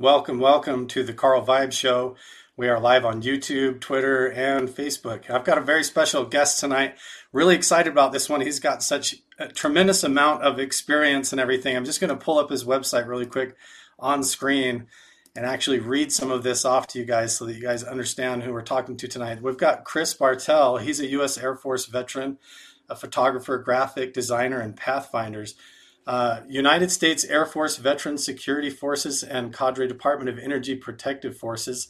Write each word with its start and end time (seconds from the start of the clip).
Welcome, 0.00 0.38
welcome 0.38 0.86
to 0.86 1.02
the 1.02 1.12
Carl 1.12 1.44
Vibe 1.44 1.72
Show. 1.72 2.16
We 2.56 2.70
are 2.70 2.80
live 2.80 3.04
on 3.04 3.20
YouTube, 3.20 3.82
Twitter, 3.82 4.28
and 4.28 4.66
Facebook. 4.66 5.28
I've 5.28 5.44
got 5.44 5.58
a 5.58 5.60
very 5.60 5.84
special 5.84 6.24
guest 6.24 6.58
tonight. 6.58 6.94
Really 7.34 7.54
excited 7.54 7.92
about 7.92 8.10
this 8.10 8.26
one. 8.26 8.40
He's 8.40 8.60
got 8.60 8.82
such 8.82 9.16
a 9.38 9.48
tremendous 9.48 10.02
amount 10.02 10.42
of 10.42 10.58
experience 10.58 11.32
and 11.32 11.40
everything. 11.40 11.76
I'm 11.76 11.84
just 11.84 12.00
going 12.00 12.08
to 12.08 12.16
pull 12.16 12.38
up 12.38 12.48
his 12.48 12.64
website 12.64 13.08
really 13.08 13.26
quick 13.26 13.56
on 13.98 14.24
screen 14.24 14.86
and 15.36 15.44
actually 15.44 15.80
read 15.80 16.10
some 16.12 16.30
of 16.30 16.44
this 16.44 16.64
off 16.64 16.86
to 16.86 16.98
you 16.98 17.04
guys 17.04 17.36
so 17.36 17.44
that 17.44 17.54
you 17.54 17.60
guys 17.60 17.84
understand 17.84 18.42
who 18.42 18.54
we're 18.54 18.62
talking 18.62 18.96
to 18.96 19.06
tonight. 19.06 19.42
We've 19.42 19.58
got 19.58 19.84
Chris 19.84 20.14
Bartell. 20.14 20.78
He's 20.78 21.00
a 21.00 21.08
U.S. 21.08 21.36
Air 21.36 21.56
Force 21.56 21.84
veteran, 21.84 22.38
a 22.88 22.96
photographer, 22.96 23.58
graphic 23.58 24.14
designer, 24.14 24.60
and 24.60 24.74
pathfinders. 24.74 25.56
Uh, 26.10 26.40
United 26.48 26.90
States 26.90 27.24
Air 27.26 27.46
Force 27.46 27.76
Veterans 27.76 28.24
Security 28.24 28.68
Forces 28.68 29.22
and 29.22 29.56
Cadre 29.56 29.86
Department 29.86 30.28
of 30.28 30.40
Energy 30.40 30.74
Protective 30.74 31.36
Forces, 31.36 31.86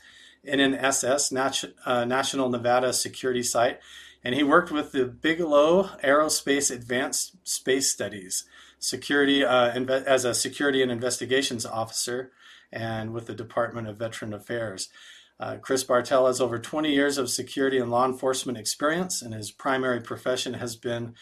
NNSS, 0.47 1.33
Nat- 1.33 1.73
uh, 1.87 2.05
National 2.05 2.51
Nevada 2.51 2.93
Security 2.93 3.43
Site, 3.43 3.81
and 4.23 4.35
he 4.35 4.43
worked 4.43 4.71
with 4.71 4.93
the 4.93 5.07
Bigelow 5.07 5.85
Aerospace 6.05 6.71
Advanced 6.71 7.35
Space 7.45 7.91
Studies 7.91 8.45
security 8.79 9.43
uh, 9.43 9.73
inve- 9.73 10.05
as 10.05 10.27
a 10.27 10.35
security 10.35 10.83
and 10.83 10.93
investigations 10.93 11.65
officer, 11.65 12.31
and 12.71 13.15
with 13.15 13.27
the 13.27 13.35
Department 13.35 13.89
of 13.89 13.97
Veteran 13.97 14.35
Affairs. 14.35 14.91
Uh, 15.39 15.57
Chris 15.57 15.83
Bartell 15.83 16.27
has 16.27 16.43
over 16.43 16.59
20 16.59 16.93
years 16.93 17.17
of 17.17 17.31
security 17.31 17.79
and 17.79 17.91
law 17.91 18.05
enforcement 18.05 18.59
experience, 18.59 19.23
and 19.23 19.33
his 19.33 19.51
primary 19.51 20.03
profession 20.03 20.53
has 20.55 20.77
been 20.77 21.15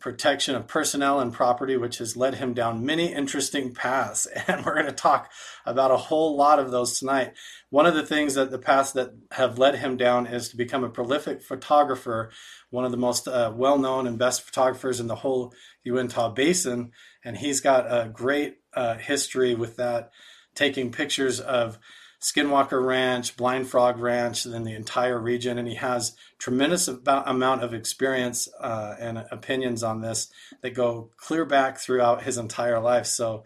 protection 0.00 0.54
of 0.54 0.66
personnel 0.66 1.20
and 1.20 1.32
property, 1.32 1.76
which 1.76 1.98
has 1.98 2.16
led 2.16 2.34
him 2.34 2.52
down 2.52 2.84
many 2.84 3.12
interesting 3.12 3.72
paths. 3.72 4.26
And 4.46 4.64
we're 4.64 4.74
going 4.74 4.86
to 4.86 4.92
talk 4.92 5.30
about 5.64 5.90
a 5.90 5.96
whole 5.96 6.36
lot 6.36 6.58
of 6.58 6.70
those 6.70 6.98
tonight. 6.98 7.32
One 7.70 7.86
of 7.86 7.94
the 7.94 8.04
things 8.04 8.34
that 8.34 8.50
the 8.50 8.58
paths 8.58 8.92
that 8.92 9.14
have 9.32 9.58
led 9.58 9.76
him 9.76 9.96
down 9.96 10.26
is 10.26 10.48
to 10.50 10.56
become 10.56 10.84
a 10.84 10.90
prolific 10.90 11.42
photographer, 11.42 12.30
one 12.70 12.84
of 12.84 12.90
the 12.90 12.96
most 12.98 13.26
uh, 13.26 13.52
well 13.54 13.78
known 13.78 14.06
and 14.06 14.18
best 14.18 14.42
photographers 14.42 15.00
in 15.00 15.06
the 15.06 15.16
whole 15.16 15.54
Uintah 15.84 16.32
Basin. 16.34 16.90
And 17.24 17.36
he's 17.38 17.60
got 17.60 17.86
a 17.86 18.08
great 18.08 18.58
uh, 18.74 18.98
history 18.98 19.54
with 19.54 19.76
that, 19.76 20.10
taking 20.54 20.92
pictures 20.92 21.40
of 21.40 21.78
Skinwalker 22.24 22.82
Ranch, 22.82 23.36
Blind 23.36 23.68
Frog 23.68 23.98
Ranch, 23.98 24.46
and 24.46 24.54
then 24.54 24.64
the 24.64 24.74
entire 24.74 25.18
region. 25.18 25.58
And 25.58 25.68
he 25.68 25.74
has 25.74 26.16
tremendous 26.38 26.88
amount 26.88 27.62
of 27.62 27.74
experience 27.74 28.48
uh, 28.60 28.94
and 28.98 29.26
opinions 29.30 29.82
on 29.82 30.00
this 30.00 30.30
that 30.62 30.70
go 30.70 31.10
clear 31.18 31.44
back 31.44 31.76
throughout 31.76 32.22
his 32.22 32.38
entire 32.38 32.80
life. 32.80 33.04
So, 33.04 33.44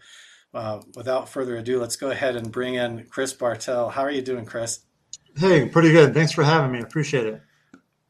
uh, 0.53 0.79
without 0.95 1.27
further 1.27 1.57
ado, 1.57 1.79
let's 1.79 1.97
go 1.97 2.09
ahead 2.09 2.37
and 2.37 2.53
bring 2.53 2.75
in 2.75 3.05
Chris 3.09 3.33
Bartell. 3.33 3.89
How 3.89 4.03
are 4.03 4.11
you 4.11 4.21
doing, 4.21 4.45
Chris? 4.45 4.79
Hey, 5.35 5.67
pretty 5.67 5.91
good. 5.91 6.13
Thanks 6.13 6.31
for 6.31 6.45
having 6.45 6.71
me. 6.71 6.79
Appreciate 6.79 7.25
it. 7.25 7.41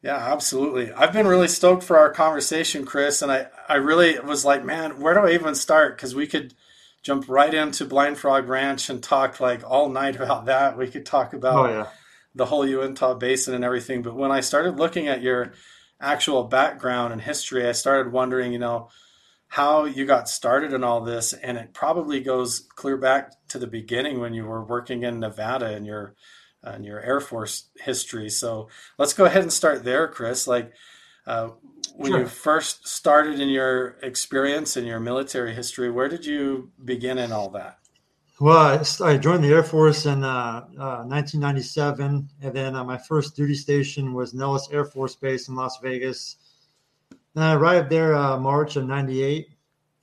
Yeah, 0.03 0.17
absolutely. 0.17 0.93
I've 0.93 1.11
been 1.11 1.27
really 1.27 1.49
stoked 1.49 1.83
for 1.83 1.97
our 1.97 2.13
conversation, 2.13 2.85
Chris, 2.85 3.23
and 3.23 3.31
I, 3.31 3.47
I 3.67 3.75
really 3.75 4.17
was 4.19 4.45
like, 4.45 4.63
man, 4.63 5.01
where 5.01 5.15
do 5.15 5.21
I 5.21 5.33
even 5.33 5.55
start? 5.55 5.97
Because 5.97 6.15
we 6.15 6.27
could 6.27 6.53
jump 7.01 7.29
right 7.29 7.53
into 7.53 7.85
Blind 7.85 8.17
Frog 8.17 8.49
Ranch 8.49 8.89
and 8.89 9.01
talk 9.01 9.39
like 9.39 9.69
all 9.69 9.89
night 9.89 10.15
about 10.15 10.45
that. 10.45 10.77
We 10.77 10.87
could 10.87 11.05
talk 11.05 11.33
about 11.33 11.69
oh, 11.69 11.73
yeah. 11.73 11.87
the 12.35 12.45
whole 12.45 12.67
Uintah 12.67 13.15
Basin 13.15 13.53
and 13.53 13.63
everything. 13.63 14.01
But 14.01 14.15
when 14.15 14.31
I 14.31 14.41
started 14.41 14.77
looking 14.77 15.07
at 15.07 15.21
your 15.21 15.53
actual 16.01 16.43
background 16.43 17.13
and 17.13 17.21
history, 17.21 17.67
I 17.67 17.71
started 17.73 18.11
wondering, 18.11 18.51
you 18.51 18.59
know, 18.59 18.89
how 19.47 19.85
you 19.85 20.05
got 20.05 20.29
started 20.29 20.73
in 20.73 20.83
all 20.83 21.01
this. 21.01 21.33
And 21.33 21.57
it 21.57 21.73
probably 21.73 22.19
goes 22.19 22.67
clear 22.75 22.97
back 22.97 23.33
to 23.49 23.57
the 23.57 23.67
beginning 23.67 24.19
when 24.19 24.33
you 24.33 24.45
were 24.45 24.63
working 24.63 25.03
in 25.03 25.19
Nevada 25.19 25.67
and 25.67 25.85
your 25.85 26.15
and 26.61 26.85
your 26.85 26.99
Air 26.99 27.21
Force 27.21 27.69
history. 27.77 28.29
So 28.29 28.67
let's 28.97 29.13
go 29.13 29.25
ahead 29.25 29.43
and 29.43 29.53
start 29.53 29.85
there, 29.85 30.09
Chris. 30.09 30.45
Like, 30.45 30.73
uh, 31.29 31.49
when 31.95 32.11
sure. 32.11 32.21
you 32.21 32.27
first 32.27 32.87
started 32.87 33.39
in 33.39 33.49
your 33.49 33.97
experience 34.01 34.77
in 34.77 34.85
your 34.85 34.99
military 34.99 35.53
history, 35.53 35.91
where 35.91 36.09
did 36.09 36.25
you 36.25 36.71
begin 36.85 37.17
in 37.17 37.31
all 37.31 37.49
that? 37.49 37.77
Well, 38.39 38.81
I 39.03 39.17
joined 39.17 39.43
the 39.43 39.49
Air 39.49 39.63
Force 39.63 40.05
in 40.05 40.23
uh, 40.23 40.65
uh, 40.79 41.03
1997, 41.03 42.29
and 42.41 42.53
then 42.53 42.75
uh, 42.75 42.85
my 42.85 42.97
first 42.97 43.35
duty 43.35 43.53
station 43.53 44.13
was 44.13 44.33
Nellis 44.33 44.69
Air 44.71 44.85
Force 44.85 45.15
Base 45.15 45.49
in 45.49 45.55
Las 45.55 45.77
Vegas. 45.83 46.37
And 47.35 47.43
I 47.43 47.53
arrived 47.53 47.89
there 47.89 48.15
uh, 48.15 48.37
March 48.37 48.77
of 48.77 48.85
'98, 48.85 49.49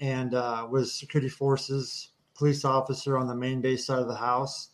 and 0.01 0.35
uh, 0.35 0.67
was 0.71 0.93
security 0.93 1.31
forces 1.31 2.11
police 2.35 2.67
officer 2.67 3.17
on 3.17 3.27
the 3.27 3.35
main 3.35 3.63
base 3.63 3.87
side 3.87 4.01
of 4.01 4.09
the 4.09 4.15
house, 4.15 4.69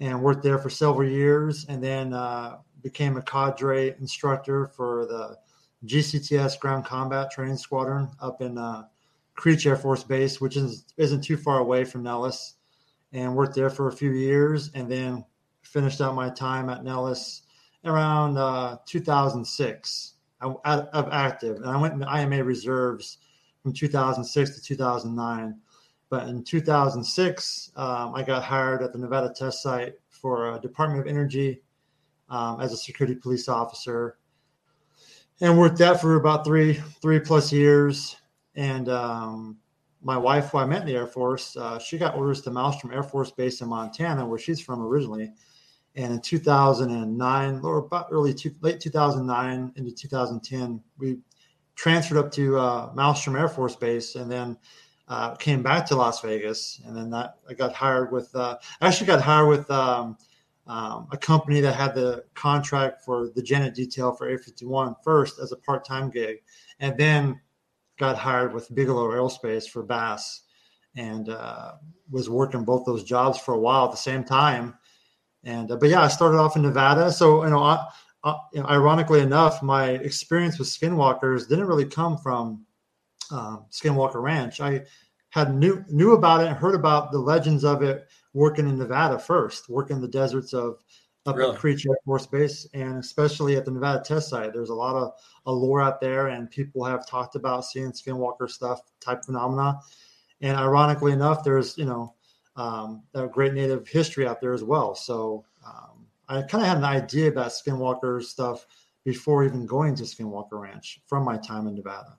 and 0.00 0.20
worked 0.20 0.42
there 0.42 0.58
for 0.58 0.68
several 0.68 1.08
years, 1.08 1.66
and 1.68 1.82
then 1.82 2.12
uh, 2.12 2.58
became 2.82 3.16
a 3.16 3.22
cadre 3.22 3.94
instructor 4.00 4.66
for 4.66 5.06
the 5.06 5.36
GCTS 5.84 6.58
Ground 6.58 6.84
Combat 6.84 7.30
Training 7.30 7.56
Squadron 7.56 8.10
up 8.20 8.42
in 8.42 8.58
uh, 8.58 8.84
Creech 9.34 9.66
Air 9.66 9.76
Force 9.76 10.02
Base, 10.02 10.40
which 10.40 10.56
is, 10.56 10.84
isn't 10.96 11.22
too 11.22 11.36
far 11.36 11.58
away 11.58 11.84
from 11.84 12.02
Nellis, 12.02 12.54
and 13.12 13.34
worked 13.34 13.54
there 13.54 13.70
for 13.70 13.88
a 13.88 13.92
few 13.92 14.10
years, 14.10 14.70
and 14.74 14.90
then 14.90 15.24
finished 15.62 16.00
out 16.00 16.14
my 16.14 16.30
time 16.30 16.68
at 16.68 16.84
Nellis 16.84 17.42
around 17.84 18.36
uh, 18.36 18.76
2006 18.86 20.14
of 20.40 21.08
active. 21.12 21.56
And 21.56 21.66
I 21.66 21.76
went 21.76 21.94
in 21.94 22.02
IMA 22.02 22.44
reserves 22.44 23.18
from 23.62 23.72
2006 23.72 24.50
to 24.56 24.62
2009. 24.62 25.60
But 26.10 26.28
in 26.28 26.42
2006, 26.42 27.72
um, 27.76 28.14
I 28.14 28.22
got 28.22 28.42
hired 28.42 28.82
at 28.82 28.92
the 28.92 28.98
Nevada 28.98 29.32
test 29.34 29.62
site 29.62 29.94
for 30.08 30.54
a 30.54 30.60
Department 30.60 31.00
of 31.00 31.06
Energy 31.06 31.62
um, 32.30 32.60
as 32.60 32.72
a 32.72 32.76
security 32.76 33.14
police 33.14 33.48
officer 33.48 34.17
and 35.40 35.58
worked 35.58 35.78
that 35.78 36.00
for 36.00 36.16
about 36.16 36.44
three 36.44 36.74
three 37.00 37.20
plus 37.20 37.52
years. 37.52 38.16
And 38.54 38.88
um, 38.88 39.58
my 40.02 40.16
wife, 40.16 40.50
who 40.50 40.58
I 40.58 40.64
met 40.64 40.82
in 40.82 40.86
the 40.86 40.96
Air 40.96 41.06
Force, 41.06 41.56
uh, 41.56 41.78
she 41.78 41.98
got 41.98 42.16
orders 42.16 42.42
to 42.42 42.50
Malmstrom 42.50 42.94
Air 42.94 43.02
Force 43.02 43.30
Base 43.30 43.60
in 43.60 43.68
Montana, 43.68 44.26
where 44.26 44.38
she's 44.38 44.60
from 44.60 44.82
originally. 44.82 45.32
And 45.96 46.12
in 46.12 46.20
2009, 46.20 47.60
or 47.62 47.78
about 47.78 48.08
early 48.10 48.32
two, 48.32 48.52
late 48.60 48.80
2009 48.80 49.72
into 49.76 49.92
2010, 49.92 50.80
we 50.98 51.18
transferred 51.74 52.18
up 52.18 52.30
to 52.32 52.58
uh, 52.58 52.92
Malmstrom 52.94 53.38
Air 53.38 53.48
Force 53.48 53.76
Base, 53.76 54.14
and 54.14 54.30
then 54.30 54.56
uh, 55.08 55.34
came 55.36 55.62
back 55.62 55.86
to 55.86 55.96
Las 55.96 56.20
Vegas. 56.20 56.80
And 56.84 56.96
then 56.96 57.10
that 57.10 57.36
I 57.48 57.54
got 57.54 57.72
hired 57.72 58.12
with. 58.12 58.34
Uh, 58.34 58.58
I 58.80 58.88
actually 58.88 59.06
got 59.06 59.20
hired 59.20 59.48
with 59.48 59.70
um, 59.70 60.16
um, 60.68 61.08
a 61.10 61.16
company 61.16 61.60
that 61.60 61.74
had 61.74 61.94
the 61.94 62.24
contract 62.34 63.02
for 63.02 63.30
the 63.34 63.42
Janet 63.42 63.74
detail 63.74 64.12
for 64.12 64.30
A51 64.30 64.96
first 65.02 65.38
as 65.40 65.50
a 65.50 65.56
part 65.56 65.84
time 65.84 66.10
gig, 66.10 66.42
and 66.78 66.96
then 66.96 67.40
got 67.98 68.16
hired 68.16 68.52
with 68.52 68.72
Bigelow 68.74 69.08
Aerospace 69.08 69.68
for 69.68 69.82
BAASS 69.82 70.40
and 70.96 71.30
uh, 71.30 71.72
was 72.10 72.30
working 72.30 72.64
both 72.64 72.84
those 72.84 73.02
jobs 73.02 73.38
for 73.38 73.54
a 73.54 73.58
while 73.58 73.86
at 73.86 73.90
the 73.90 73.96
same 73.96 74.24
time. 74.24 74.74
And 75.44 75.70
uh, 75.70 75.76
but 75.76 75.88
yeah, 75.88 76.02
I 76.02 76.08
started 76.08 76.38
off 76.38 76.56
in 76.56 76.62
Nevada. 76.62 77.10
So 77.12 77.44
you 77.44 77.50
know, 77.50 77.62
I, 77.62 77.86
I, 78.24 78.36
you 78.52 78.60
know, 78.60 78.68
ironically 78.68 79.20
enough, 79.20 79.62
my 79.62 79.90
experience 79.90 80.58
with 80.58 80.68
skinwalkers 80.68 81.48
didn't 81.48 81.66
really 81.66 81.86
come 81.86 82.18
from 82.18 82.66
um, 83.30 83.64
Skinwalker 83.70 84.22
Ranch. 84.22 84.60
I 84.60 84.84
had 85.30 85.54
knew 85.54 85.84
knew 85.88 86.12
about 86.12 86.42
it 86.42 86.48
and 86.48 86.56
heard 86.56 86.74
about 86.74 87.12
the 87.12 87.18
legends 87.18 87.64
of 87.64 87.82
it 87.82 88.08
working 88.38 88.68
in 88.68 88.78
Nevada 88.78 89.18
first, 89.18 89.68
working 89.68 89.96
in 89.96 90.02
the 90.02 90.06
deserts 90.06 90.54
of 90.54 90.78
up 91.26 91.34
really? 91.34 91.52
at 91.52 91.58
Creech 91.58 91.84
Air 91.86 91.98
Force 92.04 92.24
Base, 92.24 92.68
and 92.72 92.96
especially 92.96 93.56
at 93.56 93.64
the 93.64 93.72
Nevada 93.72 94.00
test 94.04 94.30
site. 94.30 94.52
There's 94.52 94.70
a 94.70 94.74
lot 94.74 94.94
of 94.94 95.12
allure 95.46 95.82
out 95.82 96.00
there, 96.00 96.28
and 96.28 96.48
people 96.48 96.84
have 96.84 97.04
talked 97.04 97.34
about 97.34 97.64
seeing 97.64 97.90
skinwalker 97.90 98.48
stuff 98.48 98.80
type 99.00 99.24
phenomena. 99.24 99.80
And 100.40 100.56
ironically 100.56 101.10
enough, 101.10 101.42
there's 101.42 101.76
you 101.76 101.84
know 101.84 102.14
um, 102.54 103.02
a 103.12 103.26
great 103.26 103.54
native 103.54 103.88
history 103.88 104.24
out 104.24 104.40
there 104.40 104.54
as 104.54 104.62
well. 104.62 104.94
So 104.94 105.44
um, 105.66 106.06
I 106.28 106.42
kind 106.42 106.62
of 106.62 106.68
had 106.68 106.78
an 106.78 106.84
idea 106.84 107.28
about 107.28 107.48
skinwalker 107.48 108.22
stuff 108.22 108.66
before 109.04 109.44
even 109.44 109.66
going 109.66 109.96
to 109.96 110.04
Skinwalker 110.04 110.60
Ranch 110.60 111.00
from 111.06 111.24
my 111.24 111.38
time 111.38 111.66
in 111.66 111.74
Nevada. 111.74 112.16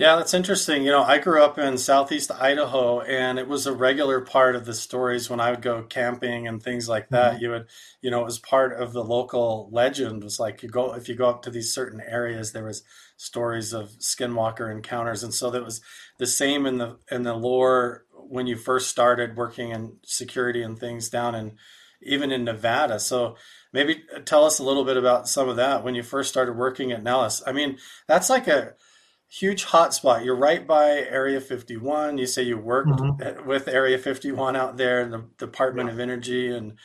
Yeah, 0.00 0.16
that's 0.16 0.32
interesting. 0.32 0.82
You 0.82 0.92
know, 0.92 1.02
I 1.02 1.18
grew 1.18 1.44
up 1.44 1.58
in 1.58 1.76
southeast 1.76 2.30
Idaho, 2.30 3.02
and 3.02 3.38
it 3.38 3.46
was 3.46 3.66
a 3.66 3.74
regular 3.74 4.22
part 4.22 4.56
of 4.56 4.64
the 4.64 4.72
stories 4.72 5.28
when 5.28 5.40
I 5.40 5.50
would 5.50 5.60
go 5.60 5.82
camping 5.82 6.48
and 6.48 6.62
things 6.62 6.88
like 6.88 7.10
that. 7.10 7.34
Mm-hmm. 7.34 7.42
You 7.42 7.50
would, 7.50 7.66
you 8.00 8.10
know, 8.10 8.22
it 8.22 8.24
was 8.24 8.38
part 8.38 8.80
of 8.80 8.94
the 8.94 9.04
local 9.04 9.68
legend. 9.70 10.22
It 10.22 10.24
was 10.24 10.40
like 10.40 10.62
you 10.62 10.70
go 10.70 10.94
if 10.94 11.06
you 11.10 11.14
go 11.14 11.28
up 11.28 11.42
to 11.42 11.50
these 11.50 11.74
certain 11.74 12.00
areas, 12.00 12.52
there 12.52 12.64
was 12.64 12.82
stories 13.18 13.74
of 13.74 13.90
skinwalker 13.98 14.72
encounters, 14.74 15.22
and 15.22 15.34
so 15.34 15.50
that 15.50 15.62
was 15.62 15.82
the 16.16 16.26
same 16.26 16.64
in 16.64 16.78
the 16.78 16.96
in 17.10 17.24
the 17.24 17.34
lore 17.34 18.06
when 18.14 18.46
you 18.46 18.56
first 18.56 18.88
started 18.88 19.36
working 19.36 19.68
in 19.68 19.98
security 20.02 20.62
and 20.62 20.78
things 20.78 21.10
down 21.10 21.34
in 21.34 21.58
even 22.00 22.32
in 22.32 22.44
Nevada. 22.44 22.98
So 22.98 23.36
maybe 23.70 24.02
tell 24.24 24.46
us 24.46 24.60
a 24.60 24.64
little 24.64 24.86
bit 24.86 24.96
about 24.96 25.28
some 25.28 25.50
of 25.50 25.56
that 25.56 25.84
when 25.84 25.94
you 25.94 26.02
first 26.02 26.30
started 26.30 26.56
working 26.56 26.90
at 26.90 27.02
Nellis. 27.02 27.42
I 27.46 27.52
mean, 27.52 27.76
that's 28.06 28.30
like 28.30 28.48
a 28.48 28.76
huge 29.30 29.66
hotspot. 29.66 30.24
You're 30.24 30.36
right 30.36 30.66
by 30.66 30.90
Area 30.90 31.40
51. 31.40 32.18
You 32.18 32.26
say 32.26 32.42
you 32.42 32.58
worked 32.58 32.90
mm-hmm. 32.90 33.46
with 33.46 33.68
Area 33.68 33.96
51 33.96 34.56
out 34.56 34.76
there 34.76 35.00
in 35.00 35.10
the 35.10 35.24
Department 35.38 35.88
yeah. 35.88 35.94
of 35.94 36.00
Energy, 36.00 36.54
and 36.54 36.78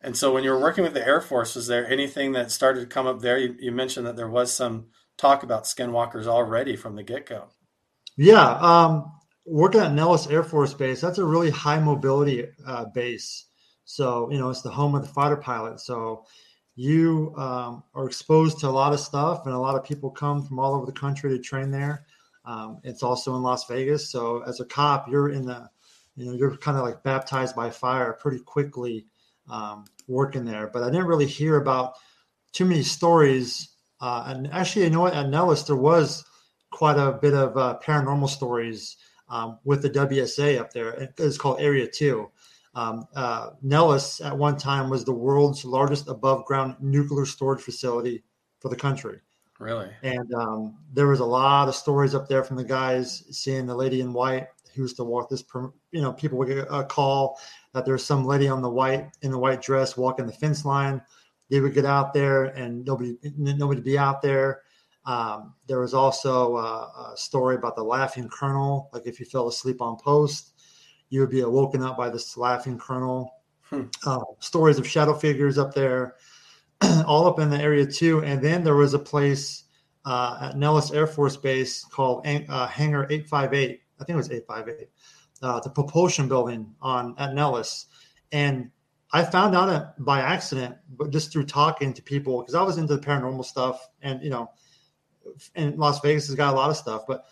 and 0.00 0.16
so 0.16 0.32
when 0.32 0.42
you 0.42 0.50
were 0.50 0.60
working 0.60 0.82
with 0.82 0.94
the 0.94 1.06
Air 1.06 1.20
Force, 1.20 1.54
was 1.54 1.66
there 1.66 1.86
anything 1.86 2.32
that 2.32 2.50
started 2.50 2.80
to 2.80 2.86
come 2.86 3.06
up 3.06 3.20
there? 3.20 3.38
You, 3.38 3.54
you 3.58 3.70
mentioned 3.70 4.06
that 4.06 4.16
there 4.16 4.30
was 4.30 4.52
some 4.52 4.86
talk 5.18 5.42
about 5.42 5.64
skinwalkers 5.64 6.26
already 6.26 6.74
from 6.74 6.96
the 6.96 7.02
get 7.02 7.26
go. 7.26 7.48
Yeah, 8.16 8.48
um, 8.60 9.12
working 9.44 9.82
at 9.82 9.92
Nellis 9.92 10.26
Air 10.26 10.42
Force 10.42 10.72
Base, 10.72 11.00
that's 11.00 11.18
a 11.18 11.24
really 11.24 11.50
high 11.50 11.80
mobility 11.80 12.46
uh, 12.66 12.86
base. 12.94 13.46
So 13.84 14.30
you 14.30 14.38
know, 14.38 14.50
it's 14.50 14.62
the 14.62 14.70
home 14.70 14.94
of 14.94 15.02
the 15.02 15.12
fighter 15.12 15.36
pilot. 15.36 15.80
So 15.80 16.24
you 16.76 17.34
um, 17.36 17.82
are 17.94 18.06
exposed 18.06 18.60
to 18.60 18.68
a 18.68 18.70
lot 18.70 18.92
of 18.92 19.00
stuff, 19.00 19.46
and 19.46 19.54
a 19.54 19.58
lot 19.58 19.76
of 19.76 19.84
people 19.84 20.10
come 20.10 20.42
from 20.42 20.58
all 20.58 20.74
over 20.74 20.86
the 20.86 20.92
country 20.92 21.30
to 21.30 21.42
train 21.42 21.70
there. 21.70 22.06
Um, 22.44 22.78
it's 22.84 23.02
also 23.02 23.36
in 23.36 23.42
Las 23.42 23.66
Vegas, 23.66 24.10
so 24.10 24.42
as 24.46 24.60
a 24.60 24.64
cop, 24.64 25.08
you're 25.08 25.30
in 25.30 25.46
the, 25.46 25.68
you 26.16 26.26
know, 26.26 26.32
you're 26.32 26.56
kind 26.56 26.78
of 26.78 26.84
like 26.84 27.02
baptized 27.02 27.54
by 27.54 27.70
fire 27.70 28.12
pretty 28.14 28.38
quickly 28.38 29.06
um, 29.50 29.84
working 30.08 30.44
there. 30.44 30.68
But 30.72 30.82
I 30.82 30.90
didn't 30.90 31.06
really 31.06 31.26
hear 31.26 31.56
about 31.56 31.94
too 32.52 32.64
many 32.64 32.82
stories. 32.82 33.68
Uh, 34.00 34.24
and 34.26 34.52
actually, 34.52 34.84
you 34.84 34.90
know 34.90 35.00
what? 35.00 35.14
At 35.14 35.28
Nellis, 35.28 35.64
there 35.64 35.76
was 35.76 36.24
quite 36.70 36.96
a 36.96 37.12
bit 37.12 37.34
of 37.34 37.56
uh, 37.56 37.78
paranormal 37.84 38.28
stories 38.28 38.96
um, 39.28 39.58
with 39.64 39.82
the 39.82 39.90
WSA 39.90 40.58
up 40.58 40.72
there. 40.72 41.10
It's 41.18 41.38
called 41.38 41.60
Area 41.60 41.86
Two. 41.86 42.30
Um, 42.74 43.06
uh, 43.14 43.50
Nellis 43.62 44.20
at 44.20 44.36
one 44.36 44.56
time 44.56 44.90
was 44.90 45.04
the 45.04 45.12
world's 45.12 45.64
largest 45.64 46.08
above 46.08 46.44
ground 46.44 46.76
nuclear 46.80 47.26
storage 47.26 47.62
facility 47.62 48.22
for 48.60 48.68
the 48.68 48.76
country. 48.76 49.20
Really? 49.58 49.90
And 50.02 50.32
um, 50.34 50.78
there 50.92 51.08
was 51.08 51.20
a 51.20 51.24
lot 51.24 51.68
of 51.68 51.74
stories 51.74 52.14
up 52.14 52.28
there 52.28 52.44
from 52.44 52.56
the 52.56 52.64
guys 52.64 53.24
seeing 53.30 53.66
the 53.66 53.74
lady 53.74 54.00
in 54.00 54.12
white 54.12 54.46
who 54.74 54.82
used 54.82 54.96
to 54.96 55.04
walk 55.04 55.28
this, 55.28 55.44
you 55.90 56.00
know, 56.00 56.12
people 56.12 56.38
would 56.38 56.48
get 56.48 56.66
a 56.70 56.84
call 56.84 57.38
that 57.74 57.84
there's 57.84 58.04
some 58.04 58.24
lady 58.24 58.48
on 58.48 58.62
the 58.62 58.70
white 58.70 59.08
in 59.22 59.30
the 59.30 59.38
white 59.38 59.60
dress 59.60 59.96
walking 59.96 60.26
the 60.26 60.32
fence 60.32 60.64
line. 60.64 61.02
They 61.50 61.60
would 61.60 61.74
get 61.74 61.84
out 61.84 62.14
there 62.14 62.44
and 62.44 62.84
nobody, 62.84 63.18
nobody 63.36 63.80
be 63.80 63.98
out 63.98 64.22
there. 64.22 64.62
Um, 65.04 65.54
there 65.66 65.80
was 65.80 65.94
also 65.94 66.56
a, 66.56 67.12
a, 67.12 67.16
story 67.16 67.56
about 67.56 67.74
the 67.74 67.82
laughing 67.82 68.28
colonel. 68.28 68.90
Like 68.92 69.06
if 69.06 69.18
you 69.18 69.26
fell 69.26 69.48
asleep 69.48 69.80
on 69.80 69.96
post, 69.96 70.52
you 71.10 71.20
would 71.20 71.30
be 71.30 71.40
awoken 71.40 71.82
up 71.82 71.96
by 71.96 72.08
this 72.08 72.36
laughing 72.36 72.78
colonel. 72.78 73.34
Hmm. 73.64 73.84
Uh, 74.04 74.20
stories 74.38 74.78
of 74.78 74.88
shadow 74.88 75.14
figures 75.14 75.58
up 75.58 75.74
there, 75.74 76.16
all 77.06 77.26
up 77.26 77.38
in 77.38 77.50
the 77.50 77.60
Area 77.60 77.84
Two. 77.84 78.24
And 78.24 78.42
then 78.42 78.64
there 78.64 78.76
was 78.76 78.94
a 78.94 78.98
place 78.98 79.64
uh, 80.04 80.38
at 80.40 80.56
Nellis 80.56 80.90
Air 80.92 81.06
Force 81.06 81.36
Base 81.36 81.84
called 81.84 82.26
uh, 82.26 82.66
Hangar 82.66 83.04
858. 83.10 83.80
I 84.00 84.04
think 84.04 84.14
it 84.14 84.16
was 84.16 84.30
858. 84.30 84.88
Uh, 85.42 85.60
the 85.60 85.70
propulsion 85.70 86.28
building 86.28 86.74
on 86.80 87.14
at 87.18 87.34
Nellis, 87.34 87.86
and 88.32 88.70
I 89.12 89.24
found 89.24 89.56
out 89.56 89.68
it 89.68 90.04
by 90.04 90.20
accident, 90.20 90.76
but 90.96 91.10
just 91.10 91.32
through 91.32 91.46
talking 91.46 91.94
to 91.94 92.02
people 92.02 92.40
because 92.40 92.54
I 92.54 92.62
was 92.62 92.76
into 92.76 92.96
the 92.96 93.02
paranormal 93.02 93.44
stuff, 93.44 93.88
and 94.02 94.22
you 94.22 94.30
know, 94.30 94.50
and 95.54 95.78
Las 95.78 96.00
Vegas 96.00 96.26
has 96.26 96.36
got 96.36 96.52
a 96.52 96.56
lot 96.56 96.70
of 96.70 96.76
stuff, 96.76 97.04
but 97.08 97.24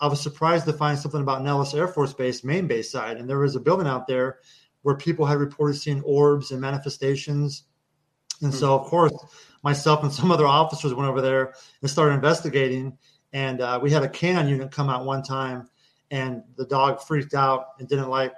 I 0.00 0.06
was 0.06 0.20
surprised 0.20 0.64
to 0.66 0.72
find 0.72 0.98
something 0.98 1.20
about 1.20 1.42
Nellis 1.42 1.74
Air 1.74 1.88
Force 1.88 2.12
Base, 2.12 2.44
main 2.44 2.66
base 2.66 2.90
side, 2.90 3.16
and 3.16 3.28
there 3.28 3.38
was 3.38 3.56
a 3.56 3.60
building 3.60 3.86
out 3.86 4.06
there 4.06 4.38
where 4.82 4.96
people 4.96 5.26
had 5.26 5.38
reported 5.38 5.74
seeing 5.74 6.02
orbs 6.02 6.52
and 6.52 6.60
manifestations. 6.60 7.64
And 8.42 8.54
so, 8.54 8.74
of 8.74 8.86
course, 8.86 9.12
myself 9.64 10.04
and 10.04 10.12
some 10.12 10.30
other 10.30 10.46
officers 10.46 10.94
went 10.94 11.08
over 11.08 11.20
there 11.20 11.54
and 11.82 11.90
started 11.90 12.14
investigating. 12.14 12.96
And 13.32 13.60
uh, 13.60 13.80
we 13.82 13.90
had 13.90 14.04
a 14.04 14.08
canine 14.08 14.48
unit 14.48 14.70
come 14.70 14.88
out 14.88 15.04
one 15.04 15.22
time, 15.22 15.68
and 16.10 16.42
the 16.56 16.64
dog 16.66 17.02
freaked 17.02 17.34
out 17.34 17.66
and 17.78 17.88
didn't 17.88 18.08
like 18.08 18.34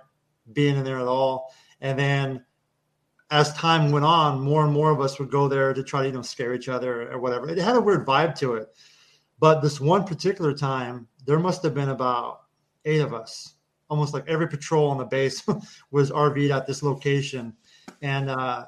being 0.53 0.77
in 0.77 0.85
there 0.85 0.99
at 0.99 1.07
all. 1.07 1.55
And 1.81 1.99
then, 1.99 2.45
as 3.31 3.53
time 3.53 3.93
went 3.93 4.05
on, 4.05 4.41
more 4.41 4.65
and 4.65 4.73
more 4.73 4.91
of 4.91 5.01
us 5.01 5.19
would 5.19 5.31
go 5.31 5.47
there 5.47 5.73
to 5.73 5.85
try 5.85 6.01
to 6.03 6.09
you 6.09 6.15
know 6.15 6.23
scare 6.23 6.55
each 6.55 6.69
other 6.69 7.13
or 7.13 7.21
whatever. 7.21 7.49
It 7.49 7.59
had 7.59 7.77
a 7.77 7.81
weird 7.81 8.07
vibe 8.07 8.35
to 8.39 8.55
it. 8.55 8.69
But 9.41 9.63
this 9.63 9.81
one 9.81 10.05
particular 10.05 10.53
time, 10.53 11.09
there 11.25 11.39
must 11.39 11.63
have 11.63 11.75
been 11.75 11.89
about 11.89 12.43
eight 12.85 13.01
of 13.01 13.15
us. 13.15 13.55
Almost 13.89 14.13
like 14.13 14.29
every 14.29 14.47
patrol 14.47 14.91
on 14.91 14.99
the 14.99 15.05
base 15.05 15.43
was 15.91 16.11
RV'd 16.11 16.53
at 16.53 16.67
this 16.67 16.83
location. 16.83 17.55
And 18.03 18.29
uh, 18.29 18.67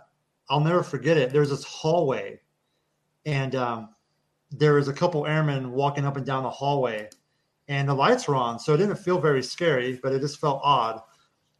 I'll 0.48 0.60
never 0.60 0.82
forget 0.82 1.19
it. 1.19 1.30
There's 1.30 1.50
this 1.50 1.64
hallway, 1.64 2.40
and 3.26 3.54
um, 3.54 3.90
there 4.50 4.74
was 4.74 4.88
a 4.88 4.92
couple 4.92 5.26
airmen 5.26 5.72
walking 5.72 6.04
up 6.06 6.16
and 6.16 6.26
down 6.26 6.42
the 6.42 6.50
hallway, 6.50 7.08
and 7.69 7.88
the 7.88 7.94
lights 7.94 8.26
were 8.26 8.34
on. 8.34 8.58
So 8.58 8.74
it 8.74 8.78
didn't 8.78 8.96
feel 8.96 9.20
very 9.20 9.42
scary, 9.42 10.00
but 10.02 10.12
it 10.12 10.20
just 10.20 10.40
felt 10.40 10.60
odd. 10.64 11.00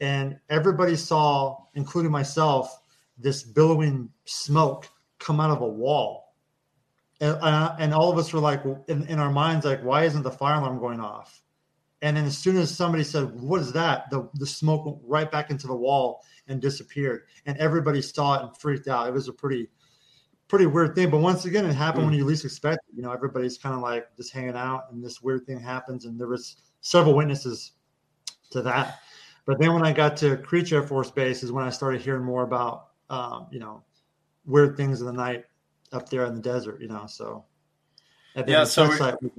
And 0.01 0.39
everybody 0.51 0.97
saw, 0.97 1.59
including 1.75 2.11
myself, 2.11 2.81
this 3.19 3.45
billowing 3.45 4.09
smoke 4.25 4.89
come 5.19 5.39
out 5.39 5.51
of 5.51 5.61
a 5.61 5.69
wall 5.69 6.22
and, 7.23 7.39
uh, 7.41 7.77
and 7.79 7.95
all 7.95 8.11
of 8.11 8.19
us 8.19 8.33
were 8.33 8.41
like 8.41 8.63
in, 8.89 9.07
in 9.07 9.21
our 9.21 9.31
minds 9.31 9.65
like 9.65 9.81
why 9.83 10.05
isn't 10.05 10.23
the 10.23 10.31
fire 10.31 10.59
alarm 10.59 10.81
going 10.81 11.01
off? 11.01 11.41
And 12.03 12.17
then 12.17 12.25
as 12.25 12.37
soon 12.37 12.57
as 12.57 12.77
somebody 12.77 13.05
said 13.05 13.33
what 13.41 13.61
is 13.61 13.73
that? 13.73 14.11
The, 14.11 14.29
the 14.35 14.47
smoke 14.47 14.85
went 14.85 14.99
right 15.05 15.31
back 15.31 15.51
into 15.51 15.69
the 15.69 15.75
wall 15.75 16.25
and 16.49 16.61
disappeared. 16.61 17.23
And 17.47 17.57
everybody 17.59 18.03
saw 18.03 18.35
it 18.35 18.43
and 18.43 18.57
freaked 18.57 18.89
out. 18.89 19.07
It 19.07 19.13
was 19.13 19.29
a 19.29 19.33
pretty 19.33 19.69
pretty 20.49 20.67
weird 20.67 20.97
thing. 20.97 21.11
But 21.11 21.19
once 21.19 21.45
again 21.45 21.65
it 21.65 21.75
happened 21.75 22.03
mm. 22.03 22.07
when 22.09 22.19
you 22.19 22.25
least 22.25 22.45
expect 22.45 22.81
it. 22.89 22.97
You 22.97 23.03
know 23.03 23.13
everybody's 23.13 23.57
kind 23.57 23.77
of 23.77 23.83
like 23.83 24.09
just 24.17 24.33
hanging 24.33 24.57
out 24.57 24.87
and 24.91 25.03
this 25.03 25.23
weird 25.23 25.47
thing 25.47 25.61
happens. 25.61 26.05
And 26.05 26.21
there 26.21 26.27
was 26.27 26.57
several 26.81 27.15
witnesses 27.15 27.73
to 28.51 28.63
that. 28.63 28.99
But 29.45 29.61
then 29.61 29.73
when 29.75 29.85
i 29.85 29.93
got 29.93 30.17
to 30.19 30.37
creech 30.39 30.73
air 30.73 30.83
force 30.83 31.11
base 31.11 31.43
is 31.43 31.51
when 31.51 31.65
i 31.65 31.71
started 31.71 32.01
hearing 32.01 32.23
more 32.25 32.43
about 32.43 32.89
um, 33.11 33.47
you 33.51 33.59
know 33.59 33.83
weird 34.45 34.77
things 34.77 35.01
in 35.01 35.07
the 35.07 35.13
night 35.13 35.45
up 35.93 36.09
there 36.09 36.25
in 36.25 36.35
the 36.35 36.41
desert, 36.41 36.81
you 36.81 36.89
know. 36.89 37.07
So 37.07 37.45
yeah, 38.47 38.65
so 38.65 38.89
we, 38.89 39.31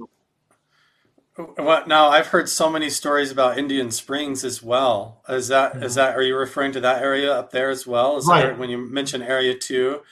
well, 1.58 1.84
now 1.86 2.08
I've 2.08 2.28
heard 2.28 2.48
so 2.48 2.70
many 2.70 2.88
stories 2.88 3.32
about 3.32 3.58
Indian 3.58 3.90
Springs 3.90 4.44
as 4.44 4.62
well. 4.62 5.22
Is 5.28 5.48
that 5.48 5.74
yeah. 5.74 5.84
is 5.84 5.96
that 5.96 6.16
are 6.16 6.22
you 6.22 6.36
referring 6.36 6.72
to 6.72 6.80
that 6.80 7.02
area 7.02 7.32
up 7.32 7.50
there 7.50 7.70
as 7.70 7.86
well? 7.86 8.16
Is 8.16 8.26
right. 8.28 8.56
when 8.56 8.70
you 8.70 8.78
mention 8.78 9.22
Area 9.22 9.54
Two? 9.58 10.02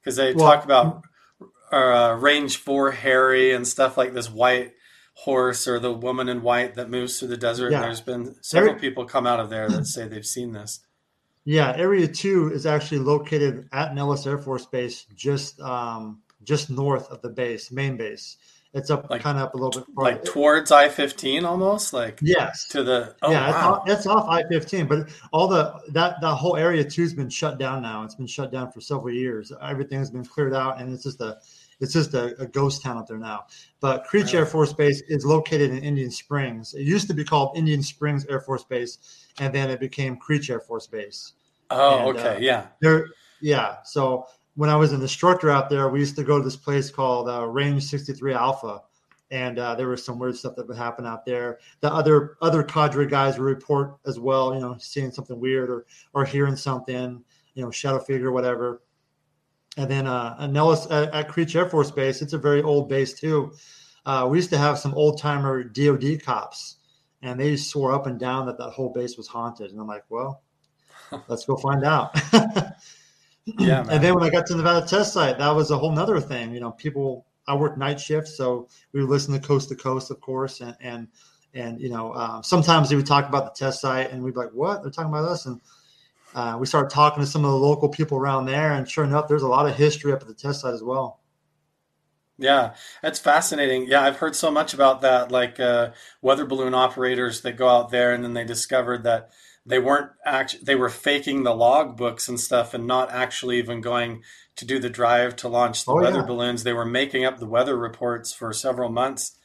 Because 0.00 0.16
they 0.16 0.32
well, 0.32 0.46
talk 0.46 0.64
about 0.64 1.04
uh, 1.70 2.16
Range 2.18 2.56
Four 2.56 2.92
Harry 2.92 3.52
and 3.52 3.68
stuff 3.68 3.98
like 3.98 4.14
this 4.14 4.30
white 4.30 4.72
horse 5.12 5.68
or 5.68 5.78
the 5.78 5.92
woman 5.92 6.30
in 6.30 6.40
white 6.40 6.76
that 6.76 6.88
moves 6.88 7.18
through 7.18 7.28
the 7.28 7.36
desert. 7.36 7.72
Yeah. 7.72 7.82
There's 7.82 8.00
been 8.00 8.36
several 8.40 8.74
people 8.74 9.04
come 9.04 9.26
out 9.26 9.38
of 9.38 9.50
there 9.50 9.68
that 9.68 9.86
say 9.86 10.08
they've 10.08 10.24
seen 10.24 10.52
this. 10.52 10.80
Yeah, 11.44 11.74
Area 11.76 12.06
Two 12.06 12.52
is 12.52 12.66
actually 12.66 12.98
located 12.98 13.68
at 13.72 13.94
Nellis 13.94 14.26
Air 14.26 14.38
Force 14.38 14.66
Base, 14.66 15.06
just 15.14 15.60
um, 15.60 16.20
just 16.44 16.70
north 16.70 17.10
of 17.10 17.22
the 17.22 17.30
base, 17.30 17.70
main 17.70 17.96
base. 17.96 18.36
It's 18.72 18.88
up 18.88 19.10
like, 19.10 19.22
kind 19.22 19.36
of 19.36 19.44
up 19.48 19.54
a 19.54 19.56
little 19.56 19.82
bit 19.82 19.94
farther. 19.94 20.10
like 20.12 20.24
towards 20.24 20.70
I 20.70 20.88
fifteen, 20.88 21.44
almost 21.44 21.92
like 21.92 22.20
yes 22.22 22.68
to 22.68 22.84
the 22.84 23.16
oh, 23.22 23.32
yeah, 23.32 23.50
wow. 23.50 23.82
it's, 23.84 24.06
off, 24.06 24.24
off 24.24 24.28
I 24.28 24.44
fifteen, 24.48 24.86
but 24.86 25.08
all 25.32 25.48
the 25.48 25.74
that 25.88 26.20
that 26.20 26.34
whole 26.36 26.56
area 26.56 26.84
two's 26.84 27.12
been 27.12 27.30
shut 27.30 27.58
down 27.58 27.82
now. 27.82 28.04
It's 28.04 28.14
been 28.14 28.28
shut 28.28 28.52
down 28.52 28.70
for 28.70 28.80
several 28.80 29.12
years. 29.12 29.52
Everything's 29.60 30.10
been 30.10 30.24
cleared 30.24 30.54
out, 30.54 30.80
and 30.80 30.92
it's 30.92 31.02
just 31.02 31.20
a 31.20 31.38
it's 31.80 31.92
just 31.92 32.14
a, 32.14 32.40
a 32.40 32.46
ghost 32.46 32.82
town 32.82 32.96
up 32.96 33.08
there 33.08 33.18
now. 33.18 33.46
But 33.80 34.04
Creech 34.04 34.34
Air 34.34 34.46
Force 34.46 34.72
Base 34.72 35.02
is 35.08 35.24
located 35.24 35.72
in 35.72 35.82
Indian 35.82 36.10
Springs. 36.10 36.74
It 36.74 36.82
used 36.82 37.08
to 37.08 37.14
be 37.14 37.24
called 37.24 37.56
Indian 37.56 37.82
Springs 37.82 38.24
Air 38.26 38.40
Force 38.40 38.62
Base, 38.62 38.98
and 39.40 39.52
then 39.52 39.70
it 39.70 39.80
became 39.80 40.16
Creech 40.16 40.50
Air 40.50 40.60
Force 40.60 40.86
Base. 40.86 41.32
Oh, 41.70 42.10
and, 42.10 42.18
okay, 42.18 42.36
uh, 42.36 42.38
yeah. 42.38 42.66
There, 42.80 43.06
yeah. 43.40 43.76
So 43.84 44.26
when 44.54 44.70
I 44.70 44.76
was 44.76 44.92
an 44.92 45.00
instructor 45.00 45.50
out 45.50 45.70
there, 45.70 45.88
we 45.88 45.98
used 45.98 46.14
to 46.16 46.24
go 46.24 46.38
to 46.38 46.44
this 46.44 46.56
place 46.56 46.90
called 46.90 47.28
uh, 47.28 47.46
Range 47.46 47.82
63 47.82 48.34
Alpha, 48.34 48.82
and 49.30 49.58
uh, 49.58 49.74
there 49.74 49.88
was 49.88 50.04
some 50.04 50.18
weird 50.18 50.36
stuff 50.36 50.54
that 50.56 50.68
would 50.68 50.76
happen 50.76 51.06
out 51.06 51.24
there. 51.24 51.58
The 51.80 51.92
other 51.92 52.36
other 52.42 52.62
cadre 52.62 53.06
guys 53.06 53.38
would 53.38 53.44
report 53.44 53.96
as 54.06 54.20
well, 54.20 54.54
you 54.54 54.60
know, 54.60 54.76
seeing 54.78 55.10
something 55.10 55.40
weird 55.40 55.70
or 55.70 55.86
or 56.12 56.24
hearing 56.24 56.56
something, 56.56 57.24
you 57.54 57.64
know, 57.64 57.70
shadow 57.70 57.98
figure, 57.98 58.30
whatever. 58.30 58.82
And 59.76 59.90
then 59.90 60.06
uh, 60.06 60.46
Nellis 60.48 60.86
at, 60.90 61.14
at 61.14 61.28
Creech 61.28 61.56
Air 61.56 61.68
Force 61.68 61.90
Base, 61.90 62.20
it's 62.20 62.32
a 62.32 62.38
very 62.38 62.60
old 62.60 62.88
base 62.88 63.18
too. 63.18 63.52
Uh, 64.04 64.26
we 64.28 64.38
used 64.38 64.50
to 64.50 64.58
have 64.58 64.78
some 64.78 64.92
old 64.94 65.18
timer 65.18 65.62
DoD 65.62 66.22
cops, 66.22 66.76
and 67.22 67.38
they 67.38 67.56
swore 67.56 67.92
up 67.92 68.06
and 68.06 68.18
down 68.18 68.46
that 68.46 68.58
that 68.58 68.70
whole 68.70 68.90
base 68.90 69.16
was 69.16 69.26
haunted. 69.26 69.70
And 69.70 69.80
I'm 69.80 69.86
like, 69.86 70.04
well, 70.08 70.42
let's 71.28 71.44
go 71.44 71.56
find 71.56 71.84
out. 71.84 72.18
yeah. 72.32 73.82
Man. 73.82 73.90
And 73.90 74.04
then 74.04 74.14
when 74.14 74.24
I 74.24 74.30
got 74.30 74.46
to 74.46 74.54
the 74.54 74.62
Nevada 74.62 74.86
test 74.86 75.12
site, 75.12 75.38
that 75.38 75.54
was 75.54 75.70
a 75.70 75.78
whole 75.78 75.92
nother 75.92 76.20
thing. 76.20 76.52
You 76.54 76.60
know, 76.60 76.72
people, 76.72 77.26
I 77.46 77.54
worked 77.54 77.78
night 77.78 78.00
shifts, 78.00 78.36
so 78.36 78.68
we 78.92 79.00
would 79.00 79.10
listen 79.10 79.34
to 79.34 79.40
coast 79.40 79.68
to 79.68 79.76
coast, 79.76 80.10
of 80.10 80.20
course. 80.20 80.60
And, 80.60 80.76
and, 80.80 81.08
and 81.52 81.80
you 81.80 81.90
know, 81.90 82.12
uh, 82.12 82.42
sometimes 82.42 82.88
they 82.88 82.96
would 82.96 83.06
talk 83.06 83.28
about 83.28 83.44
the 83.44 83.58
test 83.58 83.80
site 83.80 84.10
and 84.10 84.22
we'd 84.22 84.34
be 84.34 84.40
like, 84.40 84.52
what? 84.52 84.82
They're 84.82 84.90
talking 84.90 85.12
about 85.12 85.24
us. 85.24 85.46
And 85.46 85.60
uh, 86.34 86.56
we 86.58 86.66
started 86.66 86.90
talking 86.90 87.22
to 87.22 87.28
some 87.28 87.44
of 87.44 87.50
the 87.50 87.56
local 87.56 87.88
people 87.88 88.16
around 88.16 88.46
there. 88.46 88.72
And 88.72 88.88
sure 88.88 89.04
enough, 89.04 89.28
there's 89.28 89.42
a 89.42 89.48
lot 89.48 89.66
of 89.66 89.74
history 89.74 90.12
up 90.12 90.22
at 90.22 90.28
the 90.28 90.34
test 90.34 90.62
site 90.62 90.74
as 90.74 90.82
well. 90.82 91.20
Yeah, 92.40 92.74
that's 93.02 93.18
fascinating. 93.18 93.86
Yeah, 93.86 94.02
I've 94.02 94.16
heard 94.16 94.34
so 94.34 94.50
much 94.50 94.72
about 94.72 95.02
that, 95.02 95.30
like 95.30 95.60
uh, 95.60 95.90
weather 96.22 96.46
balloon 96.46 96.72
operators 96.74 97.42
that 97.42 97.56
go 97.56 97.68
out 97.68 97.90
there 97.90 98.14
and 98.14 98.24
then 98.24 98.32
they 98.32 98.44
discovered 98.44 99.02
that 99.04 99.30
they 99.66 99.78
weren't 99.78 100.10
actually 100.24 100.64
they 100.64 100.74
were 100.74 100.88
faking 100.88 101.42
the 101.42 101.54
log 101.54 101.98
books 101.98 102.28
and 102.28 102.40
stuff 102.40 102.72
and 102.72 102.86
not 102.86 103.10
actually 103.12 103.58
even 103.58 103.82
going 103.82 104.22
to 104.56 104.64
do 104.64 104.78
the 104.78 104.88
drive 104.88 105.36
to 105.36 105.48
launch 105.48 105.86
the 105.86 105.92
Oh 105.92 106.00
weather 106.00 106.22
yeah, 106.22 106.24
balloons. 106.24 106.64
They 106.64 106.72
were 106.72 106.86
making 106.86 107.26
up 107.26 107.38
the 107.38 107.46
weather 107.46 107.76
reports 107.76 108.32
for 108.32 108.54
several 108.54 108.88
months 108.88 109.36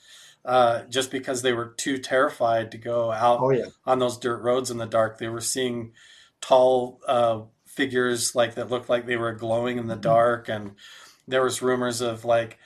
uh, 0.45 0.83
just 0.83 1.11
because 1.11 1.41
they 1.41 1.53
were 1.53 1.73
too 1.77 1.97
terrified 1.97 2.71
to 2.71 2.77
go 2.77 3.11
out 3.11 3.47
oh 3.47 3.51
yeah, 3.51 3.65
on 3.85 3.99
those 3.99 4.17
dirt 4.17 4.41
roads 4.41 4.71
in 4.71 4.77
the 4.77 4.85
dark. 4.85 5.17
They 5.17 5.27
were 5.27 5.41
seeing 5.41 5.93
tall 6.41 7.01
uh, 7.07 7.41
figures 7.65 8.35
like 8.35 8.55
that 8.55 8.69
looked 8.69 8.89
like 8.89 9.05
they 9.05 9.17
were 9.17 9.33
glowing 9.33 9.77
in 9.77 9.87
the 9.87 9.95
Mhm. 9.95 9.97
dark, 9.97 10.47
and 10.49 10.75
there 11.27 11.43
was 11.43 11.61
rumors 11.61 12.01
of 12.01 12.25
like 12.25 12.57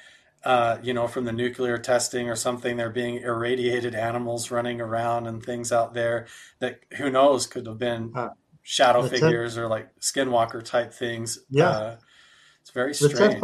uh, 0.44 0.78
you 0.82 0.94
know 0.94 1.08
from 1.08 1.26
the 1.26 1.32
nuclear 1.32 1.78
testing 1.78 2.30
or 2.30 2.36
something 2.36 2.78
there 2.78 2.90
being 2.90 3.18
irradiated 3.18 3.94
animals 3.94 4.52
running 4.52 4.80
around 4.80 5.28
and 5.28 5.44
things 5.44 5.72
out 5.72 5.94
there 5.94 6.28
that 6.60 6.80
who 6.98 7.10
knows 7.10 7.46
could 7.48 7.66
have 7.66 7.78
been 7.78 8.12
uh, 8.16 8.30
shadow 8.62 9.08
figures 9.08 9.58
or 9.58 9.68
like 9.68 9.90
skinwalker 10.00 10.64
type 10.64 10.94
things. 10.94 11.40
yeah, 11.50 11.70
Uh, 11.70 11.98
it's 12.62 12.72
very 12.72 12.94
the 12.94 13.10
strange. 13.10 13.42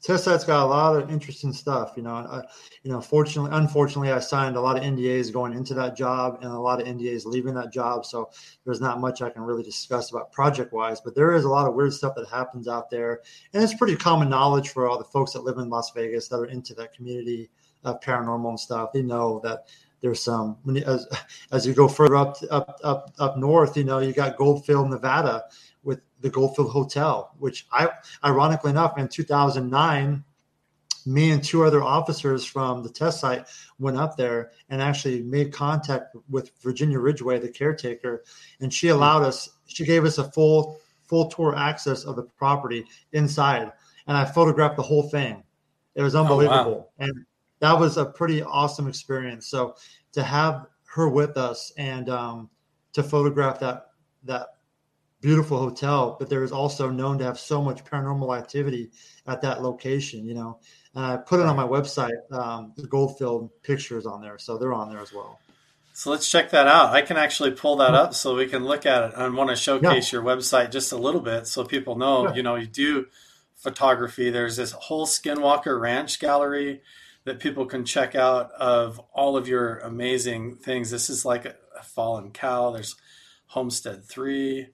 Site's 0.00 0.44
got 0.44 0.64
a 0.64 0.66
lot 0.66 0.96
of 0.96 1.10
interesting 1.10 1.52
stuff. 1.52 1.94
You 1.96 2.02
know, 2.02 2.14
uh, 2.14 2.42
you 2.82 2.90
know, 2.90 3.00
fortunately, 3.00 3.50
unfortunately, 3.52 4.12
I 4.12 4.18
signed 4.18 4.56
a 4.56 4.60
lot 4.60 4.76
of 4.76 4.82
NDAs 4.82 5.32
going 5.32 5.52
into 5.52 5.74
that 5.74 5.96
job 5.96 6.38
and 6.42 6.52
a 6.52 6.58
lot 6.58 6.80
of 6.80 6.86
NDAs 6.86 7.24
leaving 7.24 7.54
that 7.54 7.72
job. 7.72 8.04
So 8.04 8.30
there's 8.64 8.80
not 8.80 9.00
much 9.00 9.22
I 9.22 9.30
can 9.30 9.42
really 9.42 9.62
discuss 9.62 10.10
about 10.10 10.32
project 10.32 10.72
wise, 10.72 11.00
but 11.00 11.14
there 11.14 11.32
is 11.32 11.44
a 11.44 11.48
lot 11.48 11.66
of 11.66 11.74
weird 11.74 11.92
stuff 11.92 12.14
that 12.16 12.28
happens 12.28 12.68
out 12.68 12.90
there, 12.90 13.20
and 13.52 13.62
it's 13.62 13.74
pretty 13.74 13.96
common 13.96 14.28
knowledge 14.28 14.70
for 14.70 14.88
all 14.88 14.98
the 14.98 15.04
folks 15.04 15.32
that 15.32 15.44
live 15.44 15.58
in 15.58 15.70
Las 15.70 15.90
Vegas 15.92 16.28
that 16.28 16.36
are 16.36 16.46
into 16.46 16.74
that 16.74 16.94
community 16.94 17.50
of 17.84 18.00
paranormal 18.00 18.50
and 18.50 18.60
stuff. 18.60 18.92
They 18.92 19.02
know 19.02 19.40
that. 19.44 19.66
There's 20.02 20.22
some 20.22 20.58
as 20.84 21.06
as 21.52 21.66
you 21.66 21.72
go 21.72 21.88
further 21.88 22.16
up 22.16 22.36
up 22.50 22.78
up 22.84 23.12
up 23.18 23.38
north, 23.38 23.78
you 23.78 23.82
know 23.82 23.98
you 23.98 24.12
got 24.12 24.36
Goldfield, 24.36 24.90
Nevada, 24.90 25.44
the 26.26 26.32
Goldfield 26.32 26.70
Hotel, 26.70 27.32
which 27.38 27.66
I 27.72 27.88
ironically 28.24 28.70
enough 28.70 28.98
in 28.98 29.08
2009 29.08 30.24
me 31.06 31.30
and 31.30 31.42
two 31.42 31.62
other 31.64 31.82
officers 31.82 32.44
from 32.44 32.82
the 32.82 32.88
test 32.88 33.20
site 33.20 33.46
went 33.78 33.96
up 33.96 34.16
there 34.16 34.50
and 34.68 34.82
actually 34.82 35.22
made 35.22 35.52
contact 35.52 36.16
with 36.28 36.50
Virginia 36.60 36.98
Ridgeway, 36.98 37.38
the 37.38 37.48
caretaker, 37.48 38.24
and 38.60 38.74
she 38.74 38.88
allowed 38.88 39.22
us. 39.22 39.48
She 39.66 39.84
gave 39.84 40.04
us 40.04 40.18
a 40.18 40.24
full 40.32 40.80
full 41.04 41.28
tour 41.28 41.54
access 41.54 42.02
of 42.02 42.16
the 42.16 42.24
property 42.24 42.84
inside, 43.12 43.70
and 44.08 44.16
I 44.16 44.24
photographed 44.24 44.76
the 44.76 44.82
whole 44.82 45.08
thing. 45.08 45.44
It 45.94 46.02
was 46.02 46.16
Oh 46.16 46.24
wow. 46.24 46.30
unbelievable, 46.30 46.90
and 46.98 47.24
that 47.60 47.78
was 47.78 47.98
a 47.98 48.04
pretty 48.04 48.42
awesome 48.42 48.88
experience. 48.88 49.46
So 49.46 49.76
to 50.12 50.24
have 50.24 50.66
her 50.86 51.08
with 51.08 51.36
us 51.36 51.72
and 51.78 52.08
um, 52.08 52.50
to 52.94 53.02
photograph 53.04 53.60
that 53.60 53.90
that 54.24 54.55
beautiful 55.20 55.58
hotel, 55.58 56.16
but 56.18 56.28
there 56.28 56.44
is 56.44 56.52
also 56.52 56.90
known 56.90 57.18
to 57.18 57.24
have 57.24 57.38
so 57.38 57.62
much 57.62 57.84
paranormal 57.84 58.36
activity 58.38 58.90
at 59.26 59.40
that 59.42 59.62
location, 59.62 60.24
you 60.26 60.34
know. 60.34 60.58
And 60.94 61.04
I 61.04 61.16
put 61.16 61.40
it 61.40 61.46
on 61.46 61.56
my 61.56 61.66
website, 61.66 62.12
um, 62.32 62.72
the 62.76 62.86
Goldfield 62.86 63.50
pictures 63.62 64.06
on 64.06 64.20
there. 64.20 64.38
So 64.38 64.56
they're 64.58 64.74
on 64.74 64.88
there 64.88 65.00
as 65.00 65.12
well. 65.12 65.38
So 65.92 66.10
let's 66.10 66.30
check 66.30 66.50
that 66.50 66.66
out. 66.66 66.90
I 66.90 67.00
can 67.02 67.16
actually 67.16 67.52
pull 67.52 67.76
that 67.76 67.94
up 67.94 68.14
so 68.14 68.36
we 68.36 68.46
can 68.46 68.64
look 68.64 68.84
at 68.84 69.02
it. 69.10 69.14
I 69.16 69.28
want 69.28 69.48
to 69.48 69.54
Yeah. 69.54 69.78
showcase 69.80 70.12
your 70.12 70.22
website 70.22 70.70
just 70.70 70.92
a 70.92 70.96
little 70.96 71.22
bit 71.22 71.46
so 71.46 71.64
people 71.64 71.96
know, 71.96 72.28
Yeah. 72.28 72.34
you 72.34 72.42
know, 72.42 72.54
you 72.56 72.66
do 72.66 73.06
photography. 73.54 74.28
There's 74.30 74.56
this 74.56 74.72
whole 74.72 75.06
Skinwalker 75.06 75.80
Ranch 75.80 76.18
gallery 76.20 76.82
that 77.24 77.40
people 77.40 77.64
can 77.66 77.84
check 77.84 78.14
out 78.14 78.52
of 78.52 79.00
all 79.14 79.36
of 79.36 79.48
your 79.48 79.78
amazing 79.78 80.56
things. 80.56 80.90
This 80.90 81.08
is 81.08 81.24
like 81.24 81.46
a, 81.46 81.54
a 81.78 81.82
fallen 81.82 82.30
cow. 82.30 82.70
There's 82.70 82.94
Homestead 83.46 84.04
3. 84.04 84.68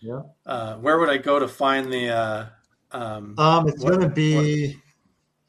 Yeah. 0.00 0.22
Uh, 0.46 0.76
where 0.76 0.98
would 0.98 1.08
I 1.10 1.18
go 1.18 1.38
to 1.38 1.46
find 1.48 1.92
the 1.92 2.08
uh, 2.08 2.46
um, 2.92 3.34
Um, 3.38 3.68
it's 3.68 3.84
going 3.84 4.00
to 4.00 4.08
be 4.08 4.76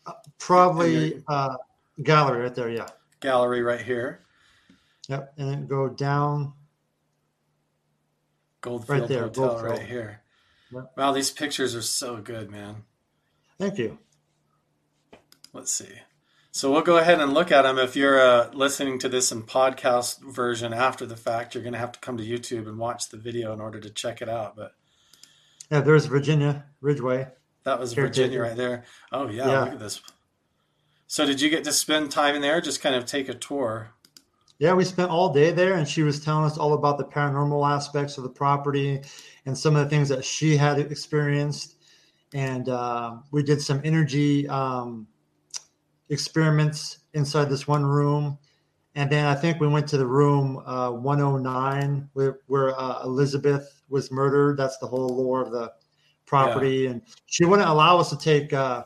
uh, 0.05 0.11
in 0.11 0.23
your 0.25 0.33
probably 0.39 1.23
uh, 1.27 1.55
gallery 2.03 2.41
right 2.43 2.55
there. 2.55 2.69
Yeah. 2.69 2.87
gallery 3.19 3.61
right 3.61 3.81
here? 3.81 4.21
Yep. 5.07 5.33
And 5.37 5.49
then 5.49 5.67
go 5.67 5.89
down 5.89 6.43
right 6.43 6.53
Goldfield 8.61 9.07
there, 9.07 9.21
Hotel 9.23 9.55
right 9.55 9.61
Goldfield. 9.67 9.89
here. 9.89 10.21
Yep. 10.71 10.91
Wow, 10.95 11.11
these 11.11 11.31
pictures 11.31 11.75
are 11.75 11.81
so 11.81 12.17
good, 12.17 12.49
man. 12.51 12.83
Thank 13.57 13.77
you. 13.77 13.97
Let's 15.53 15.71
see. 15.71 15.89
So 16.53 16.71
we'll 16.71 16.81
go 16.81 16.97
ahead 16.97 17.21
and 17.21 17.33
look 17.33 17.51
at 17.51 17.61
them. 17.61 17.77
If 17.77 17.95
you're 17.95 18.19
uh, 18.19 18.49
listening 18.51 18.99
to 18.99 19.09
this 19.09 19.31
in 19.31 19.43
podcast 19.43 20.21
version 20.21 20.73
after 20.73 21.05
the 21.05 21.15
fact, 21.15 21.55
you're 21.55 21.63
going 21.63 21.73
to 21.73 21.79
have 21.79 21.93
to 21.93 21.99
come 21.99 22.17
to 22.17 22.25
YouTube 22.25 22.67
and 22.67 22.77
watch 22.77 23.09
the 23.09 23.17
video 23.17 23.53
in 23.53 23.61
order 23.61 23.79
to 23.79 23.89
check 23.89 24.21
it 24.21 24.27
out. 24.27 24.57
But 24.57 24.73
Yeah, 25.71 25.79
there's 25.79 26.07
Virginia 26.07 26.65
Ridgeway 26.81 27.27
that 27.63 27.79
was 27.79 27.93
Virginia 27.93 28.41
right 28.41 28.55
there. 28.55 28.83
Oh 29.11 29.29
yeah, 29.29 29.61
look 29.61 29.73
at 29.73 29.79
this. 29.79 30.01
So 31.07 31.25
did 31.25 31.41
you 31.41 31.49
get 31.49 31.63
to 31.65 31.71
spend 31.71 32.11
time 32.11 32.35
in 32.35 32.41
there? 32.41 32.61
Just 32.61 32.81
kind 32.81 32.95
of 32.95 33.05
take 33.05 33.29
a 33.29 33.33
tour. 33.33 33.91
Yeah, 34.59 34.73
we 34.73 34.85
spent 34.85 35.09
all 35.09 35.33
day 35.33 35.51
there, 35.51 35.73
and 35.73 35.87
she 35.87 36.03
was 36.03 36.23
telling 36.23 36.45
us 36.45 36.57
all 36.57 36.73
about 36.73 36.97
the 36.97 37.03
paranormal 37.03 37.67
aspects 37.69 38.17
of 38.17 38.23
the 38.23 38.29
property 38.29 39.01
and 39.45 39.57
some 39.57 39.75
of 39.75 39.83
the 39.83 39.89
things 39.89 40.09
that 40.09 40.23
she 40.23 40.55
had 40.55 40.79
experienced. 40.79 41.75
And 42.33 42.69
uh, 42.69 43.17
we 43.31 43.43
did 43.43 43.61
some 43.61 43.81
energy 43.83 44.47
um, 44.47 45.07
experiments 46.11 46.99
inside 47.13 47.49
this 47.49 47.67
one 47.67 47.83
room. 47.83 48.37
And 48.95 49.09
then 49.09 49.25
I 49.25 49.33
think 49.35 49.59
we 49.59 49.67
went 49.67 49.87
to 49.87 49.97
the 49.97 50.05
room 50.05 50.61
uh, 50.65 50.91
109 50.91 52.09
where, 52.13 52.39
where 52.47 52.79
uh, 52.79 53.03
Elizabeth 53.03 53.81
was 53.89 54.11
murdered. 54.11 54.57
That's 54.57 54.77
the 54.77 54.87
whole 54.87 55.07
lore 55.15 55.41
of 55.41 55.51
the 55.51 55.61
Yeah. 55.61 55.67
property. 56.25 56.87
And 56.87 57.01
she 57.25 57.45
wouldn't 57.45 57.67
allow 57.69 57.97
us 57.97 58.09
to 58.11 58.17
take 58.17 58.53
uh, 58.53 58.83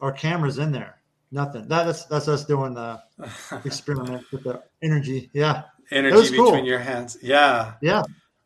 our 0.00 0.12
cameras 0.12 0.58
in 0.58 0.72
there. 0.72 0.96
Nothing. 1.32 1.68
That's 1.68 2.06
that's 2.06 2.26
us 2.26 2.44
doing 2.44 2.74
the 2.74 3.00
experiment 3.64 4.24
with 4.32 4.42
the 4.42 4.62
energy. 4.82 5.30
Yeah, 5.32 5.62
Energy 5.92 6.16
was 6.16 6.30
between 6.30 6.50
cool. 6.54 6.64
your 6.64 6.80
hands. 6.80 7.16
Yeah, 7.22 7.74
Yeah, 7.80 8.02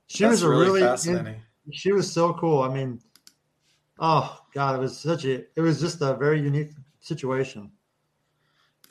she 0.06 0.24
that's 0.24 0.32
was 0.32 0.42
a 0.42 0.48
really 0.50 0.64
really. 0.66 0.80
fascinating. 0.82 1.40
She 1.72 1.92
was 1.92 2.12
so 2.12 2.34
cool. 2.34 2.60
I 2.62 2.68
mean, 2.68 3.00
oh 3.98 4.38
god, 4.52 4.76
it 4.76 4.80
was 4.80 4.98
such 4.98 5.24
a. 5.24 5.44
It 5.56 5.62
was 5.62 5.80
just 5.80 6.02
a 6.02 6.14
very 6.14 6.40
unique 6.42 6.72
situation. 7.00 7.72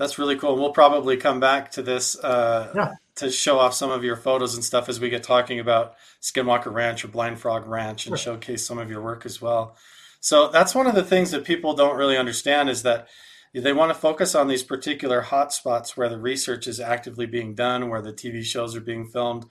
That's 0.03 0.19
really 0.19 0.35
cool. 0.35 0.51
And 0.51 0.59
we'll 0.59 0.73
probably 0.73 1.15
come 1.15 1.39
back 1.39 1.71
to 1.71 1.81
this 1.81 2.21
uh, 2.21 2.69
Yeah, 2.75 2.95
to 3.15 3.31
show 3.31 3.57
off 3.57 3.73
some 3.73 3.89
of 3.89 4.03
your 4.03 4.17
photos 4.17 4.53
and 4.53 4.61
stuff 4.61 4.89
as 4.89 4.99
we 4.99 5.09
get 5.09 5.23
talking 5.23 5.61
about 5.61 5.95
Skinwalker 6.21 6.73
Ranch 6.73 7.05
or 7.05 7.07
Blind 7.07 7.39
Frog 7.39 7.65
Ranch 7.65 8.05
and 8.05 8.19
sure. 8.19 8.33
showcase 8.33 8.67
some 8.67 8.79
of 8.79 8.89
your 8.89 9.01
work 9.01 9.25
as 9.25 9.41
well. 9.41 9.77
So 10.19 10.49
that's 10.49 10.75
one 10.75 10.87
of 10.87 10.95
the 10.95 11.05
things 11.05 11.31
that 11.31 11.45
people 11.45 11.73
don't 11.73 11.95
really 11.95 12.17
understand 12.17 12.69
is 12.69 12.83
that 12.83 13.07
they 13.53 13.71
want 13.71 13.91
to 13.91 13.97
focus 13.97 14.35
on 14.35 14.49
these 14.49 14.63
particular 14.63 15.21
hotspots 15.21 15.95
where 15.95 16.09
the 16.09 16.19
research 16.19 16.67
is 16.67 16.81
actively 16.81 17.25
being 17.25 17.55
done, 17.55 17.87
where 17.87 18.01
the 18.01 18.11
TV 18.11 18.43
shows 18.43 18.75
are 18.75 18.81
being 18.81 19.07
filmed. 19.07 19.45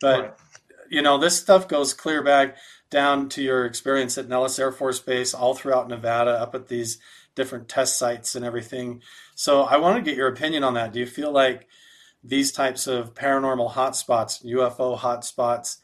Right. 0.00 0.30
But 0.30 0.38
you 0.88 1.02
know, 1.02 1.18
this 1.18 1.36
stuff 1.36 1.66
goes 1.66 1.92
clear 1.92 2.22
back 2.22 2.56
down 2.88 3.28
to 3.30 3.42
your 3.42 3.66
experience 3.66 4.16
at 4.16 4.28
Nellis 4.28 4.60
Air 4.60 4.70
Force 4.70 5.00
Base, 5.00 5.34
all 5.34 5.56
throughout 5.56 5.88
Nevada, 5.88 6.40
up 6.40 6.54
at 6.54 6.68
these 6.68 7.00
different 7.34 7.68
test 7.68 7.98
sites 7.98 8.34
and 8.34 8.44
everything. 8.44 9.02
So 9.38 9.62
I 9.62 9.76
want 9.76 9.94
to 9.94 10.02
get 10.02 10.16
your 10.16 10.26
opinion 10.26 10.64
on 10.64 10.74
that. 10.74 10.92
Do 10.92 10.98
you 10.98 11.06
feel 11.06 11.30
like 11.30 11.68
these 12.24 12.50
types 12.50 12.88
of 12.88 13.14
paranormal 13.14 13.74
hotspots, 13.74 14.44
UFO 14.44 14.98
hotspots, 14.98 15.76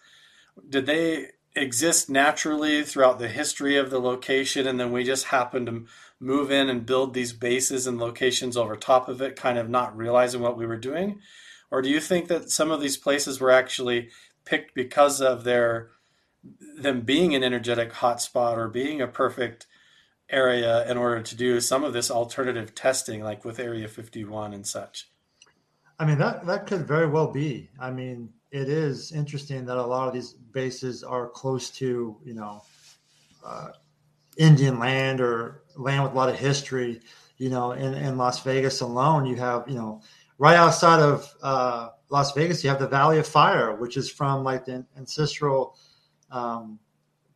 did 0.68 0.86
they 0.86 1.28
exist 1.54 2.10
naturally 2.10 2.82
throughout 2.82 3.20
the 3.20 3.28
history 3.28 3.76
of 3.76 3.90
the 3.90 4.00
location 4.00 4.66
and 4.66 4.80
then 4.80 4.90
we 4.90 5.04
just 5.04 5.26
happened 5.26 5.66
to 5.66 5.84
move 6.18 6.50
in 6.50 6.68
and 6.68 6.84
build 6.84 7.14
these 7.14 7.32
bases 7.32 7.86
and 7.86 7.96
locations 7.96 8.56
over 8.56 8.74
top 8.74 9.08
of 9.08 9.22
it, 9.22 9.36
kind 9.36 9.56
of 9.56 9.70
not 9.70 9.96
realizing 9.96 10.40
what 10.40 10.58
we 10.58 10.66
were 10.66 10.76
doing? 10.76 11.20
Or 11.70 11.80
do 11.80 11.88
you 11.88 12.00
think 12.00 12.26
that 12.26 12.50
some 12.50 12.72
of 12.72 12.80
these 12.80 12.96
places 12.96 13.40
were 13.40 13.52
actually 13.52 14.08
picked 14.44 14.74
because 14.74 15.20
of 15.20 15.44
their 15.44 15.90
them 16.76 17.02
being 17.02 17.36
an 17.36 17.44
energetic 17.44 17.92
hotspot 17.92 18.56
or 18.56 18.66
being 18.66 19.00
a 19.00 19.06
perfect 19.06 19.68
area 20.30 20.88
in 20.90 20.96
order 20.96 21.22
to 21.22 21.36
do 21.36 21.60
some 21.60 21.84
of 21.84 21.92
this 21.92 22.10
alternative 22.10 22.74
testing, 22.74 23.22
like 23.22 23.44
with 23.44 23.58
Area 23.58 23.88
51 23.88 24.54
and 24.54 24.66
such. 24.66 25.10
I 25.98 26.06
mean 26.06 26.18
that 26.18 26.46
that 26.46 26.66
could 26.66 26.86
very 26.86 27.06
well 27.06 27.30
be. 27.30 27.70
I 27.80 27.90
mean, 27.90 28.30
it 28.50 28.68
is 28.68 29.12
interesting 29.12 29.64
that 29.66 29.76
a 29.76 29.82
lot 29.82 30.08
of 30.08 30.14
these 30.14 30.32
bases 30.32 31.04
are 31.04 31.28
close 31.28 31.70
to 31.70 32.16
you 32.24 32.34
know 32.34 32.62
uh, 33.44 33.68
Indian 34.36 34.78
land 34.78 35.20
or 35.20 35.62
land 35.76 36.02
with 36.02 36.12
a 36.12 36.16
lot 36.16 36.28
of 36.28 36.38
history. 36.38 37.00
You 37.36 37.50
know, 37.50 37.72
in, 37.72 37.94
in 37.94 38.16
Las 38.16 38.42
Vegas 38.42 38.80
alone, 38.80 39.26
you 39.26 39.36
have 39.36 39.68
you 39.68 39.74
know 39.74 40.02
right 40.38 40.56
outside 40.56 41.00
of 41.00 41.32
uh, 41.42 41.90
Las 42.10 42.32
Vegas, 42.32 42.62
you 42.64 42.70
have 42.70 42.80
the 42.80 42.88
Valley 42.88 43.18
of 43.18 43.26
Fire, 43.26 43.74
which 43.74 43.96
is 43.96 44.10
from 44.10 44.44
like 44.44 44.64
the 44.64 44.84
ancestral 44.96 45.76
um, 46.30 46.78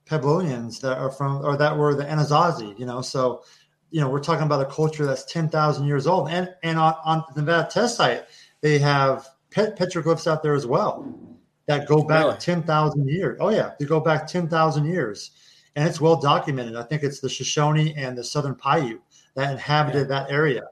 Puebloans 0.09 0.81
that 0.81 0.99
are 0.99 1.11
from 1.11 1.45
or 1.45 1.57
that 1.57 1.77
were 1.77 1.95
the 1.95 2.05
Anasazi. 2.05 2.79
You 2.79 2.87
know, 2.87 3.03
so 3.03 3.43
you 3.91 4.01
know, 4.01 4.09
we're 4.09 4.21
talking 4.21 4.45
about 4.45 4.61
a 4.61 4.67
culture 4.67 5.07
that's 5.07 5.25
10,000 5.25 5.87
years 5.87 6.07
old. 6.07 6.29
And, 6.29 6.55
and 6.63 6.79
on, 6.79 6.95
on 7.05 7.25
the 7.35 7.41
Nevada 7.41 7.69
test 7.71 7.97
site, 7.97 8.25
they 8.61 8.79
have 8.79 9.27
pet 9.51 9.79
petroglyphs 9.79 10.27
out 10.27 10.43
there 10.43 10.55
as 10.55 10.67
well 10.67 11.07
that 11.67 11.87
go 11.87 12.03
back 12.03 12.25
really? 12.25 12.37
10,000 12.39 13.09
years. 13.09 13.39
Oh, 13.41 13.51
yeah, 13.51 13.73
they 13.79 13.87
go 13.87 14.01
back 14.01 14.27
10,000 14.27 14.85
years. 14.87 15.31
And 15.77 15.89
it's 15.89 16.01
well 16.01 16.17
documented. 16.17 16.77
I 16.77 16.83
think 16.83 17.03
it's 17.03 17.21
the 17.21 17.29
Shoshone 17.29 17.95
and 17.97 18.17
the 18.17 18.25
Southern 18.25 18.55
Paiute 18.55 19.01
that 19.35 19.53
inhabited 19.53 20.09
yeah. 20.09 20.21
that 20.21 20.31
area. 20.31 20.63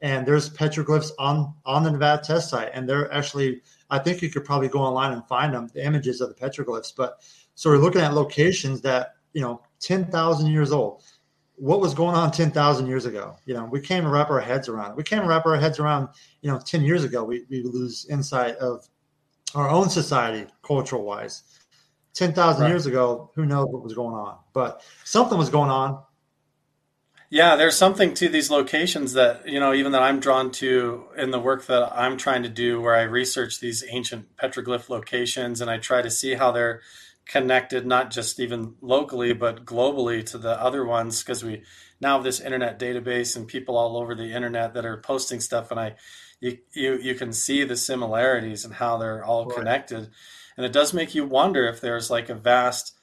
And 0.00 0.26
there's 0.26 0.50
petroglyphs 0.50 1.10
on, 1.18 1.54
on 1.64 1.84
the 1.84 1.90
Nevada 1.90 2.22
test 2.22 2.50
site. 2.50 2.70
And 2.72 2.88
they're 2.88 3.12
actually, 3.12 3.62
I 3.90 3.98
think 3.98 4.20
you 4.20 4.30
could 4.30 4.44
probably 4.44 4.68
go 4.68 4.80
online 4.80 5.12
and 5.12 5.26
find 5.26 5.54
them, 5.54 5.68
the 5.74 5.84
images 5.84 6.20
of 6.20 6.28
the 6.28 6.34
petroglyphs. 6.34 6.92
But 6.96 7.20
so 7.58 7.70
we're 7.70 7.78
looking 7.78 8.02
at 8.02 8.14
locations 8.14 8.82
that, 8.82 9.16
you 9.32 9.40
know, 9.40 9.60
10,000 9.80 10.46
years 10.46 10.70
old 10.70 11.02
what 11.56 11.80
was 11.80 11.92
going 11.92 12.14
on 12.14 12.30
10,000 12.30 12.86
years 12.86 13.04
ago. 13.04 13.34
You 13.46 13.54
know, 13.54 13.64
we 13.64 13.80
can't 13.80 14.06
wrap 14.06 14.30
our 14.30 14.38
heads 14.38 14.68
around 14.68 14.92
it. 14.92 14.96
We 14.96 15.02
can't 15.02 15.26
wrap 15.26 15.44
our 15.44 15.56
heads 15.56 15.80
around, 15.80 16.10
you 16.40 16.48
know, 16.52 16.60
10 16.60 16.82
years 16.82 17.02
ago, 17.02 17.24
we, 17.24 17.46
we 17.50 17.64
lose 17.64 18.06
insight 18.08 18.54
of 18.58 18.88
our 19.56 19.68
own 19.68 19.90
society, 19.90 20.48
cultural 20.62 21.02
wise. 21.02 21.42
10,000 22.14 22.62
right. 22.62 22.68
years 22.68 22.86
ago, 22.86 23.32
who 23.34 23.44
knows 23.44 23.66
what 23.70 23.82
was 23.82 23.92
going 23.92 24.14
on, 24.14 24.38
but 24.52 24.80
something 25.02 25.36
was 25.36 25.50
going 25.50 25.70
on. 25.70 26.00
Yeah, 27.28 27.56
there's 27.56 27.76
something 27.76 28.14
to 28.14 28.28
these 28.28 28.52
locations 28.52 29.14
that, 29.14 29.48
you 29.48 29.58
know, 29.58 29.74
even 29.74 29.90
that 29.92 30.02
I'm 30.02 30.20
drawn 30.20 30.52
to 30.52 31.06
in 31.16 31.32
the 31.32 31.40
work 31.40 31.66
that 31.66 31.92
I'm 31.92 32.18
trying 32.18 32.44
to 32.44 32.48
do, 32.48 32.80
where 32.80 32.94
I 32.94 33.02
research 33.02 33.58
these 33.58 33.82
ancient 33.88 34.36
petroglyph 34.36 34.88
locations 34.88 35.60
and 35.60 35.68
I 35.68 35.78
try 35.78 36.02
to 36.02 36.10
see 36.10 36.34
how 36.34 36.52
they're 36.52 36.82
connected 37.28 37.86
not 37.86 38.10
just 38.10 38.40
even 38.40 38.74
locally 38.80 39.34
but 39.34 39.64
globally 39.64 40.24
to 40.24 40.38
the 40.38 40.60
other 40.60 40.84
ones 40.84 41.22
because 41.22 41.44
we 41.44 41.62
now 42.00 42.14
have 42.14 42.24
this 42.24 42.40
internet 42.40 42.78
database 42.78 43.36
and 43.36 43.46
people 43.46 43.76
all 43.76 43.98
over 43.98 44.14
the 44.14 44.32
internet 44.32 44.72
that 44.74 44.86
are 44.86 44.96
posting 44.96 45.38
stuff 45.38 45.70
and 45.70 45.78
i 45.78 45.94
you 46.40 46.56
you, 46.72 46.98
you 46.98 47.14
can 47.14 47.32
see 47.32 47.64
the 47.64 47.76
similarities 47.76 48.64
and 48.64 48.74
how 48.74 48.96
they're 48.96 49.22
all 49.24 49.44
right. 49.46 49.56
connected 49.56 50.10
and 50.56 50.64
it 50.64 50.72
does 50.72 50.94
make 50.94 51.14
you 51.14 51.24
wonder 51.24 51.68
if 51.68 51.80
there's 51.80 52.10
like 52.10 52.30
a 52.30 52.34
vast 52.34 52.94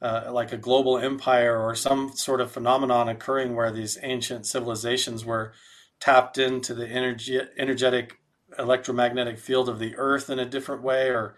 uh, 0.00 0.30
like 0.30 0.52
a 0.52 0.56
global 0.56 0.96
empire 0.96 1.58
or 1.58 1.74
some 1.74 2.12
sort 2.14 2.40
of 2.40 2.52
phenomenon 2.52 3.08
occurring 3.08 3.54
where 3.54 3.72
these 3.72 3.98
ancient 4.02 4.46
civilizations 4.46 5.24
were 5.24 5.52
tapped 6.00 6.38
into 6.38 6.72
the 6.72 6.88
energy 6.88 7.40
energetic 7.58 8.20
electromagnetic 8.58 9.38
field 9.38 9.68
of 9.68 9.78
the 9.78 9.94
earth 9.96 10.30
in 10.30 10.38
a 10.38 10.46
different 10.46 10.82
way 10.82 11.08
or 11.08 11.36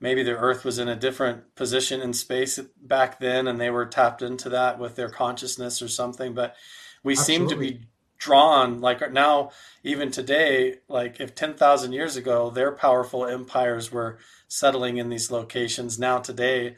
maybe 0.00 0.22
the 0.22 0.36
earth 0.36 0.64
was 0.64 0.78
in 0.78 0.88
a 0.88 0.96
different 0.96 1.54
position 1.54 2.00
in 2.00 2.12
space 2.12 2.58
back 2.82 3.20
then 3.20 3.46
and 3.46 3.60
they 3.60 3.70
were 3.70 3.86
tapped 3.86 4.22
into 4.22 4.48
that 4.48 4.78
with 4.78 4.96
their 4.96 5.10
consciousness 5.10 5.82
or 5.82 5.88
something 5.88 6.34
but 6.34 6.56
we 7.02 7.12
Absolutely. 7.12 7.48
seem 7.48 7.48
to 7.48 7.56
be 7.56 7.80
drawn 8.18 8.80
like 8.80 9.12
now 9.12 9.50
even 9.82 10.10
today 10.10 10.76
like 10.88 11.20
if 11.20 11.34
10,000 11.34 11.92
years 11.92 12.16
ago 12.16 12.50
their 12.50 12.72
powerful 12.72 13.24
empires 13.24 13.90
were 13.90 14.18
settling 14.46 14.98
in 14.98 15.08
these 15.08 15.30
locations 15.30 15.98
now 15.98 16.18
today 16.18 16.76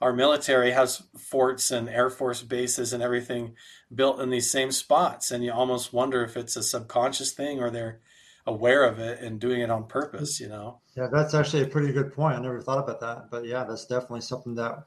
our 0.00 0.12
military 0.12 0.72
has 0.72 1.02
forts 1.16 1.70
and 1.70 1.88
air 1.88 2.10
force 2.10 2.42
bases 2.42 2.92
and 2.92 3.02
everything 3.02 3.54
built 3.92 4.20
in 4.20 4.30
these 4.30 4.50
same 4.50 4.70
spots 4.70 5.30
and 5.30 5.42
you 5.42 5.52
almost 5.52 5.92
wonder 5.92 6.22
if 6.22 6.36
it's 6.36 6.56
a 6.56 6.62
subconscious 6.62 7.32
thing 7.32 7.60
or 7.60 7.70
they're 7.70 7.98
aware 8.46 8.84
of 8.84 8.98
it 8.98 9.20
and 9.20 9.40
doing 9.40 9.60
it 9.60 9.70
on 9.70 9.86
purpose, 9.86 10.38
you 10.40 10.48
know? 10.48 10.80
Yeah, 10.96 11.08
that's 11.10 11.34
actually 11.34 11.62
a 11.62 11.68
pretty 11.68 11.92
good 11.92 12.12
point. 12.12 12.36
I 12.36 12.42
never 12.42 12.60
thought 12.60 12.78
about 12.78 13.00
that. 13.00 13.30
But 13.30 13.46
yeah, 13.46 13.64
that's 13.64 13.86
definitely 13.86 14.20
something 14.20 14.54
that 14.56 14.84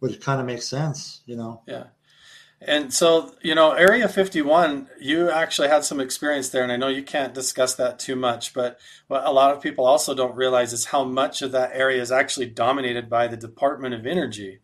would 0.00 0.20
kind 0.20 0.40
of 0.40 0.46
make 0.46 0.62
sense, 0.62 1.22
you 1.26 1.36
know? 1.36 1.62
Yeah. 1.66 1.84
And 2.66 2.92
so, 2.92 3.34
you 3.42 3.54
know, 3.54 3.72
Area 3.72 4.08
51, 4.08 4.88
you 4.98 5.30
actually 5.30 5.68
had 5.68 5.84
some 5.84 6.00
experience 6.00 6.48
there, 6.48 6.62
and 6.62 6.72
I 6.72 6.76
know 6.76 6.88
you 6.88 7.02
can't 7.02 7.34
discuss 7.34 7.74
that 7.74 7.98
too 7.98 8.16
much, 8.16 8.54
but 8.54 8.78
what 9.08 9.24
a 9.26 9.30
lot 9.30 9.52
of 9.52 9.62
people 9.62 9.84
also 9.84 10.14
don't 10.14 10.36
realize 10.36 10.72
is 10.72 10.86
how 10.86 11.04
much 11.04 11.42
of 11.42 11.52
that 11.52 11.72
area 11.74 12.00
is 12.00 12.12
actually 12.12 12.46
dominated 12.46 13.10
by 13.10 13.26
the 13.26 13.36
Department 13.36 13.94
of 13.94 14.06
Energy. 14.06 14.60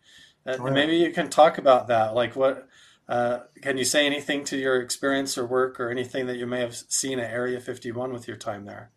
Uh, 0.47 0.57
oh, 0.59 0.67
yeah. 0.67 0.73
Maybe 0.73 0.95
you 0.95 1.11
can 1.11 1.29
talk 1.29 1.59
about 1.59 1.87
that. 1.89 2.15
Like, 2.15 2.35
what 2.35 2.67
uh, 3.11 3.43
can 3.61 3.77
you 3.77 3.83
say 3.83 4.05
anything 4.05 4.45
to 4.45 4.57
your 4.57 4.81
experience 4.81 5.37
or 5.37 5.45
work 5.45 5.81
or 5.81 5.89
anything 5.89 6.27
that 6.27 6.37
you 6.37 6.47
may 6.47 6.61
have 6.61 6.73
seen 6.73 7.19
at 7.19 7.29
Area 7.29 7.59
51 7.59 8.13
with 8.13 8.25
your 8.25 8.37
time 8.37 8.63
there? 8.63 8.89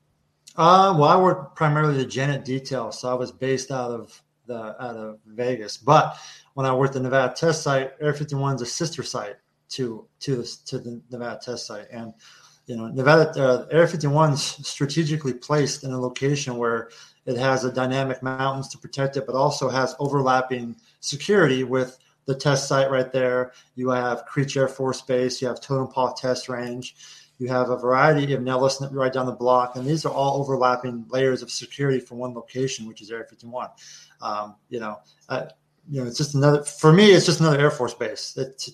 Uh, 0.55 0.94
well, 0.96 1.09
I 1.09 1.20
worked 1.20 1.57
primarily 1.57 1.96
the 1.96 2.07
Janet 2.07 2.44
detail, 2.44 2.92
so 2.92 3.11
I 3.11 3.14
was 3.14 3.33
based 3.33 3.72
out 3.72 3.90
of 3.90 4.22
the 4.46 4.81
out 4.81 4.96
of 4.96 5.18
Vegas. 5.27 5.77
But 5.77 6.16
when 6.55 6.64
I 6.64 6.72
worked 6.72 6.94
the 6.94 7.00
Nevada 7.00 7.35
test 7.35 7.64
site, 7.64 7.90
Area 8.00 8.14
51 8.14 8.55
is 8.55 8.62
a 8.62 8.66
sister 8.66 9.03
site 9.03 9.35
to 9.70 10.07
to 10.20 10.37
the, 10.37 10.57
to 10.66 10.79
the 10.79 11.03
Nevada 11.11 11.40
test 11.44 11.66
site, 11.66 11.88
and 11.90 12.14
you 12.66 12.77
know 12.77 12.87
Nevada 12.87 13.33
uh, 13.37 13.66
Area 13.72 13.88
51 13.88 14.35
is 14.35 14.42
strategically 14.42 15.35
placed 15.35 15.83
in 15.83 15.90
a 15.90 16.00
location 16.00 16.57
where 16.57 16.88
it 17.27 17.37
has 17.37 17.64
a 17.64 17.72
dynamic 17.72 18.22
mountains 18.22 18.68
to 18.68 18.79
protect 18.79 19.16
it, 19.16 19.27
but 19.27 19.35
also 19.35 19.68
has 19.68 19.96
overlapping 19.98 20.77
security 21.00 21.64
with 21.64 21.98
the 22.26 22.34
test 22.34 22.68
site 22.68 22.90
right 22.90 23.12
there. 23.12 23.52
You 23.74 23.90
have 23.90 24.26
Creech 24.26 24.56
Air 24.56 24.68
Force 24.68 25.02
Base. 25.02 25.40
You 25.40 25.48
have 25.48 25.60
Tonopah 25.60 26.14
Test 26.14 26.48
Range. 26.48 26.94
You 27.38 27.48
have 27.48 27.70
a 27.70 27.76
variety 27.76 28.32
of 28.32 28.42
Nellis 28.42 28.80
right 28.92 29.12
down 29.12 29.26
the 29.26 29.32
block, 29.32 29.74
and 29.76 29.84
these 29.84 30.04
are 30.04 30.12
all 30.12 30.40
overlapping 30.40 31.04
layers 31.08 31.42
of 31.42 31.50
security 31.50 31.98
for 31.98 32.14
one 32.14 32.32
location, 32.32 32.87
which 32.87 33.02
is 33.02 33.10
Area 33.10 33.24
51. 33.28 33.68
Um, 34.20 34.54
you 34.68 34.78
know, 34.78 35.00
uh, 35.28 35.46
you 35.90 36.00
know, 36.00 36.06
it's 36.06 36.16
just 36.16 36.34
another. 36.34 36.62
For 36.62 36.92
me, 36.92 37.10
it's 37.10 37.26
just 37.26 37.40
another 37.40 37.58
Air 37.58 37.70
Force 37.72 37.92
base. 37.92 38.37
It's, 38.37 38.70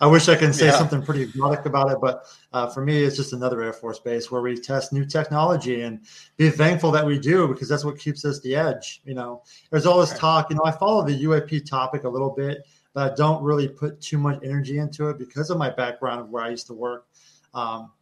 I 0.00 0.06
wish 0.06 0.28
I 0.28 0.36
can 0.36 0.52
say 0.52 0.66
yeah. 0.66 0.78
something 0.78 1.02
pretty 1.02 1.22
exotic 1.22 1.64
about 1.66 1.92
it, 1.92 1.98
but 2.00 2.24
uh, 2.52 2.68
for 2.68 2.84
me, 2.84 3.02
it's 3.02 3.16
just 3.16 3.32
another 3.32 3.62
Air 3.62 3.72
Force 3.72 3.98
base 4.00 4.30
where 4.30 4.42
we 4.42 4.56
test 4.56 4.92
new 4.92 5.04
technology 5.04 5.82
and 5.82 6.00
be 6.36 6.50
thankful 6.50 6.90
that 6.90 7.06
we 7.06 7.18
do 7.18 7.48
because 7.48 7.68
that's 7.68 7.84
what 7.84 7.98
keeps 7.98 8.24
us 8.24 8.40
the 8.40 8.54
edge. 8.56 9.00
You 9.04 9.14
know, 9.14 9.42
there's 9.70 9.86
all 9.86 10.00
this 10.00 10.16
talk. 10.18 10.50
You 10.50 10.56
know, 10.56 10.64
I 10.64 10.72
follow 10.72 11.04
the 11.04 11.24
UAP 11.24 11.68
topic 11.68 12.04
a 12.04 12.08
little 12.08 12.30
bit, 12.30 12.66
but 12.92 13.12
I 13.12 13.14
don't 13.14 13.42
really 13.42 13.68
put 13.68 14.00
too 14.00 14.18
much 14.18 14.40
energy 14.42 14.78
into 14.78 15.08
it 15.08 15.18
because 15.18 15.50
of 15.50 15.58
my 15.58 15.70
background 15.70 16.20
of 16.20 16.30
where 16.30 16.42
I 16.42 16.50
used 16.50 16.66
to 16.68 16.74
work. 16.74 17.06
Um, 17.54 17.92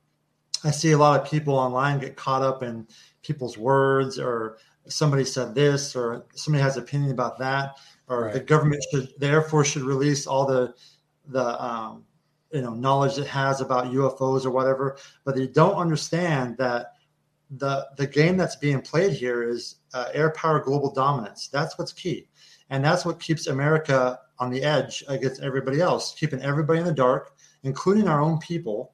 I 0.65 0.71
see 0.71 0.93
a 0.93 0.99
lot 0.99 1.21
of 1.21 1.29
people 1.29 1.55
online 1.55 1.99
get 1.99 2.17
caught 2.17 2.43
up 2.43 2.63
in 2.63 2.87
people's 3.23 3.59
words 3.59 4.19
or 4.19 4.59
somebody 4.89 5.25
said 5.25 5.55
this 5.55 5.95
or 5.95 6.25
somebody 6.35 6.63
has 6.63 6.77
an 6.77 6.83
opinion 6.83 7.11
about 7.11 7.39
that 7.39 7.77
or 8.09 8.25
right. 8.25 8.33
the 8.33 8.41
government 8.41 8.85
should 8.91 9.09
the 9.19 9.27
air 9.27 9.43
force 9.43 9.71
should 9.71 9.83
release 9.83 10.27
all 10.27 10.45
the 10.45 10.75
the 11.29 11.63
um, 11.63 12.05
you 12.53 12.63
know 12.63 12.75
knowledge 12.75 13.19
it 13.19 13.27
has 13.27 13.61
about 13.61 13.93
UFOs 13.93 14.45
or 14.45 14.51
whatever, 14.51 14.97
but 15.25 15.35
they 15.35 15.47
don't 15.47 15.75
understand 15.75 16.57
that 16.59 16.93
the 17.51 17.87
the 17.97 18.07
game 18.07 18.37
that's 18.37 18.57
being 18.57 18.81
played 18.81 19.13
here 19.13 19.49
is 19.49 19.77
uh, 19.95 20.09
air 20.13 20.31
power 20.31 20.61
global 20.61 20.93
dominance. 20.93 21.49
That's 21.49 21.79
what's 21.79 21.93
key, 21.93 22.29
and 22.71 22.85
that's 22.85 23.05
what 23.05 23.21
keeps 23.21 23.47
America 23.47 24.19
on 24.39 24.51
the 24.51 24.63
edge 24.63 25.05
against 25.09 25.43
everybody 25.43 25.81
else, 25.81 26.15
keeping 26.15 26.43
everybody 26.43 26.81
in 26.81 26.87
the 26.87 26.93
dark, 26.93 27.35
including 27.63 28.09
our 28.09 28.21
own 28.21 28.39
people. 28.39 28.93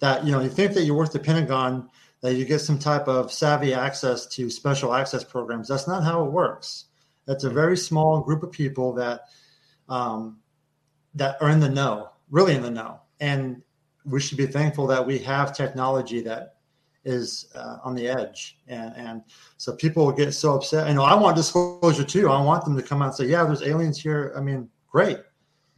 That 0.00 0.24
you 0.24 0.32
know, 0.32 0.40
you 0.40 0.48
think 0.48 0.74
that 0.74 0.84
you're 0.84 0.96
worth 0.96 1.12
the 1.12 1.18
Pentagon, 1.18 1.90
that 2.20 2.34
you 2.34 2.44
get 2.44 2.60
some 2.60 2.78
type 2.78 3.08
of 3.08 3.32
savvy 3.32 3.74
access 3.74 4.26
to 4.26 4.50
special 4.50 4.94
access 4.94 5.24
programs. 5.24 5.68
That's 5.68 5.88
not 5.88 6.04
how 6.04 6.24
it 6.24 6.32
works. 6.32 6.86
That's 7.26 7.44
a 7.44 7.50
very 7.50 7.76
small 7.76 8.20
group 8.20 8.42
of 8.42 8.50
people 8.52 8.94
that 8.94 9.22
um, 9.88 10.38
that 11.14 11.40
are 11.40 11.50
in 11.50 11.60
the 11.60 11.68
know, 11.68 12.10
really 12.30 12.54
in 12.54 12.62
the 12.62 12.70
know. 12.70 13.00
And 13.20 13.62
we 14.04 14.20
should 14.20 14.38
be 14.38 14.46
thankful 14.46 14.86
that 14.86 15.04
we 15.04 15.18
have 15.18 15.56
technology 15.56 16.20
that 16.22 16.56
is 17.04 17.46
uh, 17.54 17.78
on 17.84 17.94
the 17.94 18.08
edge. 18.08 18.58
And, 18.68 18.94
and 18.96 19.22
so 19.56 19.74
people 19.74 20.04
will 20.04 20.12
get 20.12 20.32
so 20.32 20.54
upset. 20.54 20.88
You 20.88 20.94
know, 20.94 21.02
I 21.02 21.14
want 21.14 21.36
disclosure 21.36 22.04
too. 22.04 22.28
I 22.28 22.40
want 22.42 22.64
them 22.64 22.76
to 22.76 22.82
come 22.82 23.02
out 23.02 23.06
and 23.06 23.14
say, 23.14 23.26
yeah, 23.26 23.44
there's 23.44 23.62
aliens 23.62 24.00
here. 24.00 24.32
I 24.36 24.40
mean, 24.40 24.68
great. 24.90 25.18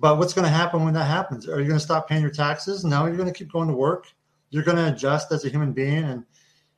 But 0.01 0.19
what's 0.19 0.33
going 0.33 0.47
to 0.47 0.51
happen 0.51 0.83
when 0.85 0.95
that 0.95 1.05
happens? 1.05 1.47
Are 1.47 1.61
you 1.61 1.67
going 1.67 1.79
to 1.79 1.85
stop 1.85 2.09
paying 2.09 2.23
your 2.23 2.31
taxes? 2.31 2.85
No, 2.85 3.07
you're 3.07 3.17
going 3.17 3.33
to 3.33 3.39
keep 3.39 3.53
going 3.53 3.69
to 3.69 3.75
work. 3.75 4.07
You're 4.49 4.65
going 4.65 4.79
to 4.79 4.93
adjust 4.93 5.31
as 5.31 5.45
a 5.45 5.49
human 5.49 5.73
being, 5.73 6.05
and 6.05 6.25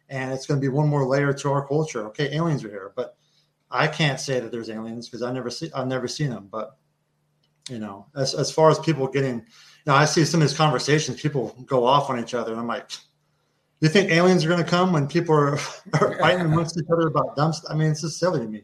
and 0.08 0.32
it's 0.32 0.44
going 0.44 0.60
to 0.60 0.64
be 0.64 0.68
one 0.68 0.88
more 0.88 1.06
layer 1.06 1.32
to 1.32 1.50
our 1.50 1.66
culture. 1.66 2.04
Okay, 2.08 2.34
aliens 2.34 2.64
are 2.64 2.68
here, 2.68 2.92
but 2.96 3.16
I 3.70 3.86
can't 3.86 4.20
say 4.20 4.40
that 4.40 4.52
there's 4.52 4.68
aliens 4.68 5.08
because 5.08 5.22
I 5.22 5.32
never 5.32 5.48
see 5.48 5.70
I've 5.74 5.86
never 5.86 6.08
seen 6.08 6.30
them. 6.30 6.48
But 6.50 6.76
you 7.68 7.79
know, 7.79 8.07
as, 8.16 8.35
as 8.35 8.51
far 8.51 8.70
as 8.70 8.79
people 8.79 9.07
getting, 9.07 9.37
you 9.37 9.42
know, 9.87 9.94
I 9.94 10.05
see 10.05 10.25
some 10.25 10.42
of 10.42 10.48
these 10.48 10.57
conversations, 10.57 11.20
people 11.20 11.55
go 11.66 11.85
off 11.85 12.11
on 12.11 12.18
each 12.18 12.35
other. 12.35 12.53
And 12.53 12.61
I'm 12.61 12.66
like, 12.66 12.90
you 13.81 13.88
think 13.88 14.11
aliens 14.11 14.44
are 14.44 14.48
going 14.48 14.62
to 14.62 14.68
come 14.68 14.92
when 14.92 15.09
people 15.09 15.35
are, 15.35 15.59
are 16.01 16.18
fighting 16.18 16.40
amongst 16.46 16.79
each 16.79 16.87
other 16.92 17.09
about 17.09 17.37
dumb 17.37 17.53
stuff? 17.53 17.70
I 17.70 17.75
mean, 17.75 17.90
it's 17.90 18.03
just 18.03 18.18
silly 18.18 18.40
to 18.40 18.46
me. 18.46 18.62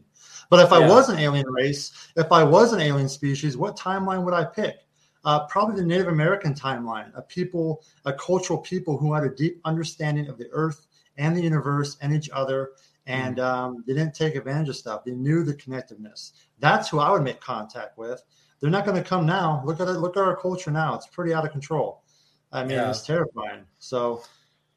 But 0.49 0.65
if 0.65 0.71
yeah. 0.71 0.77
I 0.77 0.87
was 0.87 1.09
an 1.09 1.19
alien 1.19 1.47
race, 1.47 1.91
if 2.15 2.31
I 2.31 2.43
was 2.43 2.73
an 2.73 2.79
alien 2.79 3.09
species, 3.09 3.55
what 3.55 3.77
timeline 3.77 4.23
would 4.23 4.33
I 4.33 4.45
pick? 4.45 4.77
Uh, 5.25 5.45
probably 5.47 5.75
the 5.75 5.85
Native 5.85 6.07
American 6.07 6.53
timeline, 6.53 7.11
a 7.15 7.21
people, 7.21 7.83
a 8.05 8.13
cultural 8.13 8.57
people 8.57 8.97
who 8.97 9.13
had 9.13 9.23
a 9.23 9.29
deep 9.29 9.59
understanding 9.65 10.27
of 10.27 10.37
the 10.37 10.47
earth 10.51 10.87
and 11.17 11.35
the 11.35 11.41
universe 11.41 11.97
and 12.01 12.13
each 12.13 12.29
other. 12.31 12.71
And 13.05 13.37
mm. 13.37 13.43
um, 13.43 13.83
they 13.85 13.93
didn't 13.93 14.15
take 14.15 14.35
advantage 14.35 14.69
of 14.69 14.77
stuff. 14.77 15.03
They 15.03 15.11
knew 15.11 15.43
the 15.43 15.53
connectiveness. 15.53 16.31
That's 16.59 16.89
who 16.89 16.99
I 16.99 17.11
would 17.11 17.23
make 17.23 17.41
contact 17.41 17.97
with 17.97 18.23
they're 18.59 18.69
not 18.69 18.85
going 18.85 19.01
to 19.01 19.07
come 19.07 19.25
now. 19.25 19.61
Look 19.65 19.79
at 19.79 19.87
it. 19.87 19.93
Look 19.93 20.17
at 20.17 20.23
our 20.23 20.35
culture 20.35 20.71
now. 20.71 20.95
It's 20.95 21.07
pretty 21.07 21.33
out 21.33 21.45
of 21.45 21.51
control. 21.51 22.03
I 22.51 22.63
mean, 22.63 22.71
yeah. 22.71 22.89
it's 22.89 23.05
terrifying. 23.05 23.65
So, 23.77 24.23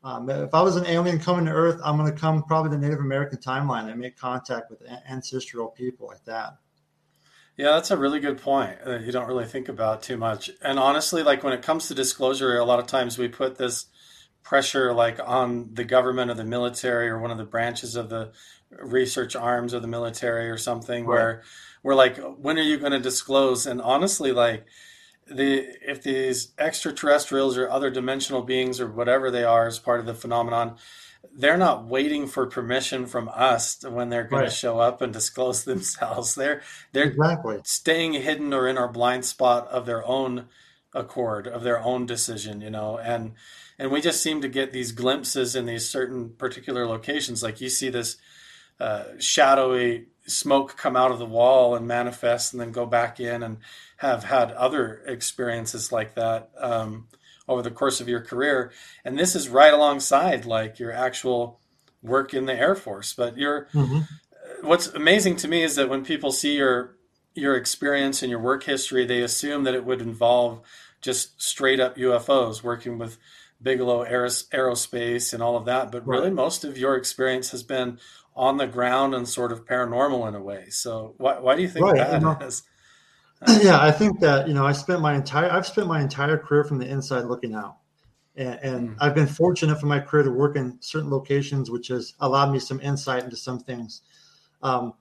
um, 0.05 0.29
if 0.29 0.53
I 0.53 0.63
was 0.63 0.77
an 0.77 0.87
alien 0.87 1.19
coming 1.19 1.47
to 1.47 1.53
Earth, 1.53 1.81
I'm 1.85 1.97
going 1.97 2.13
to 2.13 2.19
come 2.19 2.43
probably 2.43 2.71
the 2.71 2.79
Native 2.79 2.99
American 2.99 3.39
timeline 3.39 3.91
and 3.91 4.01
make 4.01 4.17
contact 4.17 4.71
with 4.71 4.83
ancestral 5.09 5.69
people 5.69 6.09
like 6.09 6.25
that. 6.25 6.57
Yeah, 7.57 7.73
that's 7.73 7.91
a 7.91 7.97
really 7.97 8.19
good 8.19 8.39
point 8.39 8.85
that 8.85 9.03
you 9.03 9.13
don't 9.13 9.29
really 9.29 9.45
think 9.45 9.69
about 9.69 10.03
too 10.03 10.17
much. 10.17 10.51
And 10.63 10.79
honestly, 10.79 11.23
like 11.23 11.45
when 11.45 11.53
it 11.53 11.63
comes 11.63 11.89
to 11.89 11.95
disclosure, 11.95 12.57
a 12.59 12.65
lot 12.65 12.79
of 12.79 12.87
times 12.87 13.19
we 13.19 13.29
put 13.29 13.57
this 13.57 13.87
pressure 14.43 14.93
like 14.93 15.21
on 15.25 15.73
the 15.75 15.85
government 15.85 16.31
or 16.31 16.35
the 16.35 16.45
military 16.45 17.09
or 17.09 17.21
one 17.21 17.31
of 17.31 17.39
the 17.39 17.45
branches 17.45 17.95
of 17.95 18.09
the 18.09 18.33
research 18.71 19.37
arms 19.37 19.73
of 19.73 19.83
the 19.83 19.89
military 19.89 20.51
or 20.51 20.57
something 20.57 21.05
right. 21.05 21.15
where 21.15 21.43
we're 21.83 21.95
like, 21.95 22.19
when 22.19 22.59
are 22.59 22.63
you 22.63 22.79
going 22.79 22.93
to 22.93 23.01
disclose? 23.01 23.67
And 23.67 23.81
honestly, 23.81 24.33
like 24.33 24.67
the 25.27 25.67
if 25.89 26.03
these 26.03 26.53
extraterrestrials 26.59 27.57
or 27.57 27.71
other 27.71 27.91
dimensional 27.91 28.43
beings 28.43 28.81
or 28.81 28.91
whatever 28.91 29.31
they 29.31 29.45
are 29.45 29.67
as 29.67 29.79
part 29.79 30.01
of 30.01 30.07
the 30.07 30.15
phenomenon, 30.15 30.77
they're 31.35 31.57
not 31.57 31.87
waiting 31.87 32.27
for 32.27 32.47
permission 32.47 33.07
from 33.07 33.31
us 33.33 33.85
when 33.89 34.09
they're 34.09 34.25
going 34.25 34.43
right. 34.43 34.51
to 34.51 34.55
show 34.55 34.79
up 34.79 35.01
and 35.01 35.13
disclose 35.13 35.65
themselves. 35.65 36.35
They're 36.35 36.63
they're 36.93 37.11
exactly. 37.11 37.61
staying 37.65 38.15
hidden 38.15 38.53
or 38.53 38.69
in 38.69 38.79
our 38.79 38.89
blind 38.89 39.25
spot 39.25 39.69
of 39.69 39.87
their 39.87 40.07
own 40.07 40.47
accord, 40.95 41.47
of 41.47 41.63
their 41.63 41.83
own 41.83 42.07
decision, 42.07 42.61
you 42.61 42.71
know, 42.71 42.99
and 42.99 43.33
and 43.79 43.91
we 43.91 44.01
just 44.01 44.23
seem 44.23 44.41
to 44.43 44.49
get 44.49 44.73
these 44.73 44.93
glimpses 44.93 45.57
in 45.57 45.67
these 45.67 45.89
certain 45.89 46.31
particular 46.31 46.87
locations. 46.87 47.43
Like 47.43 47.61
you 47.61 47.69
see 47.69 47.89
this 47.89 48.17
uh, 48.81 49.05
shadowy 49.19 50.07
smoke 50.27 50.77
come 50.77 50.97
out 50.97 51.11
of 51.11 51.19
the 51.19 51.27
wall 51.27 51.75
and 51.75 51.87
manifest, 51.87 52.53
and 52.53 52.61
then 52.61 52.73
go 52.73 52.87
back 52.87 53.21
in, 53.21 53.43
and 53.43 53.59
have 53.99 54.25
had 54.25 54.53
other 54.53 55.03
experiences 55.07 55.93
like 55.93 56.15
that 56.15 56.51
um, 56.59 57.09
over 57.49 57.63
the 57.63 57.71
course 57.71 58.01
of 58.01 58.09
your 58.09 58.21
career. 58.21 58.73
And 59.05 59.19
this 59.19 59.35
is 59.35 59.49
right 59.49 59.73
alongside 59.73 60.45
like 60.45 60.79
your 60.79 60.93
actual 60.93 61.61
work 62.03 62.35
in 62.35 62.47
the 62.47 62.55
Air 62.55 62.75
Force. 62.75 63.15
But 63.15 63.37
your 63.37 63.69
mm-hmm. 63.73 64.01
what's 64.67 64.89
amazing 64.89 65.37
to 65.37 65.49
me 65.49 65.63
is 65.63 65.77
that 65.77 65.89
when 65.89 66.05
people 66.05 66.33
see 66.33 66.57
your 66.57 66.97
your 67.35 67.57
experience 67.57 68.23
and 68.23 68.31
your 68.31 68.41
work 68.41 68.65
history, 68.65 69.07
they 69.07 69.23
assume 69.23 69.65
that 69.65 69.75
it 69.75 69.85
would 69.85 70.03
involve 70.03 70.61
just 71.01 71.41
straight 71.41 71.81
up 71.81 71.97
UFOs, 71.97 72.63
working 72.63 72.99
with 72.99 73.19
Bigelow 73.61 74.05
Aerospace 74.05 75.33
and 75.33 75.43
all 75.43 75.57
of 75.57 75.65
that. 75.65 75.91
But 75.91 76.07
really, 76.07 76.31
most 76.31 76.65
of 76.65 76.77
your 76.77 76.97
experience 76.97 77.51
has 77.51 77.63
been 77.63 77.99
on 78.35 78.57
the 78.57 78.67
ground 78.67 79.15
and 79.15 79.29
sort 79.29 79.53
of 79.53 79.65
paranormal 79.65 80.27
in 80.29 80.35
a 80.35 80.43
way. 80.43 80.67
So 80.71 81.15
why, 81.19 81.39
why 81.39 81.57
do 81.57 81.63
you 81.63 81.69
think 81.69 81.87
right. 81.87 81.97
that 81.97 82.13
you 82.15 82.21
know, 82.21 82.39
is? 82.41 82.63
yeah, 83.63 83.81
I 83.81 83.91
think 83.91 84.21
that 84.21 84.49
you 84.49 84.55
know 84.55 84.65
I 84.65 84.73
spent 84.73 85.01
my 85.01 85.15
entire 85.15 85.51
I've 85.51 85.67
spent 85.67 85.87
my 85.87 86.01
entire 86.01 86.39
career 86.39 86.65
from 86.65 86.79
the 86.79 86.87
inside 86.87 87.25
looking 87.25 87.55
out, 87.55 87.77
and, 88.37 88.59
and 88.63 88.91
mm. 88.91 88.97
I've 89.01 89.15
been 89.15 89.27
fortunate 89.27 89.81
for 89.81 89.87
my 89.87 90.01
career 90.01 90.23
to 90.25 90.31
work 90.31 90.57
in 90.57 90.79
certain 90.81 91.11
locations, 91.11 91.71
which 91.71 91.89
has 91.89 92.15
allowed 92.21 92.53
me 92.53 92.59
some 92.59 92.81
insight 92.81 93.25
into 93.25 93.37
some 93.37 93.59
things. 93.59 94.03
Um, 94.63 94.95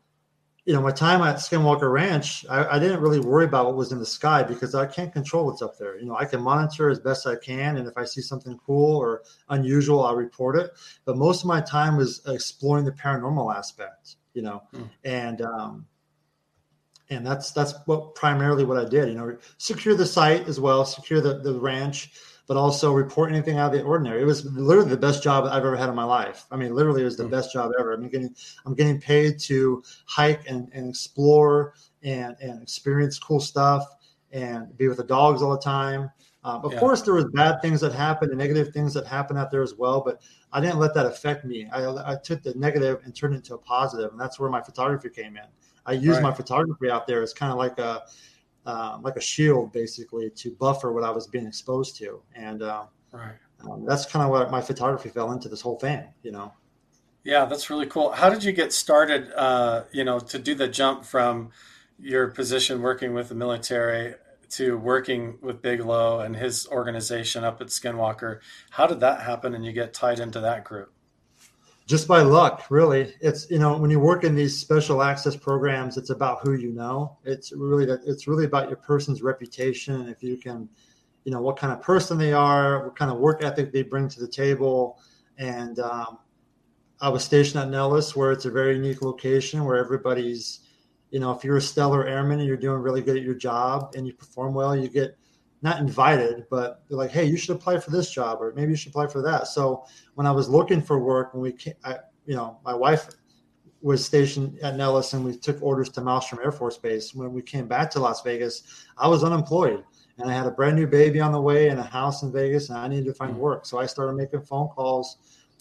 you 0.65 0.73
know, 0.73 0.81
my 0.81 0.91
time 0.91 1.21
at 1.21 1.37
Skinwalker 1.37 1.91
Ranch, 1.91 2.45
I, 2.47 2.75
I, 2.75 2.79
didn't 2.79 2.99
really 2.99 3.19
worry 3.19 3.45
about 3.45 3.65
what 3.65 3.75
was 3.75 3.91
in 3.91 3.97
the 3.97 4.05
sky 4.05 4.43
because 4.43 4.75
I 4.75 4.85
can't 4.85 5.11
control 5.11 5.47
what's 5.47 5.63
up 5.63 5.77
there. 5.77 5.97
You 5.97 6.05
know, 6.05 6.15
I 6.15 6.25
can 6.25 6.39
monitor 6.39 6.89
as 6.89 6.99
best 6.99 7.25
I 7.25 7.35
can, 7.35 7.77
and 7.77 7.87
if 7.87 7.97
I 7.97 8.05
see 8.05 8.21
something 8.21 8.59
cool 8.63 8.95
or 8.95 9.23
unusual, 9.49 10.05
I'll 10.05 10.15
report 10.15 10.55
it. 10.55 10.71
But 11.05 11.17
most 11.17 11.41
of 11.41 11.47
my 11.47 11.61
time 11.61 11.97
was 11.97 12.21
exploring 12.27 12.85
the 12.85 12.91
paranormal 12.91 13.55
aspect. 13.55 14.17
You 14.33 14.43
know, 14.43 14.63
mm. 14.73 14.87
and 15.03 15.41
um, 15.41 15.85
and 17.09 17.25
that's 17.25 17.51
that's 17.51 17.73
what 17.85 18.13
primarily 18.13 18.63
what 18.63 18.77
I 18.77 18.87
did. 18.87 19.09
You 19.09 19.15
know, 19.15 19.37
secure 19.57 19.95
the 19.95 20.05
site 20.05 20.47
as 20.47 20.59
well, 20.59 20.85
secure 20.85 21.21
the 21.21 21.39
the 21.39 21.59
ranch 21.59 22.11
but 22.51 22.57
also 22.57 22.91
report 22.91 23.31
anything 23.31 23.59
out 23.59 23.73
of 23.73 23.79
the 23.79 23.81
ordinary. 23.81 24.21
It 24.21 24.25
was 24.25 24.43
literally 24.43 24.89
the 24.89 24.97
best 24.97 25.23
job 25.23 25.45
I've 25.45 25.59
ever 25.59 25.77
had 25.77 25.87
in 25.87 25.95
my 25.95 26.03
life. 26.03 26.47
I 26.51 26.57
mean, 26.57 26.75
literally, 26.75 27.01
it 27.01 27.05
was 27.05 27.15
the 27.15 27.23
mm-hmm. 27.23 27.31
best 27.31 27.53
job 27.53 27.71
ever. 27.79 27.93
I'm 27.93 28.09
getting 28.09 28.35
I'm 28.65 28.73
getting 28.73 28.99
paid 28.99 29.39
to 29.43 29.81
hike 30.03 30.41
and, 30.49 30.67
and 30.73 30.89
explore 30.89 31.75
and 32.03 32.35
and 32.41 32.61
experience 32.61 33.17
cool 33.17 33.39
stuff 33.39 33.87
and 34.33 34.77
be 34.77 34.89
with 34.89 34.97
the 34.97 35.05
dogs 35.05 35.41
all 35.41 35.51
the 35.51 35.61
time. 35.61 36.11
Um, 36.43 36.65
of 36.65 36.73
yeah. 36.73 36.79
course, 36.81 37.03
there 37.03 37.13
was 37.13 37.23
bad 37.31 37.61
things 37.61 37.79
that 37.79 37.93
happened 37.93 38.31
and 38.31 38.39
negative 38.39 38.73
things 38.73 38.93
that 38.95 39.07
happened 39.07 39.39
out 39.39 39.49
there 39.49 39.63
as 39.63 39.75
well, 39.75 40.01
but 40.01 40.21
I 40.51 40.59
didn't 40.59 40.79
let 40.79 40.93
that 40.95 41.05
affect 41.05 41.45
me. 41.45 41.69
I, 41.71 41.85
I 41.87 42.17
took 42.21 42.43
the 42.43 42.53
negative 42.55 42.99
and 43.05 43.15
turned 43.15 43.33
it 43.33 43.37
into 43.37 43.53
a 43.53 43.59
positive, 43.59 44.11
and 44.11 44.19
that's 44.19 44.41
where 44.41 44.49
my 44.49 44.61
photography 44.61 45.07
came 45.07 45.37
in. 45.37 45.45
I 45.85 45.93
use 45.93 46.15
right. 46.15 46.23
my 46.23 46.33
photography 46.33 46.91
out 46.91 47.07
there 47.07 47.21
as 47.21 47.33
kind 47.33 47.53
of 47.53 47.57
like 47.57 47.79
a 47.79 48.01
um, 48.65 49.01
like 49.01 49.15
a 49.15 49.21
shield 49.21 49.71
basically 49.71 50.29
to 50.29 50.51
buffer 50.51 50.91
what 50.91 51.03
I 51.03 51.11
was 51.11 51.27
being 51.27 51.47
exposed 51.47 51.97
to. 51.97 52.21
And 52.35 52.61
uh, 52.61 52.85
right. 53.11 53.35
um, 53.63 53.85
that's 53.85 54.05
kind 54.05 54.23
of 54.23 54.31
what 54.31 54.51
my 54.51 54.61
photography 54.61 55.09
fell 55.09 55.31
into 55.31 55.49
this 55.49 55.61
whole 55.61 55.77
thing, 55.77 56.03
you 56.23 56.31
know? 56.31 56.53
Yeah, 57.23 57.45
that's 57.45 57.69
really 57.69 57.85
cool. 57.85 58.11
How 58.11 58.29
did 58.29 58.43
you 58.43 58.51
get 58.51 58.73
started, 58.73 59.31
uh, 59.33 59.83
you 59.91 60.03
know, 60.03 60.19
to 60.19 60.39
do 60.39 60.55
the 60.55 60.67
jump 60.67 61.05
from 61.05 61.51
your 61.99 62.29
position 62.29 62.81
working 62.81 63.13
with 63.13 63.29
the 63.29 63.35
military 63.35 64.15
to 64.49 64.77
working 64.77 65.37
with 65.41 65.61
Bigelow 65.61 66.19
and 66.19 66.35
his 66.35 66.67
organization 66.67 67.43
up 67.43 67.61
at 67.61 67.67
Skinwalker? 67.67 68.39
How 68.71 68.87
did 68.87 68.99
that 69.01 69.21
happen 69.21 69.53
and 69.53 69.63
you 69.63 69.71
get 69.71 69.93
tied 69.93 70.19
into 70.19 70.39
that 70.39 70.63
group? 70.63 70.91
Just 71.91 72.07
by 72.07 72.21
luck 72.21 72.67
really. 72.69 73.13
It's 73.19 73.51
you 73.51 73.59
know 73.59 73.77
when 73.77 73.91
you 73.91 73.99
work 73.99 74.23
in 74.23 74.33
these 74.33 74.57
special 74.57 75.03
access 75.03 75.35
programs 75.35 75.97
it's 75.97 76.09
about 76.09 76.39
who 76.41 76.53
you 76.53 76.71
know. 76.71 77.17
It's 77.25 77.51
really 77.51 77.85
that 77.85 77.99
it's 78.05 78.27
really 78.27 78.45
about 78.45 78.69
your 78.69 78.77
person's 78.77 79.21
reputation 79.21 80.07
if 80.07 80.23
you 80.23 80.37
can 80.37 80.69
you 81.25 81.33
know 81.33 81.41
what 81.41 81.57
kind 81.57 81.73
of 81.73 81.81
person 81.81 82.17
they 82.17 82.31
are 82.31 82.85
what 82.85 82.95
kind 82.95 83.11
of 83.11 83.17
work 83.17 83.43
ethic 83.43 83.73
they 83.73 83.83
bring 83.83 84.07
to 84.07 84.21
the 84.21 84.27
table. 84.27 85.01
And 85.37 85.79
um, 85.79 86.19
i 87.01 87.09
was 87.09 87.23
stationed 87.23 87.61
at 87.61 87.69
nellis 87.69 88.15
where 88.15 88.31
it's 88.31 88.45
a 88.45 88.51
very 88.51 88.75
unique 88.75 89.01
location 89.01 89.65
where 89.65 89.77
everybody's 89.77 90.59
you 91.09 91.19
know 91.19 91.31
if 91.31 91.43
you're 91.43 91.57
a 91.57 91.61
stellar 91.61 92.07
airman 92.07 92.39
and 92.39 92.47
you're 92.47 92.55
doing 92.55 92.79
really 92.79 93.01
good 93.01 93.17
at 93.17 93.23
your 93.23 93.35
job 93.35 93.93
and 93.97 94.07
you 94.07 94.13
perform 94.13 94.53
well 94.53 94.75
you 94.75 94.87
get 94.87 95.17
not 95.61 95.79
invited, 95.79 96.45
but 96.49 96.83
they're 96.87 96.97
like, 96.97 97.11
hey, 97.11 97.25
you 97.25 97.37
should 97.37 97.55
apply 97.55 97.79
for 97.79 97.91
this 97.91 98.11
job, 98.11 98.39
or 98.41 98.53
maybe 98.55 98.71
you 98.71 98.75
should 98.75 98.89
apply 98.89 99.07
for 99.07 99.21
that. 99.21 99.47
So 99.47 99.85
when 100.15 100.25
I 100.25 100.31
was 100.31 100.49
looking 100.49 100.81
for 100.81 100.99
work, 100.99 101.33
when 101.33 101.41
we, 101.43 101.51
came, 101.51 101.75
I, 101.83 101.97
you 102.25 102.35
know, 102.35 102.59
my 102.65 102.73
wife 102.73 103.07
was 103.81 104.03
stationed 104.05 104.59
at 104.59 104.75
Nellis, 104.75 105.13
and 105.13 105.23
we 105.23 105.35
took 105.35 105.61
orders 105.61 105.89
to 105.89 106.01
Malmstrom 106.01 106.43
Air 106.43 106.51
Force 106.51 106.77
Base. 106.77 107.13
When 107.13 107.33
we 107.33 107.41
came 107.41 107.67
back 107.67 107.89
to 107.91 107.99
Las 107.99 108.21
Vegas, 108.21 108.85
I 108.97 109.07
was 109.07 109.23
unemployed, 109.23 109.83
and 110.17 110.29
I 110.29 110.33
had 110.33 110.45
a 110.45 110.51
brand 110.51 110.75
new 110.75 110.87
baby 110.87 111.19
on 111.19 111.31
the 111.31 111.41
way 111.41 111.69
and 111.69 111.79
a 111.79 111.83
house 111.83 112.23
in 112.23 112.31
Vegas, 112.31 112.69
and 112.69 112.77
I 112.77 112.87
needed 112.87 113.05
to 113.05 113.13
find 113.13 113.35
mm. 113.35 113.39
work. 113.39 113.65
So 113.65 113.79
I 113.79 113.85
started 113.85 114.13
making 114.13 114.41
phone 114.41 114.67
calls 114.69 115.17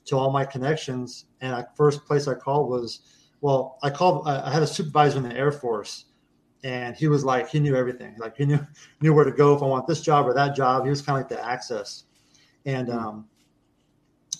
to 0.07 0.17
all 0.17 0.31
my 0.31 0.45
connections, 0.45 1.27
and 1.41 1.53
the 1.53 1.69
first 1.77 2.05
place 2.07 2.27
I 2.27 2.35
called 2.35 2.69
was, 2.69 3.01
well, 3.43 3.79
I 3.83 3.91
called. 3.91 4.29
I 4.29 4.51
had 4.53 4.63
a 4.63 4.67
supervisor 4.67 5.19
in 5.19 5.25
the 5.25 5.35
Air 5.35 5.53
Force 5.53 6.07
and 6.63 6.97
he 6.97 7.09
was 7.09 7.25
like 7.25 7.49
he 7.49 7.59
knew 7.59 7.75
everything 7.75 8.15
like 8.19 8.37
he 8.37 8.45
knew 8.45 8.59
knew 9.01 9.15
where 9.15 9.25
to 9.25 9.33
go 9.33 9.55
if 9.55 9.63
i 9.63 9.67
want 9.67 9.87
this 9.87 10.01
job 10.01 10.27
or 10.27 10.35
that 10.35 10.55
job 10.55 10.85
he 10.85 10.91
was 10.91 11.03
kind 11.03 11.19
of 11.19 11.31
like 11.31 11.41
the 11.41 11.47
access 11.47 12.05
and 12.67 12.89
hmm. 12.89 12.99
um, 12.99 13.29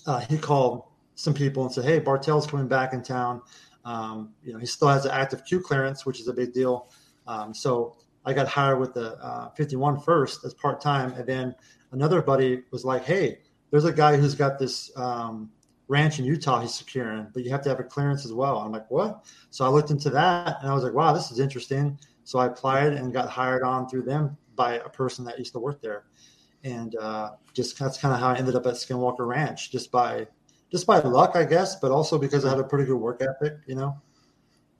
uh, 0.05 0.19
he 0.19 0.37
called 0.37 0.83
some 1.15 1.33
people 1.33 1.63
and 1.63 1.71
said 1.71 1.85
hey 1.85 1.99
bartell's 1.99 2.47
coming 2.47 2.67
back 2.67 2.93
in 2.93 3.01
town 3.01 3.41
um, 3.85 4.33
you 4.43 4.53
know 4.53 4.59
he 4.59 4.65
still 4.65 4.87
has 4.87 5.05
an 5.05 5.11
active 5.11 5.43
q 5.45 5.59
clearance 5.59 6.05
which 6.05 6.19
is 6.19 6.27
a 6.27 6.33
big 6.33 6.53
deal 6.53 6.91
um, 7.27 7.53
so 7.53 7.95
i 8.25 8.33
got 8.33 8.47
hired 8.47 8.79
with 8.79 8.93
the 8.93 9.17
uh, 9.23 9.49
51 9.51 9.99
first 10.01 10.45
as 10.45 10.53
part-time 10.53 11.13
and 11.13 11.27
then 11.27 11.55
another 11.91 12.21
buddy 12.21 12.63
was 12.71 12.85
like 12.85 13.03
hey 13.03 13.39
there's 13.71 13.85
a 13.85 13.91
guy 13.91 14.17
who's 14.17 14.35
got 14.35 14.59
this 14.59 14.91
um, 14.97 15.49
ranch 15.91 16.19
in 16.19 16.25
Utah 16.25 16.61
he's 16.61 16.73
securing, 16.73 17.27
but 17.33 17.43
you 17.43 17.51
have 17.51 17.61
to 17.63 17.69
have 17.69 17.79
a 17.81 17.83
clearance 17.83 18.23
as 18.23 18.31
well. 18.31 18.59
I'm 18.59 18.71
like, 18.71 18.89
what? 18.89 19.25
So 19.49 19.65
I 19.65 19.67
looked 19.67 19.91
into 19.91 20.09
that 20.11 20.57
and 20.61 20.71
I 20.71 20.73
was 20.73 20.85
like, 20.85 20.93
wow, 20.93 21.11
this 21.11 21.31
is 21.31 21.39
interesting. 21.39 21.99
So 22.23 22.39
I 22.39 22.47
applied 22.47 22.93
and 22.93 23.13
got 23.13 23.29
hired 23.29 23.63
on 23.63 23.87
through 23.89 24.03
them 24.03 24.37
by 24.55 24.75
a 24.75 24.89
person 24.89 25.25
that 25.25 25.39
used 25.39 25.53
to 25.53 25.59
work 25.59 25.81
there, 25.81 26.05
and 26.63 26.95
uh, 26.95 27.31
just 27.53 27.77
that's 27.79 27.97
kind 27.97 28.13
of 28.13 28.19
how 28.19 28.29
I 28.29 28.37
ended 28.37 28.55
up 28.55 28.65
at 28.65 28.75
Skinwalker 28.75 29.27
Ranch, 29.27 29.71
just 29.71 29.91
by 29.91 30.27
just 30.71 30.87
by 30.87 30.99
luck, 30.99 31.35
I 31.35 31.45
guess, 31.45 31.75
but 31.75 31.91
also 31.91 32.17
because 32.17 32.45
I 32.45 32.49
had 32.49 32.59
a 32.59 32.63
pretty 32.63 32.85
good 32.85 32.97
work 32.97 33.21
ethic, 33.21 33.57
you 33.67 33.75
know. 33.75 34.01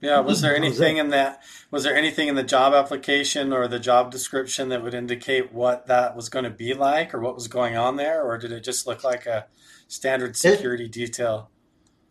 Yeah, 0.02 0.18
was 0.18 0.40
there 0.40 0.56
anything 0.56 0.96
in 0.96 1.10
that? 1.10 1.42
Was 1.70 1.84
there 1.84 1.94
anything 1.94 2.26
in 2.26 2.34
the 2.34 2.42
job 2.42 2.74
application 2.74 3.52
or 3.52 3.68
the 3.68 3.78
job 3.78 4.10
description 4.10 4.68
that 4.70 4.82
would 4.82 4.94
indicate 4.94 5.52
what 5.52 5.86
that 5.86 6.16
was 6.16 6.28
going 6.28 6.44
to 6.44 6.50
be 6.50 6.74
like, 6.74 7.14
or 7.14 7.20
what 7.20 7.36
was 7.36 7.46
going 7.46 7.76
on 7.76 7.96
there, 7.96 8.20
or 8.20 8.36
did 8.36 8.50
it 8.50 8.64
just 8.64 8.84
look 8.84 9.04
like 9.04 9.26
a 9.26 9.46
standard 9.86 10.36
security 10.36 10.86
it, 10.86 10.92
detail? 10.92 11.50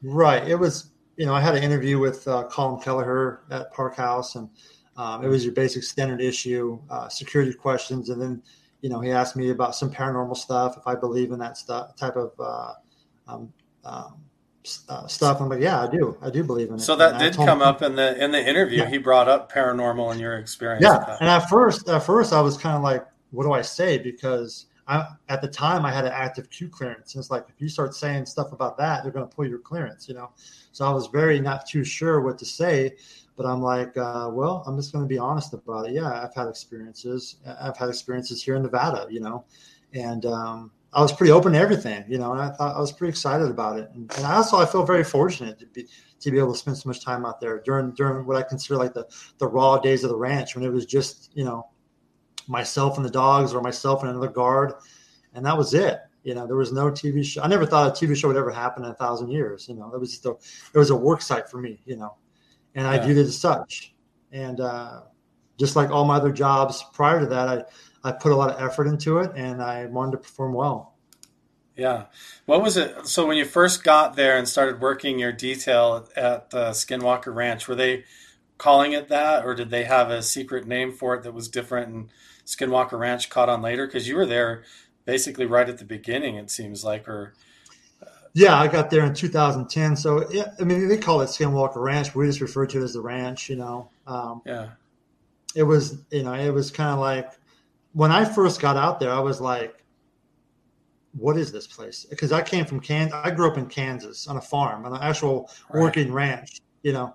Right. 0.01 0.47
It 0.47 0.55
was. 0.55 0.89
You 1.17 1.25
know, 1.25 1.35
I 1.35 1.41
had 1.41 1.53
an 1.53 1.61
interview 1.61 1.99
with 1.99 2.25
uh, 2.27 2.47
Colm 2.49 2.81
Kelleher 2.81 3.41
at 3.51 3.73
Park 3.73 3.97
House, 3.97 4.35
and 4.35 4.49
um, 4.97 5.23
it 5.23 5.27
was 5.27 5.43
your 5.45 5.53
basic 5.53 5.83
standard 5.83 6.21
issue 6.21 6.79
uh, 6.89 7.07
security 7.09 7.53
questions, 7.53 8.09
and 8.09 8.21
then 8.21 8.41
you 8.81 8.89
know 8.89 8.99
he 8.99 9.11
asked 9.11 9.35
me 9.35 9.49
about 9.49 9.75
some 9.75 9.91
paranormal 9.91 10.37
stuff 10.37 10.77
if 10.77 10.85
I 10.85 10.95
believe 10.95 11.31
in 11.31 11.39
that 11.39 11.57
stuff 11.57 11.95
type 11.95 12.15
of 12.15 12.31
uh, 12.39 12.73
um, 13.27 13.53
um, 13.83 14.15
uh, 14.89 15.07
stuff. 15.07 15.41
I'm 15.41 15.49
like, 15.49 15.61
yeah, 15.61 15.81
I 15.81 15.89
do. 15.89 16.17
I 16.21 16.29
do 16.29 16.43
believe 16.43 16.69
in 16.69 16.75
it. 16.75 16.81
So 16.81 16.95
that 16.95 17.19
did 17.19 17.35
come 17.35 17.47
him, 17.47 17.61
up 17.61 17.81
in 17.81 17.95
the 17.95 18.21
in 18.23 18.31
the 18.31 18.47
interview. 18.47 18.79
Yeah. 18.79 18.89
He 18.89 18.97
brought 18.97 19.27
up 19.27 19.51
paranormal 19.51 20.13
in 20.13 20.19
your 20.19 20.37
experience. 20.37 20.83
Yeah, 20.83 21.17
and 21.19 21.29
at 21.29 21.49
first, 21.49 21.87
at 21.89 22.03
first, 22.03 22.33
I 22.33 22.41
was 22.41 22.57
kind 22.57 22.75
of 22.75 22.83
like, 22.83 23.05
what 23.31 23.43
do 23.43 23.53
I 23.53 23.61
say? 23.61 23.97
Because 23.97 24.67
I, 24.87 25.07
at 25.29 25.41
the 25.41 25.47
time, 25.47 25.85
I 25.85 25.91
had 25.91 26.05
an 26.05 26.11
active 26.13 26.49
Q 26.49 26.67
clearance. 26.67 27.15
And 27.15 27.21
it's 27.21 27.31
like 27.31 27.45
if 27.49 27.61
you 27.61 27.69
start 27.69 27.95
saying 27.95 28.25
stuff 28.25 28.51
about 28.51 28.77
that, 28.77 29.03
they're 29.03 29.11
going 29.11 29.27
to 29.27 29.35
pull 29.35 29.47
your 29.47 29.59
clearance. 29.59 30.07
You 30.07 30.15
know, 30.15 30.31
so 30.71 30.85
I 30.85 30.91
was 30.91 31.07
very 31.07 31.39
not 31.39 31.65
too 31.65 31.83
sure 31.83 32.21
what 32.21 32.37
to 32.39 32.45
say. 32.45 32.95
But 33.41 33.49
I'm 33.49 33.61
like, 33.61 33.97
uh, 33.97 34.29
well, 34.31 34.63
I'm 34.67 34.77
just 34.77 34.91
going 34.91 35.03
to 35.03 35.09
be 35.09 35.17
honest 35.17 35.53
about 35.55 35.87
it. 35.87 35.93
Yeah, 35.93 36.23
I've 36.23 36.35
had 36.35 36.47
experiences. 36.47 37.37
I've 37.59 37.75
had 37.75 37.89
experiences 37.89 38.43
here 38.43 38.55
in 38.55 38.61
Nevada. 38.61 39.07
You 39.09 39.19
know, 39.19 39.45
and 39.93 40.27
um, 40.27 40.71
I 40.93 41.01
was 41.01 41.11
pretty 41.11 41.31
open 41.31 41.53
to 41.53 41.59
everything, 41.59 42.05
you 42.07 42.19
know, 42.19 42.33
and 42.33 42.41
I 42.41 42.51
thought 42.51 42.75
I 42.75 42.79
was 42.79 42.91
pretty 42.91 43.09
excited 43.09 43.49
about 43.49 43.79
it. 43.79 43.89
And, 43.95 44.11
and 44.15 44.25
also, 44.25 44.57
I 44.57 44.67
feel 44.67 44.85
very 44.85 45.03
fortunate 45.03 45.57
to 45.59 45.65
be 45.65 45.87
to 46.19 46.29
be 46.29 46.37
able 46.37 46.51
to 46.51 46.59
spend 46.59 46.77
so 46.77 46.87
much 46.87 47.03
time 47.03 47.25
out 47.25 47.39
there 47.39 47.61
during 47.61 47.93
during 47.93 48.27
what 48.27 48.37
I 48.37 48.43
consider 48.43 48.77
like 48.77 48.93
the 48.93 49.07
the 49.39 49.47
raw 49.47 49.79
days 49.79 50.03
of 50.03 50.11
the 50.11 50.17
ranch 50.17 50.55
when 50.55 50.63
it 50.63 50.71
was 50.71 50.85
just 50.85 51.31
you 51.33 51.43
know 51.43 51.67
myself 52.47 52.97
and 52.97 53.05
the 53.05 53.09
dogs 53.09 53.55
or 53.55 53.61
myself 53.61 54.01
and 54.01 54.11
another 54.11 54.29
guard, 54.29 54.73
and 55.33 55.43
that 55.47 55.57
was 55.57 55.73
it. 55.73 55.99
You 56.23 56.35
know, 56.35 56.45
there 56.45 56.57
was 56.57 56.71
no 56.71 56.91
TV 56.91 57.25
show. 57.25 57.41
I 57.41 57.47
never 57.47 57.65
thought 57.65 57.87
a 57.87 58.05
TV 58.05 58.15
show 58.15 58.27
would 58.27 58.37
ever 58.37 58.51
happen 58.51 58.83
in 58.83 58.91
a 58.91 58.95
thousand 58.95 59.31
years. 59.31 59.67
You 59.67 59.73
know, 59.73 59.91
it 59.95 59.99
was 59.99 60.11
just 60.11 60.25
a 60.27 60.31
it 60.73 60.77
was 60.77 60.91
a 60.91 60.95
work 60.95 61.21
site 61.21 61.49
for 61.49 61.57
me. 61.57 61.79
You 61.85 61.95
know, 61.95 62.15
and 62.75 62.87
I 62.87 62.99
viewed 62.99 63.17
it 63.17 63.27
as 63.27 63.37
such. 63.37 63.93
And 64.31 64.59
uh, 64.59 65.01
just 65.59 65.75
like 65.75 65.89
all 65.89 66.05
my 66.05 66.15
other 66.15 66.31
jobs 66.31 66.83
prior 66.93 67.19
to 67.19 67.25
that, 67.27 67.47
I 67.47 67.63
I 68.03 68.11
put 68.11 68.31
a 68.31 68.35
lot 68.35 68.49
of 68.49 68.61
effort 68.61 68.87
into 68.87 69.19
it 69.19 69.31
and 69.35 69.61
I 69.61 69.85
wanted 69.85 70.11
to 70.13 70.17
perform 70.17 70.53
well. 70.53 70.95
Yeah. 71.75 72.05
What 72.45 72.61
was 72.61 72.77
it? 72.77 73.07
So 73.07 73.27
when 73.27 73.37
you 73.37 73.45
first 73.45 73.83
got 73.83 74.15
there 74.15 74.37
and 74.37 74.47
started 74.47 74.81
working 74.81 75.19
your 75.19 75.31
detail 75.31 76.07
at 76.15 76.53
uh, 76.53 76.71
Skinwalker 76.71 77.33
Ranch, 77.33 77.67
were 77.67 77.75
they 77.75 78.05
calling 78.57 78.93
it 78.93 79.07
that, 79.09 79.45
or 79.45 79.55
did 79.55 79.69
they 79.69 79.83
have 79.83 80.09
a 80.09 80.21
secret 80.21 80.67
name 80.67 80.91
for 80.91 81.15
it 81.15 81.23
that 81.23 81.33
was 81.33 81.47
different 81.47 81.93
and 81.93 82.09
Skinwalker 82.45 82.97
Ranch 82.99 83.29
caught 83.29 83.49
on 83.49 83.61
later? 83.61 83.85
Because 83.85 84.07
you 84.07 84.15
were 84.15 84.25
there 84.25 84.63
basically 85.05 85.45
right 85.45 85.69
at 85.69 85.77
the 85.77 85.85
beginning, 85.85 86.35
it 86.35 86.49
seems 86.49 86.83
like, 86.83 87.07
or. 87.07 87.33
Yeah, 88.33 88.57
I 88.57 88.67
got 88.67 88.89
there 88.89 89.05
in 89.05 89.13
2010. 89.13 89.95
So, 89.95 90.29
yeah, 90.31 90.53
I 90.59 90.63
mean, 90.63 90.87
they 90.87 90.97
call 90.97 91.21
it 91.21 91.25
Skinwalker 91.25 91.77
Ranch. 91.77 92.15
We 92.15 92.25
just 92.25 92.39
refer 92.39 92.65
to 92.65 92.79
it 92.79 92.83
as 92.83 92.93
the 92.93 93.01
ranch, 93.01 93.49
you 93.49 93.57
know. 93.57 93.89
Um, 94.07 94.41
yeah. 94.45 94.69
It 95.53 95.63
was, 95.63 96.01
you 96.11 96.23
know, 96.23 96.33
it 96.33 96.51
was 96.51 96.71
kind 96.71 96.91
of 96.91 96.99
like 96.99 97.33
when 97.93 98.11
I 98.11 98.23
first 98.23 98.61
got 98.61 98.77
out 98.77 98.99
there, 98.99 99.11
I 99.11 99.19
was 99.19 99.41
like, 99.41 99.83
what 101.13 101.37
is 101.37 101.51
this 101.51 101.67
place? 101.67 102.05
Because 102.09 102.31
I 102.31 102.41
came 102.41 102.65
from 102.65 102.79
Kansas. 102.79 103.19
I 103.21 103.31
grew 103.31 103.49
up 103.49 103.57
in 103.57 103.65
Kansas 103.65 104.27
on 104.27 104.37
a 104.37 104.41
farm, 104.41 104.85
on 104.85 104.93
an 104.93 105.01
actual 105.01 105.49
right. 105.69 105.81
working 105.81 106.11
ranch, 106.13 106.61
you 106.83 106.93
know. 106.93 107.13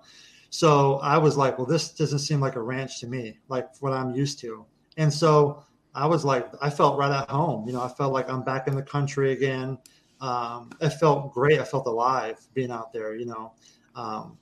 So 0.49 0.99
I 0.99 1.17
was 1.17 1.35
like, 1.35 1.57
well, 1.57 1.67
this 1.67 1.89
doesn't 1.89 2.19
seem 2.19 2.39
like 2.39 2.55
a 2.55 2.61
ranch 2.61 2.99
to 3.01 3.07
me, 3.07 3.39
like 3.49 3.67
what 3.79 3.93
I'm 3.93 4.13
used 4.13 4.39
to. 4.39 4.65
And 4.97 5.11
so 5.11 5.63
I 5.93 6.05
was 6.05 6.23
like, 6.23 6.47
I 6.61 6.69
felt 6.69 6.97
right 6.97 7.11
at 7.11 7.29
home. 7.29 7.67
You 7.67 7.73
know, 7.73 7.81
I 7.81 7.89
felt 7.89 8.13
like 8.13 8.29
I'm 8.29 8.43
back 8.43 8.67
in 8.67 8.75
the 8.75 8.83
country 8.83 9.33
again. 9.33 9.77
Um, 10.19 10.71
it 10.81 10.89
felt 10.91 11.33
great. 11.33 11.59
I 11.59 11.63
felt 11.63 11.85
alive 11.85 12.39
being 12.53 12.71
out 12.71 12.91
there, 12.91 13.15
you 13.15 13.25
know. 13.25 13.53
Um, 13.95 14.37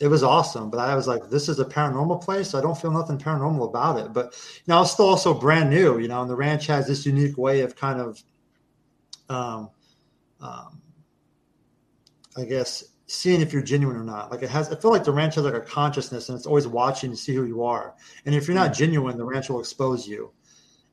it 0.00 0.08
was 0.08 0.22
awesome. 0.22 0.70
But 0.70 0.80
I 0.80 0.94
was 0.94 1.06
like, 1.06 1.28
this 1.30 1.48
is 1.48 1.60
a 1.60 1.64
paranormal 1.64 2.22
place. 2.22 2.54
I 2.54 2.60
don't 2.60 2.76
feel 2.76 2.90
nothing 2.90 3.18
paranormal 3.18 3.68
about 3.68 3.98
it. 3.98 4.12
But 4.12 4.34
you 4.56 4.72
know, 4.72 4.82
it's 4.82 4.90
still 4.90 5.08
also 5.08 5.32
brand 5.32 5.70
new, 5.70 5.98
you 5.98 6.08
know, 6.08 6.22
and 6.22 6.30
the 6.30 6.36
ranch 6.36 6.66
has 6.66 6.86
this 6.86 7.06
unique 7.06 7.38
way 7.38 7.60
of 7.60 7.76
kind 7.76 8.00
of, 8.00 8.22
um, 9.28 9.70
um, 10.40 10.80
I 12.36 12.44
guess, 12.44 12.84
seeing 13.06 13.40
if 13.40 13.52
you're 13.52 13.62
genuine 13.62 13.96
or 13.96 14.04
not. 14.04 14.30
Like 14.30 14.42
it 14.42 14.50
has, 14.50 14.72
I 14.72 14.76
feel 14.76 14.90
like 14.90 15.04
the 15.04 15.12
ranch 15.12 15.36
has 15.36 15.44
like 15.44 15.54
a 15.54 15.60
consciousness 15.60 16.28
and 16.28 16.36
it's 16.36 16.46
always 16.46 16.66
watching 16.66 17.10
to 17.10 17.16
see 17.16 17.34
who 17.34 17.44
you 17.44 17.62
are. 17.62 17.94
And 18.24 18.34
if 18.34 18.48
you're 18.48 18.56
not 18.56 18.72
genuine, 18.72 19.16
the 19.16 19.24
ranch 19.24 19.50
will 19.50 19.60
expose 19.60 20.08
you. 20.08 20.32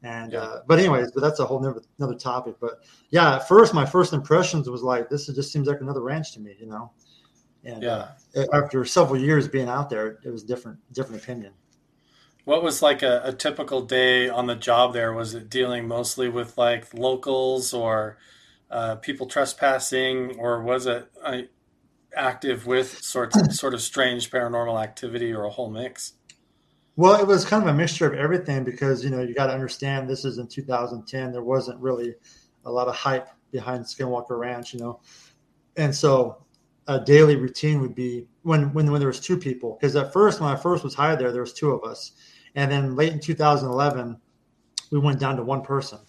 And 0.03 0.31
yeah. 0.31 0.39
uh, 0.39 0.61
but 0.65 0.79
anyways, 0.79 1.11
but 1.11 1.21
that's 1.21 1.39
a 1.39 1.45
whole 1.45 1.59
another, 1.59 1.81
another 1.97 2.15
topic. 2.15 2.55
But 2.59 2.79
yeah, 3.09 3.35
at 3.35 3.47
first 3.47 3.73
my 3.73 3.85
first 3.85 4.13
impressions 4.13 4.69
was 4.69 4.81
like 4.81 5.09
this. 5.09 5.27
just 5.27 5.51
seems 5.51 5.67
like 5.67 5.81
another 5.81 6.01
ranch 6.01 6.33
to 6.33 6.39
me, 6.39 6.55
you 6.59 6.67
know. 6.67 6.91
And 7.63 7.83
yeah. 7.83 8.09
Uh, 8.35 8.45
after 8.53 8.85
several 8.85 9.19
years 9.19 9.47
being 9.47 9.67
out 9.67 9.89
there, 9.89 10.19
it 10.23 10.29
was 10.29 10.43
different, 10.43 10.79
different 10.93 11.21
opinion. 11.21 11.53
What 12.45 12.63
was 12.63 12.81
like 12.81 13.03
a, 13.03 13.21
a, 13.25 13.33
typical 13.33 13.81
day 13.81 14.29
on 14.29 14.47
the 14.47 14.55
job 14.55 14.93
there? 14.93 15.13
Was 15.13 15.35
it 15.35 15.49
dealing 15.49 15.87
mostly 15.87 16.29
with 16.29 16.57
like 16.57 16.93
locals 16.93 17.73
or 17.73 18.17
uh, 18.71 18.95
people 18.95 19.27
trespassing, 19.27 20.39
or 20.39 20.61
was 20.63 20.87
it 20.87 21.11
uh, 21.23 21.41
active 22.15 22.65
with 22.65 23.03
sorts 23.03 23.39
of, 23.39 23.53
sort 23.53 23.73
of 23.73 23.81
strange 23.81 24.31
paranormal 24.31 24.81
activity 24.81 25.31
or 25.33 25.43
a 25.43 25.49
whole 25.49 25.69
mix? 25.69 26.13
Well, 26.99 27.17
it 27.17 27.25
was 27.25 27.45
kind 27.45 27.63
of 27.63 27.69
a 27.69 27.73
mixture 27.73 28.11
of 28.11 28.19
everything 28.19 28.65
because 28.65 29.05
you 29.05 29.09
know 29.09 29.21
you 29.21 29.33
got 29.33 29.47
to 29.47 29.53
understand 29.53 30.09
this 30.09 30.25
is 30.25 30.37
in 30.37 30.47
2010. 30.47 31.31
There 31.31 31.41
wasn't 31.41 31.79
really 31.79 32.13
a 32.65 32.69
lot 32.69 32.89
of 32.89 32.95
hype 32.97 33.29
behind 33.51 33.85
Skinwalker 33.85 34.37
Ranch, 34.37 34.73
you 34.73 34.81
know, 34.81 34.99
and 35.77 35.95
so 35.95 36.43
a 36.87 36.99
daily 36.99 37.37
routine 37.37 37.79
would 37.79 37.95
be 37.95 38.27
when 38.41 38.73
when 38.73 38.91
when 38.91 38.99
there 38.99 39.07
was 39.07 39.21
two 39.21 39.37
people 39.37 39.77
because 39.79 39.95
at 39.95 40.11
first 40.11 40.41
when 40.41 40.49
I 40.49 40.57
first 40.57 40.83
was 40.83 40.93
hired 40.93 41.19
there 41.19 41.31
there 41.31 41.39
was 41.39 41.53
two 41.53 41.71
of 41.71 41.89
us, 41.89 42.11
and 42.55 42.69
then 42.69 42.97
late 42.97 43.13
in 43.13 43.21
2011 43.21 44.19
we 44.91 44.99
went 44.99 45.21
down 45.21 45.37
to 45.37 45.43
one 45.43 45.61
person. 45.61 45.99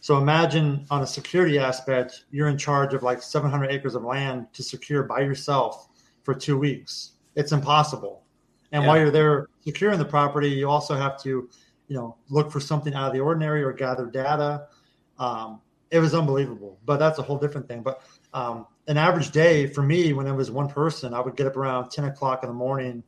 So 0.00 0.16
imagine 0.16 0.86
on 0.92 1.02
a 1.02 1.08
security 1.08 1.58
aspect, 1.58 2.26
you're 2.30 2.50
in 2.50 2.56
charge 2.56 2.94
of 2.94 3.02
like 3.02 3.20
700 3.20 3.72
acres 3.72 3.96
of 3.96 4.04
land 4.04 4.46
to 4.52 4.62
secure 4.62 5.02
by 5.02 5.22
yourself 5.22 5.88
for 6.22 6.34
two 6.34 6.56
weeks. 6.56 7.14
It's 7.34 7.50
impossible. 7.50 8.22
And 8.72 8.82
yeah. 8.82 8.88
while 8.88 8.98
you're 8.98 9.10
there 9.10 9.48
securing 9.62 9.98
the 9.98 10.04
property, 10.04 10.48
you 10.48 10.68
also 10.68 10.94
have 10.94 11.20
to, 11.22 11.48
you 11.88 11.96
know, 11.96 12.16
look 12.28 12.50
for 12.50 12.60
something 12.60 12.94
out 12.94 13.08
of 13.08 13.12
the 13.12 13.20
ordinary 13.20 13.62
or 13.62 13.72
gather 13.72 14.06
data. 14.06 14.66
Um, 15.18 15.60
it 15.90 15.98
was 15.98 16.14
unbelievable, 16.14 16.78
but 16.84 16.98
that's 16.98 17.18
a 17.18 17.22
whole 17.22 17.38
different 17.38 17.66
thing. 17.68 17.82
But 17.82 18.02
um, 18.32 18.66
an 18.86 18.96
average 18.96 19.32
day 19.32 19.66
for 19.66 19.82
me 19.82 20.12
when 20.12 20.26
it 20.26 20.32
was 20.32 20.50
one 20.50 20.68
person, 20.68 21.14
I 21.14 21.20
would 21.20 21.36
get 21.36 21.46
up 21.46 21.56
around 21.56 21.90
10 21.90 22.04
o'clock 22.04 22.42
in 22.42 22.48
the 22.48 22.54
morning, 22.54 23.02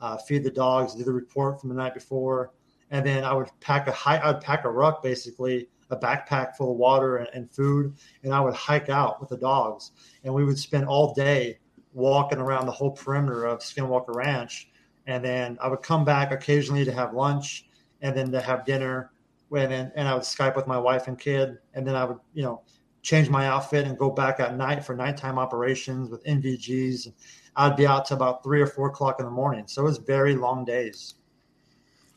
uh, 0.00 0.18
feed 0.18 0.44
the 0.44 0.50
dogs, 0.50 0.94
do 0.94 1.04
the 1.04 1.12
report 1.12 1.60
from 1.60 1.70
the 1.70 1.74
night 1.74 1.94
before, 1.94 2.52
and 2.90 3.04
then 3.04 3.24
I 3.24 3.32
would 3.32 3.48
pack 3.60 3.88
a 3.88 3.92
high, 3.92 4.20
I'd 4.22 4.40
pack 4.40 4.64
a 4.64 4.70
ruck 4.70 5.02
basically, 5.02 5.68
a 5.90 5.96
backpack 5.96 6.56
full 6.56 6.72
of 6.72 6.78
water 6.78 7.18
and, 7.18 7.28
and 7.32 7.50
food, 7.50 7.94
and 8.22 8.34
I 8.34 8.40
would 8.40 8.54
hike 8.54 8.88
out 8.88 9.20
with 9.20 9.30
the 9.30 9.36
dogs, 9.36 9.92
and 10.24 10.32
we 10.32 10.44
would 10.44 10.58
spend 10.58 10.86
all 10.86 11.14
day 11.14 11.58
walking 11.92 12.38
around 12.38 12.66
the 12.66 12.72
whole 12.72 12.90
perimeter 12.90 13.46
of 13.46 13.60
Skinwalker 13.60 14.14
Ranch, 14.14 14.68
and 15.06 15.24
then 15.24 15.58
I 15.60 15.68
would 15.68 15.82
come 15.82 16.04
back 16.04 16.32
occasionally 16.32 16.84
to 16.84 16.92
have 16.92 17.14
lunch, 17.14 17.66
and 18.00 18.16
then 18.16 18.30
to 18.32 18.40
have 18.40 18.64
dinner, 18.64 19.10
and 19.54 19.70
then 19.70 19.92
and 19.94 20.08
I 20.08 20.14
would 20.14 20.22
Skype 20.22 20.56
with 20.56 20.66
my 20.66 20.78
wife 20.78 21.08
and 21.08 21.18
kid, 21.18 21.58
and 21.74 21.86
then 21.86 21.94
I 21.94 22.04
would 22.04 22.18
you 22.34 22.42
know 22.42 22.62
change 23.02 23.30
my 23.30 23.46
outfit 23.46 23.86
and 23.86 23.96
go 23.96 24.10
back 24.10 24.40
at 24.40 24.56
night 24.56 24.84
for 24.84 24.96
nighttime 24.96 25.38
operations 25.38 26.10
with 26.10 26.24
NVGs. 26.24 27.12
I'd 27.54 27.76
be 27.76 27.86
out 27.86 28.04
to 28.06 28.14
about 28.14 28.42
three 28.42 28.60
or 28.60 28.66
four 28.66 28.88
o'clock 28.88 29.20
in 29.20 29.24
the 29.24 29.30
morning. 29.30 29.64
So 29.68 29.82
it 29.82 29.84
was 29.84 29.98
very 29.98 30.34
long 30.34 30.64
days. 30.64 31.14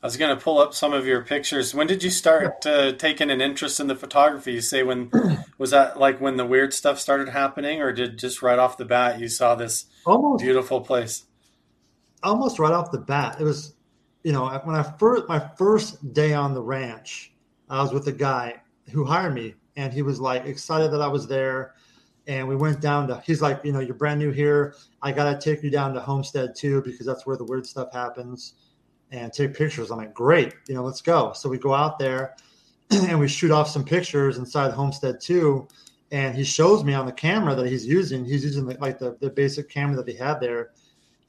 I 0.01 0.07
was 0.07 0.17
going 0.17 0.35
to 0.35 0.41
pull 0.41 0.59
up 0.59 0.73
some 0.73 0.93
of 0.93 1.05
your 1.05 1.23
pictures. 1.23 1.75
When 1.75 1.85
did 1.85 2.03
you 2.03 2.09
start 2.09 2.65
uh, 2.65 2.93
taking 2.93 3.29
an 3.29 3.41
interest 3.41 3.79
in 3.81 3.87
the 3.87 3.95
photography? 3.95 4.53
You 4.53 4.61
say 4.61 4.81
when 4.81 5.11
was 5.57 5.71
that 5.71 5.99
like 5.99 6.19
when 6.19 6.37
the 6.37 6.45
weird 6.45 6.73
stuff 6.73 6.99
started 6.99 7.29
happening, 7.29 7.81
or 7.81 7.91
did 7.91 8.17
just 8.17 8.41
right 8.41 8.57
off 8.57 8.77
the 8.77 8.85
bat 8.85 9.19
you 9.19 9.27
saw 9.27 9.55
this 9.55 9.85
almost 10.05 10.41
beautiful 10.41 10.81
place? 10.81 11.25
Almost 12.23 12.59
right 12.59 12.73
off 12.73 12.91
the 12.91 12.99
bat, 12.99 13.37
it 13.39 13.43
was. 13.43 13.75
You 14.23 14.33
know, 14.33 14.49
when 14.65 14.75
I 14.75 14.83
first 14.83 15.29
my 15.29 15.39
first 15.39 16.11
day 16.11 16.33
on 16.33 16.53
the 16.53 16.61
ranch, 16.61 17.31
I 17.69 17.81
was 17.81 17.93
with 17.93 18.05
a 18.07 18.11
guy 18.11 18.61
who 18.91 19.05
hired 19.05 19.33
me 19.33 19.55
and 19.79 19.93
he 19.93 20.01
was 20.01 20.19
like 20.19 20.45
excited 20.45 20.91
that 20.91 21.01
I 21.01 21.07
was 21.07 21.25
there. 21.25 21.75
And 22.27 22.47
we 22.47 22.55
went 22.55 22.81
down 22.81 23.07
to, 23.07 23.21
he's 23.25 23.41
like, 23.41 23.61
you 23.63 23.71
know, 23.71 23.79
you're 23.79 23.95
brand 23.95 24.19
new 24.19 24.29
here. 24.29 24.75
I 25.01 25.11
got 25.11 25.31
to 25.31 25.39
take 25.39 25.63
you 25.63 25.69
down 25.69 25.93
to 25.93 26.01
Homestead 26.01 26.53
2, 26.55 26.81
because 26.83 27.05
that's 27.05 27.25
where 27.25 27.37
the 27.37 27.45
weird 27.45 27.65
stuff 27.65 27.91
happens 27.93 28.53
and 29.11 29.33
take 29.33 29.55
pictures. 29.55 29.89
I'm 29.89 29.97
like, 29.97 30.13
great, 30.13 30.53
you 30.67 30.75
know, 30.75 30.83
let's 30.83 31.01
go. 31.01 31.33
So 31.33 31.49
we 31.49 31.57
go 31.57 31.73
out 31.73 31.97
there 31.97 32.35
and 32.91 33.19
we 33.19 33.27
shoot 33.27 33.51
off 33.51 33.69
some 33.69 33.83
pictures 33.83 34.37
inside 34.37 34.71
Homestead 34.71 35.21
2. 35.21 35.67
And 36.11 36.35
he 36.35 36.43
shows 36.43 36.83
me 36.83 36.93
on 36.93 37.05
the 37.05 37.11
camera 37.11 37.55
that 37.55 37.67
he's 37.67 37.85
using, 37.85 38.25
he's 38.25 38.43
using 38.43 38.65
the, 38.65 38.77
like 38.79 38.99
the, 38.99 39.17
the 39.21 39.29
basic 39.29 39.69
camera 39.69 39.95
that 39.95 40.07
he 40.07 40.15
had 40.15 40.39
there. 40.39 40.71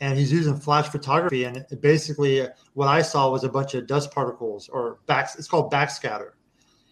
And 0.00 0.18
he's 0.18 0.32
using 0.32 0.56
flash 0.56 0.88
photography. 0.88 1.44
And 1.44 1.66
basically, 1.80 2.46
what 2.72 2.88
I 2.88 3.02
saw 3.02 3.30
was 3.30 3.44
a 3.44 3.48
bunch 3.48 3.74
of 3.74 3.86
dust 3.86 4.10
particles 4.12 4.68
or 4.68 4.98
back. 5.06 5.28
It's 5.36 5.46
called 5.46 5.70
backscatter 5.70 6.32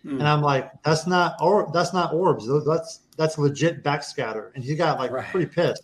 Hmm. 0.03 0.21
And 0.21 0.29
I'm 0.29 0.43
like, 0.43 0.71
that's 0.83 1.07
not 1.07 1.37
or 1.41 1.71
that's 1.73 1.93
not 1.93 2.15
orbs. 2.15 2.49
That's 2.67 3.01
that's 3.17 3.39
legit 3.39 3.83
backscatter. 3.83 4.51
And 4.55 4.63
he 4.63 4.75
got 4.75 4.99
like 4.99 5.11
right. 5.11 5.27
pretty 5.27 5.47
pissed 5.47 5.83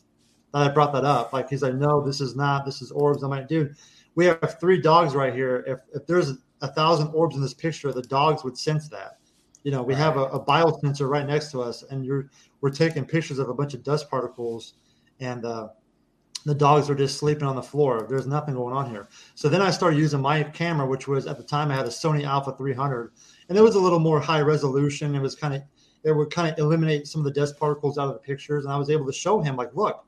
that 0.53 0.63
I 0.63 0.73
brought 0.73 0.93
that 0.93 1.05
up. 1.05 1.33
Like 1.33 1.49
he's 1.49 1.63
like, 1.63 1.75
no, 1.75 2.05
this 2.05 2.21
is 2.21 2.37
not. 2.37 2.65
This 2.65 2.81
is 2.81 2.91
orbs. 2.91 3.23
I'm 3.23 3.31
like, 3.31 3.49
dude, 3.49 3.77
we 4.15 4.27
have 4.27 4.59
three 4.61 4.81
dogs 4.81 5.15
right 5.15 5.35
here. 5.35 5.65
If 5.67 5.81
if 5.95 6.07
there's 6.07 6.33
a 6.61 6.69
thousand 6.69 7.09
orbs 7.09 7.35
in 7.37 7.43
this 7.43 7.55
picture, 7.55 7.93
the 7.93 8.03
dogs 8.03 8.45
would 8.45 8.57
sense 8.57 8.89
that. 8.89 9.19
You 9.65 9.73
know, 9.73 9.83
we 9.83 9.95
right. 9.95 10.01
have 10.01 10.17
a, 10.17 10.25
a 10.25 10.45
biosensor 10.45 11.09
right 11.09 11.27
next 11.27 11.51
to 11.53 11.63
us, 11.63 11.83
and 11.91 12.05
you're 12.05 12.31
we're 12.61 12.71
taking 12.71 13.05
pictures 13.05 13.39
of 13.39 13.49
a 13.49 13.55
bunch 13.55 13.75
of 13.75 13.83
dust 13.83 14.09
particles, 14.09 14.75
and 15.21 15.45
uh, 15.45 15.69
the 16.45 16.55
dogs 16.55 16.91
are 16.91 16.95
just 16.95 17.19
sleeping 17.19 17.45
on 17.45 17.57
the 17.57 17.63
floor. 17.63 18.07
There's 18.09 18.27
nothing 18.27 18.55
going 18.55 18.75
on 18.75 18.91
here. 18.91 19.09
So 19.35 19.49
then 19.49 19.63
I 19.63 19.71
started 19.71 19.99
using 19.99 20.21
my 20.21 20.43
camera, 20.43 20.87
which 20.87 21.09
was 21.09 21.27
at 21.27 21.39
the 21.39 21.43
time 21.43 21.71
I 21.71 21.77
had 21.77 21.87
a 21.87 21.91
Sony 21.91 22.25
Alpha 22.25 22.55
300, 22.57 23.13
and 23.49 23.57
it 23.57 23.63
was 23.63 23.75
a 23.75 23.81
little 23.81 23.99
more 23.99 24.21
high 24.21 24.41
resolution. 24.41 25.15
It 25.15 25.21
was 25.21 25.35
kind 25.35 25.55
of 25.55 25.63
it 26.05 26.13
would 26.13 26.31
kind 26.31 26.53
of 26.53 26.59
eliminate 26.59 27.07
some 27.07 27.23
of 27.23 27.25
the 27.25 27.41
dust 27.41 27.59
particles 27.59 27.97
out 27.97 28.09
of 28.09 28.15
the 28.15 28.21
pictures, 28.21 28.65
and 28.65 28.73
I 28.73 28.77
was 28.77 28.91
able 28.91 29.07
to 29.07 29.13
show 29.13 29.41
him 29.41 29.57
like, 29.57 29.75
look, 29.75 30.05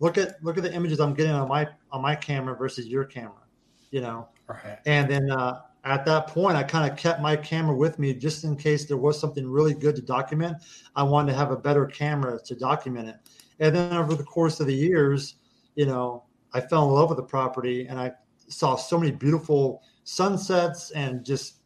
look 0.00 0.16
at 0.18 0.42
look 0.42 0.56
at 0.56 0.62
the 0.62 0.72
images 0.72 0.98
I'm 0.98 1.14
getting 1.14 1.32
on 1.32 1.48
my 1.48 1.68
on 1.92 2.00
my 2.00 2.14
camera 2.14 2.56
versus 2.56 2.86
your 2.86 3.04
camera, 3.04 3.42
you 3.90 4.00
know. 4.00 4.28
Right. 4.48 4.78
And 4.86 5.10
then 5.10 5.30
uh, 5.30 5.60
at 5.84 6.04
that 6.06 6.28
point, 6.28 6.56
I 6.56 6.62
kind 6.62 6.90
of 6.90 6.96
kept 6.96 7.20
my 7.20 7.36
camera 7.36 7.76
with 7.76 7.98
me 7.98 8.14
just 8.14 8.44
in 8.44 8.56
case 8.56 8.86
there 8.86 8.96
was 8.96 9.20
something 9.20 9.48
really 9.48 9.74
good 9.74 9.94
to 9.96 10.02
document. 10.02 10.56
I 10.94 11.02
wanted 11.02 11.32
to 11.32 11.38
have 11.38 11.50
a 11.50 11.56
better 11.56 11.84
camera 11.84 12.40
to 12.44 12.54
document 12.54 13.08
it. 13.08 13.16
And 13.58 13.74
then 13.74 13.92
over 13.92 14.14
the 14.14 14.24
course 14.24 14.60
of 14.60 14.66
the 14.66 14.74
years, 14.74 15.36
you 15.76 15.86
know, 15.86 16.24
I 16.52 16.60
fell 16.60 16.88
in 16.88 16.94
love 16.94 17.10
with 17.10 17.18
the 17.18 17.24
property 17.24 17.86
and 17.86 18.00
I 18.00 18.12
saw 18.48 18.76
so 18.76 18.98
many 18.98 19.12
beautiful 19.12 19.82
sunsets 20.04 20.90
and 20.92 21.24
just 21.24 21.56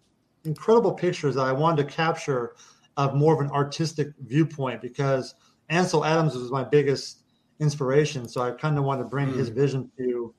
incredible 0.44 0.92
pictures 0.92 1.34
that 1.36 1.46
I 1.46 1.52
wanted 1.52 1.88
to 1.88 1.94
capture 1.94 2.56
of 2.96 3.14
more 3.14 3.34
of 3.34 3.40
an 3.40 3.50
artistic 3.50 4.08
viewpoint 4.26 4.82
because 4.82 5.34
Ansel 5.68 6.04
Adams 6.04 6.34
was 6.34 6.50
my 6.50 6.64
biggest 6.64 7.22
inspiration. 7.60 8.28
So 8.28 8.40
I 8.40 8.50
kind 8.50 8.76
of 8.76 8.84
wanted 8.84 9.04
to 9.04 9.08
bring 9.08 9.28
mm. 9.28 9.36
his 9.36 9.48
vision 9.48 9.90
to 9.98 10.34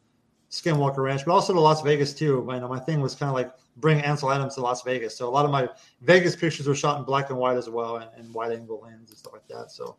Skinwalker 0.50 0.98
Ranch, 0.98 1.24
but 1.26 1.32
also 1.32 1.54
to 1.54 1.60
Las 1.60 1.82
Vegas 1.82 2.14
too. 2.14 2.46
You 2.50 2.60
know, 2.60 2.68
my 2.68 2.80
thing 2.80 3.00
was 3.00 3.16
kind 3.16 3.30
of 3.30 3.36
like 3.36 3.52
bring 3.78 4.02
Ansel 4.02 4.32
Adams 4.32 4.56
to 4.56 4.62
Las 4.62 4.84
Vegas. 4.84 5.18
So 5.18 5.30
a 5.30 5.32
lot 5.32 5.46
of 5.46 5.52
my 5.52 5.70
Vegas 6.02 6.36
pictures 6.36 6.68
were 6.68 6.76
shot 6.76 7.00
in 7.00 7.06
black 7.06 7.30
and 7.30 7.40
white 7.40 7.58
as 7.58 7.70
well, 7.70 7.98
and, 7.98 8.10
and 8.18 8.34
wide 8.34 8.52
angle 8.52 8.82
lens 8.84 9.10
and 9.10 9.18
stuff 9.18 9.34
like 9.34 9.48
that. 9.48 9.72
So, 9.72 9.96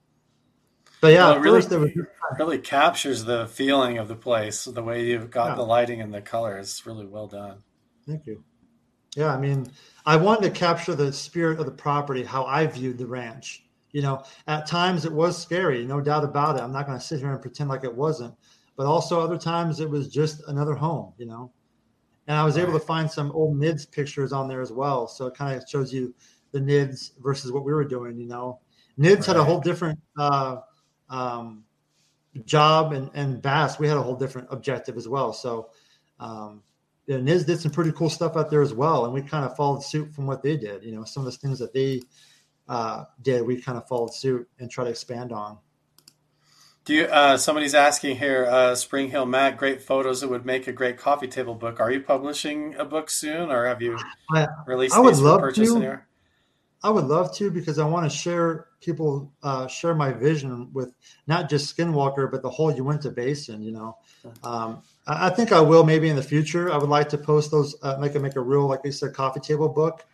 but 1.02 1.12
yeah, 1.12 1.28
well, 1.28 1.36
it 1.36 1.40
really, 1.40 1.76
was, 1.76 1.96
really 2.38 2.58
captures 2.58 3.24
the 3.24 3.46
feeling 3.48 3.98
of 3.98 4.08
the 4.08 4.16
place. 4.16 4.64
The 4.64 4.82
way 4.82 5.04
you've 5.04 5.30
got 5.30 5.50
yeah. 5.50 5.54
the 5.56 5.62
lighting 5.62 6.00
and 6.00 6.14
the 6.14 6.22
colors, 6.22 6.68
is 6.70 6.86
really 6.86 7.04
well 7.04 7.26
done. 7.26 7.58
Thank 8.06 8.26
you. 8.26 8.42
Yeah, 9.14 9.34
I 9.34 9.38
mean, 9.38 9.70
I 10.06 10.16
wanted 10.16 10.54
to 10.54 10.58
capture 10.58 10.94
the 10.94 11.12
spirit 11.12 11.60
of 11.60 11.66
the 11.66 11.72
property, 11.72 12.24
how 12.24 12.46
I 12.46 12.66
viewed 12.66 12.96
the 12.96 13.06
ranch. 13.06 13.64
You 13.90 14.00
know, 14.00 14.24
at 14.46 14.66
times 14.66 15.04
it 15.04 15.12
was 15.12 15.36
scary, 15.36 15.84
no 15.84 16.00
doubt 16.00 16.24
about 16.24 16.56
it. 16.56 16.62
I'm 16.62 16.72
not 16.72 16.86
going 16.86 16.98
to 16.98 17.04
sit 17.04 17.18
here 17.18 17.30
and 17.30 17.42
pretend 17.42 17.68
like 17.68 17.84
it 17.84 17.94
wasn't 17.94 18.34
but 18.76 18.86
also 18.86 19.20
other 19.20 19.38
times 19.38 19.80
it 19.80 19.88
was 19.88 20.08
just 20.08 20.42
another 20.48 20.74
home, 20.74 21.12
you 21.18 21.26
know. 21.26 21.52
And 22.26 22.36
I 22.36 22.44
was 22.44 22.56
able 22.56 22.72
to 22.72 22.80
find 22.80 23.10
some 23.10 23.32
old 23.32 23.58
NIDS 23.58 23.90
pictures 23.90 24.32
on 24.32 24.48
there 24.48 24.60
as 24.60 24.72
well. 24.72 25.08
So 25.08 25.26
it 25.26 25.34
kind 25.34 25.56
of 25.56 25.68
shows 25.68 25.92
you 25.92 26.14
the 26.52 26.60
NIDS 26.60 27.12
versus 27.20 27.52
what 27.52 27.64
we 27.64 27.72
were 27.72 27.84
doing, 27.84 28.16
you 28.18 28.26
know. 28.26 28.60
NIDS 28.98 29.16
right. 29.16 29.26
had 29.26 29.36
a 29.36 29.44
whole 29.44 29.60
different 29.60 29.98
uh, 30.18 30.56
um, 31.12 31.64
job, 32.44 32.92
and, 32.92 33.10
and 33.14 33.40
BAASS, 33.40 33.78
we 33.78 33.86
had 33.86 33.96
a 33.96 34.02
whole 34.02 34.16
different 34.16 34.48
objective 34.50 34.96
as 34.96 35.06
well. 35.06 35.32
So 35.32 35.68
um, 36.18 36.62
NIDS 37.08 37.46
did 37.46 37.60
some 37.60 37.70
pretty 37.70 37.92
cool 37.92 38.10
stuff 38.10 38.36
out 38.36 38.50
there 38.50 38.62
as 38.62 38.72
well. 38.72 39.04
And 39.04 39.14
we 39.14 39.22
kind 39.22 39.44
of 39.44 39.56
followed 39.56 39.84
suit 39.84 40.12
from 40.12 40.26
what 40.26 40.42
they 40.42 40.56
did. 40.56 40.82
You 40.82 40.92
know, 40.92 41.04
some 41.04 41.24
of 41.26 41.32
the 41.32 41.38
things 41.38 41.58
that 41.58 41.72
they 41.72 42.02
uh, 42.68 43.04
did, 43.20 43.42
we 43.42 43.60
kind 43.60 43.76
of 43.76 43.86
followed 43.86 44.14
suit 44.14 44.48
and 44.58 44.70
try 44.70 44.84
to 44.84 44.90
expand 44.90 45.32
on. 45.32 45.58
Do 46.84 46.94
you? 46.94 47.04
Uh, 47.04 47.36
somebody's 47.36 47.76
asking 47.76 48.16
here. 48.16 48.46
Uh, 48.46 48.74
Spring 48.74 49.08
Hill 49.08 49.26
Matt, 49.26 49.56
great 49.56 49.82
photos 49.82 50.20
that 50.20 50.28
would 50.28 50.44
make 50.44 50.66
a 50.66 50.72
great 50.72 50.98
coffee 50.98 51.28
table 51.28 51.54
book. 51.54 51.78
Are 51.78 51.92
you 51.92 52.00
publishing 52.00 52.74
a 52.74 52.84
book 52.84 53.08
soon, 53.08 53.52
or 53.52 53.66
have 53.66 53.80
you 53.80 53.96
released 54.66 54.96
I 54.96 54.98
would 54.98 55.16
love 55.18 55.54
to. 55.54 56.00
I 56.84 56.90
would 56.90 57.04
love 57.04 57.34
to 57.36 57.50
because 57.50 57.78
I 57.78 57.86
want 57.86 58.10
to 58.10 58.16
share 58.16 58.66
people 58.80 59.32
uh, 59.42 59.66
share 59.68 59.94
my 59.94 60.12
vision 60.12 60.68
with 60.72 60.92
not 61.26 61.48
just 61.48 61.76
Skinwalker 61.76 62.30
but 62.30 62.42
the 62.42 62.50
whole 62.50 62.72
Uinta 62.72 63.10
Basin. 63.10 63.62
You 63.62 63.72
know, 63.72 63.96
um, 64.42 64.82
I, 65.06 65.28
I, 65.28 65.30
think 65.30 65.52
I 65.52 65.60
will 65.60 65.84
maybe 65.84 66.08
in 66.08 66.16
the 66.16 66.22
future. 66.22 66.72
I 66.72 66.76
would 66.76 66.88
like 66.88 67.08
to 67.10 67.18
post 67.18 67.50
those, 67.50 67.76
uh, 67.82 67.96
make 67.98 68.14
a 68.14 68.20
make 68.20 68.36
a 68.36 68.40
real 68.40 68.66
like 68.66 68.80
you 68.84 68.92
said 68.92 69.14
coffee 69.14 69.40
table 69.40 69.68
book, 69.68 70.04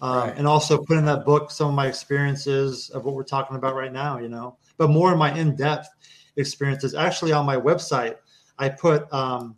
um, 0.00 0.28
right. 0.28 0.36
and 0.36 0.46
also 0.46 0.82
put 0.82 0.96
in 0.96 1.04
that 1.04 1.24
book 1.24 1.50
some 1.50 1.68
of 1.68 1.74
my 1.74 1.86
experiences 1.86 2.90
of 2.90 3.04
what 3.04 3.14
we're 3.14 3.22
talking 3.22 3.56
about 3.56 3.76
right 3.76 3.92
now. 3.92 4.18
You 4.18 4.28
know, 4.28 4.56
but 4.78 4.90
more 4.90 5.12
of 5.12 5.18
my 5.18 5.32
in 5.38 5.54
depth 5.54 5.88
experiences. 6.36 6.94
Actually, 6.94 7.32
on 7.32 7.46
my 7.46 7.56
website, 7.56 8.16
I 8.58 8.68
put 8.68 9.12
um, 9.12 9.54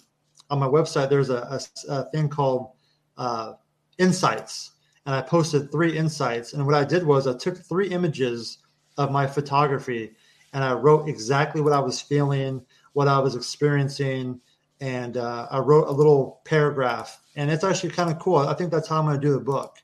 on 0.51 0.59
my 0.59 0.67
website 0.69 1.09
there's 1.09 1.31
a, 1.31 1.61
a, 1.89 1.93
a 1.93 2.11
thing 2.11 2.29
called 2.29 2.73
uh, 3.17 3.55
insights, 3.99 4.73
and 5.07 5.15
I 5.15 5.23
posted 5.23 5.71
three 5.71 5.97
insights. 5.97 6.53
And 6.53 6.65
what 6.65 6.75
I 6.75 6.85
did 6.85 7.05
was 7.05 7.27
I 7.27 7.37
took 7.37 7.59
three 7.59 7.89
images 7.89 8.59
of 8.99 9.11
my 9.11 9.27
photography, 9.27 10.13
and 10.53 10.63
I 10.63 10.75
wrote 10.75 11.09
exactly 11.09 11.61
what 11.61 11.73
I 11.73 11.81
was 11.81 12.01
feeling, 12.01 12.65
what 12.93 13.09
I 13.09 13.19
was 13.19 13.35
experiencing, 13.35 14.41
and 14.81 15.17
uh, 15.17 15.47
I 15.51 15.59
wrote 15.59 15.89
a 15.89 15.93
little 15.93 16.41
paragraph. 16.45 17.21
And 17.37 17.51
it's 17.51 17.65
actually 17.65 17.91
kind 17.91 18.11
of 18.11 18.19
cool. 18.19 18.37
I 18.37 18.55
think 18.55 18.71
that's 18.71 18.89
how 18.89 18.99
I'm 18.99 19.07
going 19.07 19.21
to 19.21 19.27
do 19.27 19.33
the 19.33 19.41
book. 19.41 19.77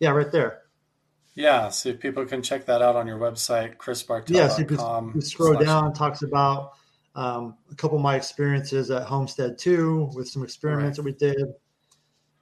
Yeah, 0.00 0.10
right 0.10 0.30
there. 0.32 0.62
Yeah, 1.34 1.68
so 1.68 1.90
if 1.90 2.00
people 2.00 2.24
can 2.24 2.42
check 2.42 2.64
that 2.66 2.80
out 2.80 2.96
on 2.96 3.06
your 3.06 3.18
website, 3.18 3.76
chrisbartel.com. 3.76 4.34
Yes, 4.34 4.58
you 4.58 4.64
can 4.64 5.20
scroll 5.20 5.54
slash... 5.54 5.66
down. 5.66 5.92
Talks 5.92 6.22
about 6.22 6.72
um, 7.14 7.56
a 7.70 7.74
couple 7.74 7.98
of 7.98 8.02
my 8.02 8.16
experiences 8.16 8.90
at 8.90 9.02
Homestead 9.02 9.58
2 9.58 10.12
with 10.14 10.28
some 10.28 10.42
experiments 10.42 10.98
right. 10.98 11.04
that 11.04 11.26
we 11.26 11.34
did. 11.34 11.46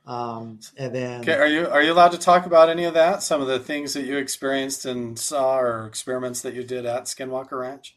Um, 0.07 0.61
and 0.77 0.95
then, 0.95 1.21
okay, 1.23 1.35
are 1.35 1.47
you 1.47 1.67
are 1.69 1.83
you 1.83 1.93
allowed 1.93 2.13
to 2.13 2.19
talk 2.19 2.45
about 2.45 2.69
any 2.69 2.85
of 2.85 2.95
that? 2.95 3.23
Some 3.23 3.41
of 3.41 3.47
the 3.47 3.59
things 3.59 3.95
that 3.95 4.05
you 4.05 4.19
experienced 4.19 4.85
and 4.85 5.19
saw, 5.19 5.59
or 5.59 5.87
experiments 5.87 6.43
that 6.43 6.55
you 6.55 6.63
did 6.63 6.85
at 6.85 7.05
Skinwalker 7.05 7.59
Ranch. 7.59 7.97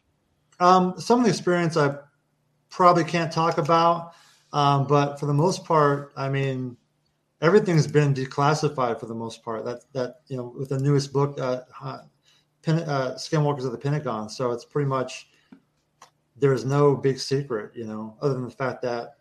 Um, 0.60 1.00
some 1.00 1.20
of 1.20 1.26
the 1.26 1.30
experience 1.30 1.76
I 1.76 1.96
probably 2.70 3.04
can't 3.04 3.32
talk 3.32 3.58
about, 3.58 4.13
um, 4.54 4.88
but 4.88 5.20
for 5.20 5.26
the 5.26 5.34
most 5.34 5.65
part, 5.65 6.13
I 6.15 6.30
mean, 6.30 6.78
everything's 7.41 7.88
been 7.88 8.13
declassified 8.13 9.00
for 9.02 9.06
the 9.08 9.15
most 9.15 9.43
part. 9.43 9.65
That 9.65 9.82
that 9.91 10.22
you 10.28 10.38
know 10.38 10.54
with 10.58 10.70
the 10.70 10.80
newest 10.80 11.12
book, 11.12 11.38
uh, 11.39 11.62
uh, 11.82 12.00
Skinwalkers 12.65 13.65
of 13.65 13.74
the 13.74 13.78
Pentagon. 13.78 14.30
So 14.30 14.52
it's 14.52 14.65
pretty 14.65 14.88
much 14.88 15.28
there's 16.38 16.65
no 16.65 16.96
big 16.96 17.20
secret, 17.20 17.72
you 17.76 17.86
know, 17.86 18.15
other 18.22 18.34
than 18.34 18.46
the 18.46 18.52
fact 18.52 18.82
that 18.84 19.16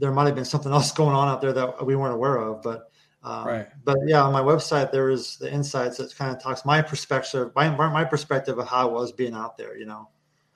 there 0.00 0.10
might 0.10 0.26
have 0.26 0.34
been 0.34 0.44
something 0.44 0.72
else 0.72 0.90
going 0.92 1.14
on 1.14 1.28
out 1.28 1.40
there 1.40 1.52
that 1.52 1.86
we 1.86 1.94
weren't 1.94 2.14
aware 2.14 2.36
of. 2.36 2.62
But 2.62 2.90
um, 3.22 3.46
right. 3.46 3.68
But 3.84 3.98
yeah, 4.06 4.22
on 4.22 4.32
my 4.32 4.40
website 4.40 4.90
there 4.90 5.10
is 5.10 5.36
the 5.36 5.52
insights 5.52 5.98
that 5.98 6.14
kind 6.16 6.34
of 6.34 6.42
talks 6.42 6.64
my 6.64 6.82
perspective, 6.82 7.52
my 7.54 7.68
my 7.70 8.04
perspective 8.04 8.58
of 8.58 8.66
how 8.66 8.88
I 8.88 8.92
was 8.92 9.12
being 9.12 9.34
out 9.34 9.56
there, 9.56 9.76
you 9.76 9.86
know, 9.86 10.08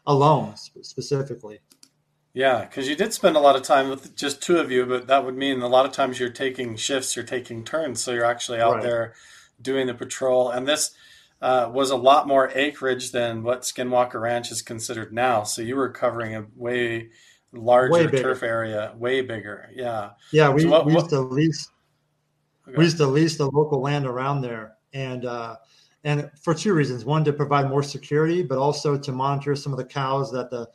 alone 0.07 0.57
specifically. 0.57 1.61
Yeah, 2.33 2.65
because 2.65 2.89
you 2.89 2.97
did 2.97 3.13
spend 3.13 3.37
a 3.37 3.41
lot 3.41 3.55
of 3.55 3.63
time 3.63 3.89
with 3.89 4.17
just 4.17 4.43
two 4.43 4.59
of 4.59 4.69
you, 4.69 4.87
but 4.87 5.07
that 5.07 5.25
would 5.25 5.37
mean 5.37 5.63
a 5.63 5.69
lot 5.69 5.87
of 5.87 5.93
times 5.93 6.19
you're 6.19 6.31
taking 6.31 6.75
shifts, 6.75 7.15
you're 7.15 7.25
taking 7.25 7.65
turns, 7.65 8.03
so 8.03 8.13
you're 8.13 8.25
actually 8.25 8.61
out 8.61 8.75
right. 8.75 8.83
there 8.83 9.15
doing 9.63 9.87
the 9.87 9.95
patrol. 9.95 10.51
And 10.51 10.67
this 10.67 10.97
uh, 11.41 11.71
was 11.73 11.91
a 11.91 11.97
lot 11.97 12.27
more 12.27 12.51
acreage 12.53 13.13
than 13.13 13.45
what 13.45 13.63
Skinwalker 13.63 14.21
Ranch 14.21 14.51
is 14.51 14.63
considered 14.63 15.13
now. 15.13 15.45
So 15.45 15.63
you 15.63 15.77
were 15.77 15.91
covering 15.91 16.35
a 16.35 16.47
way 16.57 17.11
larger 17.55 18.11
turf 18.11 18.43
area, 18.43 18.95
way 18.97 19.21
bigger. 19.21 19.71
Yeah. 19.75 20.11
Yeah, 20.33 20.51
we, 20.51 20.63
so 20.63 20.69
what, 20.69 20.87
we 20.87 20.95
used 20.95 21.11
to 21.11 21.21
lease. 21.21 21.71
Okay. 22.67 22.77
We 22.77 22.85
used 22.85 22.97
to 22.99 23.07
lease 23.07 23.37
the 23.37 23.51
local 23.51 23.81
land 23.81 24.07
around 24.07 24.41
there, 24.41 24.75
and 24.93 25.25
uh, 25.27 25.57
and 26.05 26.31
for 26.43 26.55
two 26.55 26.75
reasons: 26.75 27.05
one, 27.05 27.25
to 27.25 27.33
provide 27.33 27.69
more 27.69 27.83
security, 27.83 28.43
but 28.43 28.59
also 28.59 28.97
to 28.99 29.13
monitor 29.13 29.55
some 29.55 29.73
of 29.73 29.79
the 29.79 29.85
cows 29.85 30.33
that 30.33 30.51
the 30.51 30.69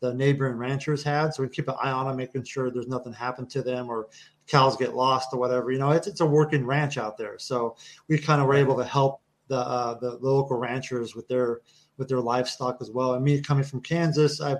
the 0.00 0.14
neighboring 0.14 0.56
ranchers 0.56 1.02
had. 1.02 1.32
So 1.32 1.42
we 1.42 1.48
keep 1.48 1.68
an 1.68 1.76
eye 1.82 1.90
on 1.90 2.06
them, 2.06 2.16
making 2.16 2.44
sure 2.44 2.70
there's 2.70 2.88
nothing 2.88 3.12
happened 3.12 3.50
to 3.50 3.62
them 3.62 3.88
or 3.88 4.08
cows 4.46 4.76
get 4.76 4.94
lost 4.94 5.28
or 5.32 5.38
whatever. 5.38 5.70
You 5.70 5.78
know, 5.78 5.90
it's 5.90 6.06
it's 6.06 6.20
a 6.20 6.26
working 6.26 6.66
ranch 6.66 6.98
out 6.98 7.16
there. 7.16 7.38
So 7.38 7.76
we 8.08 8.18
kind 8.18 8.40
of 8.40 8.46
were 8.46 8.54
able 8.54 8.76
to 8.76 8.84
help 8.84 9.20
the, 9.48 9.58
uh, 9.58 9.94
the, 10.00 10.18
the 10.18 10.28
local 10.28 10.58
ranchers 10.58 11.14
with 11.14 11.28
their 11.28 11.60
with 11.96 12.08
their 12.08 12.20
livestock 12.20 12.78
as 12.80 12.90
well. 12.90 13.14
And 13.14 13.24
me 13.24 13.40
coming 13.40 13.64
from 13.64 13.80
Kansas, 13.80 14.40
I've 14.40 14.58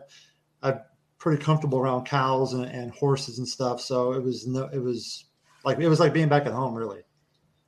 I'm 0.63 0.81
pretty 1.19 1.43
comfortable 1.43 1.79
around 1.79 2.05
cows 2.05 2.53
and, 2.53 2.65
and 2.67 2.93
horses 2.93 3.39
and 3.39 3.49
stuff. 3.49 3.81
So 3.81 4.13
it 4.13 4.23
was 4.23 4.47
no, 4.47 4.69
it 4.73 4.79
was 4.79 5.25
like 5.65 5.79
it 5.79 5.89
was 5.89 6.01
like 6.01 6.13
being 6.13 6.29
back 6.29 6.47
at 6.47 6.53
home, 6.53 6.75
really. 6.75 7.03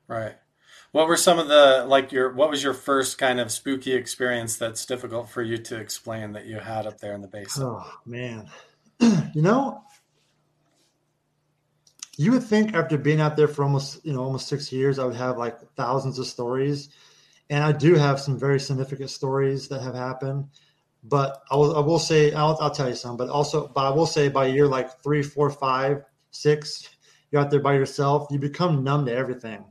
Right. 0.09 0.35
What 0.93 1.09
were 1.09 1.17
some 1.17 1.39
of 1.39 1.49
the 1.49 1.85
like 1.87 2.13
your 2.13 2.33
what 2.33 2.51
was 2.51 2.63
your 2.63 2.75
first 2.75 3.19
kind 3.19 3.41
of 3.41 3.51
spooky 3.51 3.93
experience 3.93 4.57
that's 4.57 4.87
difficult 4.87 5.29
for 5.29 5.43
you 5.43 5.59
to 5.59 5.77
explain 5.77 6.33
that 6.33 6.47
you 6.47 6.59
had 6.59 6.87
up 6.87 6.99
there 7.01 7.15
in 7.15 7.21
the 7.21 7.29
basin? 7.29 7.65
Oh 7.65 7.91
man. 8.05 8.49
you 9.01 9.43
know, 9.43 9.83
you 12.17 12.33
would 12.33 12.45
think 12.45 12.75
after 12.75 12.97
being 12.97 13.21
out 13.21 13.37
there 13.37 13.49
for 13.49 13.63
almost, 13.63 14.05
you 14.07 14.13
know, 14.13 14.23
almost 14.23 14.49
6 14.49 14.73
years 14.73 14.99
I 14.99 15.05
would 15.05 15.17
have 15.17 15.37
like 15.37 15.59
thousands 15.77 16.19
of 16.19 16.27
stories. 16.27 16.89
And 17.51 17.63
I 17.63 17.73
do 17.73 17.95
have 17.95 18.19
some 18.19 18.39
very 18.39 18.59
significant 18.59 19.11
stories 19.11 19.69
that 19.69 19.83
have 19.83 19.95
happened. 19.95 20.49
But 21.09 21.43
I 21.51 21.57
will, 21.57 21.77
I 21.77 21.81
will 21.81 21.99
say, 21.99 22.33
I'll, 22.33 22.59
I'll 22.61 22.71
tell 22.71 22.89
you 22.89 22.95
some, 22.95 23.17
but 23.17 23.29
also, 23.29 23.69
but 23.69 23.87
I 23.87 23.91
will 23.91 24.07
say 24.07 24.29
by 24.29 24.47
year 24.47 24.67
like 24.67 25.03
three, 25.03 25.23
four, 25.23 25.51
five, 25.51 26.03
six, 26.31 26.89
you're 27.31 27.41
out 27.41 27.51
there 27.51 27.61
by 27.61 27.75
yourself, 27.75 28.27
you 28.31 28.39
become 28.39 28.83
numb 28.83 29.07
to 29.07 29.15
everything 29.15 29.65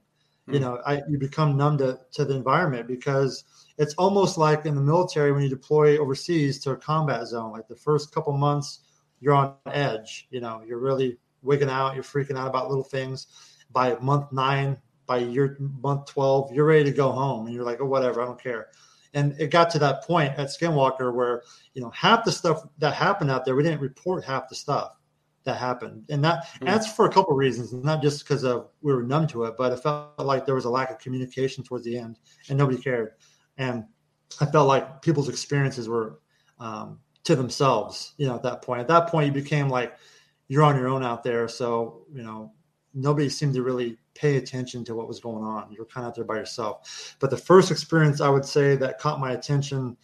Mm. 0.47 0.53
You 0.53 0.59
know, 0.59 0.79
I, 0.85 1.01
you 1.09 1.17
become 1.17 1.57
numb 1.57 1.77
to, 1.79 1.99
to 2.13 2.25
the 2.25 2.35
environment 2.35 2.87
because 2.87 3.43
it's 3.77 3.93
almost 3.95 4.37
like 4.37 4.65
in 4.65 4.75
the 4.75 4.81
military 4.81 5.31
when 5.31 5.43
you 5.43 5.49
deploy 5.49 5.97
overseas 5.97 6.59
to 6.59 6.71
a 6.71 6.77
combat 6.77 7.27
zone. 7.27 7.51
Like 7.51 7.67
the 7.67 7.75
first 7.75 8.13
couple 8.13 8.33
months, 8.33 8.81
you're 9.19 9.33
on 9.33 9.55
edge. 9.67 10.27
You 10.29 10.41
know, 10.41 10.61
you're 10.65 10.79
really 10.79 11.17
wigging 11.41 11.69
out. 11.69 11.95
You're 11.95 12.03
freaking 12.03 12.37
out 12.37 12.47
about 12.47 12.69
little 12.69 12.83
things. 12.83 13.27
By 13.71 13.95
month 13.99 14.31
nine, 14.31 14.77
by 15.07 15.17
year 15.17 15.57
month 15.59 16.05
twelve, 16.05 16.51
you're 16.51 16.65
ready 16.65 16.85
to 16.85 16.91
go 16.91 17.11
home, 17.11 17.45
and 17.45 17.53
you're 17.53 17.65
like, 17.65 17.81
oh, 17.81 17.85
whatever, 17.85 18.21
I 18.21 18.25
don't 18.25 18.41
care. 18.41 18.67
And 19.15 19.33
it 19.39 19.49
got 19.49 19.69
to 19.71 19.79
that 19.79 20.03
point 20.03 20.37
at 20.37 20.47
Skinwalker 20.47 21.13
where 21.13 21.41
you 21.73 21.81
know 21.81 21.89
half 21.89 22.23
the 22.25 22.31
stuff 22.31 22.63
that 22.77 22.93
happened 22.93 23.31
out 23.31 23.45
there, 23.45 23.55
we 23.55 23.63
didn't 23.63 23.81
report 23.81 24.23
half 24.23 24.47
the 24.49 24.55
stuff 24.55 24.97
that 25.45 25.57
happened, 25.57 26.05
and 26.09 26.23
that 26.23 26.45
mm. 26.59 26.65
that's 26.65 26.91
for 26.91 27.05
a 27.05 27.11
couple 27.11 27.31
of 27.31 27.37
reasons, 27.37 27.71
not 27.73 28.01
just 28.01 28.23
because 28.23 28.43
of 28.43 28.69
we 28.81 28.93
were 28.93 29.03
numb 29.03 29.25
to 29.27 29.45
it, 29.45 29.55
but 29.57 29.71
it 29.71 29.81
felt 29.81 30.19
like 30.19 30.45
there 30.45 30.55
was 30.55 30.65
a 30.65 30.69
lack 30.69 30.91
of 30.91 30.99
communication 30.99 31.63
towards 31.63 31.85
the 31.85 31.97
end, 31.97 32.19
and 32.49 32.57
nobody 32.57 32.77
cared, 32.77 33.13
and 33.57 33.85
I 34.41 34.45
felt 34.47 34.67
like 34.67 35.01
people's 35.01 35.29
experiences 35.29 35.87
were 35.87 36.19
um, 36.59 36.99
to 37.23 37.35
themselves, 37.35 38.13
you 38.17 38.27
know, 38.27 38.35
at 38.35 38.43
that 38.43 38.61
point. 38.61 38.81
At 38.81 38.87
that 38.89 39.07
point, 39.07 39.27
you 39.27 39.31
became 39.31 39.69
like 39.69 39.95
you're 40.47 40.63
on 40.63 40.75
your 40.75 40.87
own 40.87 41.03
out 41.03 41.23
there, 41.23 41.47
so 41.47 42.05
you 42.13 42.21
know 42.21 42.51
nobody 42.93 43.29
seemed 43.29 43.53
to 43.53 43.61
really 43.63 43.97
pay 44.15 44.37
attention 44.37 44.83
to 44.85 44.95
what 44.95 45.07
was 45.07 45.19
going 45.19 45.43
on. 45.43 45.71
You 45.71 45.79
were 45.79 45.85
kind 45.85 46.05
of 46.05 46.09
out 46.09 46.15
there 46.15 46.23
by 46.23 46.37
yourself. 46.37 47.15
But 47.19 47.29
the 47.29 47.37
first 47.37 47.69
experience 47.69 48.21
I 48.21 48.29
would 48.29 48.45
say 48.45 48.75
that 48.77 48.99
caught 48.99 49.19
my 49.19 49.33
attention 49.33 49.97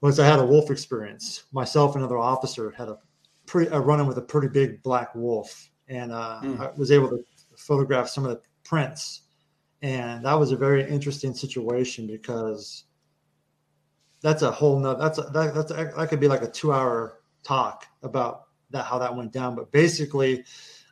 was 0.00 0.18
I 0.18 0.26
had 0.26 0.38
a 0.38 0.44
wolf 0.44 0.70
experience. 0.70 1.44
Myself 1.52 1.94
and 1.94 2.02
another 2.02 2.18
officer 2.18 2.70
had 2.70 2.88
a 2.88 2.98
pretty 3.46 3.70
a 3.70 3.78
run 3.78 4.00
in 4.00 4.06
with 4.06 4.18
a 4.18 4.22
pretty 4.22 4.48
big 4.48 4.82
black 4.82 5.14
wolf, 5.14 5.70
and 5.88 6.12
uh, 6.12 6.40
mm. 6.42 6.60
I 6.60 6.70
was 6.76 6.90
able 6.90 7.08
to 7.10 7.22
photograph 7.56 8.08
some 8.08 8.24
of 8.24 8.30
the 8.30 8.40
prints, 8.64 9.22
and 9.82 10.24
that 10.24 10.34
was 10.34 10.52
a 10.52 10.56
very 10.56 10.88
interesting 10.88 11.34
situation 11.34 12.06
because 12.06 12.84
that's 14.22 14.42
a 14.42 14.50
whole 14.50 14.78
nother 14.78 15.00
that's 15.00 15.18
a, 15.18 15.22
that, 15.22 15.54
that's 15.54 15.70
a, 15.70 15.92
that 15.96 16.08
could 16.08 16.20
be 16.20 16.28
like 16.28 16.42
a 16.42 16.50
two 16.50 16.72
hour 16.72 17.20
talk 17.42 17.86
about 18.02 18.44
that 18.70 18.84
how 18.84 18.98
that 18.98 19.14
went 19.14 19.32
down. 19.32 19.54
But 19.54 19.70
basically, 19.70 20.44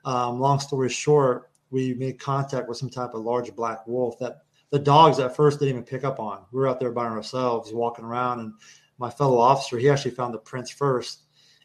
um, 0.04 0.40
long 0.40 0.60
story 0.60 0.90
short, 0.90 1.47
we 1.70 1.94
made 1.94 2.18
contact 2.18 2.68
with 2.68 2.78
some 2.78 2.90
type 2.90 3.14
of 3.14 3.22
large 3.22 3.54
black 3.54 3.86
wolf 3.86 4.18
that 4.18 4.38
the 4.70 4.78
dogs 4.78 5.18
at 5.18 5.34
first 5.34 5.58
didn't 5.58 5.70
even 5.70 5.84
pick 5.84 6.04
up 6.04 6.20
on. 6.20 6.44
We 6.52 6.60
were 6.60 6.68
out 6.68 6.80
there 6.80 6.92
by 6.92 7.06
ourselves, 7.06 7.72
walking 7.72 8.04
around, 8.04 8.40
and 8.40 8.52
my 8.98 9.10
fellow 9.10 9.38
officer 9.38 9.78
he 9.78 9.88
actually 9.88 10.10
found 10.10 10.34
the 10.34 10.38
prints 10.38 10.70
first 10.70 11.22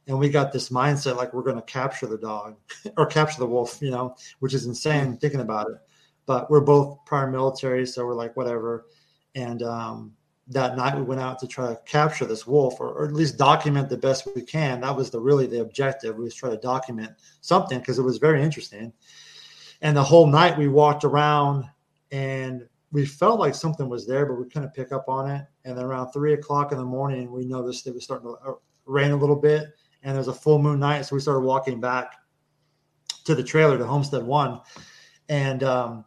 and 0.08 0.18
we 0.18 0.30
got 0.30 0.52
this 0.52 0.70
mindset 0.70 1.16
like 1.16 1.34
we're 1.34 1.44
going 1.44 1.56
to 1.56 1.62
capture 1.64 2.08
the 2.08 2.18
dog 2.18 2.58
or 2.98 3.06
capture 3.06 3.40
the 3.40 3.46
wolf 3.46 3.80
you 3.82 3.92
know 3.92 4.16
which 4.40 4.54
is 4.54 4.66
insane 4.66 5.18
thinking 5.18 5.42
about 5.42 5.70
it. 5.70 5.78
But 6.26 6.50
we're 6.50 6.62
both 6.62 7.00
prior 7.06 7.30
military 7.30 7.86
so 7.86 8.06
we're 8.06 8.14
like 8.14 8.38
whatever. 8.38 8.86
And 9.36 9.64
um, 9.64 10.14
that 10.48 10.78
night 10.78 10.96
we 10.96 11.02
went 11.02 11.22
out 11.22 11.40
to 11.40 11.48
try 11.48 11.68
to 11.70 11.80
capture 11.86 12.26
this 12.26 12.46
wolf 12.46 12.80
or, 12.80 12.90
or, 12.90 13.06
at 13.06 13.14
least 13.14 13.38
document 13.38 13.90
the 13.90 13.98
best 13.98 14.28
we 14.36 14.42
can. 14.42 14.82
That 14.82 14.96
was 14.96 15.10
the 15.10 15.20
really 15.20 15.48
the 15.48 15.62
objective 15.62 16.16
we 16.16 16.26
was 16.26 16.36
try 16.36 16.50
to 16.50 16.58
document 16.58 17.14
something 17.42 17.80
because 17.80 17.98
it 17.98 18.04
was 18.04 18.18
very 18.18 18.44
interesting 18.44 18.94
and 19.84 19.96
the 19.96 20.04
whole 20.04 20.26
night 20.26 20.58
we 20.58 20.68
walked 20.68 21.04
around 21.04 21.66
and 22.12 22.68
we 22.92 23.06
felt 23.06 23.40
like 23.40 23.54
something 23.54 23.88
was 23.88 24.08
there 24.08 24.26
but 24.26 24.40
we 24.40 24.50
couldn't 24.50 24.74
pick 24.74 24.92
up 24.92 25.06
on 25.08 25.30
it 25.30 25.46
and 25.66 25.78
then 25.78 25.86
around 25.86 26.12
three 26.12 26.34
o'clock 26.34 26.72
in 26.72 26.80
the 26.80 26.84
morning 26.84 27.32
we 27.32 27.46
noticed 27.46 27.86
it 27.86 27.94
was 27.94 28.04
starting 28.04 28.28
to 28.28 28.50
uh, 28.50 28.54
rain 28.86 29.12
a 29.12 29.16
little 29.16 29.36
bit 29.36 29.68
and 30.04 30.16
there's 30.16 30.28
a 30.28 30.34
full 30.34 30.60
moon 30.60 30.80
night. 30.80 31.06
So 31.06 31.16
we 31.16 31.22
started 31.22 31.42
walking 31.42 31.80
back 31.80 32.16
to 33.24 33.34
the 33.34 33.44
trailer 33.44 33.78
to 33.78 33.86
Homestead 33.86 34.24
One. 34.24 34.60
And 35.30 35.64
um, 35.64 36.06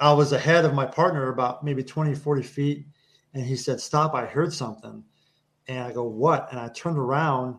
I 0.00 0.12
was 0.12 0.32
ahead 0.32 0.64
of 0.64 0.74
my 0.74 0.84
partner 0.84 1.28
about 1.28 1.64
maybe 1.64 1.82
20, 1.82 2.14
40 2.14 2.42
feet. 2.42 2.86
And 3.32 3.44
he 3.44 3.56
said, 3.56 3.80
Stop, 3.80 4.14
I 4.14 4.26
heard 4.26 4.52
something. 4.52 5.04
And 5.68 5.80
I 5.80 5.92
go, 5.92 6.04
What? 6.04 6.48
And 6.50 6.58
I 6.58 6.68
turned 6.68 6.98
around, 6.98 7.58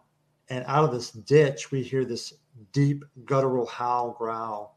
and 0.49 0.65
out 0.67 0.83
of 0.83 0.91
this 0.91 1.11
ditch, 1.11 1.71
we 1.71 1.81
hear 1.81 2.03
this 2.03 2.33
deep 2.73 3.03
guttural 3.25 3.65
howl 3.65 4.15
growl 4.17 4.76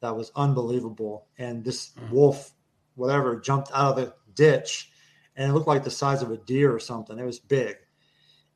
that 0.00 0.16
was 0.16 0.32
unbelievable. 0.36 1.26
And 1.38 1.64
this 1.64 1.90
mm. 1.90 2.10
wolf, 2.10 2.52
whatever, 2.94 3.38
jumped 3.38 3.70
out 3.72 3.90
of 3.90 3.96
the 3.96 4.14
ditch 4.34 4.90
and 5.36 5.50
it 5.50 5.54
looked 5.54 5.68
like 5.68 5.84
the 5.84 5.90
size 5.90 6.22
of 6.22 6.30
a 6.30 6.36
deer 6.36 6.74
or 6.74 6.80
something. 6.80 7.18
It 7.18 7.24
was 7.24 7.38
big 7.38 7.76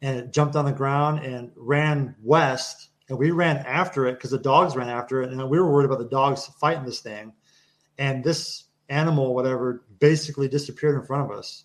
and 0.05 0.19
it 0.19 0.33
jumped 0.33 0.55
on 0.55 0.67
the 0.67 0.73
ground 0.73 1.25
and 1.25 1.51
ran 1.57 2.15
west. 2.23 2.91
And 3.09 3.19
we 3.19 3.31
ran 3.31 3.57
after 3.59 4.07
it 4.07 4.15
because 4.15 4.31
the 4.31 4.39
dogs 4.39 4.77
ran 4.77 4.91
after 4.91 5.23
it. 5.23 5.31
And 5.31 5.49
we 5.49 5.59
were 5.59 5.71
worried 5.71 5.87
about 5.87 5.99
the 5.99 6.09
dogs 6.09 6.47
fighting 6.61 6.85
this 6.85 7.01
thing. 7.01 7.33
And 7.99 8.23
this 8.23 8.65
animal, 8.91 9.35
whatever, 9.35 9.85
basically 10.01 10.47
disappeared 10.47 10.97
in 10.97 11.07
front 11.07 11.31
of 11.31 11.39
us. 11.39 11.65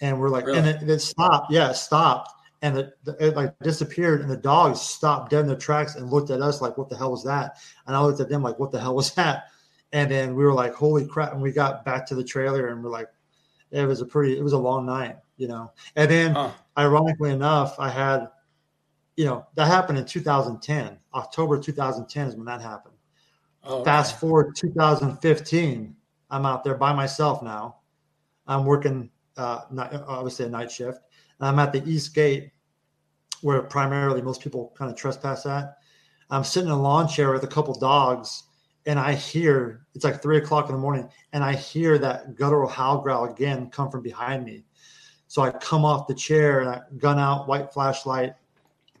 And 0.00 0.18
we're 0.18 0.30
like, 0.30 0.46
really? 0.46 0.58
and 0.58 0.66
it, 0.68 0.88
it, 0.88 1.00
stopped. 1.00 1.52
Yeah, 1.52 1.70
it 1.70 1.74
stopped. 1.74 2.32
And 2.62 2.76
it, 2.76 2.98
it 3.18 3.36
like 3.36 3.58
disappeared. 3.60 4.20
And 4.20 4.30
the 4.30 4.36
dogs 4.36 4.80
stopped 4.80 5.30
dead 5.30 5.40
in 5.40 5.46
their 5.46 5.56
tracks 5.56 5.94
and 5.94 6.10
looked 6.10 6.30
at 6.30 6.42
us 6.42 6.60
like, 6.60 6.76
what 6.76 6.90
the 6.90 6.96
hell 6.96 7.12
was 7.12 7.24
that? 7.24 7.56
And 7.86 7.96
I 7.96 8.00
looked 8.00 8.20
at 8.20 8.28
them 8.28 8.42
like, 8.42 8.58
what 8.58 8.70
the 8.70 8.80
hell 8.80 8.94
was 8.94 9.14
that? 9.14 9.44
And 9.92 10.10
then 10.10 10.34
we 10.34 10.44
were 10.44 10.52
like, 10.52 10.74
holy 10.74 11.06
crap. 11.06 11.32
And 11.32 11.40
we 11.40 11.52
got 11.52 11.84
back 11.84 12.06
to 12.06 12.14
the 12.14 12.24
trailer 12.24 12.68
and 12.68 12.84
we're 12.84 12.90
like, 12.90 13.08
it 13.70 13.86
was 13.86 14.00
a 14.00 14.06
pretty, 14.06 14.36
it 14.36 14.42
was 14.42 14.52
a 14.52 14.58
long 14.58 14.84
night 14.84 15.16
you 15.40 15.48
know. 15.48 15.72
And 15.96 16.10
then, 16.10 16.34
huh. 16.34 16.50
ironically 16.76 17.30
enough, 17.30 17.74
I 17.80 17.88
had, 17.88 18.28
you 19.16 19.24
know, 19.24 19.46
that 19.54 19.66
happened 19.66 19.98
in 19.98 20.04
2010. 20.04 20.98
October 21.14 21.58
2010 21.58 22.28
is 22.28 22.36
when 22.36 22.44
that 22.44 22.60
happened. 22.60 22.94
Oh, 23.64 23.82
Fast 23.82 24.12
okay. 24.12 24.20
forward 24.20 24.54
2015, 24.54 25.96
I'm 26.30 26.46
out 26.46 26.62
there 26.62 26.74
by 26.74 26.92
myself 26.92 27.42
now. 27.42 27.76
I'm 28.46 28.66
working, 28.66 29.10
uh, 29.36 29.62
night, 29.70 29.94
obviously 30.06 30.44
a 30.44 30.50
night 30.50 30.70
shift. 30.70 31.00
I'm 31.40 31.58
at 31.58 31.72
the 31.72 31.82
East 31.88 32.14
Gate, 32.14 32.50
where 33.42 33.62
primarily 33.62 34.22
most 34.22 34.42
people 34.42 34.72
kind 34.76 34.90
of 34.90 34.96
trespass 34.96 35.46
at. 35.46 35.76
I'm 36.30 36.44
sitting 36.44 36.68
in 36.68 36.74
a 36.74 36.80
lawn 36.80 37.08
chair 37.08 37.32
with 37.32 37.42
a 37.44 37.48
couple 37.48 37.74
dogs, 37.74 38.44
and 38.86 38.98
I 38.98 39.14
hear 39.14 39.86
it's 39.94 40.04
like 40.04 40.22
three 40.22 40.38
o'clock 40.38 40.68
in 40.68 40.74
the 40.74 40.80
morning, 40.80 41.08
and 41.32 41.42
I 41.42 41.54
hear 41.54 41.98
that 41.98 42.36
guttural 42.36 42.68
howl 42.68 43.00
growl 43.00 43.24
again 43.24 43.70
come 43.70 43.90
from 43.90 44.02
behind 44.02 44.44
me. 44.44 44.64
So 45.26 45.42
I 45.42 45.50
come 45.50 45.84
off 45.84 46.06
the 46.06 46.14
chair 46.14 46.60
and 46.60 46.68
I 46.68 46.80
gun 46.98 47.18
out, 47.18 47.46
white 47.46 47.72
flashlight, 47.72 48.34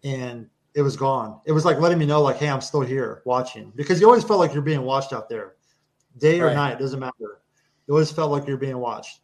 and 0.04 0.48
it 0.74 0.82
was 0.82 0.96
gone. 0.96 1.40
It 1.44 1.52
was 1.52 1.64
like 1.64 1.78
letting 1.78 1.98
me 1.98 2.06
know, 2.06 2.22
like, 2.22 2.36
hey, 2.36 2.48
I'm 2.48 2.60
still 2.60 2.82
here 2.82 3.22
watching 3.24 3.72
because 3.74 4.00
you 4.00 4.06
always 4.06 4.24
felt 4.24 4.38
like 4.38 4.52
you're 4.52 4.62
being 4.62 4.82
watched 4.82 5.12
out 5.12 5.28
there, 5.28 5.56
day 6.18 6.40
or 6.40 6.46
right. 6.46 6.54
night, 6.54 6.78
doesn't 6.78 7.00
matter. 7.00 7.40
It 7.88 7.92
always 7.92 8.12
felt 8.12 8.30
like 8.30 8.46
you're 8.46 8.56
being 8.56 8.78
watched. 8.78 9.20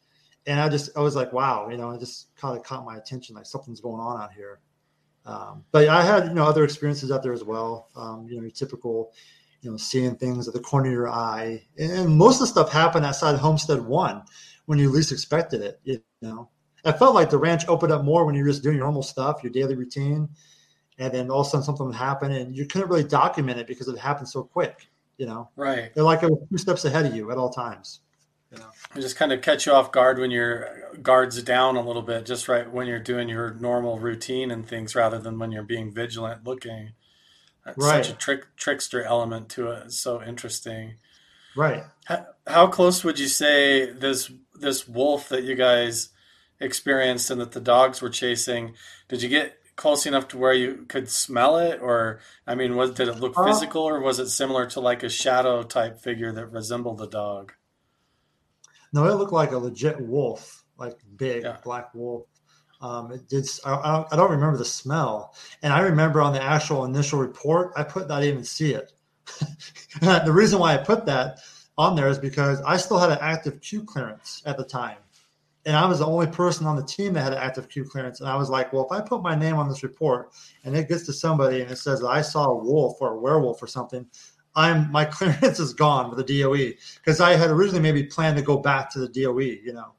And 0.46 0.60
I 0.60 0.68
just, 0.68 0.96
I 0.96 1.00
was 1.00 1.16
like, 1.16 1.32
wow, 1.32 1.68
you 1.68 1.76
know, 1.76 1.90
it 1.90 1.98
just 1.98 2.34
kind 2.36 2.56
of 2.56 2.62
caught 2.62 2.84
my 2.84 2.96
attention, 2.96 3.34
like 3.34 3.46
something's 3.46 3.80
going 3.80 4.00
on 4.00 4.20
out 4.20 4.32
here. 4.32 4.60
Um, 5.24 5.64
but 5.72 5.88
I 5.88 6.02
had, 6.02 6.28
you 6.28 6.34
know, 6.34 6.44
other 6.44 6.62
experiences 6.62 7.10
out 7.10 7.22
there 7.22 7.32
as 7.32 7.42
well. 7.42 7.88
Um, 7.96 8.26
you 8.28 8.36
know, 8.36 8.42
your 8.42 8.52
typical, 8.52 9.12
you 9.60 9.70
know, 9.70 9.76
seeing 9.76 10.14
things 10.14 10.46
at 10.46 10.54
the 10.54 10.60
corner 10.60 10.86
of 10.86 10.92
your 10.92 11.08
eye. 11.08 11.64
And 11.78 12.16
most 12.16 12.36
of 12.36 12.40
the 12.40 12.46
stuff 12.46 12.70
happened 12.70 13.04
outside 13.04 13.36
Homestead 13.36 13.80
One 13.80 14.22
when 14.66 14.78
you 14.78 14.88
least 14.88 15.10
expected 15.12 15.62
it, 15.62 15.80
you 15.84 16.00
know. 16.22 16.48
I 16.84 16.92
felt 16.92 17.16
like 17.16 17.30
the 17.30 17.38
ranch 17.38 17.66
opened 17.66 17.90
up 17.90 18.04
more 18.04 18.24
when 18.24 18.36
you're 18.36 18.46
just 18.46 18.62
doing 18.62 18.76
your 18.76 18.84
normal 18.84 19.02
stuff, 19.02 19.42
your 19.42 19.52
daily 19.52 19.74
routine, 19.74 20.28
and 20.98 21.12
then 21.12 21.30
all 21.30 21.40
of 21.40 21.48
a 21.48 21.50
sudden 21.50 21.64
something 21.64 21.86
would 21.86 21.96
happen, 21.96 22.30
and 22.30 22.56
you 22.56 22.64
couldn't 22.64 22.88
really 22.88 23.02
document 23.02 23.58
it 23.58 23.66
because 23.66 23.88
it 23.88 23.98
happened 23.98 24.28
so 24.28 24.44
quick. 24.44 24.86
You 25.18 25.26
know, 25.26 25.50
right? 25.56 25.92
They're 25.94 26.04
like 26.04 26.20
two 26.20 26.58
steps 26.58 26.84
ahead 26.84 27.06
of 27.06 27.16
you 27.16 27.32
at 27.32 27.38
all 27.38 27.50
times. 27.50 28.00
You 28.56 28.62
know, 28.62 28.70
it 28.96 29.00
just 29.00 29.16
kind 29.16 29.32
of 29.32 29.42
catch 29.42 29.66
you 29.66 29.72
off 29.72 29.92
guard 29.92 30.18
when 30.18 30.30
your 30.30 30.98
guards 31.02 31.42
down 31.42 31.76
a 31.76 31.82
little 31.86 32.02
bit, 32.02 32.26
just 32.26 32.48
right 32.48 32.70
when 32.70 32.86
you're 32.86 32.98
doing 32.98 33.28
your 33.28 33.54
normal 33.54 33.98
routine 33.98 34.50
and 34.50 34.66
things, 34.66 34.94
rather 34.94 35.18
than 35.18 35.38
when 35.38 35.52
you're 35.52 35.62
being 35.62 35.92
vigilant 35.92 36.44
looking. 36.44 36.92
That's 37.64 37.78
right. 37.78 38.04
such 38.04 38.14
a 38.14 38.16
trick 38.16 38.56
trickster 38.56 39.02
element 39.02 39.48
to 39.50 39.70
it. 39.70 39.84
It's 39.86 40.00
so 40.00 40.22
interesting. 40.22 40.94
Right. 41.56 41.84
How, 42.04 42.26
how 42.46 42.66
close 42.68 43.02
would 43.02 43.18
you 43.18 43.28
say 43.28 43.90
this 43.90 44.30
this 44.54 44.88
wolf 44.88 45.28
that 45.28 45.44
you 45.44 45.54
guys 45.54 46.10
experienced 46.60 47.30
and 47.30 47.40
that 47.40 47.52
the 47.52 47.60
dogs 47.60 48.00
were 48.00 48.08
chasing, 48.08 48.74
did 49.08 49.22
you 49.22 49.28
get 49.28 49.58
close 49.76 50.06
enough 50.06 50.28
to 50.28 50.38
where 50.38 50.54
you 50.54 50.86
could 50.88 51.08
smell 51.08 51.58
it 51.58 51.78
or 51.82 52.18
i 52.46 52.54
mean 52.54 52.76
was 52.76 52.92
did 52.92 53.08
it 53.08 53.20
look 53.20 53.36
uh, 53.36 53.44
physical 53.44 53.82
or 53.82 54.00
was 54.00 54.18
it 54.18 54.28
similar 54.28 54.64
to 54.64 54.80
like 54.80 55.02
a 55.02 55.08
shadow 55.08 55.62
type 55.62 56.00
figure 56.00 56.32
that 56.32 56.46
resembled 56.46 57.00
a 57.02 57.06
dog 57.06 57.52
no 58.96 59.06
it 59.06 59.14
looked 59.14 59.32
like 59.32 59.52
a 59.52 59.58
legit 59.58 60.00
wolf 60.00 60.64
like 60.78 60.98
big 61.16 61.42
yeah. 61.42 61.56
black 61.62 61.94
wolf 61.94 62.26
um, 62.80 63.10
it 63.10 63.26
did 63.28 63.46
I, 63.64 64.04
I 64.10 64.16
don't 64.16 64.30
remember 64.30 64.58
the 64.58 64.64
smell 64.64 65.34
and 65.62 65.72
i 65.72 65.80
remember 65.80 66.20
on 66.20 66.32
the 66.32 66.42
actual 66.42 66.84
initial 66.84 67.18
report 67.18 67.72
i 67.76 67.84
put 67.84 68.08
that 68.08 68.24
even 68.24 68.44
see 68.44 68.72
it 68.72 68.92
the 70.00 70.32
reason 70.32 70.58
why 70.58 70.74
i 70.74 70.76
put 70.76 71.06
that 71.06 71.38
on 71.78 71.94
there 71.94 72.08
is 72.08 72.18
because 72.18 72.60
i 72.62 72.76
still 72.76 72.98
had 72.98 73.10
an 73.10 73.18
active 73.20 73.60
q 73.60 73.84
clearance 73.84 74.42
at 74.46 74.56
the 74.56 74.64
time 74.64 74.98
and 75.66 75.76
I 75.76 75.84
was 75.84 75.98
the 75.98 76.06
only 76.06 76.28
person 76.28 76.64
on 76.64 76.76
the 76.76 76.84
team 76.84 77.12
that 77.14 77.24
had 77.24 77.32
an 77.32 77.40
active 77.40 77.68
Q 77.68 77.84
clearance. 77.84 78.20
And 78.20 78.28
I 78.28 78.36
was 78.36 78.48
like, 78.48 78.72
well, 78.72 78.86
if 78.86 78.92
I 78.92 79.00
put 79.00 79.20
my 79.22 79.34
name 79.34 79.56
on 79.56 79.68
this 79.68 79.82
report 79.82 80.30
and 80.62 80.76
it 80.76 80.88
gets 80.88 81.04
to 81.06 81.12
somebody 81.12 81.60
and 81.60 81.70
it 81.70 81.76
says 81.76 82.04
I 82.04 82.20
saw 82.20 82.50
a 82.50 82.56
wolf 82.56 82.98
or 83.00 83.14
a 83.14 83.18
werewolf 83.18 83.60
or 83.60 83.66
something, 83.66 84.06
I'm 84.56 84.90
my 84.90 85.04
clearance 85.16 85.60
is 85.60 85.72
gone 85.72 86.10
with 86.10 86.26
the 86.26 86.40
DOE 86.40 86.72
because 86.96 87.20
I 87.20 87.36
had 87.36 87.50
originally 87.50 87.82
maybe 87.82 88.02
planned 88.02 88.36
to 88.38 88.42
go 88.42 88.58
back 88.58 88.90
to 88.92 88.98
the 88.98 89.08
DOE, 89.08 89.38
you 89.38 89.72
know. 89.72 89.92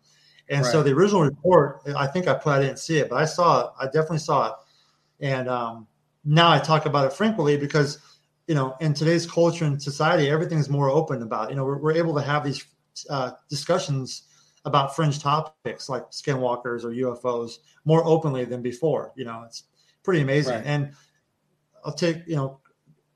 And 0.49 0.63
right. 0.63 0.71
so 0.71 0.81
the 0.81 0.91
original 0.91 1.21
report, 1.21 1.81
I 1.95 2.07
think 2.07 2.27
I 2.27 2.33
put, 2.33 2.51
I 2.51 2.61
didn't 2.61 2.79
see 2.79 2.97
it, 2.97 3.09
but 3.09 3.17
I 3.17 3.25
saw 3.25 3.65
it. 3.65 3.71
I 3.79 3.85
definitely 3.85 4.19
saw 4.19 4.47
it. 4.47 4.53
And 5.19 5.49
um, 5.49 5.87
now 6.23 6.51
I 6.51 6.59
talk 6.59 6.85
about 6.85 7.05
it 7.05 7.13
frequently 7.13 7.57
because, 7.57 7.99
you 8.47 8.55
know, 8.55 8.75
in 8.79 8.93
today's 8.93 9.29
culture 9.29 9.65
and 9.65 9.81
society, 9.81 10.29
everything's 10.29 10.69
more 10.69 10.89
open 10.89 11.21
about, 11.21 11.49
you 11.49 11.57
know, 11.57 11.65
we're, 11.65 11.79
we're 11.79 11.97
able 11.97 12.15
to 12.15 12.21
have 12.21 12.45
these 12.45 12.65
uh, 13.09 13.31
discussions 13.49 14.23
about 14.63 14.95
fringe 14.95 15.19
topics 15.19 15.89
like 15.89 16.09
skinwalkers 16.11 16.83
or 16.83 16.91
UFOs 16.91 17.57
more 17.83 18.05
openly 18.05 18.45
than 18.45 18.61
before. 18.61 19.11
You 19.15 19.25
know, 19.25 19.43
it's 19.45 19.63
pretty 20.03 20.21
amazing. 20.21 20.55
Right. 20.55 20.65
And 20.65 20.93
I'll 21.85 21.93
take, 21.93 22.25
you 22.25 22.35
know, 22.35 22.59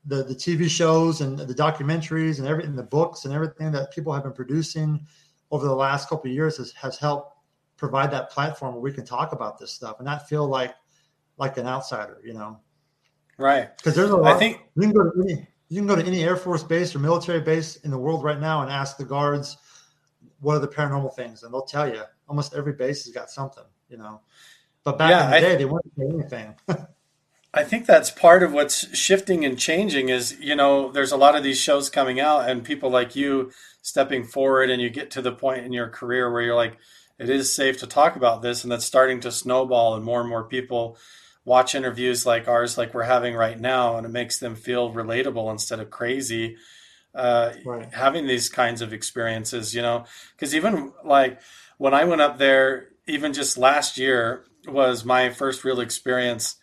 the, 0.04 0.24
the 0.24 0.34
TV 0.34 0.68
shows 0.68 1.20
and 1.20 1.38
the 1.38 1.54
documentaries 1.54 2.38
and 2.38 2.48
everything, 2.48 2.74
the 2.74 2.82
books 2.82 3.24
and 3.24 3.32
everything 3.32 3.70
that 3.72 3.92
people 3.92 4.12
have 4.12 4.24
been 4.24 4.32
producing 4.32 5.06
over 5.50 5.66
the 5.66 5.74
last 5.74 6.08
couple 6.08 6.30
of 6.30 6.34
years 6.34 6.56
has, 6.56 6.72
has 6.72 6.98
helped 6.98 7.36
provide 7.76 8.10
that 8.10 8.30
platform 8.30 8.74
where 8.74 8.82
we 8.82 8.92
can 8.92 9.04
talk 9.04 9.32
about 9.32 9.58
this 9.58 9.72
stuff 9.72 9.96
and 9.98 10.06
not 10.06 10.28
feel 10.28 10.46
like 10.46 10.74
like 11.38 11.56
an 11.56 11.66
outsider, 11.66 12.20
you 12.24 12.34
know. 12.34 12.60
Right. 13.38 13.76
Because 13.76 13.94
there's 13.94 14.10
a 14.10 14.16
lot. 14.16 14.36
I 14.36 14.38
think 14.38 14.60
you 14.76 14.82
can 14.82 14.92
go 14.92 15.04
to 15.04 15.22
any 15.22 15.46
you 15.68 15.78
can 15.78 15.86
go 15.86 15.96
to 15.96 16.04
any 16.04 16.22
Air 16.22 16.36
Force 16.36 16.62
base 16.62 16.94
or 16.94 16.98
military 16.98 17.40
base 17.40 17.76
in 17.76 17.90
the 17.90 17.98
world 17.98 18.22
right 18.22 18.38
now 18.38 18.62
and 18.62 18.70
ask 18.70 18.96
the 18.96 19.04
guards 19.04 19.56
what 20.40 20.56
are 20.56 20.58
the 20.58 20.68
paranormal 20.68 21.14
things, 21.14 21.42
and 21.42 21.52
they'll 21.52 21.62
tell 21.62 21.88
you. 21.88 22.02
Almost 22.28 22.54
every 22.54 22.72
base 22.72 23.04
has 23.04 23.14
got 23.14 23.30
something, 23.30 23.64
you 23.88 23.96
know. 23.96 24.20
But 24.84 24.98
back 24.98 25.10
yeah, 25.10 25.24
in 25.24 25.30
the 25.30 25.36
I, 25.36 25.40
day, 25.40 25.56
they 25.56 25.64
weren't 25.64 25.84
say 25.96 26.06
anything. 26.08 26.54
I 27.54 27.64
think 27.64 27.84
that's 27.86 28.10
part 28.10 28.42
of 28.42 28.52
what's 28.52 28.96
shifting 28.96 29.44
and 29.44 29.58
changing 29.58 30.08
is, 30.08 30.38
you 30.40 30.56
know, 30.56 30.90
there's 30.90 31.12
a 31.12 31.18
lot 31.18 31.36
of 31.36 31.42
these 31.42 31.60
shows 31.60 31.90
coming 31.90 32.18
out 32.18 32.48
and 32.48 32.64
people 32.64 32.90
like 32.90 33.14
you 33.14 33.52
stepping 33.82 34.24
forward 34.24 34.70
and 34.70 34.80
you 34.80 34.88
get 34.88 35.10
to 35.10 35.22
the 35.22 35.32
point 35.32 35.66
in 35.66 35.72
your 35.72 35.88
career 35.88 36.32
where 36.32 36.40
you're 36.40 36.56
like, 36.56 36.78
it 37.18 37.28
is 37.28 37.54
safe 37.54 37.78
to 37.78 37.86
talk 37.86 38.16
about 38.16 38.42
this 38.42 38.62
and 38.62 38.72
that's 38.72 38.84
starting 38.84 39.20
to 39.20 39.30
snowball 39.30 39.94
and 39.94 40.04
more 40.04 40.20
and 40.20 40.28
more 40.28 40.44
people 40.44 40.96
watch 41.44 41.74
interviews 41.74 42.24
like 42.24 42.48
ours 42.48 42.78
like 42.78 42.94
we're 42.94 43.02
having 43.02 43.34
right 43.34 43.58
now 43.58 43.96
and 43.96 44.06
it 44.06 44.10
makes 44.10 44.38
them 44.38 44.54
feel 44.54 44.92
relatable 44.92 45.50
instead 45.50 45.80
of 45.80 45.90
crazy 45.90 46.56
uh, 47.14 47.52
right. 47.64 47.92
having 47.92 48.26
these 48.26 48.48
kinds 48.48 48.80
of 48.80 48.92
experiences 48.92 49.74
you 49.74 49.82
know 49.82 50.04
because 50.34 50.54
even 50.54 50.92
like 51.04 51.40
when 51.78 51.92
i 51.92 52.04
went 52.04 52.20
up 52.20 52.38
there 52.38 52.88
even 53.06 53.32
just 53.32 53.58
last 53.58 53.98
year 53.98 54.44
was 54.68 55.04
my 55.04 55.30
first 55.30 55.64
real 55.64 55.80
experience 55.80 56.56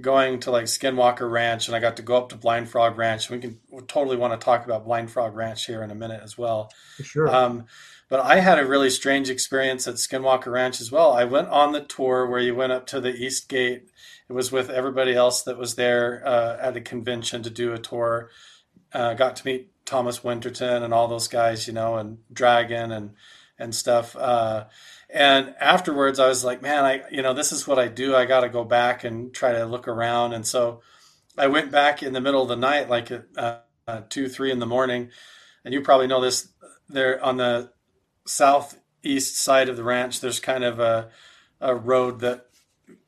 going 0.00 0.40
to 0.40 0.50
like 0.50 0.64
Skinwalker 0.64 1.30
Ranch, 1.30 1.68
and 1.68 1.76
I 1.76 1.80
got 1.80 1.96
to 1.96 2.02
go 2.02 2.16
up 2.16 2.28
to 2.30 2.36
Blind 2.36 2.68
Frog 2.68 2.98
Ranch. 2.98 3.30
We 3.30 3.38
can 3.38 3.58
we 3.70 3.82
totally 3.82 4.16
want 4.16 4.38
to 4.38 4.44
talk 4.44 4.64
about 4.64 4.84
Blind 4.84 5.10
Frog 5.10 5.34
Ranch 5.34 5.64
here 5.66 5.82
in 5.82 5.90
a 5.90 5.94
minute 5.94 6.20
as 6.22 6.36
well. 6.36 6.70
For 6.96 7.04
sure. 7.04 7.34
Um, 7.34 7.66
but 8.08 8.20
I 8.20 8.40
had 8.40 8.58
a 8.58 8.66
really 8.66 8.90
strange 8.90 9.30
experience 9.30 9.88
at 9.88 9.94
Skinwalker 9.96 10.52
Ranch 10.52 10.80
as 10.80 10.92
well. 10.92 11.12
I 11.12 11.24
went 11.24 11.48
on 11.48 11.72
the 11.72 11.80
tour 11.80 12.26
where 12.26 12.40
you 12.40 12.54
went 12.54 12.72
up 12.72 12.86
to 12.88 13.00
the 13.00 13.14
East 13.14 13.48
Gate. 13.48 13.88
It 14.28 14.32
was 14.32 14.52
with 14.52 14.70
everybody 14.70 15.14
else 15.14 15.42
that 15.42 15.58
was 15.58 15.74
there 15.74 16.22
uh, 16.24 16.56
at 16.60 16.76
a 16.76 16.80
convention 16.80 17.42
to 17.42 17.50
do 17.50 17.72
a 17.72 17.78
tour. 17.78 18.30
Uh, 18.92 19.14
got 19.14 19.36
to 19.36 19.46
meet 19.46 19.70
Thomas 19.84 20.22
Winterton 20.22 20.82
and 20.82 20.94
all 20.94 21.08
those 21.08 21.28
guys, 21.28 21.66
you 21.66 21.72
know, 21.72 21.96
and 21.96 22.18
Dragon 22.32 22.92
and 22.92 23.14
and 23.58 23.74
stuff. 23.74 24.14
Uh, 24.14 24.64
and 25.08 25.54
afterwards, 25.60 26.18
I 26.18 26.28
was 26.28 26.44
like, 26.44 26.62
man, 26.62 26.84
I, 26.84 27.02
you 27.10 27.22
know, 27.22 27.32
this 27.32 27.52
is 27.52 27.66
what 27.66 27.78
I 27.78 27.88
do. 27.88 28.14
I 28.14 28.26
got 28.26 28.40
to 28.40 28.48
go 28.48 28.64
back 28.64 29.04
and 29.04 29.32
try 29.32 29.52
to 29.52 29.64
look 29.64 29.86
around. 29.88 30.32
And 30.32 30.46
so 30.46 30.82
I 31.38 31.46
went 31.46 31.70
back 31.70 32.02
in 32.02 32.12
the 32.12 32.20
middle 32.20 32.42
of 32.42 32.48
the 32.48 32.56
night, 32.56 32.88
like 32.88 33.10
at 33.10 33.26
uh, 33.36 33.58
uh, 33.86 34.02
two, 34.08 34.28
three 34.28 34.50
in 34.50 34.58
the 34.58 34.66
morning. 34.66 35.10
And 35.64 35.72
you 35.72 35.80
probably 35.80 36.06
know 36.06 36.20
this 36.20 36.48
there 36.88 37.22
on 37.24 37.36
the 37.36 37.70
southeast 38.26 39.38
side 39.38 39.68
of 39.68 39.76
the 39.76 39.84
ranch, 39.84 40.20
there's 40.20 40.40
kind 40.40 40.64
of 40.64 40.80
a, 40.80 41.10
a 41.60 41.74
road 41.74 42.20
that 42.20 42.46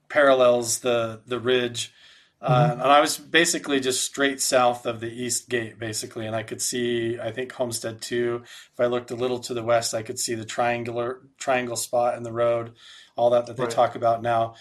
parallels 0.09 0.81
the, 0.81 1.21
the 1.27 1.39
ridge 1.39 1.93
uh, 2.41 2.71
mm-hmm. 2.71 2.81
and 2.81 2.91
I 2.91 3.01
was 3.01 3.19
basically 3.19 3.81
just 3.81 4.05
straight 4.05 4.41
south 4.41 4.87
of 4.87 5.01
the 5.01 5.11
east 5.11 5.49
gate, 5.49 5.79
basically, 5.79 6.27
and 6.27 6.37
I 6.37 6.45
could 6.45 6.63
see, 6.63 7.19
I 7.19 7.33
think 7.33 7.53
Homestead 7.53 8.01
Two. 8.01 8.43
If 8.45 8.79
I 8.79 8.87
looked 8.87 9.11
a 9.11 9.17
little 9.17 9.41
to 9.41 9.55
the 9.55 9.65
west, 9.65 9.93
I 9.93 10.03
could 10.03 10.19
see 10.19 10.35
the 10.35 10.45
triangular 10.45 11.23
triangle 11.39 11.77
spot 11.77 12.17
in 12.17 12.23
the 12.23 12.33
road, 12.33 12.75
all 13.17 13.31
that 13.31 13.47
that 13.47 13.57
they 13.57 13.65
right. 13.65 13.73
talk 13.73 13.97
about 13.97 14.23
now. 14.23 14.55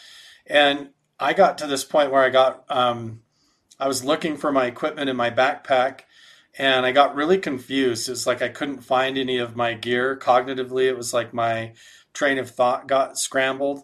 And 0.47 0.89
I 1.19 1.33
got 1.33 1.59
to 1.59 1.67
this 1.67 1.83
point 1.83 2.11
where 2.11 2.23
I 2.23 2.29
got, 2.29 2.63
um, 2.69 3.21
I 3.79 3.87
was 3.87 4.03
looking 4.03 4.37
for 4.37 4.51
my 4.51 4.65
equipment 4.65 5.09
in 5.09 5.15
my 5.15 5.29
backpack, 5.29 6.01
and 6.57 6.83
I 6.83 6.91
got 6.91 7.15
really 7.15 7.37
confused. 7.37 8.09
It's 8.09 8.25
like 8.25 8.41
I 8.41 8.49
couldn't 8.49 8.81
find 8.81 9.19
any 9.19 9.37
of 9.37 9.55
my 9.55 9.75
gear. 9.75 10.17
Cognitively, 10.17 10.87
it 10.87 10.97
was 10.97 11.13
like 11.13 11.31
my 11.31 11.73
train 12.13 12.39
of 12.39 12.49
thought 12.49 12.87
got 12.87 13.19
scrambled. 13.19 13.83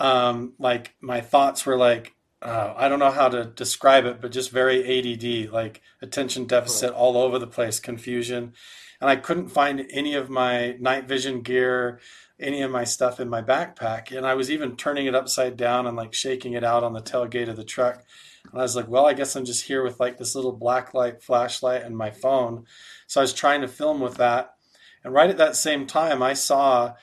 Um, 0.00 0.54
like 0.58 0.94
my 1.02 1.20
thoughts 1.20 1.66
were 1.66 1.76
like 1.76 2.14
uh, 2.40 2.74
I 2.76 2.88
don't 2.88 3.00
know 3.00 3.10
how 3.10 3.28
to 3.28 3.46
describe 3.46 4.04
it, 4.04 4.20
but 4.20 4.30
just 4.30 4.50
very 4.50 4.82
ADD, 4.84 5.50
like 5.52 5.82
attention 6.00 6.46
deficit 6.46 6.92
all 6.92 7.16
over 7.16 7.38
the 7.38 7.46
place, 7.46 7.80
confusion. 7.80 8.52
And 9.00 9.10
I 9.10 9.16
couldn't 9.16 9.48
find 9.48 9.86
any 9.90 10.14
of 10.14 10.30
my 10.30 10.76
night 10.78 11.08
vision 11.08 11.42
gear, 11.42 12.00
any 12.38 12.62
of 12.62 12.70
my 12.70 12.84
stuff 12.84 13.18
in 13.18 13.28
my 13.28 13.42
backpack. 13.42 14.16
And 14.16 14.24
I 14.24 14.34
was 14.34 14.50
even 14.50 14.76
turning 14.76 15.06
it 15.06 15.14
upside 15.14 15.56
down 15.56 15.86
and 15.86 15.96
like 15.96 16.14
shaking 16.14 16.52
it 16.52 16.62
out 16.62 16.84
on 16.84 16.92
the 16.92 17.02
tailgate 17.02 17.48
of 17.48 17.56
the 17.56 17.64
truck. 17.64 18.04
And 18.50 18.60
I 18.60 18.62
was 18.62 18.76
like, 18.76 18.88
well, 18.88 19.06
I 19.06 19.14
guess 19.14 19.34
I'm 19.34 19.44
just 19.44 19.64
here 19.64 19.82
with 19.82 19.98
like 19.98 20.18
this 20.18 20.34
little 20.36 20.52
black 20.52 20.94
light 20.94 21.22
flashlight 21.22 21.82
and 21.82 21.96
my 21.96 22.10
phone. 22.10 22.66
So 23.08 23.20
I 23.20 23.22
was 23.22 23.32
trying 23.32 23.62
to 23.62 23.68
film 23.68 24.00
with 24.00 24.16
that. 24.16 24.54
And 25.02 25.12
right 25.12 25.30
at 25.30 25.38
that 25.38 25.56
same 25.56 25.86
time, 25.86 26.22
I 26.22 26.34
saw 26.34 26.94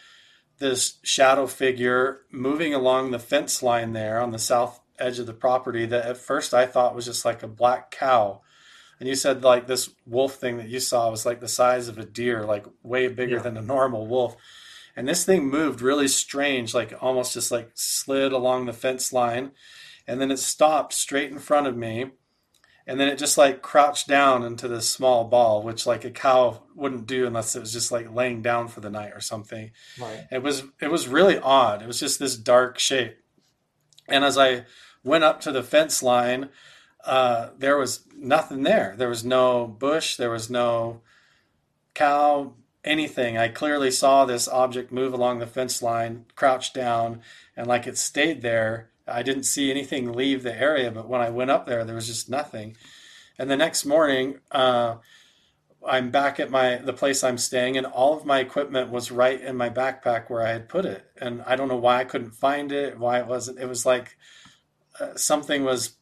this 0.59 0.99
shadow 1.03 1.47
figure 1.47 2.21
moving 2.31 2.73
along 2.73 3.11
the 3.11 3.19
fence 3.19 3.61
line 3.61 3.91
there 3.91 4.21
on 4.21 4.31
the 4.31 4.39
south 4.39 4.79
edge 4.99 5.19
of 5.19 5.25
the 5.25 5.33
property 5.33 5.85
that 5.85 6.05
at 6.05 6.17
first 6.17 6.53
I 6.53 6.65
thought 6.65 6.95
was 6.95 7.05
just 7.05 7.25
like 7.25 7.43
a 7.43 7.47
black 7.47 7.91
cow. 7.91 8.41
And 8.99 9.09
you 9.09 9.15
said 9.15 9.43
like 9.43 9.67
this 9.67 9.89
wolf 10.05 10.35
thing 10.35 10.57
that 10.57 10.69
you 10.69 10.79
saw 10.79 11.09
was 11.09 11.25
like 11.25 11.39
the 11.39 11.47
size 11.47 11.87
of 11.87 11.97
a 11.97 12.05
deer, 12.05 12.43
like 12.43 12.65
way 12.83 13.07
bigger 13.07 13.37
yeah. 13.37 13.41
than 13.41 13.57
a 13.57 13.61
normal 13.61 14.07
wolf. 14.07 14.37
And 14.95 15.07
this 15.07 15.25
thing 15.25 15.47
moved 15.47 15.81
really 15.81 16.07
strange, 16.07 16.73
like 16.73 16.93
almost 17.01 17.33
just 17.33 17.51
like 17.51 17.71
slid 17.73 18.31
along 18.31 18.65
the 18.65 18.73
fence 18.73 19.11
line. 19.11 19.51
And 20.07 20.21
then 20.21 20.31
it 20.31 20.39
stopped 20.39 20.93
straight 20.93 21.31
in 21.31 21.39
front 21.39 21.67
of 21.67 21.75
me. 21.75 22.11
And 22.87 22.99
then 22.99 23.07
it 23.07 23.17
just 23.17 23.37
like 23.37 23.63
crouched 23.63 24.07
down 24.07 24.43
into 24.43 24.67
this 24.67 24.89
small 24.89 25.25
ball, 25.25 25.63
which 25.63 25.87
like 25.87 26.05
a 26.05 26.11
cow 26.11 26.61
wouldn't 26.75 27.07
do 27.07 27.25
unless 27.25 27.55
it 27.55 27.59
was 27.59 27.73
just 27.73 27.91
like 27.91 28.13
laying 28.13 28.43
down 28.43 28.67
for 28.67 28.79
the 28.79 28.91
night 28.91 29.11
or 29.13 29.19
something. 29.19 29.71
Right. 29.99 30.25
It 30.31 30.43
was 30.43 30.63
it 30.79 30.91
was 30.91 31.07
really 31.07 31.39
odd. 31.39 31.81
It 31.81 31.87
was 31.87 31.99
just 31.99 32.19
this 32.19 32.37
dark 32.37 32.77
shape. 32.77 33.17
And 34.07 34.23
as 34.23 34.37
I 34.37 34.65
went 35.03 35.23
up 35.23 35.41
to 35.41 35.51
the 35.51 35.63
fence 35.63 36.01
line, 36.03 36.49
uh, 37.05 37.49
there 37.57 37.77
was 37.77 38.01
nothing 38.15 38.63
there. 38.63 38.95
There 38.97 39.09
was 39.09 39.23
no 39.23 39.67
bush, 39.67 40.15
there 40.15 40.31
was 40.31 40.49
no 40.49 41.01
cow, 41.93 42.53
anything. 42.83 43.37
I 43.37 43.47
clearly 43.47 43.91
saw 43.91 44.25
this 44.25 44.47
object 44.47 44.91
move 44.91 45.13
along 45.13 45.39
the 45.39 45.47
fence 45.47 45.81
line, 45.81 46.25
crouch 46.35 46.73
down, 46.73 47.21
and 47.55 47.67
like 47.67 47.87
it 47.87 47.97
stayed 47.97 48.41
there. 48.41 48.89
I 49.07 49.23
didn't 49.23 49.43
see 49.43 49.69
anything 49.69 50.13
leave 50.13 50.43
the 50.43 50.55
area, 50.55 50.91
but 50.91 51.07
when 51.07 51.21
I 51.21 51.29
went 51.29 51.51
up 51.51 51.65
there, 51.65 51.83
there 51.83 51.95
was 51.95 52.07
just 52.07 52.29
nothing. 52.29 52.75
And 53.37 53.49
the 53.49 53.57
next 53.57 53.85
morning, 53.85 54.39
uh, 54.51 54.95
I'm 55.87 56.09
back 56.11 56.39
at 56.39 56.49
my 56.49 56.77
the 56.77 56.93
place 56.93 57.23
I'm 57.23 57.37
staying, 57.37 57.77
and 57.77 57.85
all 57.85 58.17
of 58.17 58.25
my 58.25 58.39
equipment 58.39 58.91
was 58.91 59.11
right 59.11 59.39
in 59.39 59.55
my 59.55 59.69
backpack 59.69 60.29
where 60.29 60.45
I 60.45 60.51
had 60.51 60.69
put 60.69 60.85
it. 60.85 61.05
And 61.17 61.43
I 61.45 61.55
don't 61.55 61.67
know 61.67 61.75
why 61.75 61.99
I 61.99 62.05
couldn't 62.05 62.31
find 62.31 62.71
it, 62.71 62.99
why 62.99 63.19
it 63.19 63.27
wasn't. 63.27 63.59
It 63.59 63.67
was 63.67 63.85
like 63.85 64.17
uh, 64.99 65.15
something 65.15 65.63
was 65.63 65.95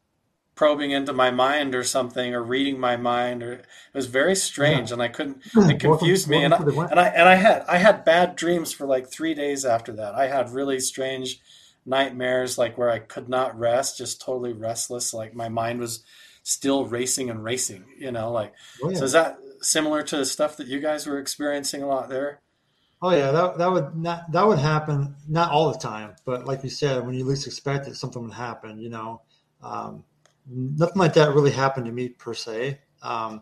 probing 0.56 0.92
into 0.92 1.14
my 1.14 1.32
mind 1.32 1.74
or 1.74 1.84
something 1.84 2.34
or 2.34 2.44
reading 2.44 2.80
my 2.80 2.96
mind 2.96 3.42
or 3.42 3.54
it 3.54 3.66
was 3.94 4.06
very 4.06 4.36
strange 4.36 4.90
yeah. 4.90 4.94
and 4.94 5.02
I 5.02 5.08
couldn't 5.08 5.42
it 5.56 5.80
confused 5.80 6.30
me 6.30 6.44
and 6.44 6.54
I, 6.54 6.58
and 6.58 7.00
I 7.00 7.08
and 7.08 7.28
I 7.28 7.36
had 7.36 7.64
I 7.68 7.78
had 7.78 8.06
bad 8.06 8.36
dreams 8.36 8.72
for 8.72 8.86
like 8.86 9.10
3 9.10 9.34
days 9.34 9.66
after 9.66 9.92
that. 9.94 10.14
I 10.14 10.28
had 10.28 10.52
really 10.52 10.80
strange 10.80 11.40
nightmares 11.86 12.58
like 12.58 12.78
where 12.78 12.90
I 12.90 13.00
could 13.00 13.30
not 13.30 13.58
rest, 13.58 13.98
just 13.98 14.22
totally 14.22 14.54
restless, 14.54 15.14
like 15.14 15.34
my 15.34 15.50
mind 15.50 15.80
was 15.80 16.04
still 16.44 16.86
racing 16.86 17.30
and 17.30 17.44
racing, 17.44 17.86
you 17.98 18.12
know, 18.12 18.32
like 18.32 18.54
oh, 18.84 18.92
yeah. 18.92 18.98
so 18.98 19.06
is 19.06 19.14
that 19.14 19.40
similar 19.64 20.04
to 20.04 20.18
the 20.18 20.26
stuff 20.26 20.58
that 20.58 20.68
you 20.68 20.80
guys 20.80 21.08
were 21.08 21.20
experiencing 21.20 21.82
a 21.82 21.88
lot 21.88 22.10
there? 22.10 22.42
Oh 23.04 23.12
yeah, 23.12 23.32
that 23.32 23.58
that 23.58 23.70
would 23.70 23.98
not 23.98 24.32
that 24.32 24.48
would 24.48 24.60
happen 24.60 25.14
not 25.28 25.52
all 25.52 25.70
the 25.70 25.78
time, 25.78 26.16
but 26.24 26.46
like 26.46 26.64
you 26.64 26.70
said, 26.70 27.06
when 27.06 27.14
you 27.14 27.26
least 27.26 27.46
expect 27.46 27.86
it, 27.86 27.98
something 27.98 28.24
would 28.24 28.32
happen. 28.32 28.80
You 28.80 28.90
know, 28.90 29.22
um, 29.62 30.06
nothing 30.50 30.98
like 30.98 31.14
that 31.16 31.34
really 31.34 31.52
happened 31.52 31.86
to 31.88 31.92
me 31.92 32.08
per 32.08 32.34
se 32.34 32.80
um, 33.02 33.42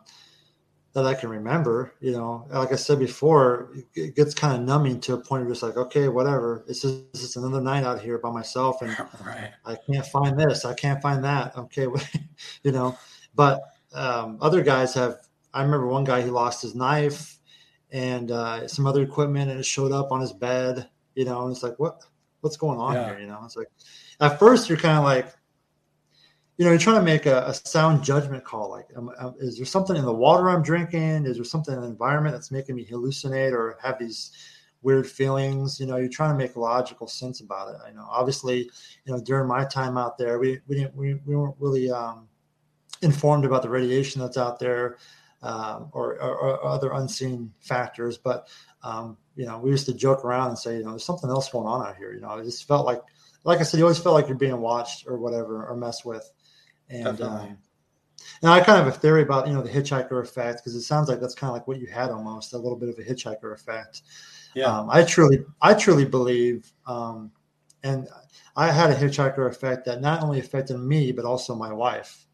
that 0.93 1.05
I 1.05 1.13
can 1.13 1.29
remember. 1.29 1.93
You 1.99 2.13
know, 2.13 2.47
like 2.49 2.71
I 2.73 2.75
said 2.75 2.97
before, 2.97 3.71
it 3.93 4.15
gets 4.15 4.33
kind 4.33 4.55
of 4.55 4.67
numbing 4.67 4.99
to 5.01 5.13
a 5.13 5.17
point 5.19 5.43
where 5.43 5.51
it's 5.51 5.61
like, 5.61 5.77
okay, 5.77 6.07
whatever. 6.07 6.65
It's 6.67 6.81
just 6.81 7.03
it's 7.13 7.21
just 7.21 7.37
another 7.37 7.61
night 7.61 7.83
out 7.83 8.01
here 8.01 8.17
by 8.17 8.31
myself, 8.31 8.81
and 8.81 8.97
right. 9.25 9.51
I 9.63 9.75
can't 9.75 10.07
find 10.07 10.39
this, 10.39 10.65
I 10.65 10.73
can't 10.73 11.03
find 11.03 11.23
that. 11.23 11.55
Okay, 11.55 11.85
you 12.63 12.71
know, 12.71 12.97
but 13.35 13.61
um, 13.93 14.39
other 14.41 14.63
guys 14.63 14.95
have 14.95 15.19
I 15.53 15.63
remember 15.63 15.87
one 15.87 16.03
guy 16.03 16.21
he 16.21 16.29
lost 16.29 16.61
his 16.61 16.75
knife 16.75 17.39
and 17.91 18.31
uh, 18.31 18.67
some 18.67 18.87
other 18.87 19.01
equipment, 19.03 19.51
and 19.51 19.59
it 19.59 19.65
showed 19.65 19.91
up 19.91 20.11
on 20.11 20.21
his 20.21 20.33
bed. 20.33 20.89
You 21.15 21.25
know, 21.25 21.43
and 21.43 21.51
it's 21.51 21.63
like, 21.63 21.77
what 21.77 22.01
what's 22.41 22.57
going 22.57 22.79
on 22.79 22.93
yeah. 22.93 23.05
here? 23.09 23.19
You 23.19 23.27
know, 23.27 23.41
it's 23.43 23.55
like 23.55 23.67
at 24.19 24.39
first 24.39 24.69
you're 24.69 24.77
kind 24.77 24.97
of 24.97 25.03
like, 25.03 25.27
you 26.57 26.65
know, 26.65 26.71
you're 26.71 26.79
trying 26.79 26.99
to 26.99 27.05
make 27.05 27.25
a, 27.25 27.43
a 27.47 27.53
sound 27.53 28.03
judgment 28.03 28.43
call. 28.43 28.69
Like, 28.69 28.87
um, 28.95 29.11
um, 29.19 29.35
is 29.39 29.57
there 29.57 29.65
something 29.65 29.95
in 29.95 30.05
the 30.05 30.13
water 30.13 30.49
I'm 30.49 30.63
drinking? 30.63 31.25
Is 31.25 31.35
there 31.35 31.45
something 31.45 31.73
in 31.73 31.81
the 31.81 31.87
environment 31.87 32.33
that's 32.35 32.51
making 32.51 32.75
me 32.75 32.85
hallucinate 32.85 33.51
or 33.51 33.77
have 33.81 33.99
these 33.99 34.31
weird 34.83 35.05
feelings? 35.05 35.79
You 35.79 35.85
know, 35.85 35.97
you're 35.97 36.09
trying 36.09 36.31
to 36.31 36.37
make 36.37 36.55
logical 36.55 37.07
sense 37.07 37.41
about 37.41 37.73
it. 37.73 37.81
I 37.85 37.91
know, 37.91 38.07
obviously, 38.09 38.69
you 39.05 39.13
know, 39.13 39.19
during 39.19 39.47
my 39.47 39.65
time 39.65 39.97
out 39.97 40.17
there, 40.17 40.39
we 40.39 40.59
we 40.67 40.75
didn't 40.75 40.95
we, 40.95 41.15
we 41.25 41.35
weren't 41.35 41.55
really 41.59 41.91
um, 41.91 42.27
informed 43.01 43.45
about 43.45 43.63
the 43.63 43.69
radiation 43.69 44.21
that's 44.21 44.37
out 44.37 44.59
there. 44.59 44.97
Um, 45.43 45.89
or, 45.93 46.21
or, 46.21 46.37
or, 46.37 46.65
other 46.65 46.91
unseen 46.91 47.51
factors. 47.61 48.15
But 48.15 48.47
um, 48.83 49.17
you 49.35 49.47
know, 49.47 49.57
we 49.57 49.71
used 49.71 49.87
to 49.87 49.93
joke 49.93 50.23
around 50.23 50.49
and 50.49 50.57
say, 50.57 50.77
you 50.77 50.83
know, 50.83 50.91
there's 50.91 51.03
something 51.03 51.31
else 51.31 51.49
going 51.49 51.65
on 51.65 51.87
out 51.87 51.97
here. 51.97 52.13
You 52.13 52.21
know, 52.21 52.37
it 52.37 52.43
just 52.43 52.67
felt 52.67 52.85
like, 52.85 53.01
like 53.43 53.59
I 53.59 53.63
said, 53.63 53.79
you 53.79 53.83
always 53.83 53.97
felt 53.97 54.13
like 54.13 54.27
you're 54.27 54.37
being 54.37 54.61
watched 54.61 55.07
or 55.07 55.17
whatever 55.17 55.65
or 55.65 55.75
messed 55.75 56.05
with. 56.05 56.31
And 56.89 57.19
um, 57.21 57.57
and 58.41 58.51
I 58.51 58.59
kind 58.59 58.79
of 58.79 58.85
have 58.85 58.95
a 58.95 58.97
theory 58.97 59.21
about 59.21 59.47
you 59.47 59.53
know 59.53 59.61
the 59.61 59.69
hitchhiker 59.69 60.21
effect 60.21 60.59
because 60.59 60.75
it 60.75 60.81
sounds 60.81 61.09
like 61.09 61.19
that's 61.19 61.35
kind 61.35 61.49
of 61.49 61.55
like 61.55 61.67
what 61.67 61.79
you 61.79 61.87
had 61.87 62.09
almost 62.09 62.53
a 62.53 62.57
little 62.57 62.77
bit 62.77 62.89
of 62.89 62.97
a 62.99 63.03
hitchhiker 63.03 63.53
effect. 63.53 64.01
Yeah, 64.53 64.65
um, 64.65 64.89
I 64.89 65.03
truly 65.03 65.45
I 65.61 65.73
truly 65.73 66.05
believe, 66.05 66.71
um, 66.85 67.31
and 67.83 68.07
I 68.55 68.71
had 68.71 68.89
a 68.89 68.95
hitchhiker 68.95 69.47
effect 69.49 69.85
that 69.85 70.01
not 70.01 70.23
only 70.23 70.39
affected 70.39 70.77
me 70.77 71.11
but 71.11 71.25
also 71.25 71.55
my 71.55 71.71
wife. 71.71 72.25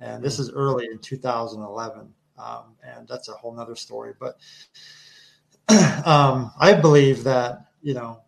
And 0.00 0.22
this 0.22 0.36
hmm. 0.36 0.42
is 0.42 0.50
early 0.50 0.88
in 0.90 0.98
2011, 0.98 2.12
um, 2.38 2.76
and 2.82 3.08
that's 3.08 3.28
a 3.28 3.32
whole 3.32 3.54
nother 3.54 3.76
story. 3.76 4.14
But 4.18 4.36
um, 6.06 6.52
I 6.58 6.74
believe 6.74 7.24
that 7.24 7.66
you 7.82 7.94
know 7.94 8.20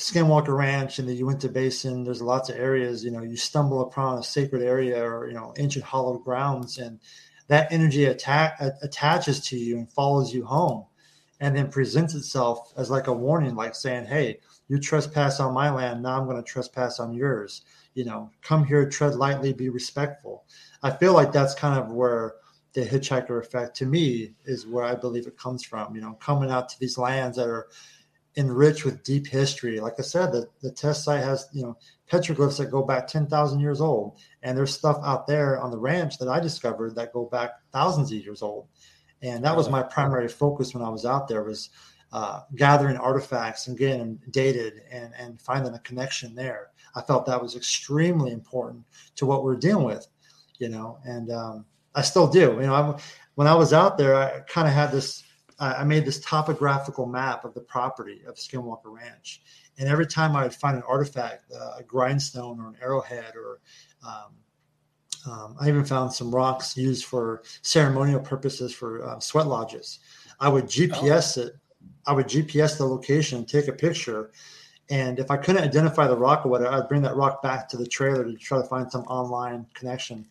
Skinwalker 0.00 0.56
Ranch 0.56 0.98
in 0.98 1.06
the 1.06 1.14
Uinta 1.14 1.48
Basin, 1.48 2.04
there's 2.04 2.22
lots 2.22 2.48
of 2.48 2.56
areas, 2.56 3.04
you 3.04 3.10
know, 3.10 3.22
you 3.22 3.36
stumble 3.36 3.82
upon 3.82 4.18
a 4.18 4.22
sacred 4.22 4.62
area 4.62 5.04
or, 5.04 5.28
you 5.28 5.34
know, 5.34 5.52
ancient 5.58 5.84
hallowed 5.84 6.24
grounds, 6.24 6.78
and 6.78 7.00
that 7.48 7.70
energy 7.70 8.06
attack, 8.06 8.58
attaches 8.82 9.40
to 9.48 9.58
you 9.58 9.76
and 9.76 9.92
follows 9.92 10.32
you 10.32 10.46
home 10.46 10.86
and 11.38 11.54
then 11.54 11.70
presents 11.70 12.14
itself 12.14 12.72
as 12.78 12.90
like 12.90 13.08
a 13.08 13.12
warning, 13.12 13.54
like 13.54 13.74
saying, 13.74 14.06
Hey, 14.06 14.38
you 14.68 14.78
trespass 14.78 15.38
on 15.38 15.52
my 15.52 15.70
land. 15.70 16.02
Now 16.02 16.18
I'm 16.18 16.26
going 16.26 16.42
to 16.42 16.42
trespass 16.42 16.98
on 16.98 17.12
yours. 17.12 17.62
You 17.92 18.04
know, 18.06 18.30
come 18.40 18.64
here, 18.64 18.88
tread 18.88 19.16
lightly, 19.16 19.52
be 19.52 19.68
respectful. 19.68 20.44
I 20.82 20.92
feel 20.92 21.12
like 21.12 21.32
that's 21.32 21.54
kind 21.54 21.78
of 21.78 21.92
where 21.92 22.36
the 22.72 22.82
hitchhiker 22.84 23.40
effect 23.40 23.76
to 23.76 23.86
me 23.86 24.32
is 24.44 24.66
where 24.66 24.84
I 24.84 24.94
believe 24.94 25.26
it 25.26 25.36
comes 25.36 25.64
from, 25.64 25.94
you 25.94 26.00
know, 26.00 26.14
coming 26.14 26.50
out 26.50 26.68
to 26.70 26.78
these 26.78 26.98
lands 26.98 27.36
that 27.36 27.48
are 27.48 27.68
enriched 28.36 28.84
with 28.84 29.02
deep 29.02 29.26
history. 29.26 29.80
Like 29.80 29.94
I 29.98 30.02
said, 30.02 30.32
the, 30.32 30.46
the 30.62 30.70
test 30.70 31.04
site 31.04 31.24
has, 31.24 31.48
you 31.52 31.62
know, 31.62 31.76
petroglyphs 32.10 32.58
that 32.58 32.70
go 32.70 32.82
back 32.82 33.06
10,000 33.06 33.60
years 33.60 33.80
old. 33.80 34.18
And 34.42 34.56
there's 34.56 34.72
stuff 34.72 34.98
out 35.02 35.26
there 35.26 35.60
on 35.60 35.70
the 35.70 35.78
ranch 35.78 36.18
that 36.18 36.28
I 36.28 36.38
discovered 36.38 36.94
that 36.94 37.12
go 37.12 37.24
back 37.24 37.52
thousands 37.72 38.12
of 38.12 38.18
years 38.18 38.42
old. 38.42 38.68
And 39.22 39.44
that 39.44 39.56
was 39.56 39.68
my 39.68 39.82
primary 39.82 40.28
focus 40.28 40.74
when 40.74 40.82
I 40.82 40.88
was 40.88 41.04
out 41.04 41.28
there 41.28 41.42
was 41.42 41.70
uh, 42.12 42.40
gathering 42.56 42.96
artifacts 42.96 43.68
and 43.68 43.78
getting 43.78 43.98
them 43.98 44.20
dated 44.30 44.82
and, 44.90 45.12
and 45.18 45.40
finding 45.40 45.74
a 45.74 45.78
connection 45.80 46.34
there. 46.34 46.68
I 46.94 47.02
felt 47.02 47.26
that 47.26 47.40
was 47.40 47.56
extremely 47.56 48.32
important 48.32 48.84
to 49.16 49.26
what 49.26 49.44
we're 49.44 49.56
dealing 49.56 49.84
with, 49.84 50.08
you 50.58 50.68
know, 50.68 50.98
and 51.04 51.30
um, 51.30 51.64
I 51.94 52.02
still 52.02 52.26
do. 52.26 52.52
You 52.60 52.66
know, 52.66 52.74
I, 52.74 53.00
when 53.34 53.46
I 53.46 53.54
was 53.54 53.72
out 53.72 53.98
there, 53.98 54.14
I 54.14 54.40
kind 54.40 54.68
of 54.68 54.74
had 54.74 54.92
this 54.92 55.24
I 55.60 55.84
made 55.84 56.06
this 56.06 56.20
topographical 56.20 57.04
map 57.04 57.44
of 57.44 57.52
the 57.52 57.60
property 57.60 58.22
of 58.26 58.36
Skinwalker 58.36 58.86
Ranch. 58.86 59.42
And 59.78 59.88
every 59.88 60.06
time 60.06 60.34
I 60.34 60.44
would 60.44 60.54
find 60.54 60.74
an 60.74 60.82
artifact, 60.88 61.44
uh, 61.54 61.76
a 61.78 61.82
grindstone 61.82 62.58
or 62.60 62.68
an 62.68 62.76
arrowhead, 62.80 63.34
or 63.36 63.60
um, 64.06 65.30
um, 65.30 65.56
I 65.60 65.68
even 65.68 65.84
found 65.84 66.14
some 66.14 66.34
rocks 66.34 66.78
used 66.78 67.04
for 67.04 67.42
ceremonial 67.60 68.20
purposes 68.20 68.72
for 68.72 69.04
uh, 69.04 69.20
sweat 69.20 69.46
lodges. 69.46 69.98
I 70.40 70.48
would 70.48 70.64
GPS 70.64 71.36
oh. 71.36 71.46
it. 71.46 71.56
I 72.06 72.12
would 72.14 72.26
GPS 72.26 72.78
the 72.78 72.86
location, 72.86 73.44
take 73.44 73.68
a 73.68 73.72
picture, 73.72 74.30
and 74.88 75.18
if 75.18 75.30
I 75.30 75.36
couldn't 75.36 75.62
identify 75.62 76.08
the 76.08 76.16
rock 76.16 76.44
or 76.44 76.48
whatever, 76.48 76.74
I'd 76.74 76.88
bring 76.88 77.02
that 77.02 77.16
rock 77.16 77.42
back 77.42 77.68
to 77.68 77.76
the 77.76 77.86
trailer 77.86 78.24
to 78.24 78.34
try 78.34 78.58
to 78.58 78.64
find 78.64 78.90
some 78.90 79.02
online 79.02 79.66
connection. 79.74 80.26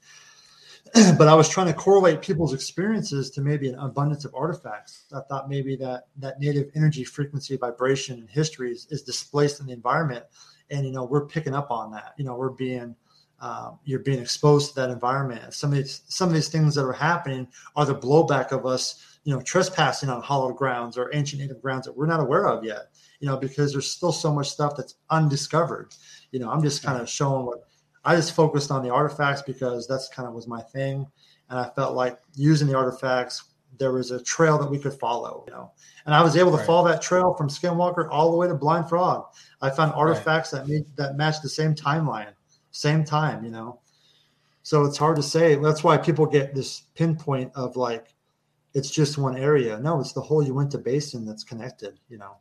but 1.17 1.27
I 1.27 1.35
was 1.35 1.49
trying 1.49 1.67
to 1.67 1.73
correlate 1.73 2.21
people's 2.21 2.53
experiences 2.53 3.29
to 3.31 3.41
maybe 3.41 3.69
an 3.69 3.75
abundance 3.75 4.25
of 4.25 4.33
artifacts. 4.33 5.05
I 5.13 5.21
thought 5.21 5.49
maybe 5.49 5.75
that 5.77 6.05
that 6.17 6.39
native 6.39 6.71
energy, 6.75 7.03
frequency, 7.03 7.57
vibration, 7.57 8.19
and 8.19 8.29
history 8.29 8.71
is, 8.71 8.87
is 8.89 9.03
displaced 9.03 9.59
in 9.59 9.67
the 9.67 9.73
environment, 9.73 10.25
and 10.69 10.85
you 10.85 10.91
know 10.91 11.03
we're 11.03 11.25
picking 11.25 11.53
up 11.53 11.69
on 11.71 11.91
that. 11.91 12.13
You 12.17 12.25
know 12.25 12.35
we're 12.35 12.49
being 12.49 12.95
um, 13.41 13.79
you're 13.85 13.99
being 13.99 14.19
exposed 14.19 14.69
to 14.69 14.75
that 14.75 14.89
environment. 14.89 15.53
Some 15.53 15.71
of 15.71 15.77
these 15.77 16.01
some 16.07 16.27
of 16.27 16.35
these 16.35 16.49
things 16.49 16.75
that 16.75 16.85
are 16.85 16.93
happening 16.93 17.47
are 17.75 17.85
the 17.85 17.95
blowback 17.95 18.51
of 18.51 18.65
us, 18.65 19.19
you 19.23 19.33
know, 19.33 19.41
trespassing 19.41 20.09
on 20.09 20.21
hallowed 20.21 20.57
grounds 20.57 20.97
or 20.97 21.13
ancient 21.13 21.41
native 21.41 21.61
grounds 21.61 21.85
that 21.85 21.95
we're 21.95 22.07
not 22.07 22.19
aware 22.19 22.47
of 22.47 22.63
yet. 22.63 22.87
You 23.19 23.27
know, 23.27 23.37
because 23.37 23.73
there's 23.73 23.89
still 23.89 24.11
so 24.11 24.33
much 24.33 24.49
stuff 24.49 24.75
that's 24.75 24.95
undiscovered. 25.09 25.93
You 26.31 26.39
know, 26.39 26.49
I'm 26.49 26.63
just 26.63 26.83
kind 26.83 27.01
of 27.01 27.09
showing 27.09 27.45
what 27.45 27.68
I 28.05 28.15
just 28.15 28.33
focused 28.33 28.71
on 28.71 28.83
the 28.83 28.93
artifacts 28.93 29.41
because 29.41 29.87
that's 29.87 30.07
kind 30.09 30.27
of 30.27 30.33
was 30.33 30.47
my 30.47 30.61
thing, 30.61 31.05
and 31.49 31.59
I 31.59 31.69
felt 31.69 31.95
like 31.95 32.19
using 32.35 32.67
the 32.67 32.77
artifacts 32.77 33.43
there 33.77 33.91
was 33.93 34.11
a 34.11 34.21
trail 34.21 34.57
that 34.57 34.69
we 34.69 34.77
could 34.77 34.93
follow, 34.93 35.43
you 35.47 35.53
know. 35.53 35.71
And 36.05 36.13
I 36.13 36.21
was 36.21 36.35
able 36.35 36.51
to 36.51 36.57
right. 36.57 36.65
follow 36.65 36.87
that 36.87 37.01
trail 37.01 37.33
from 37.37 37.49
Skinwalker 37.49 38.07
all 38.11 38.31
the 38.31 38.37
way 38.37 38.47
to 38.47 38.55
Blind 38.55 38.89
Frog. 38.89 39.25
I 39.61 39.69
found 39.69 39.93
artifacts 39.93 40.53
right. 40.53 40.65
that 40.65 40.67
made 40.67 40.85
that 40.97 41.15
matched 41.15 41.43
the 41.43 41.49
same 41.49 41.75
timeline, 41.75 42.33
same 42.71 43.03
time, 43.03 43.43
you 43.43 43.51
know. 43.51 43.79
So 44.63 44.85
it's 44.85 44.97
hard 44.97 45.15
to 45.15 45.23
say. 45.23 45.55
That's 45.55 45.83
why 45.83 45.97
people 45.97 46.25
get 46.25 46.53
this 46.53 46.83
pinpoint 46.95 47.51
of 47.55 47.75
like 47.75 48.13
it's 48.73 48.91
just 48.91 49.17
one 49.17 49.37
area. 49.37 49.79
No, 49.79 49.99
it's 49.99 50.13
the 50.13 50.21
whole 50.21 50.43
Uinta 50.43 50.77
Basin 50.77 51.25
that's 51.25 51.43
connected, 51.43 51.99
you 52.09 52.17
know. 52.17 52.37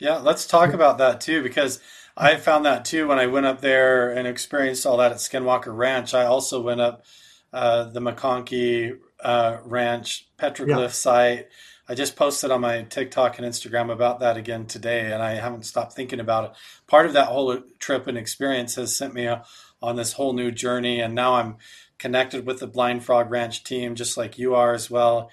Yeah, 0.00 0.16
let's 0.16 0.46
talk 0.46 0.72
about 0.72 0.96
that 0.96 1.20
too, 1.20 1.42
because 1.42 1.78
I 2.16 2.36
found 2.36 2.64
that 2.64 2.86
too 2.86 3.06
when 3.06 3.18
I 3.18 3.26
went 3.26 3.44
up 3.44 3.60
there 3.60 4.10
and 4.10 4.26
experienced 4.26 4.86
all 4.86 4.96
that 4.96 5.12
at 5.12 5.18
Skinwalker 5.18 5.76
Ranch. 5.76 6.14
I 6.14 6.24
also 6.24 6.62
went 6.62 6.80
up 6.80 7.04
uh, 7.52 7.84
the 7.84 8.00
McConkie 8.00 8.98
uh, 9.22 9.58
Ranch 9.62 10.26
petroglyph 10.38 10.68
yeah. 10.68 10.88
site. 10.88 11.48
I 11.86 11.94
just 11.94 12.16
posted 12.16 12.50
on 12.50 12.62
my 12.62 12.82
TikTok 12.82 13.38
and 13.38 13.46
Instagram 13.46 13.92
about 13.92 14.20
that 14.20 14.38
again 14.38 14.64
today, 14.64 15.12
and 15.12 15.22
I 15.22 15.34
haven't 15.34 15.66
stopped 15.66 15.92
thinking 15.92 16.20
about 16.20 16.44
it. 16.44 16.52
Part 16.86 17.04
of 17.04 17.12
that 17.12 17.26
whole 17.26 17.60
trip 17.78 18.06
and 18.06 18.16
experience 18.16 18.76
has 18.76 18.96
sent 18.96 19.12
me 19.12 19.26
a, 19.26 19.44
on 19.82 19.96
this 19.96 20.14
whole 20.14 20.32
new 20.32 20.50
journey, 20.50 21.00
and 21.00 21.14
now 21.14 21.34
I'm 21.34 21.56
connected 21.98 22.46
with 22.46 22.60
the 22.60 22.66
Blind 22.66 23.04
Frog 23.04 23.30
Ranch 23.30 23.64
team, 23.64 23.96
just 23.96 24.16
like 24.16 24.38
you 24.38 24.54
are 24.54 24.72
as 24.72 24.90
well, 24.90 25.30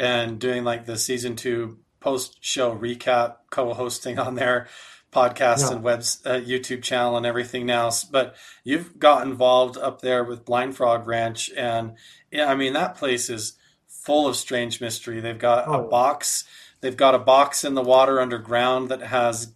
and 0.00 0.40
doing 0.40 0.64
like 0.64 0.86
the 0.86 0.98
season 0.98 1.36
two 1.36 1.78
post 2.00 2.38
show 2.40 2.76
recap, 2.76 3.36
co-hosting 3.50 4.18
on 4.18 4.34
their 4.34 4.68
podcast 5.12 5.60
yeah. 5.60 5.72
and 5.72 5.82
web 5.82 6.00
uh, 6.24 6.40
YouTube 6.40 6.82
channel 6.82 7.16
and 7.16 7.26
everything 7.26 7.70
else. 7.70 8.04
But 8.04 8.34
you've 8.64 8.98
got 8.98 9.26
involved 9.26 9.76
up 9.76 10.00
there 10.00 10.24
with 10.24 10.44
Blind 10.44 10.76
Frog 10.76 11.06
Ranch, 11.06 11.50
and 11.56 11.94
yeah, 12.30 12.50
I 12.50 12.54
mean 12.54 12.72
that 12.72 12.96
place 12.96 13.28
is 13.28 13.54
full 13.86 14.26
of 14.26 14.36
strange 14.36 14.80
mystery. 14.80 15.20
They've 15.20 15.38
got 15.38 15.68
oh. 15.68 15.84
a 15.84 15.88
box. 15.88 16.44
They've 16.80 16.96
got 16.96 17.14
a 17.14 17.18
box 17.18 17.64
in 17.64 17.74
the 17.74 17.82
water 17.82 18.20
underground 18.20 18.88
that 18.88 19.02
has 19.02 19.52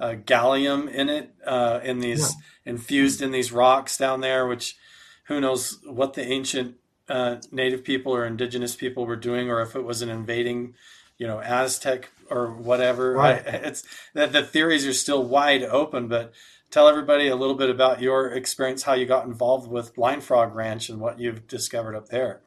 uh, 0.00 0.14
gallium 0.24 0.92
in 0.92 1.08
it, 1.08 1.34
uh, 1.46 1.80
in 1.82 2.00
these 2.00 2.34
yeah. 2.64 2.72
infused 2.72 3.22
in 3.22 3.30
these 3.30 3.52
rocks 3.52 3.96
down 3.96 4.20
there, 4.20 4.46
which 4.46 4.76
who 5.24 5.40
knows 5.40 5.78
what 5.84 6.14
the 6.14 6.26
ancient 6.26 6.76
uh, 7.08 7.36
native 7.52 7.84
people 7.84 8.12
or 8.14 8.26
indigenous 8.26 8.74
people 8.74 9.06
were 9.06 9.16
doing, 9.16 9.50
or 9.50 9.60
if 9.60 9.76
it 9.76 9.84
was 9.84 10.02
an 10.02 10.08
invading 10.08 10.74
you 11.18 11.26
know 11.26 11.40
Aztec 11.40 12.10
or 12.30 12.52
whatever. 12.52 13.12
Right. 13.12 13.46
I, 13.46 13.50
it's 13.68 13.84
that 14.14 14.32
the 14.32 14.42
theories 14.42 14.86
are 14.86 14.92
still 14.92 15.24
wide 15.24 15.62
open, 15.62 16.08
but 16.08 16.32
tell 16.70 16.88
everybody 16.88 17.28
a 17.28 17.36
little 17.36 17.54
bit 17.54 17.70
about 17.70 18.00
your 18.00 18.28
experience, 18.28 18.82
how 18.82 18.94
you 18.94 19.06
got 19.06 19.26
involved 19.26 19.70
with 19.70 19.94
Blind 19.94 20.24
Frog 20.24 20.54
Ranch, 20.54 20.88
and 20.88 21.00
what 21.00 21.18
you've 21.18 21.46
discovered 21.46 21.94
up 21.94 22.08
there. 22.08 22.42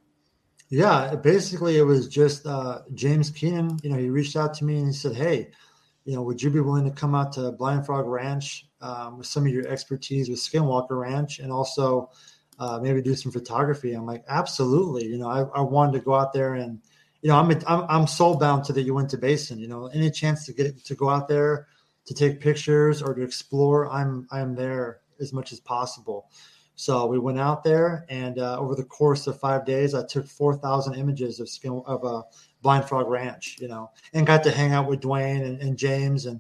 Yeah, 0.70 1.16
basically, 1.16 1.78
it 1.78 1.84
was 1.84 2.10
just 2.10 2.46
uh, 2.46 2.80
James 2.94 3.30
Keenan. 3.30 3.78
You 3.84 3.90
know, 3.90 3.98
he 3.98 4.10
reached 4.10 4.36
out 4.36 4.54
to 4.56 4.66
me 4.66 4.78
and 4.80 4.88
he 4.88 4.94
said, 4.94 5.16
"Hey, 5.16 5.52
you 6.04 6.16
know, 6.16 6.24
would 6.24 6.42
you 6.42 6.50
be 6.50 6.60
willing 6.60 6.84
to 6.86 6.92
come 6.92 7.16
out 7.16 7.32
to 7.34 7.52
Blind 7.54 7.86
Frog 7.86 8.06
Ranch 8.06 8.68
um, 8.82 9.18
with 9.18 9.28
some 9.28 9.46
of 9.46 9.54
your 9.54 9.68
expertise 9.68 10.30
with 10.30 10.40
Skinwalker 10.40 11.00
Ranch, 11.00 11.40
and 11.40 11.52
also 11.52 12.10
uh, 12.60 12.80
maybe 12.82 13.02
do 13.02 13.16
some 13.16 13.32
photography?" 13.32 13.94
I'm 13.94 14.06
like, 14.06 14.26
"Absolutely." 14.28 15.06
You 15.06 15.20
know, 15.20 15.30
I, 15.30 15.44
I 15.58 15.62
wanted 15.62 15.94
to 15.94 16.04
go 16.04 16.16
out 16.16 16.34
there 16.34 16.56
and 16.56 16.82
you 17.28 17.34
know, 17.34 17.40
I'm, 17.40 17.52
I'm 17.68 17.86
I'm 17.90 18.08
soul 18.08 18.38
bound 18.38 18.64
to 18.66 18.74
the 18.74 18.82
Uinta 18.84 19.18
Basin. 19.18 19.60
You 19.60 19.68
know, 19.68 19.88
any 19.88 20.10
chance 20.10 20.46
to 20.46 20.54
get 20.54 20.86
to 20.86 20.96
go 20.96 21.10
out 21.10 21.28
there 21.28 21.68
to 22.06 22.14
take 22.14 22.40
pictures 22.40 23.02
or 23.02 23.14
to 23.14 23.22
explore, 23.22 23.92
I'm 23.92 24.30
I'm 24.32 24.56
there 24.56 25.02
as 25.20 25.34
much 25.34 25.52
as 25.52 25.60
possible. 25.60 26.30
So 26.76 27.06
we 27.06 27.20
went 27.20 27.38
out 27.38 27.66
there, 27.66 28.06
and 28.08 28.40
uh, 28.40 28.58
over 28.58 28.76
the 28.76 28.86
course 28.86 29.28
of 29.28 29.38
five 29.42 29.66
days, 29.66 29.94
I 29.94 30.06
took 30.06 30.26
four 30.26 30.56
thousand 30.56 30.94
images 30.94 31.42
of 31.42 31.50
skin 31.50 31.84
of 31.86 32.06
a 32.06 32.24
Blind 32.62 32.86
Frog 32.86 33.10
Ranch, 33.10 33.58
you 33.60 33.68
know, 33.68 33.92
and 34.14 34.26
got 34.26 34.44
to 34.44 34.52
hang 34.52 34.72
out 34.72 34.88
with 34.88 35.02
Duane 35.02 35.44
and, 35.44 35.62
and 35.62 35.78
James 35.78 36.28
and 36.28 36.40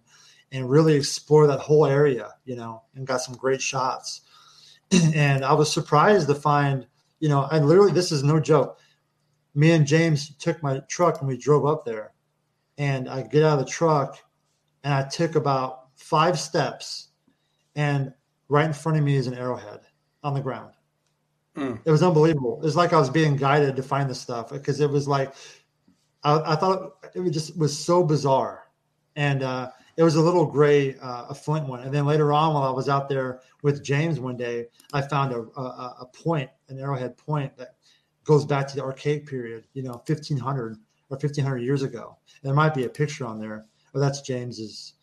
and 0.53 0.69
really 0.69 0.95
explore 0.95 1.47
that 1.47 1.59
whole 1.59 1.85
area, 1.85 2.29
you 2.45 2.55
know, 2.55 2.83
and 2.95 3.05
got 3.05 3.19
some 3.19 3.35
great 3.35 3.61
shots. 3.61 4.21
and 5.13 5.43
I 5.43 5.51
was 5.51 5.69
surprised 5.69 6.29
to 6.29 6.35
find, 6.35 6.88
you 7.19 7.27
know, 7.27 7.45
I 7.51 7.59
literally 7.59 7.91
this 7.91 8.13
is 8.13 8.23
no 8.23 8.39
joke. 8.39 8.79
Me 9.57 9.71
and 9.71 9.87
James 9.87 10.35
took 10.35 10.61
my 10.61 10.79
truck 10.87 11.19
and 11.19 11.27
we 11.27 11.35
drove 11.35 11.65
up 11.65 11.83
there, 11.83 12.13
and 12.77 13.09
I 13.09 13.23
get 13.23 13.41
out 13.41 13.57
of 13.57 13.65
the 13.65 13.71
truck, 13.71 14.19
and 14.83 14.93
I 14.93 15.01
took 15.01 15.33
about 15.33 15.87
five 15.95 16.39
steps, 16.39 17.07
and 17.75 18.13
right 18.49 18.67
in 18.67 18.73
front 18.73 18.99
of 18.99 19.03
me 19.03 19.15
is 19.15 19.25
an 19.25 19.33
arrowhead 19.33 19.79
on 20.21 20.35
the 20.35 20.41
ground. 20.41 20.73
Mm. 21.55 21.79
It 21.85 21.89
was 21.89 22.03
unbelievable. 22.03 22.59
It 22.61 22.65
was 22.65 22.75
like 22.75 22.93
I 22.93 22.99
was 22.99 23.09
being 23.09 23.35
guided 23.35 23.75
to 23.77 23.81
find 23.81 24.07
the 24.07 24.13
stuff 24.13 24.51
because 24.51 24.79
it 24.79 24.91
was 24.91 25.07
like 25.07 25.33
I, 26.23 26.53
I 26.53 26.55
thought 26.55 26.97
it 27.15 27.19
was 27.19 27.31
just 27.31 27.57
was 27.57 27.75
so 27.75 28.03
bizarre, 28.03 28.67
and 29.15 29.41
uh, 29.41 29.71
it 29.95 30.03
was 30.03 30.17
a 30.17 30.21
little 30.21 30.45
gray, 30.45 30.95
uh, 31.01 31.25
a 31.29 31.33
flint 31.33 31.67
one. 31.67 31.79
And 31.79 31.91
then 31.91 32.05
later 32.05 32.31
on, 32.31 32.53
while 32.53 32.61
I 32.61 32.69
was 32.69 32.89
out 32.89 33.09
there 33.09 33.41
with 33.63 33.83
James 33.83 34.19
one 34.19 34.37
day, 34.37 34.67
I 34.93 35.01
found 35.01 35.33
a, 35.33 35.39
a, 35.59 35.95
a 36.01 36.05
point, 36.13 36.51
an 36.69 36.79
arrowhead 36.79 37.17
point 37.17 37.57
that 37.57 37.69
goes 38.28 38.45
back 38.45 38.67
to 38.67 38.75
the 38.75 38.84
archaic 38.84 39.25
period, 39.25 39.63
you 39.73 39.82
know, 39.82 39.93
1500 40.05 40.73
or 41.09 41.15
1500 41.15 41.57
years 41.59 41.82
ago. 41.82 42.17
There 42.43 42.53
might 42.53 42.73
be 42.73 42.84
a 42.84 42.89
picture 42.89 43.25
on 43.25 43.39
there. 43.39 43.65
Oh, 43.95 43.99
that's 43.99 44.21
James's 44.21 44.93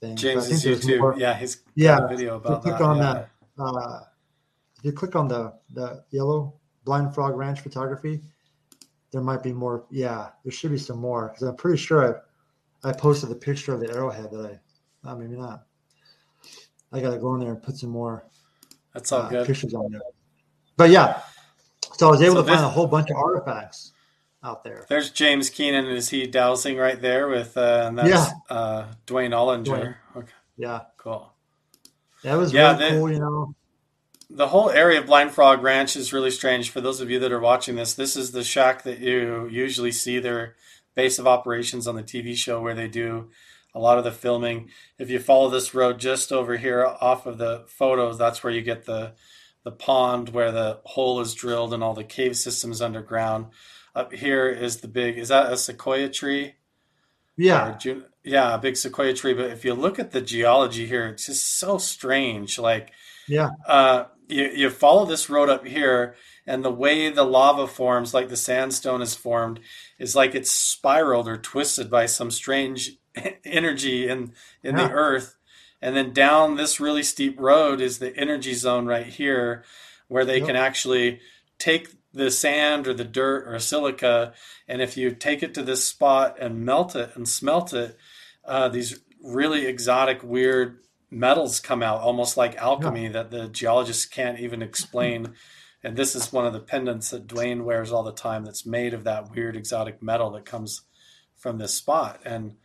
thing. 0.00 0.16
James's 0.16 0.64
YouTube. 0.64 0.98
More, 0.98 1.14
yeah, 1.16 1.34
his 1.34 1.62
yeah, 1.74 2.06
video 2.08 2.36
about 2.36 2.62
click 2.62 2.78
that. 2.78 2.82
On 2.82 2.96
yeah. 2.96 3.26
that 3.58 3.62
uh, 3.62 4.00
if 4.78 4.84
you 4.84 4.92
click 4.92 5.14
on 5.14 5.28
the 5.28 5.52
the 5.74 6.02
yellow 6.10 6.54
blind 6.84 7.14
frog 7.14 7.36
ranch 7.36 7.60
photography, 7.60 8.20
there 9.12 9.20
might 9.20 9.42
be 9.42 9.52
more. 9.52 9.84
Yeah, 9.90 10.30
there 10.42 10.52
should 10.52 10.72
be 10.72 10.78
some 10.78 10.98
more 10.98 11.28
because 11.28 11.42
I'm 11.42 11.56
pretty 11.56 11.78
sure 11.78 12.24
I 12.82 12.88
I 12.88 12.92
posted 12.92 13.28
the 13.28 13.36
picture 13.36 13.74
of 13.74 13.80
the 13.80 13.90
arrowhead 13.90 14.30
that 14.32 14.46
I. 15.04 15.08
Uh, 15.08 15.16
maybe 15.16 15.36
not. 15.36 15.66
I 16.92 17.00
got 17.00 17.10
to 17.10 17.18
go 17.18 17.34
in 17.34 17.40
there 17.40 17.50
and 17.50 17.62
put 17.62 17.76
some 17.76 17.90
more. 17.90 18.24
That's 18.94 19.10
all 19.10 19.22
uh, 19.22 19.28
good. 19.28 19.46
Pictures 19.46 19.74
on 19.74 19.90
there. 19.90 20.00
But 20.76 20.90
yeah, 20.90 21.20
so 21.96 22.08
I 22.08 22.10
was 22.10 22.22
able 22.22 22.36
so 22.36 22.42
to 22.42 22.48
find 22.48 22.64
a 22.64 22.68
whole 22.68 22.86
bunch 22.86 23.10
of 23.10 23.16
artifacts 23.16 23.92
out 24.42 24.64
there. 24.64 24.84
There's 24.88 25.10
James 25.10 25.50
Keenan. 25.50 25.86
Is 25.86 26.08
he 26.08 26.26
dowsing 26.26 26.76
right 26.76 27.00
there 27.00 27.28
with? 27.28 27.56
Uh, 27.56 27.84
and 27.86 27.98
that's, 27.98 28.08
yeah. 28.08 28.30
Uh, 28.48 28.86
Duane 29.06 29.30
Ollinger. 29.30 29.64
Duane. 29.64 29.94
Okay. 30.16 30.32
Yeah. 30.56 30.80
Cool. 30.96 31.32
That 32.24 32.36
was 32.36 32.52
yeah, 32.52 32.76
really 32.76 32.90
they, 32.90 32.90
cool. 32.96 33.12
You 33.12 33.18
know 33.18 33.54
the 34.34 34.48
whole 34.48 34.70
area 34.70 35.00
of 35.00 35.06
Blind 35.06 35.32
Frog 35.32 35.62
Ranch 35.62 35.94
is 35.94 36.12
really 36.12 36.30
strange. 36.30 36.70
For 36.70 36.80
those 36.80 37.00
of 37.00 37.10
you 37.10 37.18
that 37.18 37.32
are 37.32 37.40
watching 37.40 37.76
this, 37.76 37.94
this 37.94 38.16
is 38.16 38.32
the 38.32 38.42
shack 38.42 38.82
that 38.84 38.98
you 38.98 39.46
usually 39.50 39.92
see 39.92 40.18
their 40.18 40.54
base 40.94 41.18
of 41.18 41.26
operations 41.26 41.86
on 41.86 41.96
the 41.96 42.02
TV 42.02 42.34
show 42.34 42.60
where 42.60 42.74
they 42.74 42.88
do 42.88 43.30
a 43.74 43.78
lot 43.78 43.98
of 43.98 44.04
the 44.04 44.12
filming. 44.12 44.70
If 44.98 45.10
you 45.10 45.18
follow 45.18 45.50
this 45.50 45.74
road 45.74 45.98
just 45.98 46.32
over 46.32 46.56
here 46.56 46.84
off 46.84 47.26
of 47.26 47.38
the 47.38 47.64
photos, 47.68 48.16
that's 48.16 48.42
where 48.42 48.52
you 48.52 48.62
get 48.62 48.86
the 48.86 49.12
the 49.64 49.72
pond 49.72 50.30
where 50.30 50.50
the 50.50 50.80
hole 50.84 51.20
is 51.20 51.34
drilled 51.34 51.72
and 51.72 51.82
all 51.82 51.94
the 51.94 52.04
cave 52.04 52.36
systems 52.36 52.82
underground. 52.82 53.46
Up 53.94 54.12
here 54.12 54.48
is 54.48 54.78
the 54.78 54.88
big 54.88 55.18
is 55.18 55.28
that 55.28 55.52
a 55.52 55.56
sequoia 55.56 56.08
tree? 56.08 56.54
Yeah. 57.36 57.78
yeah, 58.24 58.54
a 58.54 58.58
big 58.58 58.76
sequoia 58.76 59.14
tree. 59.14 59.34
But 59.34 59.50
if 59.50 59.64
you 59.64 59.74
look 59.74 59.98
at 59.98 60.12
the 60.12 60.20
geology 60.20 60.86
here, 60.86 61.06
it's 61.08 61.26
just 61.26 61.58
so 61.58 61.78
strange. 61.78 62.58
Like 62.58 62.92
yeah. 63.28 63.50
Uh, 63.66 64.04
you, 64.28 64.44
you 64.54 64.70
follow 64.70 65.04
this 65.04 65.28
road 65.28 65.48
up 65.48 65.66
here, 65.66 66.14
and 66.46 66.64
the 66.64 66.72
way 66.72 67.10
the 67.10 67.24
lava 67.24 67.66
forms, 67.66 68.14
like 68.14 68.28
the 68.28 68.36
sandstone 68.36 69.02
is 69.02 69.14
formed, 69.14 69.60
is 69.98 70.16
like 70.16 70.34
it's 70.34 70.50
spiraled 70.50 71.28
or 71.28 71.36
twisted 71.36 71.90
by 71.90 72.06
some 72.06 72.30
strange 72.30 72.92
energy 73.44 74.08
in 74.08 74.32
in 74.62 74.76
yeah. 74.76 74.88
the 74.88 74.92
earth. 74.92 75.36
And 75.82 75.96
then 75.96 76.12
down 76.12 76.56
this 76.56 76.78
really 76.78 77.02
steep 77.02 77.38
road 77.38 77.80
is 77.80 77.98
the 77.98 78.16
energy 78.16 78.54
zone 78.54 78.86
right 78.86 79.06
here, 79.06 79.64
where 80.06 80.24
they 80.24 80.38
yep. 80.38 80.46
can 80.46 80.56
actually 80.56 81.20
take 81.58 81.88
the 82.14 82.30
sand 82.30 82.86
or 82.86 82.94
the 82.94 83.04
dirt 83.04 83.48
or 83.48 83.58
silica, 83.58 84.32
and 84.68 84.80
if 84.80 84.96
you 84.96 85.12
take 85.12 85.42
it 85.42 85.54
to 85.54 85.62
this 85.62 85.84
spot 85.84 86.36
and 86.38 86.64
melt 86.64 86.94
it 86.94 87.10
and 87.14 87.28
smelt 87.28 87.72
it, 87.72 87.96
uh, 88.44 88.68
these 88.68 89.00
really 89.22 89.66
exotic, 89.66 90.22
weird 90.22 90.78
metals 91.10 91.60
come 91.60 91.82
out 91.82 92.00
almost 92.00 92.36
like 92.36 92.56
alchemy 92.56 93.04
yeah. 93.04 93.12
that 93.12 93.30
the 93.30 93.48
geologists 93.48 94.06
can't 94.06 94.40
even 94.40 94.62
explain. 94.62 95.34
and 95.82 95.96
this 95.96 96.14
is 96.14 96.32
one 96.32 96.46
of 96.46 96.52
the 96.52 96.60
pendants 96.60 97.10
that 97.10 97.26
Duane 97.26 97.64
wears 97.64 97.92
all 97.92 98.02
the 98.02 98.12
time 98.12 98.44
that's 98.44 98.66
made 98.66 98.94
of 98.94 99.04
that 99.04 99.30
weird 99.34 99.56
exotic 99.56 100.02
metal 100.02 100.30
that 100.30 100.44
comes 100.44 100.82
from 101.36 101.58
this 101.58 101.74
spot. 101.74 102.20
And 102.24 102.56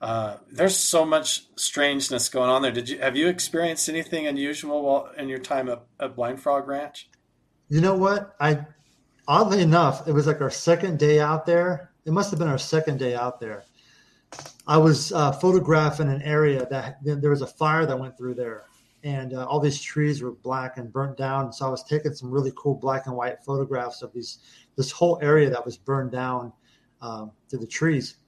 uh, 0.00 0.36
there's 0.50 0.76
so 0.76 1.04
much 1.04 1.46
strangeness 1.56 2.28
going 2.28 2.48
on 2.48 2.62
there. 2.62 2.70
Did 2.70 2.88
you 2.88 2.98
have 3.00 3.16
you 3.16 3.28
experienced 3.28 3.88
anything 3.88 4.26
unusual 4.26 4.82
while 4.82 5.10
in 5.16 5.28
your 5.28 5.38
time 5.38 5.68
at, 5.68 5.82
at 5.98 6.14
Blind 6.14 6.40
Frog 6.40 6.68
Ranch? 6.68 7.10
You 7.68 7.80
know 7.80 7.96
what? 7.96 8.36
I 8.40 8.64
oddly 9.26 9.60
enough, 9.60 10.06
it 10.06 10.12
was 10.12 10.26
like 10.26 10.40
our 10.40 10.50
second 10.50 10.98
day 10.98 11.20
out 11.20 11.46
there. 11.46 11.90
It 12.04 12.12
must 12.12 12.30
have 12.30 12.38
been 12.38 12.48
our 12.48 12.58
second 12.58 12.98
day 12.98 13.14
out 13.14 13.40
there. 13.40 13.64
I 14.66 14.76
was 14.76 15.12
uh, 15.12 15.32
photographing 15.32 16.08
an 16.08 16.22
area 16.22 16.66
that 16.70 16.98
there 17.02 17.30
was 17.30 17.42
a 17.42 17.46
fire 17.46 17.84
that 17.86 17.98
went 17.98 18.16
through 18.16 18.34
there, 18.34 18.64
and 19.02 19.34
uh, 19.34 19.46
all 19.46 19.58
these 19.58 19.80
trees 19.80 20.22
were 20.22 20.32
black 20.32 20.76
and 20.76 20.92
burnt 20.92 21.16
down. 21.16 21.52
So 21.52 21.66
I 21.66 21.70
was 21.70 21.82
taking 21.82 22.14
some 22.14 22.30
really 22.30 22.52
cool 22.56 22.74
black 22.74 23.06
and 23.06 23.16
white 23.16 23.42
photographs 23.44 24.02
of 24.02 24.12
these 24.12 24.38
this 24.76 24.92
whole 24.92 25.18
area 25.22 25.50
that 25.50 25.64
was 25.64 25.76
burned 25.76 26.12
down 26.12 26.52
um, 27.00 27.32
to 27.48 27.58
the 27.58 27.66
trees. 27.66 28.18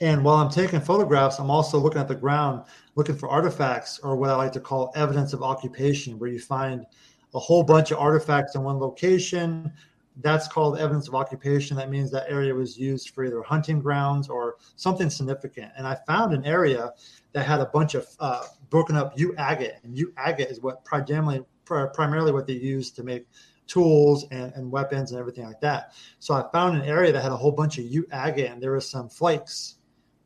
And 0.00 0.24
while 0.24 0.36
I'm 0.36 0.50
taking 0.50 0.80
photographs, 0.80 1.38
I'm 1.38 1.50
also 1.50 1.78
looking 1.78 2.00
at 2.00 2.08
the 2.08 2.14
ground, 2.14 2.64
looking 2.94 3.16
for 3.16 3.28
artifacts 3.28 3.98
or 4.00 4.16
what 4.16 4.30
I 4.30 4.36
like 4.36 4.52
to 4.52 4.60
call 4.60 4.92
evidence 4.94 5.32
of 5.32 5.42
occupation, 5.42 6.18
where 6.18 6.30
you 6.30 6.40
find 6.40 6.86
a 7.34 7.38
whole 7.38 7.62
bunch 7.62 7.90
of 7.90 7.98
artifacts 7.98 8.54
in 8.54 8.62
one 8.62 8.78
location, 8.78 9.72
that's 10.20 10.48
called 10.48 10.78
evidence 10.78 11.06
of 11.08 11.14
occupation. 11.14 11.76
That 11.76 11.90
means 11.90 12.10
that 12.10 12.26
area 12.28 12.54
was 12.54 12.76
used 12.76 13.10
for 13.10 13.24
either 13.24 13.42
hunting 13.42 13.80
grounds 13.80 14.28
or 14.28 14.56
something 14.76 15.10
significant. 15.10 15.72
And 15.76 15.86
I 15.86 15.96
found 16.06 16.34
an 16.34 16.44
area 16.44 16.92
that 17.32 17.46
had 17.46 17.60
a 17.60 17.66
bunch 17.66 17.94
of 17.94 18.08
uh, 18.18 18.44
broken 18.70 18.96
up 18.96 19.18
U 19.18 19.34
agate, 19.38 19.74
and 19.84 19.96
yew 19.96 20.12
agate 20.16 20.48
is 20.48 20.60
what 20.60 20.84
primarily 20.84 21.44
primarily 21.64 22.32
what 22.32 22.46
they 22.46 22.54
use 22.54 22.90
to 22.90 23.02
make 23.02 23.26
tools 23.66 24.24
and, 24.30 24.52
and, 24.54 24.70
weapons 24.72 25.10
and 25.10 25.20
everything 25.20 25.44
like 25.44 25.60
that. 25.60 25.92
So 26.18 26.32
I 26.32 26.50
found 26.50 26.80
an 26.80 26.88
area 26.88 27.12
that 27.12 27.22
had 27.22 27.30
a 27.30 27.36
whole 27.36 27.52
bunch 27.52 27.76
of 27.76 27.84
U 27.84 28.06
agate, 28.10 28.50
and 28.50 28.62
there 28.62 28.72
was 28.72 28.88
some 28.88 29.10
flakes. 29.10 29.76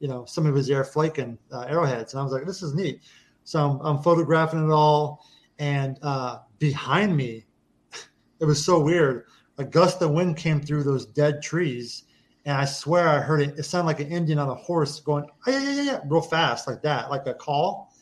You 0.02 0.08
know, 0.08 0.24
some 0.26 0.46
of 0.46 0.54
his 0.54 0.68
air 0.68 0.84
flaking 0.84 1.38
uh, 1.50 1.66
arrowheads, 1.68 2.12
and 2.12 2.20
I 2.20 2.24
was 2.24 2.32
like, 2.32 2.44
"This 2.44 2.62
is 2.62 2.74
neat." 2.74 3.00
So 3.44 3.58
I'm, 3.58 3.80
I'm 3.80 4.02
photographing 4.02 4.68
it 4.68 4.72
all, 4.72 5.24
and 5.58 5.98
uh, 6.02 6.40
behind 6.58 7.16
me, 7.16 7.46
it 8.40 8.44
was 8.44 8.64
so 8.64 8.80
weird 8.80 9.24
a 9.58 9.64
gust 9.64 10.02
of 10.02 10.10
wind 10.10 10.36
came 10.36 10.60
through 10.60 10.82
those 10.82 11.06
dead 11.06 11.42
trees, 11.42 12.04
and 12.44 12.56
I 12.56 12.64
swear 12.64 13.08
I 13.08 13.20
heard 13.20 13.40
it. 13.40 13.58
It 13.58 13.64
sounded 13.64 13.86
like 13.86 14.00
an 14.00 14.10
Indian 14.10 14.38
on 14.38 14.48
a 14.48 14.54
horse 14.54 15.00
going 15.00 15.26
yeah, 15.46 15.62
yeah, 15.62 15.82
yeah, 15.82 16.00
real 16.06 16.20
fast 16.20 16.66
like 16.66 16.82
that, 16.82 17.10
like 17.10 17.26
a 17.26 17.34
call. 17.34 17.92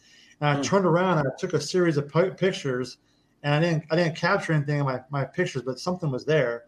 And 0.41 0.49
I 0.49 0.61
mm. 0.61 0.65
turned 0.65 0.87
around 0.87 1.19
and 1.19 1.29
I 1.29 1.31
took 1.39 1.53
a 1.53 1.61
series 1.61 1.97
of 1.97 2.11
pictures, 2.37 2.99
and 3.43 3.55
I 3.55 3.61
didn't 3.61 3.85
I 3.91 3.97
didn't 3.97 4.17
capture 4.17 4.53
anything 4.53 4.81
in 4.81 4.87
my 4.87 5.01
my 5.11 5.25
pictures, 5.25 5.63
but 5.63 5.79
something 5.79 6.11
was 6.11 6.25
there, 6.25 6.65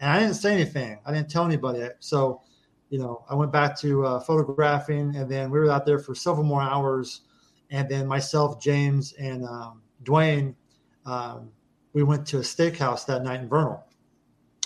and 0.00 0.10
I 0.10 0.20
didn't 0.20 0.34
say 0.34 0.52
anything. 0.52 0.98
I 1.04 1.12
didn't 1.12 1.30
tell 1.30 1.44
anybody. 1.44 1.88
So, 1.98 2.42
you 2.90 2.98
know, 2.98 3.24
I 3.28 3.34
went 3.34 3.52
back 3.52 3.78
to 3.80 4.04
uh, 4.06 4.20
photographing, 4.20 5.16
and 5.16 5.30
then 5.30 5.50
we 5.50 5.58
were 5.58 5.70
out 5.70 5.86
there 5.86 5.98
for 5.98 6.14
several 6.14 6.44
more 6.44 6.62
hours, 6.62 7.22
and 7.70 7.88
then 7.88 8.06
myself, 8.06 8.60
James, 8.60 9.12
and 9.14 9.44
um, 9.44 9.82
Duane. 10.02 10.54
Um, 11.04 11.50
we 11.92 12.02
went 12.02 12.26
to 12.26 12.38
a 12.38 12.40
steakhouse 12.40 13.06
that 13.06 13.22
night 13.22 13.40
in 13.40 13.48
Vernal 13.48 13.86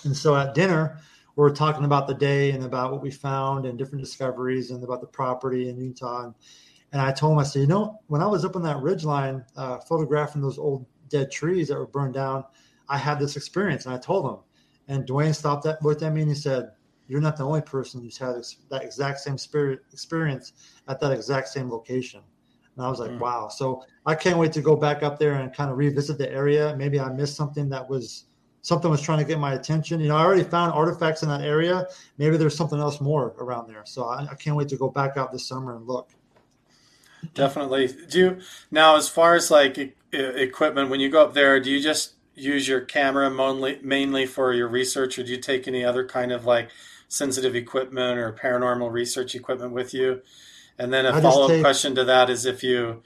and 0.05 0.17
so 0.17 0.35
at 0.37 0.55
dinner, 0.55 0.99
we 1.37 1.45
are 1.45 1.51
talking 1.51 1.85
about 1.85 2.07
the 2.07 2.15
day 2.15 2.51
and 2.51 2.65
about 2.65 2.93
what 2.93 3.03
we 3.03 3.11
found 3.11 3.67
and 3.67 3.79
different 3.79 4.05
discoveries 4.05 4.71
and 4.71 4.83
about 4.83 5.01
the 5.01 5.07
property 5.07 5.69
in 5.69 5.79
Utah. 5.79 6.25
And, 6.25 6.35
and 6.93 7.01
I 7.01 7.13
told 7.13 7.33
him, 7.33 7.39
I 7.39 7.45
said, 7.45 7.61
you 7.61 7.67
know, 7.67 8.01
when 8.09 8.23
I 8.23 8.27
was 8.27 8.45
up 8.45 8.57
on 8.57 8.63
that 8.63 8.81
ridge 8.81 9.05
line 9.05 9.45
uh, 9.57 9.79
photographing 9.79 10.43
those 10.43 10.59
old 10.59 10.87
dead 11.09 11.31
trees 11.31 11.69
that 11.69 11.79
were 11.79 11.87
burned 11.87 12.15
down, 12.15 12.45
I 12.89 12.99
had 12.99 13.19
this 13.19 13.37
experience. 13.37 13.87
And 13.87 13.95
I 13.95 13.99
told 13.99 14.27
him. 14.27 14.41
And 14.89 15.07
Duane 15.07 15.35
stopped 15.35 15.65
that, 15.65 15.83
looked 15.85 16.03
at 16.03 16.13
me, 16.13 16.23
and 16.23 16.31
he 16.31 16.35
said, 16.35 16.73
You're 17.11 17.21
not 17.21 17.37
the 17.37 17.45
only 17.45 17.61
person 17.61 18.01
who's 18.01 18.17
had 18.17 18.37
that 18.71 18.85
exact 18.85 19.19
same 19.19 19.37
spirit 19.37 19.81
experience 19.93 20.53
at 20.87 21.01
that 21.01 21.11
exact 21.11 21.49
same 21.49 21.69
location. 21.69 22.21
And 22.77 22.87
I 22.87 22.89
was 22.89 23.01
like, 23.01 23.11
mm. 23.11 23.19
Wow. 23.19 23.49
So 23.49 23.85
I 24.07 24.15
can't 24.15 24.39
wait 24.39 24.53
to 24.53 24.61
go 24.61 24.77
back 24.77 25.03
up 25.03 25.19
there 25.19 25.35
and 25.35 25.53
kind 25.53 25.71
of 25.73 25.77
revisit 25.77 26.19
the 26.19 26.31
area. 26.31 26.75
Maybe 26.79 27.01
I 27.01 27.13
missed 27.13 27.35
something 27.35 27.69
that 27.71 27.89
was 27.89 28.27
something 28.63 28.91
was 28.91 29.01
trying 29.01 29.19
to 29.19 29.25
get 29.25 29.41
my 29.41 29.55
attention. 29.55 30.01
You 30.01 30.09
know, 30.09 30.17
I 30.17 30.23
already 30.23 30.45
found 30.45 30.73
artifacts 30.73 31.25
in 31.25 31.29
that 31.31 31.41
area. 31.41 31.87
Maybe 32.17 32.37
there's 32.37 32.57
something 32.57 32.79
else 32.79 33.01
more 33.01 33.35
around 33.39 33.69
there. 33.69 33.83
So 33.87 34.05
I, 34.05 34.29
I 34.31 34.35
can't 34.37 34.55
wait 34.55 34.69
to 34.69 34.77
go 34.77 34.89
back 34.89 35.17
out 35.17 35.33
this 35.33 35.49
summer 35.49 35.75
and 35.75 35.87
look. 35.87 36.11
Definitely. 37.35 37.89
Do 38.09 38.19
you 38.19 38.41
now, 38.71 38.97
as 38.97 39.09
far 39.09 39.35
as 39.35 39.51
like 39.51 39.79
e- 39.79 39.95
equipment, 40.13 40.91
when 40.91 41.01
you 41.01 41.09
go 41.09 41.25
up 41.25 41.35
there, 41.35 41.59
do 41.59 41.71
you 41.71 41.83
just 41.83 42.15
use 42.35 42.69
your 42.69 42.81
camera 42.81 43.29
mainly, 43.31 43.81
mainly 43.83 44.27
for 44.27 44.55
your 44.55 44.69
research, 44.69 45.19
or 45.19 45.25
do 45.25 45.31
you 45.31 45.39
take 45.39 45.67
any 45.67 45.85
other 45.85 46.07
kind 46.07 46.33
of 46.33 46.47
like 46.47 46.71
sensitive 47.11 47.55
equipment 47.55 48.19
or 48.19 48.33
paranormal 48.33 48.91
research 48.91 49.35
equipment 49.35 49.73
with 49.73 49.93
you? 49.93 50.23
And 50.79 50.91
then 50.95 51.05
a 51.05 51.21
follow 51.21 51.45
up 51.45 51.51
take... 51.51 51.63
question 51.63 51.95
to 51.97 52.05
that 52.05 52.31
is 52.31 52.47
if 52.47 52.63
you 52.63 53.03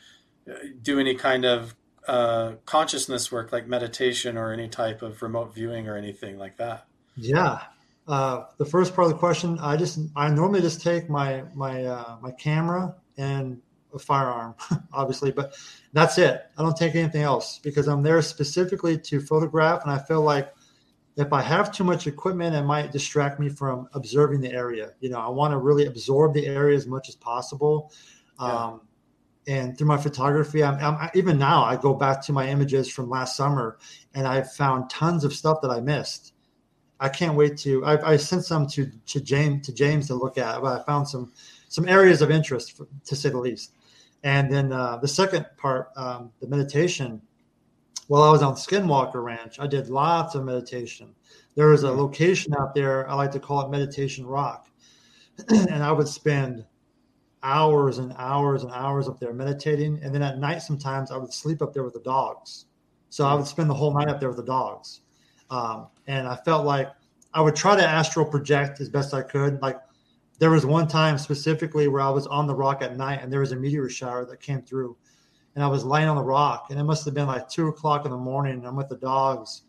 uh, 0.49 0.55
do 0.81 1.01
any 1.01 1.17
kind 1.17 1.45
of 1.45 1.75
uh, 2.07 2.53
consciousness 2.67 3.33
work 3.33 3.51
like 3.51 3.67
meditation 3.67 4.37
or 4.37 4.53
any 4.53 4.69
type 4.69 5.03
of 5.03 5.21
remote 5.23 5.55
viewing 5.55 5.89
or 5.89 5.97
anything 5.97 6.39
like 6.39 6.57
that. 6.59 6.87
Yeah. 7.17 7.63
Uh, 8.07 8.45
the 8.59 8.65
first 8.67 8.95
part 8.95 9.07
of 9.07 9.13
the 9.13 9.19
question, 9.19 9.59
I 9.59 9.77
just 9.77 9.99
I 10.15 10.29
normally 10.29 10.61
just 10.61 10.83
take 10.83 11.09
my 11.09 11.45
my 11.55 11.85
uh, 11.85 12.17
my 12.21 12.31
camera 12.33 12.95
and 13.17 13.61
a 13.95 13.99
firearm, 13.99 14.55
obviously, 14.93 15.33
but 15.33 15.55
that's 15.95 16.19
it. 16.19 16.43
I 16.59 16.63
don't 16.63 16.77
take 16.77 16.95
anything 16.95 17.23
else 17.23 17.59
because 17.59 17.89
I'm 17.89 18.03
there 18.03 18.21
specifically 18.21 18.99
to 18.99 19.21
photograph, 19.21 19.83
and 19.83 19.91
I 19.91 19.99
feel 19.99 20.21
like 20.21 20.53
if 21.17 21.33
I 21.33 21.43
have 21.43 21.73
too 21.73 21.85
much 21.85 22.07
equipment, 22.07 22.57
it 22.57 22.63
might 22.63 22.91
distract 22.91 23.39
me 23.39 23.49
from 23.49 23.89
observing 23.93 24.41
the 24.41 24.53
area. 24.53 24.93
You 25.01 25.11
know, 25.11 25.21
I 25.21 25.29
want 25.29 25.53
to 25.53 25.59
really 25.59 25.87
absorb 25.87 26.35
the 26.35 26.47
area 26.47 26.77
as 26.77 26.87
much 26.87 27.09
as 27.09 27.15
possible. 27.15 27.93
Yeah. 28.41 28.47
Um, 28.47 28.81
and 29.47 29.77
through 29.77 29.89
my 29.89 29.99
photography, 29.99 30.65
I'm, 30.65 30.83
I'm, 30.83 31.11
even 31.15 31.39
now 31.39 31.63
I 31.63 31.77
go 31.77 31.95
back 31.95 32.23
to 32.23 32.33
my 32.33 32.49
images 32.49 32.89
from 32.89 33.11
last 33.11 33.37
summer, 33.37 33.79
and 34.15 34.27
I've 34.27 34.53
found 34.53 34.89
tons 34.89 35.23
of 35.23 35.35
stuff 35.35 35.61
that 35.61 35.71
I 35.71 35.81
missed. 35.81 36.33
I 36.99 37.11
can't 37.11 37.37
wait 37.37 37.59
to. 37.59 37.85
I, 37.85 38.13
I 38.13 38.17
sent 38.17 38.45
some 38.45 38.67
to 38.69 38.91
to 39.07 39.21
James 39.21 39.67
to 39.67 39.73
James 39.75 40.07
to 40.07 40.15
look 40.15 40.39
at, 40.39 40.63
but 40.63 40.81
I 40.81 40.85
found 40.85 41.09
some 41.09 41.33
some 41.69 41.87
areas 41.89 42.23
of 42.23 42.31
interest, 42.31 42.77
for, 42.77 42.89
to 43.05 43.17
say 43.17 43.29
the 43.29 43.39
least. 43.39 43.73
And 44.23 44.51
then 44.51 44.73
uh, 44.73 44.97
the 44.97 45.09
second 45.09 45.47
part, 45.59 45.91
um, 45.97 46.33
the 46.41 46.49
meditation. 46.49 47.21
While 48.09 48.23
I 48.23 48.31
was 48.31 48.43
on 48.43 48.55
Skinwalker 48.55 49.23
Ranch, 49.23 49.59
I 49.59 49.67
did 49.67 49.89
lots 49.89 50.35
of 50.35 50.45
meditation. 50.45 51.15
There 51.55 51.69
was 51.69 51.85
a 51.85 51.89
mm-hmm. 51.89 52.01
location 52.01 52.55
out 52.55 52.75
there, 52.75 53.09
I 53.09 53.15
like 53.15 53.33
to 53.33 53.41
call 53.41 53.63
it 53.63 53.71
Meditation 53.71 54.27
Rock. 54.27 54.69
and 55.49 55.83
I 55.83 55.91
would 55.91 56.09
spend 56.09 56.65
hours 57.43 57.99
and 57.99 58.13
hours 58.17 58.63
and 58.63 58.73
hours 58.73 59.09
up 59.09 59.21
there 59.21 59.33
meditating. 59.33 60.01
And 60.03 60.15
then 60.15 60.23
at 60.23 60.39
night, 60.39 60.63
sometimes 60.63 61.11
I 61.11 61.17
would 61.17 61.33
sleep 61.33 61.63
up 61.63 61.73
there 61.73 61.85
with 61.85 61.95
the 61.95 62.01
dogs. 62.01 62.67
So 63.11 63.27
I 63.27 63.35
would 63.35 63.47
spend 63.47 63.71
the 63.71 63.75
whole 63.75 63.93
night 63.95 64.09
up 64.09 64.19
there 64.19 64.29
with 64.29 64.39
the 64.39 64.45
dogs. 64.45 65.01
Um, 65.51 65.89
and 66.07 66.27
I 66.27 66.37
felt 66.37 66.65
like 66.65 66.91
I 67.33 67.41
would 67.41 67.55
try 67.55 67.77
to 67.77 67.87
astral 67.87 68.27
project 68.27 68.81
as 68.81 68.89
best 68.89 69.15
I 69.15 69.23
could. 69.23 69.61
Like 69.61 69.81
there 70.39 70.51
was 70.51 70.67
one 70.67 70.89
time 70.89 71.19
specifically 71.19 71.87
where 71.87 72.01
I 72.01 72.11
was 72.11 72.27
on 72.27 72.47
the 72.47 72.55
rock 72.55 72.83
at 72.83 72.97
night 72.97 73.21
and 73.23 73.33
there 73.33 73.41
was 73.41 73.53
a 73.53 73.57
meteor 73.57 73.89
shower 73.89 74.25
that 74.25 74.41
came 74.41 74.63
through, 74.63 74.97
and 75.55 75.63
I 75.63 75.69
was 75.69 75.85
laying 75.85 76.09
on 76.09 76.17
the 76.17 76.23
rock, 76.23 76.67
and 76.71 76.81
it 76.81 76.85
must 76.85 77.05
have 77.05 77.15
been 77.15 77.27
like 77.27 77.49
two 77.49 77.69
o'clock 77.69 78.05
in 78.05 78.11
the 78.11 78.17
morning, 78.17 78.55
and 78.55 78.67
I'm 78.67 78.77
with 78.77 78.89
the 78.89 78.97
dogs, 78.97 79.63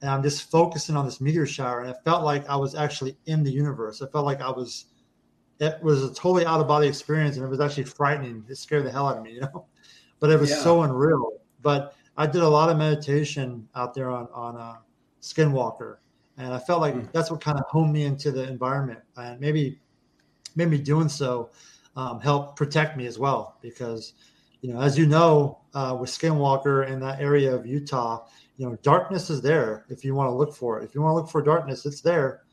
and 0.00 0.10
I'm 0.10 0.22
just 0.22 0.50
focusing 0.50 0.96
on 0.96 1.04
this 1.04 1.20
meteor 1.20 1.46
shower, 1.46 1.80
and 1.80 1.90
it 1.90 1.96
felt 2.04 2.24
like 2.24 2.48
I 2.48 2.56
was 2.56 2.74
actually 2.74 3.16
in 3.26 3.42
the 3.42 3.50
universe. 3.50 4.00
It 4.00 4.12
felt 4.12 4.24
like 4.24 4.40
I 4.40 4.50
was. 4.50 4.86
It 5.60 5.80
was 5.82 6.02
a 6.02 6.12
totally 6.12 6.44
out 6.44 6.60
of 6.60 6.66
body 6.66 6.88
experience, 6.88 7.36
and 7.36 7.44
it 7.44 7.48
was 7.48 7.60
actually 7.60 7.84
frightening. 7.84 8.44
It 8.48 8.56
scared 8.56 8.84
the 8.84 8.90
hell 8.90 9.08
out 9.08 9.18
of 9.18 9.22
me, 9.22 9.32
you 9.34 9.40
know. 9.40 9.66
But 10.20 10.30
it 10.30 10.40
was 10.40 10.48
yeah. 10.48 10.56
so 10.56 10.82
unreal. 10.82 11.32
But 11.60 11.96
I 12.16 12.26
did 12.26 12.42
a 12.42 12.48
lot 12.48 12.70
of 12.70 12.78
meditation 12.78 13.68
out 13.74 13.92
there 13.92 14.08
on 14.08 14.28
on 14.32 14.56
uh, 14.56 14.76
Skinwalker, 15.20 15.96
and 16.38 16.54
I 16.54 16.58
felt 16.58 16.80
like 16.80 16.94
mm. 16.94 17.10
that's 17.12 17.30
what 17.30 17.40
kind 17.40 17.58
of 17.58 17.66
honed 17.68 17.92
me 17.92 18.04
into 18.04 18.30
the 18.30 18.48
environment, 18.48 19.00
and 19.16 19.40
maybe 19.40 19.80
maybe 20.56 20.78
doing 20.78 21.08
so 21.08 21.50
um, 21.96 22.20
helped 22.20 22.56
protect 22.56 22.96
me 22.96 23.06
as 23.06 23.18
well 23.18 23.58
because 23.60 24.14
you 24.64 24.72
know 24.72 24.80
as 24.80 24.96
you 24.96 25.06
know 25.06 25.58
uh, 25.74 25.96
with 26.00 26.08
Skinwalker 26.08 26.88
in 26.88 26.98
that 27.00 27.20
area 27.20 27.54
of 27.54 27.66
Utah, 27.66 28.24
you 28.56 28.66
know 28.66 28.76
darkness 28.82 29.28
is 29.28 29.42
there 29.42 29.84
if 29.90 30.04
you 30.04 30.14
want 30.14 30.28
to 30.28 30.34
look 30.34 30.54
for 30.54 30.80
it. 30.80 30.84
If 30.84 30.94
you 30.94 31.02
want 31.02 31.12
to 31.12 31.16
look 31.16 31.30
for 31.30 31.42
darkness, 31.42 31.84
it's 31.84 32.00
there, 32.00 32.44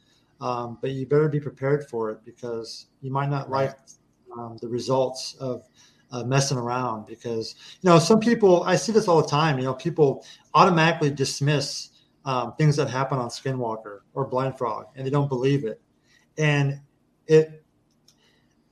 um, 0.42 0.78
but 0.82 0.92
you 0.92 1.06
better 1.06 1.30
be 1.30 1.40
prepared 1.40 1.90
for 1.90 2.12
it 2.12 2.20
because 2.26 2.88
you 3.02 3.12
might 3.12 3.30
not 3.30 3.50
like 3.50 3.78
um, 4.38 4.58
the 4.62 4.68
results 4.68 5.36
of 5.40 5.64
uh, 6.12 6.24
messing 6.24 6.58
around 6.58 7.06
because 7.06 7.56
you 7.82 7.90
know 7.90 7.98
some 7.98 8.20
people 8.20 8.64
i 8.64 8.76
see 8.76 8.92
this 8.92 9.08
all 9.08 9.22
the 9.22 9.28
time 9.30 9.58
you 9.58 9.64
know 9.64 9.74
people 9.74 10.26
automatically 10.54 11.10
dismiss 11.10 11.92
um, 12.26 12.54
things 12.56 12.76
that 12.76 12.90
happen 12.90 13.18
on 13.18 13.30
Skinwalker 13.30 14.02
or 14.14 14.28
Blind 14.28 14.58
Frog, 14.58 14.88
and 14.96 15.06
they 15.06 15.10
don't 15.10 15.28
believe 15.28 15.66
it. 15.66 15.82
And 16.38 16.80
it, 17.28 17.64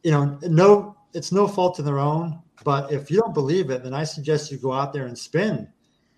you 0.03 0.11
know, 0.11 0.37
no, 0.43 0.97
it's 1.13 1.31
no 1.31 1.47
fault 1.47 1.79
of 1.79 1.85
their 1.85 1.99
own. 1.99 2.39
But 2.63 2.91
if 2.91 3.09
you 3.09 3.19
don't 3.19 3.33
believe 3.33 3.69
it, 3.69 3.83
then 3.83 3.93
I 3.93 4.03
suggest 4.03 4.51
you 4.51 4.57
go 4.57 4.73
out 4.73 4.93
there 4.93 5.05
and 5.05 5.17
spend 5.17 5.67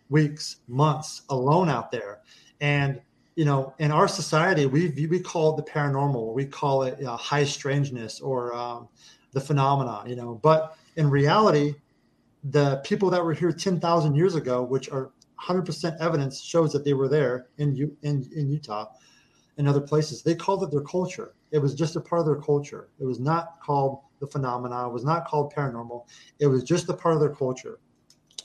weeks, 0.10 0.58
months 0.68 1.24
alone 1.30 1.70
out 1.70 1.92
there. 1.92 2.20
And 2.60 3.02
you 3.36 3.46
know, 3.46 3.74
in 3.80 3.92
our 3.92 4.08
society, 4.08 4.66
we 4.66 4.90
we 4.90 5.20
call 5.20 5.58
it 5.58 5.66
the 5.66 5.72
paranormal, 5.72 6.34
we 6.34 6.46
call 6.46 6.84
it 6.84 7.04
uh, 7.04 7.16
high 7.16 7.46
strangeness 7.46 8.20
or 8.20 8.54
um, 8.54 8.90
the 9.32 9.40
phenomena. 9.40 10.04
You 10.06 10.16
know, 10.16 10.40
but 10.44 10.76
in 10.98 11.10
reality, 11.10 11.76
the 12.44 12.82
people 12.84 13.10
that 13.10 13.24
were 13.24 13.34
here 13.34 13.52
ten 13.52 13.80
thousand 13.80 14.16
years 14.16 14.36
ago, 14.36 14.64
which 14.64 14.90
are 14.90 15.12
100% 15.42 16.00
evidence 16.00 16.42
shows 16.42 16.72
that 16.72 16.86
they 16.86 16.94
were 16.94 17.08
there 17.08 17.48
in, 17.58 17.96
in, 18.04 18.30
in 18.36 18.50
Utah 18.50 18.88
and 19.58 19.68
other 19.68 19.82
places. 19.82 20.22
They 20.22 20.36
called 20.36 20.64
it 20.64 20.72
their 20.72 20.82
culture. 20.82 21.34
It 21.52 21.60
was 21.60 21.74
just 21.74 21.96
a 21.96 22.02
part 22.02 22.20
of 22.20 22.26
their 22.26 22.42
culture. 22.42 22.90
It 23.00 23.06
was 23.06 23.20
not 23.20 23.60
called 23.62 24.00
the 24.22 24.28
phenomena. 24.28 24.88
It 24.88 24.94
was 24.94 25.04
not 25.04 25.26
called 25.26 25.54
paranormal. 25.54 26.06
It 26.40 26.48
was 26.48 26.64
just 26.64 26.88
a 26.88 26.94
part 26.94 27.16
of 27.16 27.20
their 27.20 27.36
culture. 27.36 27.80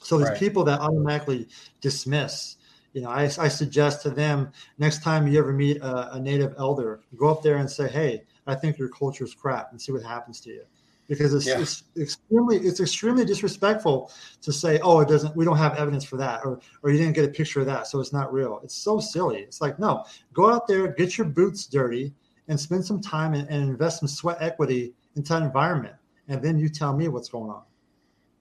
So 0.00 0.18
these 0.18 0.28
right. 0.28 0.38
people 0.38 0.64
that 0.64 0.80
automatically 0.80 1.48
dismiss, 1.80 2.56
you 2.92 3.02
know, 3.02 3.10
I, 3.10 3.24
I, 3.24 3.48
suggest 3.48 4.02
to 4.02 4.10
them 4.10 4.52
next 4.78 5.02
time 5.02 5.26
you 5.26 5.38
ever 5.38 5.52
meet 5.52 5.78
a, 5.78 6.14
a 6.14 6.20
native 6.20 6.54
elder, 6.58 7.00
go 7.16 7.28
up 7.28 7.42
there 7.42 7.56
and 7.56 7.70
say, 7.70 7.88
"Hey, 7.88 8.22
I 8.46 8.54
think 8.54 8.78
your 8.78 8.88
culture 8.88 9.24
is 9.24 9.34
crap," 9.34 9.72
and 9.72 9.80
see 9.80 9.92
what 9.92 10.02
happens 10.02 10.40
to 10.42 10.50
you 10.50 10.62
because 11.08 11.34
it's, 11.34 11.46
yeah. 11.46 11.60
it's, 11.60 11.84
extremely 11.98 12.56
it's 12.58 12.80
extremely 12.80 13.24
disrespectful 13.24 14.10
to 14.42 14.52
say 14.52 14.80
oh 14.80 15.00
it 15.00 15.08
doesn't 15.08 15.36
we 15.36 15.44
don't 15.44 15.56
have 15.56 15.76
evidence 15.76 16.04
for 16.04 16.16
that 16.16 16.44
or 16.44 16.60
or 16.82 16.90
you 16.90 16.98
didn't 16.98 17.14
get 17.14 17.24
a 17.24 17.28
picture 17.28 17.60
of 17.60 17.66
that 17.66 17.86
so 17.86 18.00
it's 18.00 18.12
not 18.12 18.32
real 18.32 18.60
it's 18.64 18.74
so 18.74 18.98
silly 18.98 19.38
it's 19.38 19.60
like 19.60 19.78
no 19.78 20.04
go 20.32 20.52
out 20.52 20.66
there 20.66 20.88
get 20.88 21.16
your 21.16 21.26
boots 21.26 21.66
dirty 21.66 22.12
and 22.48 22.58
spend 22.58 22.84
some 22.84 23.00
time 23.00 23.34
and, 23.34 23.48
and 23.48 23.62
invest 23.62 24.00
some 24.00 24.08
sweat 24.08 24.38
equity 24.40 24.94
into 25.16 25.32
that 25.32 25.42
environment 25.42 25.94
and 26.28 26.42
then 26.42 26.58
you 26.58 26.68
tell 26.68 26.96
me 26.96 27.08
what's 27.08 27.28
going 27.28 27.50
on 27.50 27.62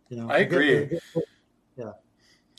you 0.10 0.18
know? 0.18 0.30
I 0.30 0.40
agree. 0.40 0.86
get, 0.86 0.90
get, 0.90 1.24
yeah. 1.78 1.92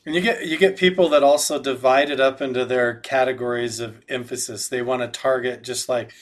And 0.04 0.14
you 0.14 0.20
get 0.20 0.46
you 0.46 0.56
get 0.56 0.76
people 0.76 1.08
that 1.10 1.22
also 1.22 1.60
divide 1.60 2.10
it 2.10 2.20
up 2.20 2.40
into 2.40 2.64
their 2.64 2.94
categories 2.94 3.80
of 3.80 4.02
emphasis. 4.08 4.68
They 4.68 4.82
want 4.82 5.02
to 5.02 5.08
target 5.08 5.62
just 5.62 5.88
like 5.88 6.12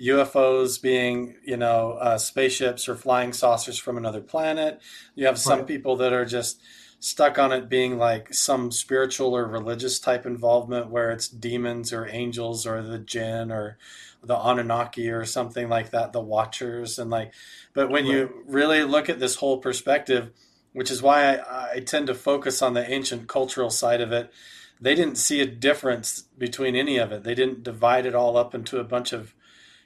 UFOs 0.00 0.80
being, 0.80 1.36
you 1.44 1.56
know, 1.56 1.92
uh, 1.92 2.18
spaceships 2.18 2.88
or 2.88 2.96
flying 2.96 3.32
saucers 3.32 3.78
from 3.78 3.96
another 3.96 4.20
planet. 4.20 4.80
You 5.14 5.26
have 5.26 5.38
some 5.38 5.60
right. 5.60 5.68
people 5.68 5.96
that 5.96 6.12
are 6.12 6.24
just 6.24 6.60
stuck 7.00 7.38
on 7.38 7.52
it 7.52 7.68
being 7.68 7.96
like 7.96 8.34
some 8.34 8.72
spiritual 8.72 9.36
or 9.36 9.46
religious 9.46 10.00
type 10.00 10.26
involvement 10.26 10.90
where 10.90 11.12
it's 11.12 11.28
demons 11.28 11.92
or 11.92 12.08
angels 12.08 12.66
or 12.66 12.82
the 12.82 12.98
jinn 12.98 13.52
or 13.52 13.78
the 14.22 14.36
Anunnaki 14.36 15.10
or 15.10 15.24
something 15.24 15.68
like 15.68 15.90
that, 15.90 16.12
the 16.12 16.20
Watchers 16.20 16.98
and 16.98 17.10
like. 17.10 17.32
But 17.74 17.90
when 17.90 18.04
right. 18.04 18.12
you 18.12 18.42
really 18.46 18.82
look 18.82 19.08
at 19.08 19.20
this 19.20 19.36
whole 19.36 19.58
perspective, 19.58 20.30
which 20.72 20.90
is 20.90 21.02
why 21.02 21.36
I, 21.36 21.72
I 21.74 21.80
tend 21.80 22.06
to 22.08 22.14
focus 22.14 22.62
on 22.62 22.74
the 22.74 22.90
ancient 22.90 23.28
cultural 23.28 23.70
side 23.70 24.00
of 24.00 24.12
it, 24.12 24.32
they 24.80 24.94
didn't 24.94 25.16
see 25.16 25.40
a 25.40 25.46
difference 25.46 26.22
between 26.36 26.76
any 26.76 26.98
of 26.98 27.10
it. 27.10 27.24
They 27.24 27.34
didn't 27.34 27.62
divide 27.62 28.06
it 28.06 28.14
all 28.14 28.36
up 28.36 28.54
into 28.54 28.78
a 28.78 28.84
bunch 28.84 29.12
of 29.12 29.34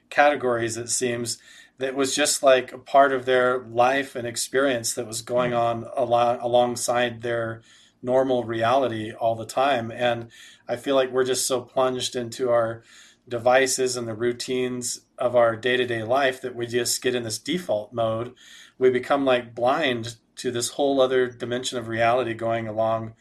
categories, 0.09 0.77
it 0.77 0.89
seems, 0.89 1.39
that 1.79 1.95
was 1.95 2.15
just 2.15 2.43
like 2.43 2.71
a 2.71 2.77
part 2.77 3.11
of 3.11 3.25
their 3.25 3.59
life 3.59 4.15
and 4.15 4.27
experience 4.27 4.93
that 4.93 5.07
was 5.07 5.21
going 5.21 5.51
mm-hmm. 5.51 5.85
on 5.85 6.11
al- 6.11 6.45
alongside 6.45 7.21
their 7.21 7.61
normal 8.01 8.43
reality 8.43 9.11
all 9.11 9.35
the 9.35 9.45
time. 9.45 9.91
And 9.91 10.29
I 10.67 10.75
feel 10.75 10.95
like 10.95 11.11
we're 11.11 11.23
just 11.23 11.47
so 11.47 11.61
plunged 11.61 12.15
into 12.15 12.51
our 12.51 12.83
devices 13.27 13.95
and 13.95 14.07
the 14.07 14.13
routines 14.13 15.01
of 15.17 15.35
our 15.35 15.55
day 15.55 15.77
to 15.77 15.85
day 15.85 16.03
life 16.03 16.41
that 16.41 16.55
we 16.55 16.67
just 16.67 17.01
get 17.01 17.15
in 17.15 17.23
this 17.23 17.39
default 17.39 17.93
mode. 17.93 18.33
We 18.77 18.89
become 18.89 19.25
like 19.25 19.55
blind 19.55 20.15
to 20.37 20.51
this 20.51 20.69
whole 20.69 20.99
other 20.99 21.27
dimension 21.27 21.77
of 21.77 21.87
reality 21.87 22.33
going 22.33 22.67
along 22.67 23.13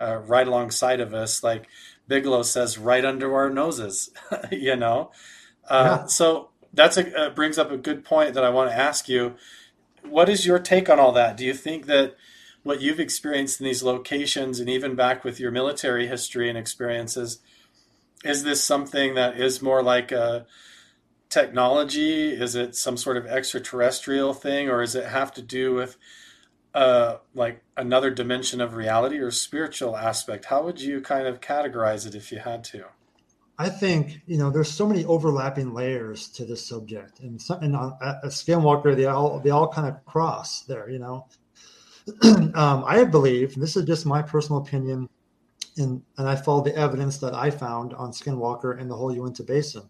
uh, 0.00 0.16
right 0.18 0.46
alongside 0.46 1.00
of 1.00 1.14
us. 1.14 1.42
Like 1.42 1.68
Bigelow 2.08 2.42
says, 2.42 2.78
right 2.78 3.04
under 3.04 3.34
our 3.34 3.50
noses, 3.50 4.10
you 4.50 4.76
know? 4.76 5.10
Uh, 5.68 5.98
yeah. 6.00 6.06
So 6.06 6.50
that's 6.72 6.96
a 6.96 7.18
uh, 7.18 7.30
brings 7.30 7.58
up 7.58 7.70
a 7.70 7.76
good 7.76 8.04
point 8.04 8.34
that 8.34 8.44
I 8.44 8.50
want 8.50 8.70
to 8.70 8.76
ask 8.76 9.08
you. 9.08 9.34
What 10.02 10.28
is 10.28 10.44
your 10.44 10.58
take 10.58 10.90
on 10.90 10.98
all 10.98 11.12
that? 11.12 11.36
Do 11.36 11.44
you 11.44 11.54
think 11.54 11.86
that 11.86 12.16
what 12.62 12.80
you've 12.80 13.00
experienced 13.00 13.60
in 13.60 13.64
these 13.64 13.82
locations, 13.82 14.58
and 14.58 14.68
even 14.68 14.94
back 14.94 15.24
with 15.24 15.38
your 15.38 15.50
military 15.50 16.06
history 16.06 16.48
and 16.48 16.58
experiences, 16.58 17.38
is 18.24 18.42
this 18.42 18.64
something 18.64 19.14
that 19.14 19.38
is 19.38 19.62
more 19.62 19.82
like 19.82 20.10
a 20.10 20.46
technology? 21.28 22.30
Is 22.30 22.54
it 22.54 22.74
some 22.74 22.96
sort 22.96 23.16
of 23.16 23.26
extraterrestrial 23.26 24.34
thing, 24.34 24.68
or 24.68 24.80
does 24.80 24.94
it 24.94 25.06
have 25.06 25.32
to 25.34 25.42
do 25.42 25.74
with 25.74 25.96
uh, 26.74 27.18
like 27.34 27.62
another 27.76 28.10
dimension 28.10 28.60
of 28.60 28.74
reality 28.74 29.18
or 29.18 29.30
spiritual 29.30 29.96
aspect? 29.96 30.46
How 30.46 30.64
would 30.64 30.80
you 30.80 31.00
kind 31.00 31.26
of 31.26 31.40
categorize 31.40 32.06
it 32.06 32.14
if 32.14 32.32
you 32.32 32.38
had 32.38 32.64
to? 32.64 32.86
I 33.58 33.68
think 33.68 34.20
you 34.26 34.38
know 34.38 34.50
there's 34.50 34.70
so 34.70 34.86
many 34.86 35.04
overlapping 35.04 35.74
layers 35.74 36.28
to 36.30 36.44
this 36.44 36.66
subject, 36.66 37.20
and 37.20 37.40
some, 37.40 37.62
and 37.62 37.76
on, 37.76 37.96
at, 38.02 38.24
Skinwalker 38.24 38.96
they 38.96 39.06
all 39.06 39.38
they 39.38 39.50
all 39.50 39.68
kind 39.68 39.86
of 39.86 40.04
cross 40.06 40.62
there. 40.62 40.88
You 40.90 40.98
know, 40.98 41.26
um, 42.54 42.84
I 42.86 43.04
believe 43.04 43.54
this 43.54 43.76
is 43.76 43.84
just 43.84 44.06
my 44.06 44.22
personal 44.22 44.60
opinion, 44.60 45.08
and 45.76 46.02
and 46.18 46.28
I 46.28 46.36
follow 46.36 46.62
the 46.62 46.76
evidence 46.76 47.18
that 47.18 47.34
I 47.34 47.50
found 47.50 47.94
on 47.94 48.12
Skinwalker 48.12 48.80
and 48.80 48.90
the 48.90 48.96
whole 48.96 49.14
Uinta 49.14 49.42
Basin. 49.42 49.82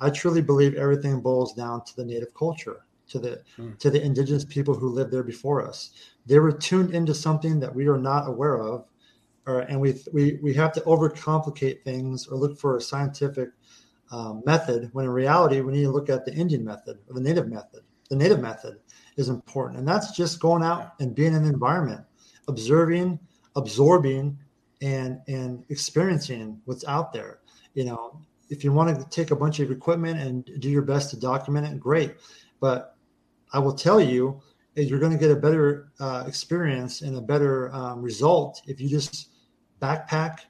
I 0.00 0.10
truly 0.10 0.42
believe 0.42 0.74
everything 0.74 1.20
boils 1.20 1.54
down 1.54 1.84
to 1.84 1.96
the 1.96 2.04
native 2.04 2.34
culture, 2.34 2.84
to 3.08 3.18
the 3.18 3.42
mm. 3.58 3.78
to 3.78 3.90
the 3.90 4.02
indigenous 4.02 4.44
people 4.44 4.74
who 4.74 4.88
lived 4.88 5.10
there 5.10 5.22
before 5.22 5.66
us. 5.66 5.90
They 6.26 6.38
were 6.38 6.52
tuned 6.52 6.94
into 6.94 7.14
something 7.14 7.60
that 7.60 7.74
we 7.74 7.88
are 7.88 7.98
not 7.98 8.28
aware 8.28 8.60
of 8.60 8.86
or, 9.46 9.60
and 9.60 9.80
we, 9.80 9.94
we, 10.12 10.38
we 10.42 10.52
have 10.54 10.72
to 10.72 10.80
overcomplicate 10.82 11.82
things 11.84 12.26
or 12.26 12.36
look 12.36 12.58
for 12.58 12.76
a 12.76 12.80
scientific 12.80 13.50
um, 14.10 14.42
method 14.44 14.90
when 14.92 15.04
in 15.04 15.10
reality 15.10 15.60
we 15.60 15.72
need 15.72 15.84
to 15.84 15.90
look 15.90 16.10
at 16.10 16.24
the 16.24 16.34
Indian 16.34 16.64
method 16.64 16.98
or 17.08 17.14
the 17.14 17.20
native 17.20 17.48
method. 17.48 17.82
The 18.10 18.16
native 18.16 18.40
method 18.40 18.78
is 19.16 19.28
important, 19.28 19.78
and 19.78 19.88
that's 19.88 20.12
just 20.16 20.40
going 20.40 20.62
out 20.62 20.92
and 21.00 21.14
being 21.14 21.34
in 21.34 21.42
the 21.42 21.48
environment, 21.48 22.02
observing, 22.46 23.18
absorbing, 23.56 24.38
and 24.82 25.20
and 25.28 25.64
experiencing 25.68 26.60
what's 26.64 26.84
out 26.86 27.12
there. 27.12 27.40
You 27.74 27.84
know, 27.84 28.20
if 28.48 28.64
you 28.64 28.72
want 28.72 28.98
to 28.98 29.08
take 29.08 29.30
a 29.30 29.36
bunch 29.36 29.60
of 29.60 29.70
equipment 29.70 30.20
and 30.20 30.44
do 30.60 30.70
your 30.70 30.82
best 30.82 31.10
to 31.10 31.20
document 31.20 31.66
it, 31.66 31.80
great. 31.80 32.16
But 32.60 32.96
I 33.52 33.58
will 33.58 33.74
tell 33.74 34.00
you, 34.00 34.40
you're 34.74 34.98
going 34.98 35.12
to 35.12 35.18
get 35.18 35.30
a 35.30 35.36
better 35.36 35.88
uh, 36.00 36.24
experience 36.26 37.02
and 37.02 37.16
a 37.16 37.20
better 37.20 37.74
um, 37.74 38.02
result 38.02 38.62
if 38.66 38.80
you 38.80 38.88
just 38.88 39.30
backpack 39.80 40.40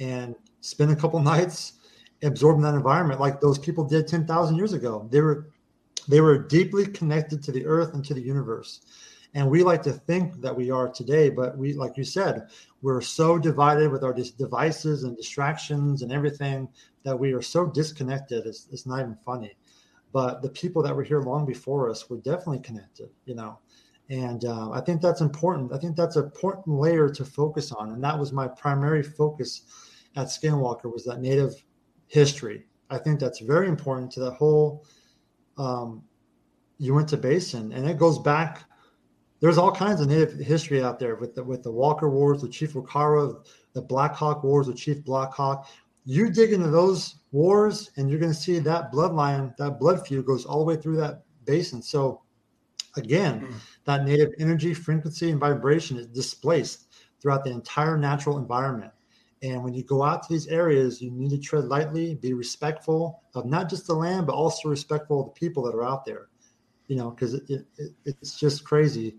and 0.00 0.34
spend 0.60 0.90
a 0.90 0.96
couple 0.96 1.20
nights 1.34 1.74
absorbing 2.22 2.62
that 2.62 2.74
environment 2.74 3.20
like 3.20 3.40
those 3.40 3.58
people 3.58 3.84
did 3.84 4.08
10,000 4.08 4.56
years 4.56 4.72
ago. 4.72 5.08
They 5.10 5.20
were 5.20 5.50
they 6.08 6.22
were 6.22 6.38
deeply 6.38 6.86
connected 6.86 7.42
to 7.42 7.52
the 7.52 7.66
earth 7.66 7.92
and 7.92 8.02
to 8.06 8.14
the 8.14 8.20
universe. 8.20 8.80
And 9.34 9.48
we 9.48 9.62
like 9.62 9.82
to 9.82 9.92
think 9.92 10.40
that 10.40 10.56
we 10.56 10.70
are 10.70 10.88
today, 10.88 11.28
but 11.28 11.56
we 11.56 11.74
like 11.74 11.96
you 11.96 12.04
said, 12.04 12.48
we're 12.82 13.00
so 13.00 13.38
divided 13.38 13.90
with 13.90 14.02
our 14.02 14.14
devices 14.14 15.04
and 15.04 15.16
distractions 15.16 16.02
and 16.02 16.10
everything 16.10 16.68
that 17.04 17.18
we 17.18 17.32
are 17.32 17.42
so 17.42 17.66
disconnected. 17.66 18.46
It's, 18.46 18.68
it's 18.72 18.86
not 18.86 19.00
even 19.00 19.18
funny. 19.24 19.56
But 20.12 20.40
the 20.40 20.48
people 20.48 20.82
that 20.82 20.96
were 20.96 21.02
here 21.02 21.20
long 21.20 21.44
before 21.44 21.90
us 21.90 22.08
were 22.08 22.16
definitely 22.16 22.60
connected, 22.60 23.10
you 23.26 23.34
know 23.34 23.58
and 24.10 24.44
uh, 24.44 24.70
I 24.70 24.80
think 24.80 25.02
that's 25.02 25.20
important. 25.20 25.72
I 25.72 25.78
think 25.78 25.96
that's 25.96 26.16
an 26.16 26.24
important 26.24 26.78
layer 26.78 27.08
to 27.10 27.24
focus 27.24 27.72
on, 27.72 27.90
and 27.90 28.02
that 28.02 28.18
was 28.18 28.32
my 28.32 28.48
primary 28.48 29.02
focus 29.02 29.62
at 30.16 30.28
Skinwalker 30.28 30.92
was 30.92 31.04
that 31.04 31.20
Native 31.20 31.62
history. 32.06 32.64
I 32.90 32.98
think 32.98 33.20
that's 33.20 33.40
very 33.40 33.68
important 33.68 34.10
to 34.12 34.20
the 34.20 34.30
whole 34.30 34.86
um, 35.58 36.02
Uinta 36.78 37.18
Basin, 37.18 37.72
and 37.72 37.88
it 37.88 37.98
goes 37.98 38.18
back. 38.18 38.64
There's 39.40 39.58
all 39.58 39.72
kinds 39.72 40.00
of 40.00 40.08
Native 40.08 40.38
history 40.38 40.82
out 40.82 40.98
there 40.98 41.14
with 41.16 41.34
the 41.34 41.44
with 41.44 41.62
the 41.62 41.70
Walker 41.70 42.10
Wars 42.10 42.42
with 42.42 42.52
Chief 42.52 42.74
Wakara, 42.74 43.36
the 43.72 43.82
Black 43.82 44.14
Hawk 44.14 44.42
Wars 44.42 44.66
with 44.66 44.76
Chief 44.76 45.04
Black 45.04 45.32
Hawk. 45.32 45.68
You 46.04 46.30
dig 46.30 46.52
into 46.52 46.70
those 46.70 47.16
wars, 47.32 47.90
and 47.96 48.08
you're 48.08 48.18
going 48.18 48.32
to 48.32 48.38
see 48.38 48.58
that 48.58 48.90
bloodline, 48.90 49.54
that 49.58 49.78
blood 49.78 50.06
feud 50.06 50.24
goes 50.24 50.46
all 50.46 50.60
the 50.60 50.64
way 50.64 50.76
through 50.80 50.96
that 50.96 51.22
basin. 51.44 51.82
So 51.82 52.22
Again, 52.98 53.40
mm. 53.40 53.54
that 53.84 54.04
native 54.04 54.30
energy, 54.38 54.74
frequency, 54.74 55.30
and 55.30 55.40
vibration 55.40 55.96
is 55.96 56.06
displaced 56.06 56.88
throughout 57.20 57.44
the 57.44 57.50
entire 57.50 57.96
natural 57.96 58.38
environment. 58.38 58.92
And 59.42 59.62
when 59.62 59.72
you 59.72 59.84
go 59.84 60.02
out 60.02 60.24
to 60.24 60.32
these 60.32 60.48
areas, 60.48 61.00
you 61.00 61.10
need 61.12 61.30
to 61.30 61.38
tread 61.38 61.66
lightly, 61.66 62.16
be 62.16 62.32
respectful 62.32 63.22
of 63.34 63.46
not 63.46 63.70
just 63.70 63.86
the 63.86 63.94
land, 63.94 64.26
but 64.26 64.34
also 64.34 64.68
respectful 64.68 65.20
of 65.20 65.26
the 65.26 65.40
people 65.40 65.62
that 65.64 65.74
are 65.74 65.84
out 65.84 66.04
there. 66.04 66.28
You 66.88 66.96
know, 66.96 67.10
because 67.10 67.34
it, 67.34 67.66
it, 67.76 67.92
it's 68.04 68.38
just 68.38 68.64
crazy. 68.64 69.16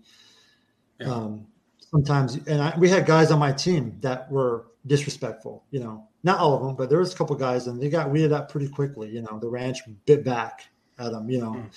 Yeah. 0.98 1.12
Um, 1.12 1.46
sometimes, 1.78 2.36
and 2.46 2.60
I, 2.60 2.74
we 2.78 2.90
had 2.90 3.06
guys 3.06 3.30
on 3.30 3.38
my 3.38 3.52
team 3.52 3.96
that 4.00 4.30
were 4.30 4.66
disrespectful. 4.86 5.64
You 5.70 5.80
know, 5.80 6.08
not 6.22 6.38
all 6.38 6.54
of 6.54 6.62
them, 6.62 6.76
but 6.76 6.90
there 6.90 6.98
was 6.98 7.14
a 7.14 7.16
couple 7.16 7.36
guys, 7.36 7.66
and 7.66 7.80
they 7.80 7.88
got 7.88 8.10
weeded 8.10 8.32
out 8.32 8.48
pretty 8.48 8.68
quickly. 8.68 9.08
You 9.08 9.22
know, 9.22 9.38
the 9.38 9.48
ranch 9.48 9.78
bit 10.04 10.24
back 10.24 10.66
at 10.98 11.12
them. 11.12 11.30
You 11.30 11.40
know. 11.40 11.52
Mm 11.52 11.70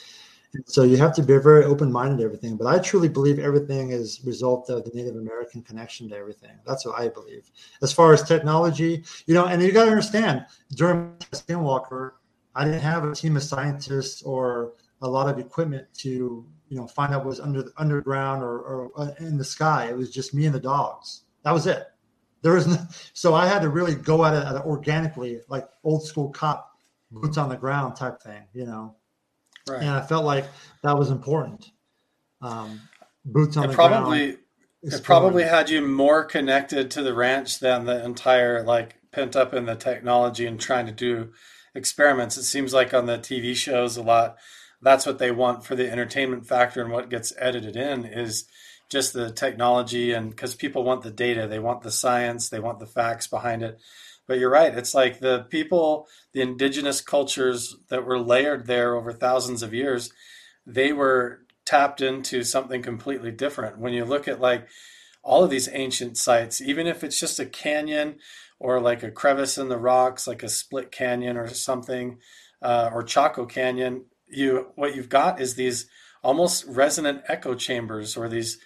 so 0.65 0.83
you 0.83 0.97
have 0.97 1.15
to 1.15 1.23
be 1.23 1.37
very 1.37 1.63
open-minded 1.65 2.23
everything. 2.23 2.57
But 2.57 2.67
I 2.67 2.79
truly 2.79 3.09
believe 3.09 3.39
everything 3.39 3.89
is 3.89 4.21
result 4.23 4.69
of 4.69 4.83
the 4.83 4.91
Native 4.93 5.15
American 5.15 5.61
connection 5.61 6.09
to 6.09 6.15
everything. 6.15 6.51
That's 6.65 6.85
what 6.85 6.99
I 6.99 7.09
believe. 7.09 7.49
As 7.81 7.91
far 7.91 8.13
as 8.13 8.23
technology, 8.23 9.03
you 9.25 9.33
know, 9.33 9.45
and 9.45 9.61
you 9.61 9.71
got 9.71 9.85
to 9.85 9.91
understand, 9.91 10.45
during 10.75 11.15
Skinwalker, 11.31 12.11
I 12.55 12.65
didn't 12.65 12.81
have 12.81 13.03
a 13.03 13.15
team 13.15 13.35
of 13.35 13.43
scientists 13.43 14.21
or 14.21 14.73
a 15.03 15.07
lot 15.07 15.29
of 15.29 15.37
equipment 15.37 15.85
to, 15.93 16.09
you 16.69 16.77
know, 16.77 16.87
find 16.87 17.13
out 17.13 17.19
what 17.19 17.27
was 17.27 17.39
under 17.39 17.61
the 17.61 17.73
underground 17.77 18.41
or, 18.41 18.59
or 18.59 18.91
uh, 18.97 19.11
in 19.19 19.37
the 19.37 19.43
sky. 19.43 19.87
It 19.89 19.97
was 19.97 20.09
just 20.09 20.33
me 20.33 20.45
and 20.45 20.55
the 20.55 20.59
dogs. 20.59 21.23
That 21.43 21.51
was 21.51 21.67
it. 21.67 21.85
There 22.41 22.53
was 22.53 22.67
no, 22.67 22.77
so 23.13 23.35
I 23.35 23.47
had 23.47 23.61
to 23.61 23.69
really 23.69 23.95
go 23.95 24.25
at 24.25 24.33
it, 24.33 24.45
at 24.45 24.55
it 24.55 24.65
organically, 24.65 25.41
like 25.49 25.67
old 25.83 26.05
school 26.05 26.29
cop, 26.29 26.71
boots 27.11 27.37
on 27.37 27.49
the 27.49 27.57
ground 27.57 27.95
type 27.95 28.21
thing, 28.21 28.43
you 28.53 28.65
know. 28.65 28.95
Right. 29.67 29.81
And 29.81 29.89
I 29.89 30.01
felt 30.01 30.25
like 30.25 30.45
that 30.83 30.97
was 30.97 31.09
important. 31.09 31.69
Um, 32.41 32.81
boots 33.25 33.55
on 33.57 33.65
it 33.65 33.67
the 33.67 33.73
probably, 33.73 34.19
ground. 34.19 34.39
It 34.83 35.03
probably 35.03 35.43
had 35.43 35.69
you 35.69 35.81
more 35.81 36.23
connected 36.25 36.91
to 36.91 37.03
the 37.03 37.13
ranch 37.13 37.59
than 37.59 37.85
the 37.85 38.03
entire 38.03 38.63
like 38.63 38.95
pent 39.11 39.35
up 39.35 39.53
in 39.53 39.65
the 39.65 39.75
technology 39.75 40.45
and 40.45 40.59
trying 40.59 40.85
to 40.85 40.91
do 40.91 41.31
experiments. 41.75 42.37
It 42.37 42.43
seems 42.43 42.73
like 42.73 42.93
on 42.93 43.05
the 43.05 43.17
TV 43.17 43.55
shows 43.55 43.95
a 43.97 44.01
lot. 44.01 44.37
That's 44.83 45.05
what 45.05 45.19
they 45.19 45.31
want 45.31 45.65
for 45.65 45.75
the 45.75 45.89
entertainment 45.89 46.45
factor 46.45 46.81
and 46.81 46.91
what 46.91 47.09
gets 47.09 47.33
edited 47.37 47.75
in 47.75 48.05
is 48.05 48.45
just 48.89 49.13
the 49.13 49.31
technology 49.31 50.11
and 50.11 50.29
because 50.29 50.55
people 50.55 50.83
want 50.83 51.01
the 51.01 51.11
data, 51.11 51.47
they 51.47 51.59
want 51.59 51.81
the 51.81 51.91
science, 51.91 52.49
they 52.49 52.59
want 52.59 52.79
the 52.79 52.85
facts 52.85 53.27
behind 53.27 53.63
it. 53.63 53.79
But 54.27 54.39
you're 54.39 54.49
right. 54.49 54.73
It's 54.73 54.93
like 54.93 55.19
the 55.19 55.45
people, 55.49 56.07
the 56.31 56.41
indigenous 56.41 57.01
cultures 57.01 57.75
that 57.89 58.05
were 58.05 58.19
layered 58.19 58.67
there 58.67 58.95
over 58.95 59.11
thousands 59.11 59.63
of 59.63 59.73
years, 59.73 60.11
they 60.65 60.93
were 60.93 61.41
tapped 61.65 62.01
into 62.01 62.43
something 62.43 62.81
completely 62.81 63.31
different. 63.31 63.79
When 63.79 63.93
you 63.93 64.05
look 64.05 64.27
at 64.27 64.39
like 64.39 64.67
all 65.23 65.43
of 65.43 65.49
these 65.49 65.69
ancient 65.71 66.17
sites, 66.17 66.61
even 66.61 66.87
if 66.87 67.03
it's 67.03 67.19
just 67.19 67.39
a 67.39 67.45
canyon 67.45 68.17
or 68.59 68.79
like 68.79 69.03
a 69.03 69.11
crevice 69.11 69.57
in 69.57 69.69
the 69.69 69.77
rocks, 69.77 70.27
like 70.27 70.43
a 70.43 70.49
split 70.49 70.91
canyon 70.91 71.37
or 71.37 71.47
something, 71.49 72.19
uh, 72.61 72.89
or 72.93 73.03
Chaco 73.03 73.45
Canyon, 73.45 74.05
you 74.35 74.71
what 74.75 74.95
you've 74.95 75.09
got 75.09 75.39
is 75.39 75.55
these 75.55 75.87
almost 76.23 76.65
resonant 76.67 77.21
echo 77.27 77.53
chambers 77.55 78.15
or 78.15 78.29
these 78.29 78.57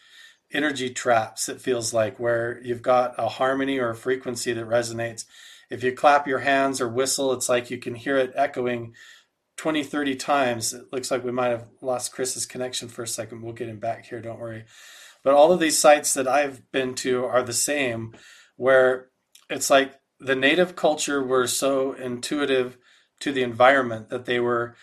energy 0.51 0.89
traps 0.89 1.49
it 1.49 1.59
feels 1.59 1.93
like 1.93 2.19
where 2.19 2.61
you've 2.63 2.81
got 2.81 3.13
a 3.17 3.27
harmony 3.27 3.77
or 3.77 3.89
a 3.89 3.95
frequency 3.95 4.53
that 4.53 4.65
resonates 4.67 5.25
if 5.69 5.83
you 5.83 5.91
clap 5.91 6.27
your 6.27 6.39
hands 6.39 6.79
or 6.79 6.87
whistle, 6.87 7.33
it's 7.33 7.49
like 7.49 7.69
you 7.69 7.77
can 7.77 7.95
hear 7.95 8.17
it 8.17 8.31
echoing 8.35 8.93
20, 9.57 9.83
30 9.83 10.15
times. 10.15 10.73
It 10.73 10.93
looks 10.93 11.11
like 11.11 11.23
we 11.23 11.31
might 11.31 11.49
have 11.49 11.67
lost 11.81 12.13
Chris's 12.13 12.45
connection 12.45 12.87
for 12.87 13.03
a 13.03 13.07
second. 13.07 13.41
We'll 13.41 13.53
get 13.53 13.69
him 13.69 13.79
back 13.79 14.05
here, 14.05 14.21
don't 14.21 14.39
worry. 14.39 14.65
But 15.23 15.33
all 15.33 15.51
of 15.51 15.59
these 15.59 15.77
sites 15.77 16.13
that 16.13 16.27
I've 16.27 16.71
been 16.71 16.95
to 16.95 17.25
are 17.25 17.43
the 17.43 17.53
same, 17.53 18.15
where 18.55 19.09
it's 19.49 19.69
like 19.69 19.93
the 20.19 20.35
native 20.35 20.75
culture 20.75 21.23
were 21.23 21.47
so 21.47 21.93
intuitive 21.93 22.77
to 23.19 23.31
the 23.31 23.43
environment 23.43 24.09
that 24.09 24.25
they 24.25 24.39
were 24.39 24.75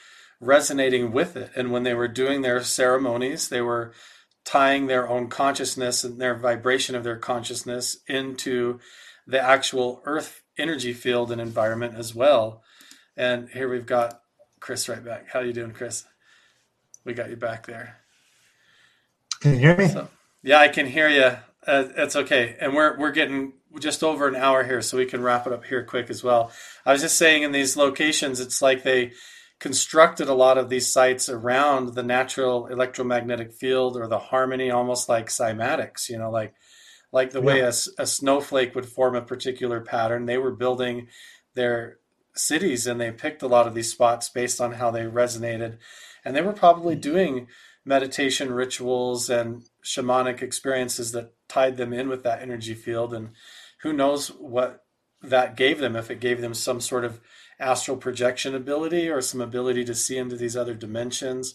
resonating 0.45 1.13
with 1.13 1.37
it. 1.37 1.51
And 1.57 1.73
when 1.73 1.83
they 1.83 1.95
were 1.95 2.09
doing 2.09 2.43
their 2.43 2.63
ceremonies, 2.63 3.49
they 3.49 3.61
were 3.61 3.93
tying 4.45 4.87
their 4.87 5.09
own 5.09 5.29
consciousness 5.29 6.05
and 6.05 6.21
their 6.21 6.35
vibration 6.35 6.95
of 6.95 7.05
their 7.05 7.17
consciousness 7.17 7.99
into 8.07 8.79
the 9.27 9.41
actual 9.41 10.03
earth 10.05 10.43
energy 10.59 10.93
field 10.93 11.33
and 11.33 11.41
environment 11.41 11.95
as 11.97 12.15
well. 12.15 12.63
And 13.17 13.49
here 13.49 13.69
we've 13.69 13.87
got 13.87 14.21
Chris 14.61 14.89
right 14.89 15.05
back. 15.05 15.29
How 15.31 15.41
you 15.41 15.53
doing, 15.53 15.73
Chris? 15.73 16.05
We 17.05 17.15
got 17.15 17.31
you 17.31 17.37
back 17.37 17.67
there. 17.67 17.99
Can 19.41 19.55
you 19.55 19.59
hear 19.61 19.77
me? 19.77 19.89
So, 19.89 20.09
yeah, 20.43 20.59
I 20.59 20.69
can 20.69 20.87
hear 20.87 21.09
you. 21.09 21.37
Uh, 21.67 21.89
it's 21.97 22.17
okay, 22.17 22.57
and 22.61 22.75
we're 22.75 22.99
we're 22.99 23.13
getting 23.13 23.55
just 23.81 24.03
over 24.03 24.29
an 24.29 24.37
hour 24.37 24.65
here, 24.65 24.83
so 24.83 24.99
we 24.99 25.07
can 25.07 25.23
wrap 25.23 25.47
it 25.47 25.53
up 25.53 25.65
here 25.65 25.83
quick 25.83 26.11
as 26.11 26.23
well. 26.23 26.53
I 26.85 26.93
was 26.93 27.01
just 27.01 27.17
saying, 27.17 27.43
in 27.43 27.53
these 27.53 27.77
locations, 27.77 28.41
it's 28.41 28.61
like 28.61 28.83
they 28.83 29.13
constructed 29.61 30.29
a 30.29 30.35
lot 30.35 30.59
of 30.59 30.69
these 30.69 30.93
sites 30.93 31.29
around 31.29 31.95
the 31.95 32.03
natural 32.03 32.67
electromagnetic 32.67 33.53
field 33.53 33.97
or 33.97 34.07
the 34.07 34.19
harmony, 34.19 34.71
almost 34.71 35.09
like 35.09 35.29
cymatics. 35.29 36.09
You 36.09 36.19
know, 36.19 36.31
like 36.31 36.55
like 37.13 37.31
the 37.31 37.41
yeah. 37.41 37.47
way 37.47 37.61
a, 37.61 37.73
a 37.99 38.07
snowflake 38.07 38.75
would 38.75 38.87
form 38.87 39.15
a 39.15 39.23
particular 39.23 39.81
pattern. 39.81 40.27
They 40.27 40.39
were 40.39 40.51
building 40.51 41.09
their 41.55 41.99
cities 42.35 42.87
and 42.87 43.01
they 43.01 43.11
picked 43.13 43.43
a 43.43 43.47
lot 43.47 43.67
of 43.67 43.75
these 43.75 43.91
spots 43.91 44.29
based 44.29 44.61
on 44.61 44.73
how 44.73 44.91
they 44.91 45.03
resonated. 45.03 45.79
And 46.25 46.35
they 46.35 46.43
were 46.43 46.53
probably 46.53 46.97
mm. 46.97 47.01
doing 47.01 47.47
meditation 47.85 48.53
rituals 48.53 49.29
and 49.29 49.65
shamanic 49.85 50.43
experiences 50.43 51.13
that 51.13 51.33
tied 51.49 51.77
them 51.77 51.93
in 51.93 52.09
with 52.09 52.23
that 52.25 52.43
energy 52.43 52.75
field. 52.75 53.15
And 53.15 53.31
who 53.83 53.93
knows 53.93 54.29
what 54.29 54.85
that 55.23 55.57
gave 55.57 55.79
them, 55.79 55.97
if 55.97 56.11
it 56.11 56.21
gave 56.21 56.41
them 56.41 56.55
some 56.55 56.81
sort 56.81 57.05
of 57.05 57.21
astral 57.59 57.97
projection 57.97 58.55
ability 58.55 59.09
or 59.09 59.21
some 59.21 59.41
ability 59.41 59.85
to 59.85 59.95
see 59.95 60.17
into 60.17 60.37
these 60.37 60.57
other 60.57 60.75
dimensions. 60.75 61.55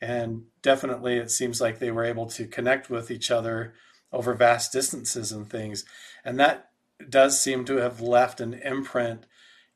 And 0.00 0.44
definitely, 0.62 1.16
it 1.16 1.30
seems 1.30 1.60
like 1.60 1.78
they 1.78 1.90
were 1.90 2.04
able 2.04 2.26
to 2.26 2.46
connect 2.46 2.90
with 2.90 3.10
each 3.10 3.30
other 3.30 3.74
over 4.12 4.34
vast 4.34 4.72
distances 4.72 5.32
and 5.32 5.48
things. 5.48 5.84
And 6.24 6.38
that 6.40 6.70
does 7.08 7.40
seem 7.40 7.64
to 7.66 7.76
have 7.76 8.00
left 8.00 8.40
an 8.40 8.54
imprint 8.54 9.26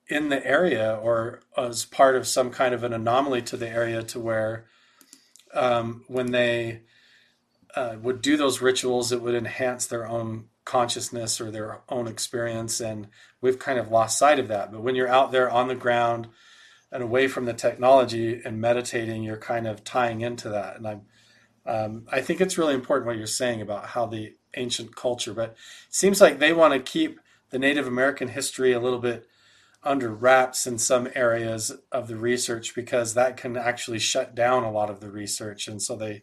in 0.08 0.28
the 0.28 0.44
area 0.46 0.98
or 1.02 1.40
as 1.56 1.84
part 1.84 2.16
of 2.16 2.26
some 2.26 2.50
kind 2.50 2.74
of 2.74 2.84
an 2.84 2.92
anomaly 2.92 3.42
to 3.42 3.56
the 3.56 3.68
area 3.68 4.02
to 4.02 4.20
where 4.20 4.66
um, 5.54 6.04
when 6.06 6.32
they 6.32 6.82
uh, 7.74 7.96
would 8.00 8.22
do 8.22 8.36
those 8.36 8.60
rituals, 8.60 9.12
it 9.12 9.20
would 9.20 9.34
enhance 9.34 9.86
their 9.86 10.06
own 10.06 10.46
consciousness 10.66 11.40
or 11.40 11.50
their 11.50 11.80
own 11.88 12.06
experience. 12.06 12.80
And 12.80 13.08
we've 13.40 13.58
kind 13.58 13.78
of 13.78 13.90
lost 13.90 14.18
sight 14.18 14.38
of 14.38 14.48
that. 14.48 14.70
But 14.70 14.82
when 14.82 14.94
you're 14.94 15.08
out 15.08 15.32
there 15.32 15.48
on 15.48 15.68
the 15.68 15.74
ground 15.74 16.28
and 16.92 17.02
away 17.02 17.28
from 17.28 17.46
the 17.46 17.54
technology 17.54 18.42
and 18.44 18.60
meditating, 18.60 19.22
you're 19.22 19.38
kind 19.38 19.66
of 19.66 19.82
tying 19.82 20.20
into 20.20 20.50
that. 20.50 20.76
And 20.76 20.86
I'm, 20.86 21.00
um, 21.64 22.06
I 22.12 22.20
think 22.20 22.40
it's 22.40 22.58
really 22.58 22.74
important 22.74 23.06
what 23.06 23.16
you're 23.16 23.26
saying 23.26 23.62
about 23.62 23.86
how 23.86 24.04
the 24.06 24.34
ancient 24.54 24.94
culture, 24.94 25.32
but 25.32 25.50
it 25.50 25.56
seems 25.94 26.20
like 26.20 26.38
they 26.38 26.52
want 26.52 26.74
to 26.74 26.80
keep 26.80 27.20
the 27.50 27.58
Native 27.58 27.86
American 27.86 28.28
history 28.28 28.72
a 28.72 28.80
little 28.80 28.98
bit 28.98 29.26
under 29.82 30.10
wraps 30.10 30.66
in 30.66 30.78
some 30.78 31.08
areas 31.14 31.72
of 31.92 32.08
the 32.08 32.16
research 32.16 32.74
because 32.74 33.14
that 33.14 33.36
can 33.36 33.56
actually 33.56 34.00
shut 34.00 34.34
down 34.34 34.64
a 34.64 34.70
lot 34.70 34.90
of 34.90 35.00
the 35.00 35.10
research. 35.10 35.68
And 35.68 35.80
so 35.80 35.94
they 35.94 36.22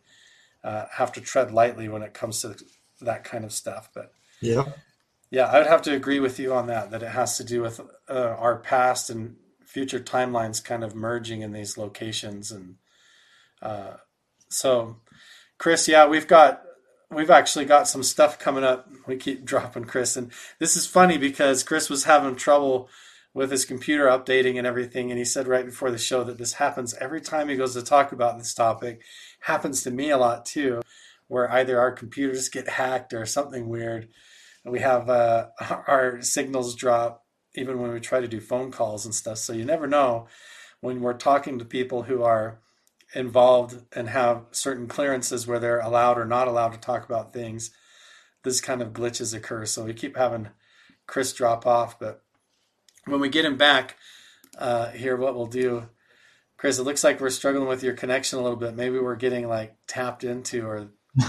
uh, 0.63 0.85
have 0.91 1.13
to 1.13 1.21
tread 1.21 1.51
lightly 1.51 1.87
when 1.87 2.03
it 2.03 2.13
comes 2.13 2.41
to 2.41 2.57
that 3.01 3.23
kind 3.23 3.45
of 3.45 3.53
stuff. 3.53 3.89
But 3.93 4.11
yeah. 4.43 4.65
Yeah, 5.33 5.45
I 5.47 5.57
would 5.57 5.67
have 5.67 5.81
to 5.83 5.95
agree 5.95 6.19
with 6.19 6.37
you 6.39 6.53
on 6.53 6.67
that, 6.67 6.91
that 6.91 7.01
it 7.01 7.09
has 7.09 7.37
to 7.37 7.43
do 7.43 7.63
with 7.63 7.81
uh, 8.07 8.35
our 8.37 8.57
past 8.57 9.09
and 9.09 9.35
future 9.65 9.99
timelines 9.99 10.63
kind 10.63 10.83
of 10.83 10.93
merging 10.93 11.41
in 11.41 11.51
these 11.51 11.75
locations. 11.75 12.51
And 12.51 12.75
uh, 13.59 13.93
so, 14.49 14.97
Chris, 15.57 15.87
yeah, 15.87 16.05
we've 16.05 16.27
got, 16.27 16.61
we've 17.09 17.31
actually 17.31 17.65
got 17.65 17.87
some 17.87 18.03
stuff 18.03 18.37
coming 18.37 18.63
up. 18.63 18.87
We 19.07 19.15
keep 19.15 19.43
dropping 19.45 19.85
Chris. 19.85 20.15
And 20.15 20.31
this 20.59 20.75
is 20.77 20.85
funny 20.85 21.17
because 21.17 21.63
Chris 21.63 21.89
was 21.89 22.03
having 22.03 22.35
trouble 22.35 22.87
with 23.33 23.49
his 23.49 23.65
computer 23.65 24.05
updating 24.05 24.59
and 24.59 24.67
everything. 24.67 25.09
And 25.09 25.17
he 25.17 25.25
said 25.25 25.47
right 25.47 25.65
before 25.65 25.89
the 25.89 25.97
show 25.97 26.23
that 26.25 26.37
this 26.37 26.53
happens 26.53 26.93
every 27.01 27.21
time 27.21 27.49
he 27.49 27.55
goes 27.55 27.73
to 27.73 27.81
talk 27.81 28.11
about 28.11 28.37
this 28.37 28.53
topic. 28.53 29.01
Happens 29.39 29.81
to 29.81 29.89
me 29.89 30.11
a 30.11 30.17
lot 30.19 30.45
too, 30.45 30.83
where 31.27 31.51
either 31.51 31.79
our 31.79 31.91
computers 31.91 32.49
get 32.49 32.69
hacked 32.69 33.13
or 33.13 33.25
something 33.25 33.67
weird 33.67 34.09
we 34.65 34.79
have 34.79 35.09
uh, 35.09 35.47
our 35.87 36.21
signals 36.21 36.75
drop 36.75 37.23
even 37.55 37.79
when 37.79 37.91
we 37.91 37.99
try 37.99 38.19
to 38.19 38.27
do 38.27 38.39
phone 38.39 38.71
calls 38.71 39.05
and 39.05 39.13
stuff. 39.13 39.37
So 39.37 39.53
you 39.53 39.65
never 39.65 39.87
know 39.87 40.27
when 40.81 41.01
we're 41.01 41.13
talking 41.13 41.59
to 41.59 41.65
people 41.65 42.03
who 42.03 42.23
are 42.23 42.59
involved 43.13 43.83
and 43.95 44.09
have 44.09 44.45
certain 44.51 44.87
clearances 44.87 45.45
where 45.45 45.59
they're 45.59 45.79
allowed 45.79 46.17
or 46.17 46.25
not 46.25 46.47
allowed 46.47 46.73
to 46.73 46.79
talk 46.79 47.05
about 47.05 47.33
things. 47.33 47.71
This 48.43 48.59
kind 48.59 48.81
of 48.81 48.93
glitches 48.93 49.35
occur. 49.35 49.65
So 49.65 49.85
we 49.85 49.93
keep 49.93 50.17
having 50.17 50.49
Chris 51.07 51.31
drop 51.33 51.65
off. 51.65 51.99
But 51.99 52.23
when 53.05 53.19
we 53.19 53.29
get 53.29 53.45
him 53.45 53.55
back 53.55 53.97
uh, 54.57 54.89
here, 54.89 55.15
what 55.15 55.35
we'll 55.35 55.45
do, 55.45 55.89
Chris, 56.57 56.79
it 56.79 56.83
looks 56.83 57.03
like 57.03 57.19
we're 57.19 57.29
struggling 57.29 57.67
with 57.67 57.83
your 57.83 57.93
connection 57.93 58.39
a 58.39 58.41
little 58.41 58.57
bit. 58.57 58.75
Maybe 58.75 58.99
we're 58.99 59.15
getting 59.15 59.47
like 59.47 59.75
tapped 59.87 60.23
into 60.23 60.65
or. 60.65 60.89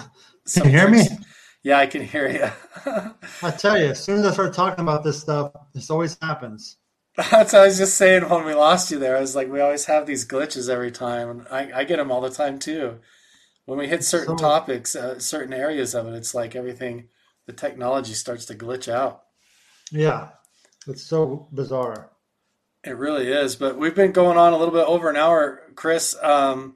Can 0.53 0.65
you 0.65 0.71
hear 0.71 0.89
me? 0.89 1.07
Yeah, 1.65 1.79
I 1.79 1.87
can 1.87 2.03
hear 2.03 2.29
you. 2.29 2.93
I 3.43 3.51
tell 3.51 3.79
you, 3.79 3.87
as 3.87 4.05
soon 4.05 4.21
as 4.21 4.27
I 4.27 4.33
start 4.33 4.53
talking 4.53 4.83
about 4.83 5.03
this 5.03 5.19
stuff, 5.19 5.51
this 5.73 5.91
always 5.91 6.17
happens. 6.21 6.77
That's 7.17 7.55
what 7.55 7.63
I 7.63 7.67
was 7.67 7.79
just 7.79 7.97
saying 7.97 8.29
when 8.29 8.45
we 8.45 8.53
lost 8.55 8.91
you 8.91 8.99
there. 8.99 9.17
I 9.17 9.21
was 9.21 9.35
like, 9.35 9.51
we 9.51 9.61
always 9.61 9.87
have 9.87 10.07
these 10.07 10.29
glitches 10.29 10.69
every 10.69 10.91
time, 10.93 11.31
and 11.31 11.47
I, 11.51 11.81
I 11.81 11.85
get 11.85 11.97
them 11.97 12.13
all 12.13 12.21
the 12.21 12.29
time 12.29 12.59
too. 12.59 13.01
When 13.65 13.79
we 13.79 13.89
hit 13.89 14.05
certain 14.05 14.37
so, 14.37 14.45
topics, 14.45 14.95
uh, 14.95 15.19
certain 15.19 15.55
areas 15.55 15.95
of 15.95 16.07
it, 16.07 16.15
it's 16.15 16.35
like 16.35 16.55
everything, 16.55 17.09
the 17.47 17.55
technology 17.55 18.13
starts 18.13 18.45
to 18.47 18.55
glitch 18.55 18.93
out. 18.93 19.23
Yeah, 19.91 20.31
it's 20.87 21.03
so 21.03 21.49
bizarre. 21.51 22.11
It 22.85 22.99
really 22.99 23.33
is. 23.33 23.57
But 23.57 23.79
we've 23.79 23.95
been 23.95 24.13
going 24.13 24.37
on 24.37 24.53
a 24.53 24.59
little 24.59 24.75
bit 24.75 24.87
over 24.87 25.09
an 25.09 25.17
hour, 25.17 25.63
Chris. 25.77 26.15
Um, 26.23 26.75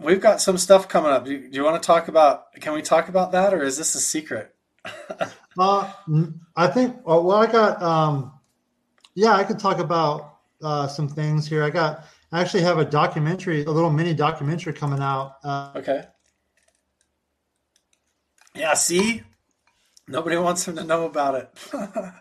we've 0.00 0.20
got 0.20 0.40
some 0.40 0.58
stuff 0.58 0.88
coming 0.88 1.10
up. 1.10 1.24
Do 1.24 1.32
you, 1.32 1.50
do 1.50 1.56
you, 1.56 1.64
want 1.64 1.80
to 1.82 1.86
talk 1.86 2.08
about? 2.08 2.52
Can 2.54 2.72
we 2.72 2.82
talk 2.82 3.08
about 3.08 3.32
that, 3.32 3.54
or 3.54 3.62
is 3.62 3.76
this 3.76 3.94
a 3.94 4.00
secret? 4.00 4.54
uh, 5.58 5.92
I 6.56 6.66
think. 6.68 7.06
Well, 7.06 7.30
I 7.32 7.46
got. 7.46 7.82
Um, 7.82 8.32
yeah, 9.14 9.34
I 9.34 9.44
could 9.44 9.58
talk 9.58 9.78
about 9.78 10.38
uh, 10.62 10.86
some 10.86 11.08
things 11.08 11.46
here. 11.46 11.62
I 11.62 11.70
got. 11.70 12.04
I 12.32 12.40
actually 12.40 12.62
have 12.62 12.78
a 12.78 12.84
documentary, 12.84 13.64
a 13.64 13.70
little 13.70 13.90
mini 13.90 14.14
documentary 14.14 14.72
coming 14.72 15.00
out. 15.00 15.36
Uh, 15.42 15.72
okay. 15.76 16.04
Yeah. 18.54 18.74
See, 18.74 19.22
nobody 20.06 20.36
wants 20.36 20.66
him 20.66 20.76
to 20.76 20.84
know 20.84 21.06
about 21.06 21.34
it. 21.34 21.50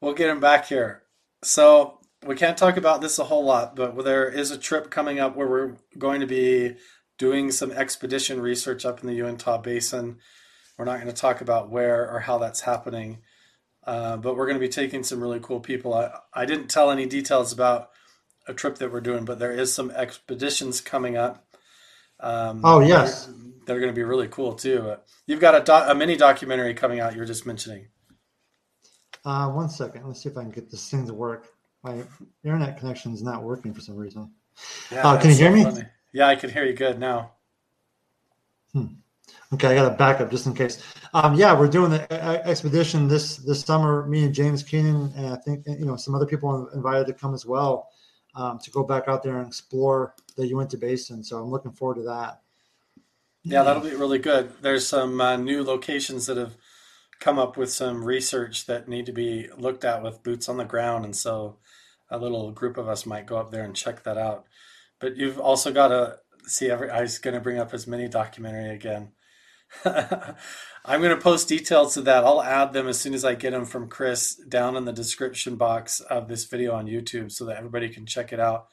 we'll 0.00 0.14
get 0.14 0.30
him 0.30 0.40
back 0.40 0.66
here. 0.66 1.02
So 1.42 1.98
we 2.24 2.36
can't 2.36 2.56
talk 2.56 2.76
about 2.76 3.00
this 3.00 3.18
a 3.18 3.24
whole 3.24 3.44
lot, 3.44 3.74
but 3.74 4.02
there 4.04 4.28
is 4.28 4.50
a 4.50 4.58
trip 4.58 4.90
coming 4.90 5.18
up 5.18 5.36
where 5.36 5.48
we're 5.48 5.76
going 5.98 6.20
to 6.20 6.26
be 6.26 6.76
doing 7.18 7.50
some 7.50 7.72
expedition 7.72 8.40
research 8.40 8.84
up 8.84 9.00
in 9.00 9.08
the 9.08 9.14
Uinta 9.14 9.58
Basin. 9.58 10.18
We're 10.78 10.84
not 10.84 11.00
going 11.00 11.12
to 11.12 11.20
talk 11.20 11.40
about 11.40 11.70
where 11.70 12.08
or 12.10 12.20
how 12.20 12.38
that's 12.38 12.60
happening, 12.60 13.18
uh, 13.86 14.16
but 14.16 14.36
we're 14.36 14.46
going 14.46 14.58
to 14.58 14.66
be 14.66 14.68
taking 14.68 15.02
some 15.02 15.20
really 15.20 15.40
cool 15.40 15.60
people. 15.60 15.94
I, 15.94 16.10
I 16.32 16.44
didn't 16.46 16.68
tell 16.68 16.90
any 16.90 17.06
details 17.06 17.52
about 17.52 17.90
a 18.46 18.54
trip 18.54 18.78
that 18.78 18.92
we're 18.92 19.00
doing, 19.00 19.24
but 19.24 19.38
there 19.38 19.52
is 19.52 19.72
some 19.72 19.90
expeditions 19.90 20.80
coming 20.80 21.16
up. 21.16 21.44
Um, 22.20 22.62
oh 22.64 22.80
yes, 22.80 23.26
they're, 23.26 23.34
they're, 23.66 23.80
going 23.80 23.92
to 23.92 23.96
be 23.96 24.04
really 24.04 24.28
cool 24.28 24.54
too. 24.54 24.94
You've 25.26 25.40
got 25.40 25.56
a, 25.56 25.60
do- 25.60 25.90
a 25.90 25.94
mini 25.94 26.16
documentary 26.16 26.74
coming 26.74 27.00
out. 27.00 27.14
You 27.14 27.20
were 27.20 27.26
just 27.26 27.46
mentioning. 27.46 27.88
Uh, 29.24 29.48
one 29.50 29.68
second. 29.68 30.06
Let's 30.06 30.22
see 30.22 30.28
if 30.28 30.36
I 30.36 30.42
can 30.42 30.50
get 30.50 30.70
this 30.70 30.88
thing 30.88 31.06
to 31.06 31.14
work 31.14 31.48
my 31.82 32.02
internet 32.44 32.78
connection 32.78 33.12
is 33.12 33.22
not 33.22 33.42
working 33.42 33.74
for 33.74 33.80
some 33.80 33.96
reason. 33.96 34.30
Yeah, 34.90 35.06
uh, 35.06 35.20
can 35.20 35.30
you 35.30 35.36
hear 35.36 35.50
so 35.50 35.54
me? 35.54 35.64
Funny. 35.64 35.84
Yeah, 36.12 36.28
I 36.28 36.36
can 36.36 36.50
hear 36.50 36.64
you 36.64 36.74
good 36.74 36.98
now. 36.98 37.32
Hmm. 38.72 38.86
Okay, 39.52 39.68
I 39.68 39.74
got 39.74 39.92
a 39.92 39.96
backup 39.96 40.30
just 40.30 40.46
in 40.46 40.54
case. 40.54 40.82
Um, 41.12 41.34
yeah, 41.34 41.58
we're 41.58 41.68
doing 41.68 41.90
the 41.90 42.46
expedition 42.46 43.08
this 43.08 43.36
this 43.36 43.60
summer. 43.60 44.06
Me 44.06 44.24
and 44.24 44.34
James 44.34 44.62
Keenan, 44.62 45.12
and 45.16 45.26
I 45.26 45.36
think 45.36 45.66
you 45.66 45.84
know 45.84 45.96
some 45.96 46.14
other 46.14 46.26
people 46.26 46.68
invited 46.70 47.06
to 47.08 47.12
come 47.12 47.34
as 47.34 47.44
well 47.44 47.90
um, 48.34 48.58
to 48.60 48.70
go 48.70 48.82
back 48.82 49.08
out 49.08 49.22
there 49.22 49.38
and 49.38 49.46
explore 49.46 50.14
the 50.36 50.46
Uinta 50.46 50.78
Basin. 50.78 51.22
So 51.22 51.38
I'm 51.38 51.50
looking 51.50 51.72
forward 51.72 51.96
to 51.96 52.02
that. 52.04 52.40
Yeah, 53.42 53.62
that'll 53.62 53.82
be 53.82 53.94
really 53.94 54.18
good. 54.18 54.52
There's 54.62 54.86
some 54.86 55.20
uh, 55.20 55.36
new 55.36 55.64
locations 55.64 56.26
that 56.26 56.36
have 56.36 56.54
come 57.22 57.38
up 57.38 57.56
with 57.56 57.70
some 57.70 58.04
research 58.04 58.66
that 58.66 58.88
need 58.88 59.06
to 59.06 59.12
be 59.12 59.48
looked 59.56 59.84
at 59.84 60.02
with 60.02 60.24
boots 60.24 60.48
on 60.48 60.56
the 60.56 60.64
ground, 60.64 61.04
and 61.04 61.14
so 61.14 61.58
a 62.10 62.18
little 62.18 62.50
group 62.50 62.76
of 62.76 62.88
us 62.88 63.06
might 63.06 63.26
go 63.26 63.36
up 63.36 63.52
there 63.52 63.62
and 63.62 63.76
check 63.76 64.02
that 64.02 64.18
out. 64.18 64.44
But 65.00 65.16
you've 65.16 65.38
also 65.38 65.72
got 65.72 65.88
to 65.88 66.18
see 66.46 66.68
every. 66.68 66.90
I 66.90 67.00
was 67.00 67.18
going 67.18 67.34
to 67.34 67.40
bring 67.40 67.58
up 67.58 67.70
his 67.70 67.86
mini 67.86 68.08
documentary 68.08 68.74
again. 68.74 69.12
I'm 69.84 71.00
going 71.00 71.14
to 71.14 71.22
post 71.22 71.48
details 71.48 71.94
to 71.94 72.02
that. 72.02 72.24
I'll 72.24 72.42
add 72.42 72.72
them 72.72 72.88
as 72.88 73.00
soon 73.00 73.14
as 73.14 73.24
I 73.24 73.34
get 73.34 73.52
them 73.52 73.66
from 73.66 73.88
Chris 73.88 74.34
down 74.34 74.76
in 74.76 74.84
the 74.84 74.92
description 74.92 75.54
box 75.56 76.00
of 76.00 76.28
this 76.28 76.44
video 76.44 76.74
on 76.74 76.86
YouTube 76.86 77.30
so 77.30 77.44
that 77.46 77.56
everybody 77.56 77.88
can 77.88 78.04
check 78.04 78.32
it 78.32 78.40
out. 78.40 78.66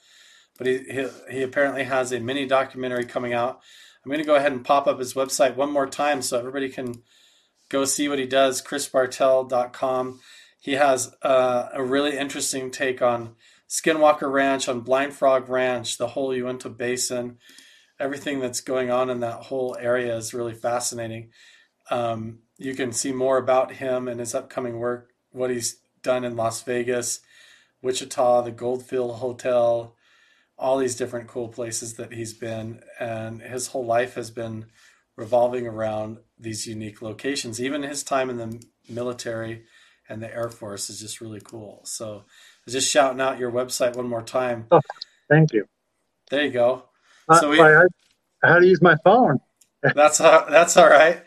But 0.58 0.68
he, 0.68 0.80
he, 0.80 1.08
he 1.30 1.44
apparently 1.44 1.84
has 1.84 2.12
a 2.12 2.20
mini 2.20 2.48
documentary 2.48 3.06
coming 3.06 3.34
out. 3.34 3.62
I'm 4.04 4.10
going 4.10 4.22
to 4.22 4.28
go 4.28 4.36
ahead 4.36 4.52
and 4.52 4.66
pop 4.66 4.88
up 4.88 5.00
his 5.00 5.14
website 5.14 5.56
one 5.56 5.72
more 5.72 5.88
time 5.88 6.22
so 6.22 6.38
everybody 6.40 6.70
can 6.70 7.04
go 7.70 7.86
see 7.86 8.10
what 8.10 8.20
he 8.20 8.26
does. 8.26 8.62
ChrisBartell.com. 8.62 10.20
He 10.60 10.74
has 10.74 11.16
uh, 11.22 11.70
a 11.74 11.82
really 11.82 12.18
interesting 12.18 12.72
take 12.72 13.02
on 13.02 13.36
Skinwalker 13.70 14.32
Ranch, 14.32 14.68
on 14.68 14.82
Blind 14.82 15.14
Frog 15.14 15.48
Ranch, 15.48 15.98
the 15.98 16.08
whole 16.08 16.36
Uinta 16.36 16.70
Basin. 16.70 17.38
Everything 18.00 18.40
that's 18.40 18.62
going 18.62 18.90
on 18.90 19.10
in 19.10 19.20
that 19.22 19.44
whole 19.44 19.78
area 19.80 20.16
is 20.18 20.34
really 20.34 20.54
fascinating. 20.54 21.30
Um, 21.90 22.40
you 22.58 22.74
can 22.74 22.92
see 22.92 23.12
more 23.12 23.38
about 23.38 23.74
him 23.74 24.08
and 24.08 24.20
his 24.20 24.36
upcoming 24.36 24.80
work, 24.80 25.12
what 25.32 25.50
he's 25.50 25.80
done 26.02 26.24
in 26.24 26.36
Las 26.36 26.62
Vegas, 26.64 27.22
Wichita, 27.82 28.42
the 28.42 28.52
Goldfield 28.52 29.18
Hotel, 29.18 29.96
all 30.58 30.78
these 30.78 30.96
different 30.96 31.28
cool 31.28 31.48
places 31.48 31.94
that 31.96 32.14
he's 32.14 32.34
been. 32.34 32.82
And 33.00 33.42
his 33.42 33.68
whole 33.68 33.86
life 33.86 34.16
has 34.16 34.32
been 34.32 34.66
revolving 35.20 35.68
around 35.68 36.18
these 36.40 36.66
unique 36.66 37.02
locations. 37.02 37.62
Even 37.62 37.84
his 37.84 38.04
time 38.04 38.30
in 38.30 38.38
the 38.38 38.64
military 38.90 39.66
and 40.08 40.24
the 40.24 40.34
Air 40.34 40.50
Force 40.50 40.90
is 40.90 41.00
just 41.00 41.20
really 41.20 41.42
cool. 41.42 41.82
So 41.84 42.24
just 42.68 42.90
shouting 42.90 43.20
out 43.20 43.38
your 43.38 43.52
website 43.52 43.96
one 43.96 44.08
more 44.08 44.24
time. 44.24 44.68
Oh, 44.72 44.82
thank 45.30 45.52
you. 45.52 45.66
There 46.32 46.44
you 46.44 46.52
go. 46.52 46.86
Uh, 47.28 47.40
so 47.40 47.50
we, 47.50 47.62
I, 47.62 47.84
how 48.44 48.60
to 48.60 48.66
use 48.66 48.82
my 48.82 48.96
phone? 49.04 49.40
that's 49.96 50.22
all, 50.22 50.46
that's 50.50 50.78
all 50.78 50.90
right. 50.90 51.24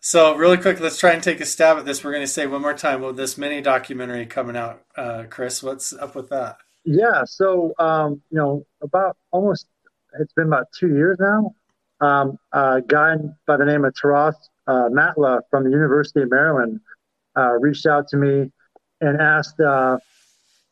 So, 0.00 0.36
really 0.36 0.56
quick, 0.56 0.78
let's 0.78 0.98
try 0.98 1.12
and 1.12 1.22
take 1.22 1.40
a 1.40 1.46
stab 1.46 1.78
at 1.78 1.84
this. 1.84 2.04
We're 2.04 2.12
going 2.12 2.22
to 2.22 2.28
say 2.28 2.46
one 2.46 2.62
more 2.62 2.74
time 2.74 3.02
with 3.02 3.16
this 3.16 3.36
mini 3.36 3.60
documentary 3.60 4.24
coming 4.26 4.56
out, 4.56 4.82
uh, 4.96 5.24
Chris. 5.28 5.64
What's 5.64 5.92
up 5.92 6.14
with 6.14 6.28
that? 6.28 6.58
Yeah. 6.84 7.24
So, 7.24 7.74
um, 7.80 8.22
you 8.30 8.38
know, 8.38 8.64
about 8.80 9.16
almost, 9.32 9.66
it's 10.20 10.32
been 10.34 10.46
about 10.46 10.66
two 10.78 10.88
years 10.88 11.16
now. 11.18 11.56
Um, 12.00 12.38
a 12.52 12.82
guy 12.86 13.16
by 13.46 13.56
the 13.56 13.64
name 13.64 13.84
of 13.84 13.94
Taras 13.94 14.36
uh, 14.66 14.88
Matla 14.90 15.40
from 15.50 15.64
the 15.64 15.70
University 15.70 16.22
of 16.22 16.30
Maryland 16.30 16.80
uh, 17.36 17.52
reached 17.58 17.86
out 17.86 18.08
to 18.08 18.16
me 18.16 18.50
and 19.00 19.20
asked 19.20 19.60
uh, 19.60 19.98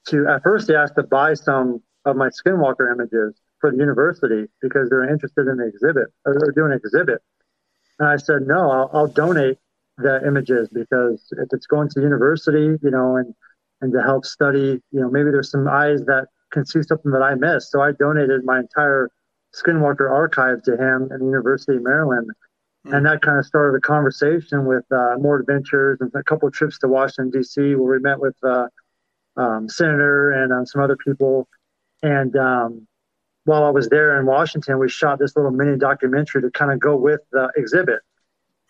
to, 0.09 0.27
at 0.29 0.43
first, 0.43 0.69
he 0.69 0.75
asked 0.75 0.97
to 0.97 1.03
buy 1.03 1.35
some 1.35 1.83
of 2.05 2.17
my 2.17 2.29
Skinwalker 2.29 2.91
images 2.93 3.35
for 3.61 3.71
the 3.71 3.79
university 3.79 4.51
because 4.61 4.91
they're 4.91 5.09
interested 5.09 5.47
in 5.47 5.57
the 5.57 5.67
exhibit 5.67 6.09
or 6.27 6.37
they're 6.39 6.53
doing 6.53 6.73
an 6.73 6.81
exhibit. 6.85 7.23
And 7.99 8.09
I 8.09 8.17
said, 8.17 8.43
no, 8.47 8.71
I'll, 8.71 8.91
I'll 8.93 9.07
donate 9.07 9.59
the 9.97 10.27
images 10.27 10.69
because 10.73 11.27
if 11.33 11.49
it's 11.53 11.67
going 11.67 11.89
to 11.91 12.01
university, 12.01 12.79
you 12.83 12.91
know, 12.91 13.17
and 13.17 13.35
and 13.81 13.93
to 13.93 14.03
help 14.03 14.25
study, 14.25 14.81
you 14.93 15.01
know, 15.01 15.11
maybe 15.11 15.31
there's 15.31 15.51
some 15.51 15.69
eyes 15.69 16.01
that 16.07 16.29
can 16.53 16.65
see 16.65 16.83
something 16.83 17.13
that 17.13 17.23
I 17.23 17.35
missed. 17.35 17.71
So 17.71 17.83
I 17.83 17.93
donated 17.93 18.45
my 18.45 18.61
entire 18.61 19.11
Skinwalker 19.55 20.11
archive 20.11 20.63
to 20.63 20.73
him 20.73 21.11
at 21.13 21.21
the 21.21 21.25
University 21.25 21.77
of 21.77 21.83
Maryland. 21.83 22.31
Mm. 22.87 22.97
And 22.97 23.07
that 23.07 23.23
kind 23.23 23.39
of 23.39 23.47
started 23.47 23.77
a 23.77 23.81
conversation 23.81 24.67
with 24.67 24.85
uh, 24.91 25.17
more 25.19 25.39
adventures 25.39 25.99
and 26.01 26.11
a 26.15 26.23
couple 26.23 26.49
of 26.49 26.55
trips 26.55 26.79
to 26.81 26.89
Washington, 26.89 27.31
D.C., 27.31 27.75
where 27.77 27.97
we 27.97 27.99
met 28.01 28.19
with 28.19 28.37
uh, 28.43 28.67
um, 29.37 29.69
Senator 29.69 30.33
and 30.33 30.53
um, 30.53 30.67
some 30.67 30.83
other 30.83 30.97
people. 30.97 31.49
And 32.03 32.37
um, 32.37 32.87
while 33.45 33.65
I 33.65 33.71
was 33.71 33.89
there 33.89 34.19
in 34.19 34.27
Washington, 34.27 34.79
we 34.79 34.89
shot 34.89 35.19
this 35.19 35.37
little 35.37 35.51
mini 35.51 35.79
documentary 35.79 36.43
to 36.43 36.51
kind 36.51 36.73
of 36.73 36.81
go 36.81 36.97
with 36.97 37.21
the 37.33 37.51
exhibit. 37.57 38.01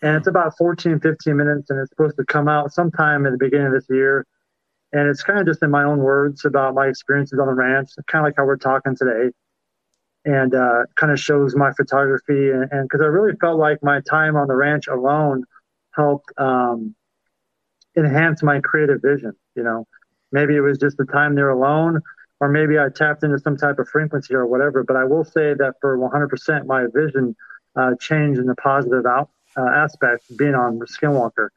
And 0.01 0.17
it's 0.17 0.27
about 0.27 0.57
14, 0.57 0.99
15 0.99 1.37
minutes, 1.37 1.69
and 1.69 1.79
it's 1.79 1.89
supposed 1.89 2.17
to 2.17 2.25
come 2.25 2.47
out 2.47 2.73
sometime 2.73 3.25
at 3.25 3.31
the 3.31 3.37
beginning 3.37 3.67
of 3.67 3.73
this 3.73 3.87
year. 3.89 4.25
And 4.91 5.09
it's 5.09 5.23
kind 5.23 5.39
of 5.39 5.45
just 5.45 5.63
in 5.63 5.71
my 5.71 5.83
own 5.83 5.99
words 5.99 6.45
about 6.45 6.73
my 6.73 6.87
experiences 6.87 7.39
on 7.39 7.47
the 7.47 7.53
ranch, 7.53 7.89
kind 8.07 8.23
of 8.23 8.27
like 8.27 8.35
how 8.37 8.45
we're 8.45 8.57
talking 8.57 8.95
today. 8.95 9.31
And 10.25 10.55
uh, 10.55 10.85
kind 10.95 11.11
of 11.11 11.19
shows 11.19 11.55
my 11.55 11.71
photography. 11.73 12.49
And 12.49 12.89
because 12.89 13.01
I 13.01 13.05
really 13.05 13.35
felt 13.39 13.59
like 13.59 13.83
my 13.83 14.01
time 14.01 14.35
on 14.35 14.47
the 14.47 14.55
ranch 14.55 14.87
alone 14.87 15.43
helped 15.95 16.31
um, 16.37 16.95
enhance 17.95 18.43
my 18.43 18.59
creative 18.59 19.01
vision. 19.01 19.33
You 19.55 19.63
know, 19.63 19.87
maybe 20.31 20.55
it 20.55 20.61
was 20.61 20.77
just 20.77 20.97
the 20.97 21.05
time 21.05 21.35
there 21.35 21.49
alone, 21.49 22.01
or 22.39 22.49
maybe 22.49 22.77
I 22.77 22.89
tapped 22.89 23.23
into 23.23 23.39
some 23.39 23.57
type 23.57 23.79
of 23.79 23.87
frequency 23.87 24.33
or 24.33 24.45
whatever. 24.45 24.83
But 24.83 24.97
I 24.97 25.03
will 25.03 25.23
say 25.23 25.53
that 25.53 25.75
for 25.79 25.97
100%, 25.97 26.65
my 26.65 26.85
vision 26.93 27.35
uh, 27.75 27.95
changed 27.99 28.39
in 28.39 28.45
the 28.47 28.55
positive 28.55 29.05
out, 29.05 29.29
uh, 29.57 29.67
aspect 29.67 30.23
being 30.37 30.55
on 30.55 30.79
Skinwalker. 30.79 31.49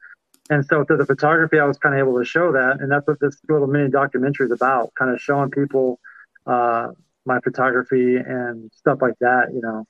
And 0.49 0.65
so 0.65 0.83
through 0.83 0.97
the 0.97 1.05
photography, 1.05 1.59
I 1.59 1.65
was 1.65 1.77
kind 1.77 1.93
of 1.93 1.99
able 1.99 2.17
to 2.17 2.25
show 2.25 2.51
that. 2.53 2.77
And 2.79 2.91
that's 2.91 3.05
what 3.07 3.19
this 3.19 3.37
little 3.47 3.67
mini 3.67 3.89
documentary 3.89 4.47
is 4.47 4.51
about, 4.51 4.93
kind 4.95 5.11
of 5.11 5.21
showing 5.21 5.51
people 5.51 5.99
uh, 6.47 6.89
my 7.29 7.39
photography 7.41 8.17
and 8.17 8.69
stuff 8.75 8.99
like 9.01 9.15
that, 9.21 9.53
you 9.53 9.61
know. 9.61 9.85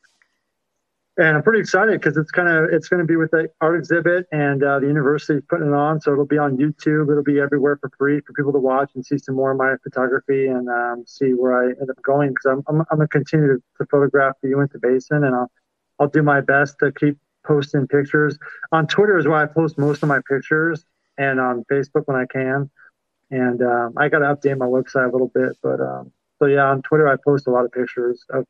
And 1.17 1.35
I'm 1.35 1.43
pretty 1.43 1.59
excited 1.59 1.99
because 1.99 2.15
it's 2.15 2.31
kind 2.31 2.47
of 2.47 2.69
it's 2.71 2.87
going 2.87 3.01
to 3.01 3.05
be 3.05 3.17
with 3.17 3.31
the 3.31 3.49
art 3.59 3.77
exhibit, 3.77 4.25
and 4.31 4.63
uh, 4.63 4.79
the 4.79 4.87
university 4.87 5.41
putting 5.49 5.67
it 5.67 5.73
on, 5.73 5.99
so 5.99 6.13
it'll 6.13 6.25
be 6.25 6.37
on 6.37 6.55
YouTube. 6.55 7.11
It'll 7.11 7.23
be 7.23 7.41
everywhere 7.41 7.77
for 7.81 7.91
free 7.97 8.21
for 8.21 8.31
people 8.31 8.53
to 8.53 8.59
watch 8.59 8.91
and 8.95 9.05
see 9.05 9.17
some 9.17 9.35
more 9.35 9.51
of 9.51 9.57
my 9.57 9.75
photography 9.83 10.47
and 10.47 10.69
um, 10.69 11.03
see 11.05 11.31
where 11.31 11.61
I 11.61 11.65
end 11.71 11.89
up 11.89 12.01
going. 12.03 12.29
Because 12.29 12.45
I'm, 12.45 12.63
I'm, 12.69 12.85
I'm 12.89 12.97
going 12.99 13.07
to 13.09 13.11
continue 13.11 13.47
to, 13.47 13.63
to 13.79 13.85
photograph 13.91 14.35
the 14.41 14.49
Uinta 14.49 14.79
Basin, 14.81 15.25
and 15.25 15.35
I'll 15.35 15.51
I'll 15.99 16.07
do 16.07 16.23
my 16.23 16.39
best 16.39 16.77
to 16.79 16.93
keep 16.93 17.17
posting 17.45 17.85
pictures. 17.87 18.37
On 18.71 18.87
Twitter 18.87 19.17
is 19.17 19.27
where 19.27 19.43
I 19.43 19.45
post 19.45 19.77
most 19.77 20.03
of 20.03 20.07
my 20.07 20.21
pictures, 20.29 20.85
and 21.17 21.39
on 21.41 21.65
Facebook 21.69 22.03
when 22.05 22.15
I 22.15 22.27
can. 22.31 22.69
And 23.31 23.61
um, 23.61 23.93
I 23.97 24.09
got 24.09 24.19
to 24.19 24.25
update 24.33 24.57
my 24.57 24.65
website 24.65 25.09
a 25.09 25.11
little 25.11 25.31
bit, 25.33 25.57
but 25.61 25.79
um, 25.81 26.11
so 26.39 26.45
yeah, 26.45 26.65
on 26.65 26.81
Twitter 26.81 27.07
I 27.07 27.15
post 27.23 27.47
a 27.47 27.51
lot 27.51 27.65
of 27.65 27.71
pictures 27.71 28.23
of 28.29 28.45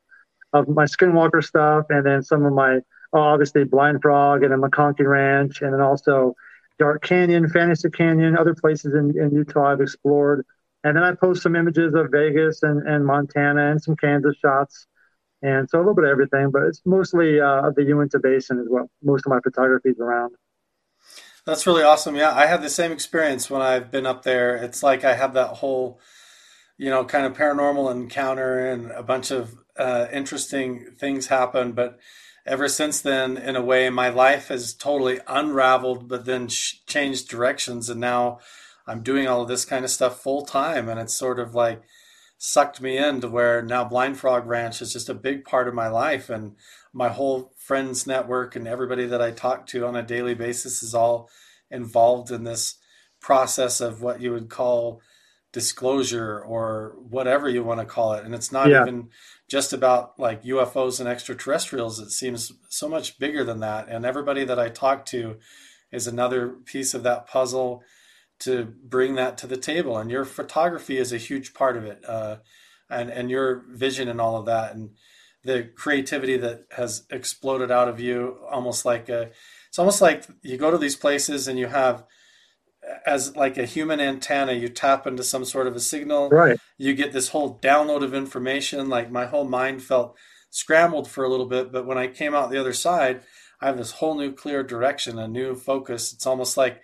of 0.52 0.68
my 0.68 0.84
Skinwalker 0.84 1.44
stuff, 1.44 1.86
and 1.90 2.04
then 2.04 2.22
some 2.22 2.44
of 2.44 2.52
my 2.52 2.78
oh, 3.12 3.20
obviously 3.20 3.64
Blind 3.64 4.02
Frog 4.02 4.42
and 4.42 4.54
a 4.54 4.56
McConkie 4.56 5.06
Ranch, 5.06 5.62
and 5.62 5.72
then 5.72 5.80
also 5.80 6.34
Dark 6.78 7.02
Canyon, 7.02 7.48
Fantasy 7.48 7.90
Canyon, 7.90 8.36
other 8.36 8.54
places 8.54 8.94
in, 8.94 9.18
in 9.20 9.34
Utah 9.34 9.72
I've 9.72 9.80
explored. 9.80 10.46
And 10.82 10.96
then 10.96 11.02
I 11.02 11.14
post 11.14 11.42
some 11.42 11.56
images 11.56 11.92
of 11.94 12.10
Vegas 12.10 12.62
and, 12.62 12.86
and 12.88 13.04
Montana 13.04 13.70
and 13.70 13.82
some 13.82 13.96
Kansas 13.96 14.36
shots 14.38 14.86
and 15.42 15.68
so 15.70 15.78
a 15.78 15.80
little 15.80 15.94
bit 15.94 16.04
of 16.04 16.10
everything, 16.10 16.50
but 16.50 16.62
it's 16.64 16.82
mostly 16.84 17.40
uh, 17.40 17.70
the 17.74 17.82
Uinta 17.82 18.18
Basin 18.18 18.58
is 18.58 18.66
what 18.68 18.86
most 19.02 19.24
of 19.26 19.30
my 19.30 19.40
photography 19.40 19.90
is 19.90 19.98
around. 19.98 20.34
That's 21.46 21.66
really 21.66 21.82
awesome. 21.82 22.14
Yeah, 22.14 22.34
I 22.34 22.46
had 22.46 22.62
the 22.62 22.68
same 22.68 22.92
experience 22.92 23.48
when 23.48 23.62
I've 23.62 23.90
been 23.90 24.06
up 24.06 24.22
there. 24.22 24.56
It's 24.56 24.82
like 24.82 25.04
I 25.04 25.14
have 25.14 25.32
that 25.34 25.48
whole, 25.48 25.98
you 26.80 26.88
know, 26.88 27.04
kind 27.04 27.26
of 27.26 27.36
paranormal 27.36 27.92
encounter 27.92 28.66
and 28.70 28.90
a 28.92 29.02
bunch 29.02 29.30
of 29.30 29.54
uh, 29.76 30.06
interesting 30.10 30.86
things 30.98 31.26
happen. 31.26 31.72
But 31.72 31.98
ever 32.46 32.68
since 32.68 33.02
then, 33.02 33.36
in 33.36 33.54
a 33.54 33.62
way, 33.62 33.90
my 33.90 34.08
life 34.08 34.48
has 34.48 34.72
totally 34.72 35.20
unraveled, 35.26 36.08
but 36.08 36.24
then 36.24 36.48
sh- 36.48 36.76
changed 36.86 37.28
directions, 37.28 37.90
and 37.90 38.00
now 38.00 38.38
I'm 38.86 39.02
doing 39.02 39.28
all 39.28 39.42
of 39.42 39.48
this 39.48 39.66
kind 39.66 39.84
of 39.84 39.90
stuff 39.90 40.22
full 40.22 40.46
time, 40.46 40.88
and 40.88 40.98
it's 40.98 41.12
sort 41.12 41.38
of 41.38 41.54
like 41.54 41.82
sucked 42.38 42.80
me 42.80 42.96
into 42.96 43.28
where 43.28 43.60
now 43.60 43.84
Blind 43.84 44.18
Frog 44.18 44.46
Ranch 44.46 44.80
is 44.80 44.94
just 44.94 45.10
a 45.10 45.14
big 45.14 45.44
part 45.44 45.68
of 45.68 45.74
my 45.74 45.88
life. 45.88 46.30
And 46.30 46.56
my 46.94 47.10
whole 47.10 47.52
friends 47.58 48.06
network 48.06 48.56
and 48.56 48.66
everybody 48.66 49.04
that 49.04 49.20
I 49.20 49.32
talk 49.32 49.66
to 49.66 49.86
on 49.86 49.96
a 49.96 50.02
daily 50.02 50.32
basis 50.32 50.82
is 50.82 50.94
all 50.94 51.28
involved 51.70 52.30
in 52.30 52.44
this 52.44 52.78
process 53.20 53.82
of 53.82 54.00
what 54.00 54.22
you 54.22 54.32
would 54.32 54.48
call 54.48 55.02
disclosure 55.52 56.40
or 56.40 56.94
whatever 57.08 57.48
you 57.48 57.64
want 57.64 57.80
to 57.80 57.86
call 57.86 58.12
it 58.12 58.24
and 58.24 58.34
it's 58.34 58.52
not 58.52 58.68
yeah. 58.68 58.82
even 58.82 59.08
just 59.48 59.72
about 59.72 60.18
like 60.18 60.44
UFOs 60.44 61.00
and 61.00 61.08
extraterrestrials 61.08 61.98
it 61.98 62.10
seems 62.10 62.52
so 62.68 62.88
much 62.88 63.18
bigger 63.18 63.42
than 63.42 63.60
that 63.60 63.88
and 63.88 64.04
everybody 64.04 64.44
that 64.44 64.58
I 64.58 64.68
talk 64.68 65.04
to 65.06 65.38
is 65.90 66.06
another 66.06 66.48
piece 66.48 66.94
of 66.94 67.02
that 67.02 67.26
puzzle 67.26 67.82
to 68.40 68.74
bring 68.82 69.14
that 69.14 69.38
to 69.38 69.46
the 69.46 69.56
table. 69.56 69.96
And 69.96 70.10
your 70.10 70.24
photography 70.24 70.96
is 70.96 71.12
a 71.12 71.18
huge 71.18 71.54
part 71.54 71.76
of 71.76 71.84
it, 71.84 72.02
uh, 72.06 72.36
and 72.88 73.10
and 73.10 73.30
your 73.30 73.62
vision 73.70 74.08
and 74.08 74.20
all 74.20 74.36
of 74.36 74.46
that, 74.46 74.74
and 74.74 74.90
the 75.44 75.70
creativity 75.74 76.36
that 76.38 76.64
has 76.76 77.04
exploded 77.10 77.70
out 77.70 77.88
of 77.88 78.00
you, 78.00 78.38
almost 78.50 78.84
like 78.84 79.08
a. 79.08 79.30
It's 79.68 79.78
almost 79.78 80.00
like 80.00 80.24
you 80.42 80.56
go 80.56 80.72
to 80.72 80.78
these 80.78 80.96
places 80.96 81.46
and 81.46 81.58
you 81.58 81.68
have 81.68 82.02
as 83.06 83.36
like 83.36 83.56
a 83.56 83.66
human 83.66 84.00
antenna 84.00 84.52
you 84.52 84.68
tap 84.68 85.06
into 85.06 85.22
some 85.22 85.44
sort 85.44 85.66
of 85.66 85.76
a 85.76 85.80
signal 85.80 86.28
right 86.30 86.58
you 86.78 86.94
get 86.94 87.12
this 87.12 87.28
whole 87.28 87.58
download 87.60 88.02
of 88.02 88.14
information 88.14 88.88
like 88.88 89.10
my 89.10 89.26
whole 89.26 89.44
mind 89.46 89.82
felt 89.82 90.16
scrambled 90.50 91.08
for 91.08 91.24
a 91.24 91.28
little 91.28 91.46
bit 91.46 91.70
but 91.70 91.86
when 91.86 91.98
i 91.98 92.06
came 92.06 92.34
out 92.34 92.50
the 92.50 92.60
other 92.60 92.72
side 92.72 93.22
i 93.60 93.66
have 93.66 93.76
this 93.76 93.92
whole 93.92 94.16
new 94.16 94.32
clear 94.32 94.62
direction 94.62 95.18
a 95.18 95.28
new 95.28 95.54
focus 95.54 96.12
it's 96.12 96.26
almost 96.26 96.56
like 96.56 96.80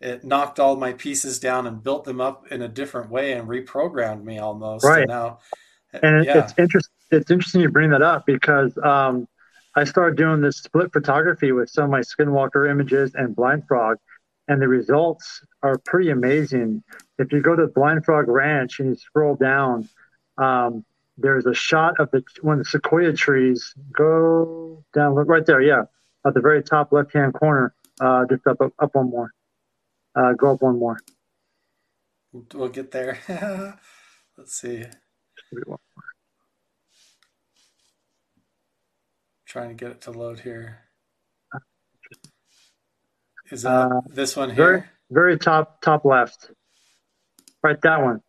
it 0.00 0.24
knocked 0.24 0.58
all 0.58 0.76
my 0.76 0.94
pieces 0.94 1.38
down 1.38 1.66
and 1.66 1.82
built 1.82 2.04
them 2.04 2.20
up 2.20 2.50
in 2.50 2.62
a 2.62 2.68
different 2.68 3.10
way 3.10 3.32
and 3.32 3.46
reprogrammed 3.46 4.24
me 4.24 4.38
almost. 4.38 4.84
Right. 4.84 5.02
And 5.02 5.10
now, 5.10 5.38
and 5.92 6.24
yeah. 6.24 6.38
it's 6.38 6.54
interesting. 6.56 6.94
It's 7.10 7.30
interesting 7.30 7.60
you 7.60 7.68
bring 7.68 7.90
that 7.90 8.02
up 8.02 8.24
because 8.24 8.76
um, 8.78 9.26
I 9.74 9.84
started 9.84 10.16
doing 10.16 10.40
this 10.40 10.58
split 10.58 10.92
photography 10.92 11.52
with 11.52 11.68
some 11.68 11.84
of 11.84 11.90
my 11.90 12.00
Skinwalker 12.00 12.70
images 12.70 13.14
and 13.14 13.34
Blind 13.34 13.66
Frog, 13.66 13.98
and 14.48 14.60
the 14.60 14.68
results 14.68 15.44
are 15.62 15.78
pretty 15.78 16.10
amazing. 16.10 16.82
If 17.18 17.32
you 17.32 17.40
go 17.40 17.54
to 17.54 17.66
Blind 17.68 18.04
Frog 18.04 18.28
Ranch 18.28 18.80
and 18.80 18.90
you 18.90 18.96
scroll 18.96 19.36
down, 19.36 19.88
um, 20.38 20.84
there's 21.16 21.46
a 21.46 21.54
shot 21.54 22.00
of 22.00 22.10
the 22.10 22.22
one 22.42 22.58
of 22.58 22.64
the 22.64 22.70
sequoia 22.70 23.12
trees. 23.12 23.74
Go 23.92 24.84
down, 24.94 25.14
right 25.14 25.44
there. 25.44 25.60
Yeah, 25.60 25.84
at 26.26 26.34
the 26.34 26.40
very 26.40 26.62
top 26.62 26.92
left 26.92 27.12
hand 27.12 27.34
corner. 27.34 27.74
Uh, 28.00 28.24
just 28.28 28.46
up, 28.46 28.60
up, 28.60 28.72
up 28.78 28.94
one 28.94 29.10
more. 29.10 29.32
Uh, 30.14 30.32
go 30.32 30.52
up 30.52 30.62
one 30.62 30.78
more. 30.78 30.98
We'll 32.32 32.68
get 32.68 32.90
there. 32.90 33.18
Let's 34.38 34.54
see. 34.54 34.84
Trying 39.46 39.68
to 39.68 39.74
get 39.74 39.90
it 39.90 40.00
to 40.02 40.12
load 40.12 40.40
here. 40.40 40.89
Is 43.50 43.62
that 43.62 43.70
uh, 43.70 44.00
this 44.08 44.36
one 44.36 44.50
here? 44.50 44.56
Very, 44.56 44.82
very 45.10 45.38
top 45.38 45.80
top 45.80 46.04
left. 46.04 46.50
Right, 47.62 47.80
that 47.82 48.02
one. 48.02 48.20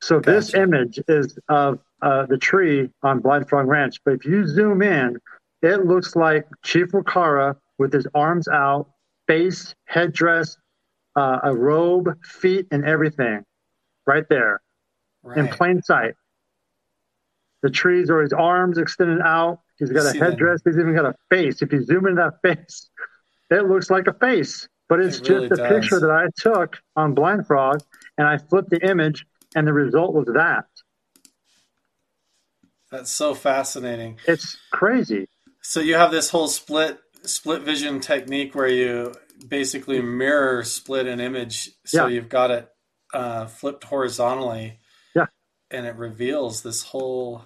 So 0.00 0.20
gotcha. 0.20 0.30
this 0.30 0.54
image 0.54 1.00
is 1.08 1.38
of 1.48 1.80
uh, 2.02 2.26
the 2.26 2.38
tree 2.38 2.90
on 3.02 3.20
Blind 3.20 3.48
Frog 3.48 3.66
Ranch. 3.66 4.00
But 4.04 4.14
if 4.14 4.24
you 4.24 4.46
zoom 4.46 4.82
in, 4.82 5.18
it 5.62 5.86
looks 5.86 6.14
like 6.14 6.46
Chief 6.64 6.88
Wakara 6.88 7.56
with 7.78 7.92
his 7.92 8.06
arms 8.14 8.48
out, 8.48 8.90
face, 9.26 9.74
headdress, 9.86 10.56
uh, 11.16 11.38
a 11.42 11.54
robe, 11.54 12.16
feet, 12.24 12.66
and 12.70 12.84
everything 12.84 13.44
right 14.06 14.28
there 14.28 14.60
right. 15.22 15.38
in 15.38 15.48
plain 15.48 15.82
sight. 15.82 16.14
The 17.62 17.70
trees 17.70 18.10
are 18.10 18.20
his 18.20 18.32
arms 18.32 18.78
extended 18.78 19.20
out, 19.20 19.60
He's 19.78 19.90
got 19.90 20.14
a 20.14 20.18
headdress. 20.18 20.62
That. 20.62 20.70
He's 20.70 20.78
even 20.78 20.94
got 20.94 21.06
a 21.06 21.14
face. 21.30 21.62
If 21.62 21.72
you 21.72 21.84
zoom 21.84 22.06
in 22.06 22.16
that 22.16 22.34
face, 22.42 22.90
it 23.50 23.66
looks 23.66 23.90
like 23.90 24.06
a 24.06 24.12
face. 24.12 24.68
But 24.88 25.00
it's 25.00 25.18
it 25.18 25.28
really 25.28 25.48
just 25.48 25.60
a 25.60 25.62
does. 25.62 25.80
picture 25.80 26.00
that 26.00 26.10
I 26.10 26.28
took 26.38 26.78
on 26.96 27.14
Blind 27.14 27.46
Frog, 27.46 27.82
and 28.16 28.26
I 28.26 28.38
flipped 28.38 28.70
the 28.70 28.80
image, 28.88 29.26
and 29.54 29.66
the 29.66 29.72
result 29.72 30.14
was 30.14 30.26
that. 30.34 30.64
That's 32.90 33.10
so 33.10 33.34
fascinating. 33.34 34.18
It's 34.26 34.56
crazy. 34.72 35.28
So 35.60 35.80
you 35.80 35.96
have 35.96 36.10
this 36.10 36.30
whole 36.30 36.48
split 36.48 36.98
split 37.22 37.62
vision 37.62 38.00
technique 38.00 38.54
where 38.54 38.68
you 38.68 39.12
basically 39.46 40.00
mirror 40.00 40.64
split 40.64 41.06
an 41.06 41.20
image, 41.20 41.70
so 41.84 42.06
yeah. 42.06 42.14
you've 42.14 42.30
got 42.30 42.50
it 42.50 42.68
uh, 43.12 43.46
flipped 43.46 43.84
horizontally. 43.84 44.78
Yeah, 45.14 45.26
and 45.70 45.86
it 45.86 45.96
reveals 45.96 46.62
this 46.62 46.82
whole 46.82 47.44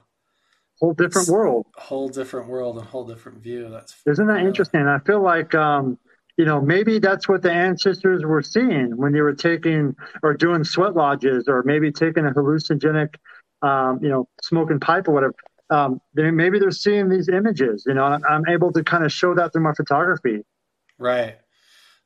whole 0.82 0.94
different 0.94 1.28
world, 1.28 1.66
whole 1.76 2.08
different 2.08 2.48
world, 2.48 2.76
and 2.76 2.86
whole 2.86 3.04
different 3.04 3.38
view. 3.38 3.68
That's 3.70 3.94
isn't 4.04 4.26
that 4.26 4.40
interesting? 4.40 4.80
I 4.80 4.98
feel 4.98 5.22
like 5.22 5.54
um, 5.54 5.96
you 6.36 6.44
know 6.44 6.60
maybe 6.60 6.98
that's 6.98 7.28
what 7.28 7.42
the 7.42 7.52
ancestors 7.52 8.24
were 8.24 8.42
seeing 8.42 8.96
when 8.96 9.12
they 9.12 9.20
were 9.20 9.34
taking 9.34 9.94
or 10.24 10.34
doing 10.34 10.64
sweat 10.64 10.96
lodges, 10.96 11.44
or 11.46 11.62
maybe 11.62 11.92
taking 11.92 12.26
a 12.26 12.30
hallucinogenic, 12.30 13.14
um, 13.62 14.00
you 14.02 14.08
know, 14.08 14.28
smoking 14.42 14.80
pipe 14.80 15.06
or 15.06 15.12
whatever. 15.12 15.34
Um, 15.70 16.00
they, 16.14 16.30
maybe 16.32 16.58
they're 16.58 16.72
seeing 16.72 17.08
these 17.08 17.28
images. 17.28 17.84
You 17.86 17.94
know, 17.94 18.04
I'm 18.04 18.44
able 18.48 18.72
to 18.72 18.82
kind 18.82 19.04
of 19.04 19.12
show 19.12 19.34
that 19.36 19.52
through 19.52 19.62
my 19.62 19.74
photography. 19.74 20.40
Right. 20.98 21.36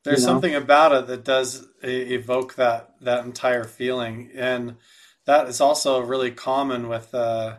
There's 0.05 0.21
you 0.21 0.27
know? 0.27 0.33
something 0.35 0.55
about 0.55 0.93
it 0.93 1.07
that 1.07 1.25
does 1.25 1.67
evoke 1.83 2.57
that 2.57 2.91
that 3.01 3.25
entire 3.25 3.65
feeling, 3.65 4.31
and 4.35 4.77
that 5.25 5.49
is 5.49 5.63
also 5.63 6.01
really 6.01 6.31
common 6.31 6.89
with 6.89 7.15
uh, 7.15 7.57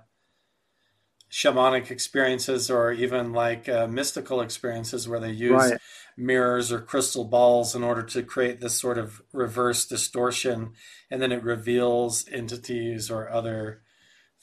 shamanic 1.31 1.91
experiences 1.91 2.69
or 2.69 2.91
even 2.91 3.33
like 3.33 3.67
uh, 3.67 3.87
mystical 3.87 4.41
experiences 4.41 5.07
where 5.07 5.19
they 5.19 5.31
use 5.31 5.71
right. 5.71 5.79
mirrors 6.15 6.71
or 6.71 6.79
crystal 6.79 7.25
balls 7.25 7.75
in 7.75 7.83
order 7.83 8.01
to 8.01 8.23
create 8.23 8.61
this 8.61 8.79
sort 8.79 8.97
of 8.97 9.21
reverse 9.33 9.85
distortion, 9.85 10.71
and 11.11 11.21
then 11.21 11.31
it 11.31 11.43
reveals 11.43 12.27
entities 12.29 13.11
or 13.11 13.29
other 13.29 13.81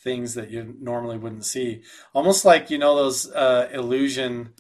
things 0.03 0.35
that 0.35 0.51
you 0.51 0.75
normally 0.81 1.17
wouldn't 1.17 1.47
see. 1.47 1.83
Almost 2.13 2.45
like 2.45 2.71
you 2.71 2.79
know 2.79 2.95
those 2.97 3.31
uh, 3.33 3.69
illusion 3.73 4.51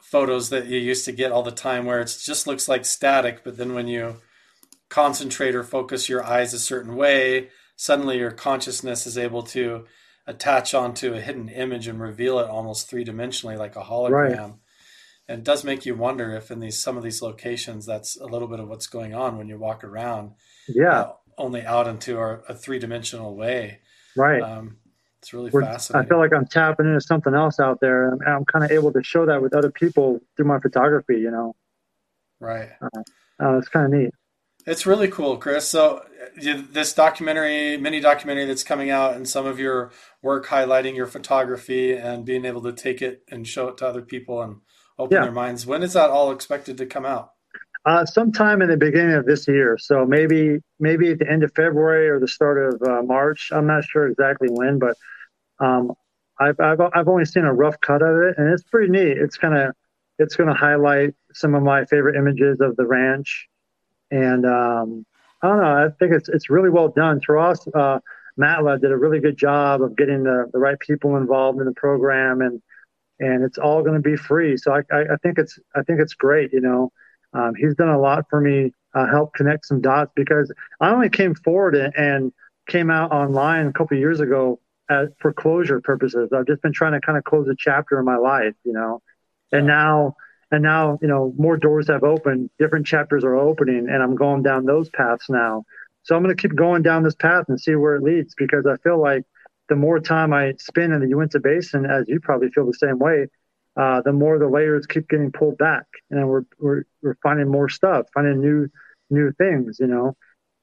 photos 0.00 0.50
that 0.50 0.66
you 0.66 0.78
used 0.78 1.04
to 1.06 1.12
get 1.12 1.32
all 1.32 1.42
the 1.42 1.50
time 1.50 1.86
where 1.86 2.00
it 2.00 2.16
just 2.22 2.46
looks 2.46 2.68
like 2.68 2.84
static, 2.84 3.42
but 3.42 3.56
then 3.56 3.74
when 3.74 3.88
you 3.88 4.16
concentrate 4.88 5.54
or 5.54 5.64
focus 5.64 6.08
your 6.08 6.22
eyes 6.22 6.52
a 6.52 6.58
certain 6.58 6.94
way, 6.94 7.48
suddenly 7.76 8.18
your 8.18 8.30
consciousness 8.30 9.06
is 9.06 9.18
able 9.18 9.42
to 9.42 9.86
attach 10.26 10.74
onto 10.74 11.14
a 11.14 11.20
hidden 11.20 11.48
image 11.48 11.88
and 11.88 12.00
reveal 12.00 12.38
it 12.38 12.48
almost 12.48 12.88
three 12.88 13.04
dimensionally 13.04 13.58
like 13.58 13.76
a 13.76 13.82
hologram. 13.82 14.38
Right. 14.38 14.52
And 15.28 15.38
it 15.38 15.44
does 15.44 15.64
make 15.64 15.86
you 15.86 15.94
wonder 15.94 16.34
if 16.34 16.50
in 16.50 16.60
these 16.60 16.82
some 16.82 16.96
of 16.96 17.02
these 17.02 17.22
locations 17.22 17.86
that's 17.86 18.20
a 18.20 18.26
little 18.26 18.48
bit 18.48 18.60
of 18.60 18.68
what's 18.68 18.86
going 18.86 19.14
on 19.14 19.38
when 19.38 19.48
you 19.48 19.58
walk 19.58 19.84
around. 19.84 20.32
Yeah. 20.68 21.00
Uh, 21.00 21.12
only 21.38 21.64
out 21.64 21.88
into 21.88 22.18
a, 22.18 22.40
a 22.48 22.54
three 22.54 22.78
dimensional 22.78 23.34
way. 23.34 23.80
Right. 24.16 24.42
Um, 24.42 24.76
it's 25.20 25.32
really 25.32 25.50
We're, 25.50 25.62
fascinating. 25.62 26.04
I 26.04 26.08
feel 26.08 26.18
like 26.18 26.34
I'm 26.34 26.46
tapping 26.46 26.86
into 26.86 27.00
something 27.00 27.32
else 27.32 27.60
out 27.60 27.78
there, 27.80 28.08
and 28.08 28.20
I'm, 28.26 28.36
I'm 28.36 28.44
kind 28.44 28.64
of 28.64 28.72
able 28.72 28.92
to 28.92 29.02
show 29.04 29.24
that 29.26 29.40
with 29.40 29.54
other 29.54 29.70
people 29.70 30.20
through 30.36 30.46
my 30.46 30.58
photography. 30.58 31.18
You 31.20 31.30
know, 31.30 31.56
right? 32.40 32.70
Uh, 32.82 33.02
uh, 33.40 33.58
it's 33.58 33.68
kind 33.68 33.86
of 33.86 34.00
neat. 34.00 34.10
It's 34.66 34.84
really 34.84 35.08
cool, 35.08 35.36
Chris. 35.36 35.68
So 35.68 36.04
this 36.36 36.92
documentary, 36.92 37.76
mini 37.76 38.00
documentary 38.00 38.44
that's 38.44 38.62
coming 38.62 38.90
out, 38.90 39.14
and 39.14 39.28
some 39.28 39.46
of 39.46 39.58
your 39.58 39.92
work 40.22 40.46
highlighting 40.46 40.94
your 40.94 41.06
photography 41.06 41.92
and 41.94 42.24
being 42.24 42.44
able 42.44 42.62
to 42.62 42.72
take 42.72 43.02
it 43.02 43.22
and 43.30 43.46
show 43.46 43.68
it 43.68 43.78
to 43.78 43.86
other 43.86 44.02
people 44.02 44.42
and 44.42 44.60
open 44.98 45.16
yeah. 45.16 45.22
their 45.22 45.32
minds. 45.32 45.66
When 45.66 45.82
is 45.82 45.92
that 45.94 46.10
all 46.10 46.30
expected 46.30 46.78
to 46.78 46.86
come 46.86 47.04
out? 47.04 47.32
Uh, 47.84 48.06
sometime 48.06 48.62
in 48.62 48.68
the 48.68 48.76
beginning 48.76 49.14
of 49.14 49.26
this 49.26 49.48
year. 49.48 49.76
So 49.76 50.06
maybe 50.06 50.58
maybe 50.78 51.10
at 51.10 51.18
the 51.18 51.28
end 51.28 51.42
of 51.42 51.52
February 51.56 52.08
or 52.08 52.20
the 52.20 52.28
start 52.28 52.74
of 52.74 52.80
uh, 52.82 53.02
March. 53.02 53.50
I'm 53.52 53.66
not 53.66 53.84
sure 53.84 54.06
exactly 54.06 54.48
when, 54.50 54.78
but 54.78 54.96
um, 55.58 55.92
I've, 56.38 56.58
I've 56.60 56.80
I've 56.94 57.08
only 57.08 57.24
seen 57.24 57.44
a 57.44 57.52
rough 57.52 57.80
cut 57.80 58.02
of 58.02 58.16
it, 58.22 58.38
and 58.38 58.52
it's 58.52 58.62
pretty 58.62 58.90
neat. 58.90 59.18
It's 59.18 59.36
gonna 59.36 59.72
it's 60.18 60.36
gonna 60.36 60.54
highlight 60.54 61.14
some 61.32 61.56
of 61.56 61.64
my 61.64 61.84
favorite 61.86 62.14
images 62.14 62.60
of 62.60 62.76
the 62.76 62.86
ranch, 62.86 63.48
and 64.12 64.46
um, 64.46 65.04
I 65.42 65.48
don't 65.48 65.60
know. 65.60 65.86
I 65.86 65.88
think 65.98 66.12
it's 66.12 66.28
it's 66.28 66.50
really 66.50 66.70
well 66.70 66.88
done. 66.88 67.20
Taras 67.20 67.66
uh, 67.74 67.98
Matla 68.38 68.80
did 68.80 68.92
a 68.92 68.96
really 68.96 69.20
good 69.20 69.36
job 69.36 69.82
of 69.82 69.96
getting 69.96 70.22
the, 70.22 70.48
the 70.52 70.58
right 70.58 70.78
people 70.78 71.16
involved 71.16 71.58
in 71.58 71.66
the 71.66 71.72
program, 71.74 72.40
and 72.40 72.62
and 73.18 73.44
it's 73.44 73.58
all 73.58 73.82
going 73.82 74.00
to 74.00 74.08
be 74.08 74.16
free. 74.16 74.56
So 74.56 74.72
I, 74.72 74.82
I, 74.94 75.00
I 75.00 75.16
think 75.22 75.38
it's 75.38 75.58
I 75.74 75.82
think 75.82 76.00
it's 76.00 76.14
great. 76.14 76.52
You 76.52 76.60
know, 76.60 76.92
um, 77.32 77.54
he's 77.54 77.74
done 77.74 77.88
a 77.88 77.98
lot 77.98 78.26
for 78.30 78.40
me, 78.40 78.72
uh, 78.94 79.06
help 79.06 79.34
connect 79.34 79.66
some 79.66 79.80
dots 79.80 80.12
because 80.14 80.52
I 80.80 80.90
only 80.90 81.08
came 81.08 81.34
forward 81.34 81.74
and 81.74 82.32
came 82.68 82.90
out 82.90 83.12
online 83.12 83.66
a 83.66 83.72
couple 83.72 83.96
years 83.96 84.20
ago 84.20 84.60
as, 84.88 85.08
for 85.18 85.32
closure 85.32 85.80
purposes. 85.80 86.30
I've 86.32 86.46
just 86.46 86.62
been 86.62 86.72
trying 86.72 86.92
to 86.92 87.00
kind 87.00 87.18
of 87.18 87.24
close 87.24 87.48
a 87.48 87.54
chapter 87.58 87.98
in 87.98 88.04
my 88.04 88.16
life, 88.16 88.54
you 88.64 88.72
know, 88.72 89.02
and 89.50 89.66
now 89.66 90.16
and 90.52 90.62
now 90.62 90.98
you 91.02 91.08
know 91.08 91.34
more 91.36 91.56
doors 91.56 91.88
have 91.88 92.04
opened, 92.04 92.50
different 92.58 92.86
chapters 92.86 93.24
are 93.24 93.34
opening, 93.34 93.88
and 93.88 94.02
I'm 94.02 94.14
going 94.14 94.42
down 94.42 94.66
those 94.66 94.88
paths 94.90 95.28
now. 95.28 95.64
So 96.04 96.14
I'm 96.14 96.22
going 96.22 96.36
to 96.36 96.40
keep 96.40 96.54
going 96.54 96.82
down 96.82 97.02
this 97.02 97.14
path 97.14 97.46
and 97.48 97.60
see 97.60 97.74
where 97.74 97.96
it 97.96 98.02
leads 98.02 98.34
because 98.36 98.66
I 98.66 98.76
feel 98.84 99.00
like 99.00 99.24
the 99.68 99.76
more 99.76 99.98
time 100.00 100.32
I 100.32 100.54
spend 100.58 100.92
in 100.92 101.00
the 101.00 101.08
Uinta 101.08 101.40
Basin, 101.40 101.86
as 101.86 102.08
you 102.08 102.20
probably 102.20 102.50
feel 102.50 102.66
the 102.66 102.74
same 102.74 102.98
way, 102.98 103.28
uh, 103.76 104.02
the 104.02 104.12
more 104.12 104.38
the 104.38 104.48
layers 104.48 104.86
keep 104.86 105.08
getting 105.08 105.32
pulled 105.32 105.58
back, 105.58 105.86
and 106.10 106.28
we're, 106.28 106.42
we're 106.58 106.82
we're 107.02 107.16
finding 107.22 107.48
more 107.48 107.68
stuff, 107.68 108.06
finding 108.12 108.40
new 108.40 108.68
new 109.10 109.32
things, 109.32 109.78
you 109.80 109.86
know. 109.86 110.14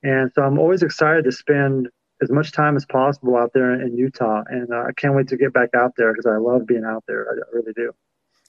And 0.03 0.31
so 0.35 0.43
I'm 0.43 0.59
always 0.59 0.83
excited 0.83 1.25
to 1.25 1.31
spend 1.31 1.89
as 2.21 2.29
much 2.29 2.51
time 2.51 2.75
as 2.75 2.85
possible 2.85 3.37
out 3.37 3.51
there 3.53 3.73
in 3.81 3.97
Utah, 3.97 4.43
and 4.47 4.71
uh, 4.71 4.83
I 4.87 4.91
can't 4.95 5.15
wait 5.15 5.29
to 5.29 5.37
get 5.37 5.53
back 5.53 5.69
out 5.75 5.93
there 5.97 6.13
because 6.13 6.27
I 6.27 6.37
love 6.37 6.67
being 6.67 6.85
out 6.85 7.03
there. 7.07 7.27
I, 7.29 7.33
I 7.33 7.55
really 7.55 7.73
do. 7.73 7.93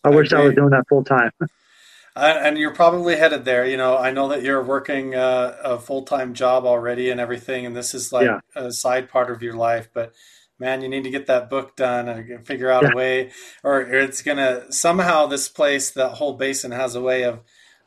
I, 0.04 0.08
I 0.10 0.14
wish 0.14 0.28
agree. 0.28 0.42
I 0.42 0.46
was 0.46 0.54
doing 0.54 0.70
that 0.70 0.88
full 0.88 1.04
time. 1.04 1.30
and 2.16 2.58
you're 2.58 2.74
probably 2.74 3.16
headed 3.16 3.44
there. 3.44 3.66
You 3.66 3.76
know, 3.76 3.96
I 3.96 4.10
know 4.10 4.28
that 4.28 4.42
you're 4.42 4.62
working 4.62 5.14
uh, 5.14 5.56
a 5.62 5.78
full 5.78 6.02
time 6.02 6.34
job 6.34 6.64
already 6.64 7.10
and 7.10 7.20
everything, 7.20 7.66
and 7.66 7.76
this 7.76 7.94
is 7.94 8.12
like 8.12 8.26
yeah. 8.26 8.40
a 8.54 8.72
side 8.72 9.08
part 9.08 9.30
of 9.30 9.42
your 9.42 9.54
life, 9.54 9.88
but 9.92 10.12
man, 10.60 10.82
you 10.82 10.88
need 10.88 11.04
to 11.04 11.10
get 11.10 11.26
that 11.26 11.48
book 11.48 11.74
done 11.74 12.08
and 12.08 12.46
figure 12.46 12.70
out 12.70 12.82
yeah. 12.82 12.90
a 12.92 12.96
way, 12.96 13.32
or 13.64 13.80
it's 13.80 14.22
gonna 14.22 14.70
somehow 14.70 15.26
this 15.26 15.48
place, 15.48 15.90
that 15.92 16.12
whole 16.12 16.34
basin 16.34 16.70
has 16.70 16.94
a 16.94 17.00
way 17.00 17.24
of 17.24 17.40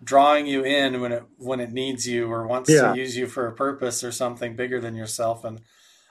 drawing 0.03 0.48
you 0.48 0.65
in 0.65 0.99
when 0.99 1.14
it 1.14 1.23
when 1.38 1.60
it 1.60 1.72
needs 1.72 2.06
you 2.07 2.30
or 2.30 2.45
wants 2.48 2.69
yeah. 2.69 2.91
to 2.91 2.99
use 2.99 3.15
you 3.15 3.27
for 3.27 3.48
a 3.48 3.53
purpose 3.53 4.03
or 4.03 4.11
something 4.11 4.56
bigger 4.56 4.81
than 4.81 4.95
yourself. 4.95 5.45
And 5.45 5.61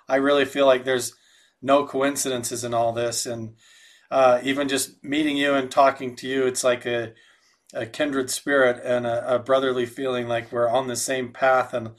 I 0.08 0.16
really 0.16 0.46
feel 0.46 0.66
like 0.66 0.84
there's 0.84 1.14
no 1.60 1.84
coincidences 1.84 2.64
in 2.64 2.72
all 2.72 2.92
this, 2.92 3.26
and 3.26 3.56
uh, 4.12 4.40
even 4.42 4.68
just 4.68 5.02
meeting 5.02 5.36
you 5.36 5.54
and 5.54 5.70
talking 5.70 6.14
to 6.16 6.28
you, 6.28 6.46
it's 6.46 6.62
like 6.62 6.86
a 6.86 7.14
a 7.74 7.86
kindred 7.86 8.30
spirit 8.30 8.78
and 8.84 9.06
a, 9.06 9.36
a 9.36 9.38
brotherly 9.38 9.86
feeling, 9.86 10.28
like 10.28 10.52
we're 10.52 10.68
on 10.68 10.88
the 10.88 10.96
same 10.96 11.32
path. 11.32 11.72
And 11.72 11.92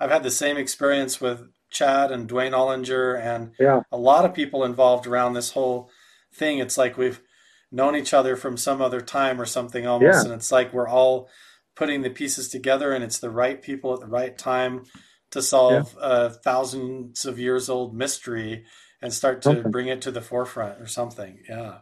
I've 0.00 0.10
had 0.10 0.24
the 0.24 0.30
same 0.30 0.56
experience 0.56 1.20
with 1.20 1.48
Chad 1.70 2.10
and 2.10 2.26
Duane 2.26 2.50
Ollinger 2.50 3.16
and 3.20 3.52
yeah. 3.60 3.82
a 3.92 3.96
lot 3.96 4.24
of 4.24 4.34
people 4.34 4.64
involved 4.64 5.06
around 5.06 5.34
this 5.34 5.52
whole 5.52 5.88
thing. 6.34 6.58
It's 6.58 6.76
like 6.76 6.98
we've 6.98 7.22
known 7.70 7.94
each 7.94 8.12
other 8.12 8.34
from 8.36 8.56
some 8.56 8.82
other 8.82 9.00
time 9.00 9.40
or 9.40 9.46
something 9.46 9.86
almost, 9.86 10.24
yeah. 10.24 10.24
and 10.24 10.32
it's 10.32 10.50
like 10.50 10.72
we're 10.72 10.88
all 10.88 11.28
putting 11.76 12.02
the 12.02 12.10
pieces 12.10 12.48
together, 12.48 12.92
and 12.92 13.04
it's 13.04 13.20
the 13.20 13.30
right 13.30 13.62
people 13.62 13.94
at 13.94 14.00
the 14.00 14.06
right 14.06 14.36
time 14.36 14.82
to 15.30 15.40
solve 15.40 15.94
yeah. 15.96 16.26
a 16.26 16.30
thousands 16.30 17.24
of 17.24 17.38
years 17.38 17.68
old 17.68 17.94
mystery 17.94 18.64
and 19.02 19.12
start 19.12 19.42
to 19.42 19.50
something. 19.50 19.70
bring 19.70 19.88
it 19.88 20.02
to 20.02 20.10
the 20.10 20.20
forefront 20.20 20.80
or 20.80 20.86
something. 20.86 21.38
Yeah. 21.48 21.78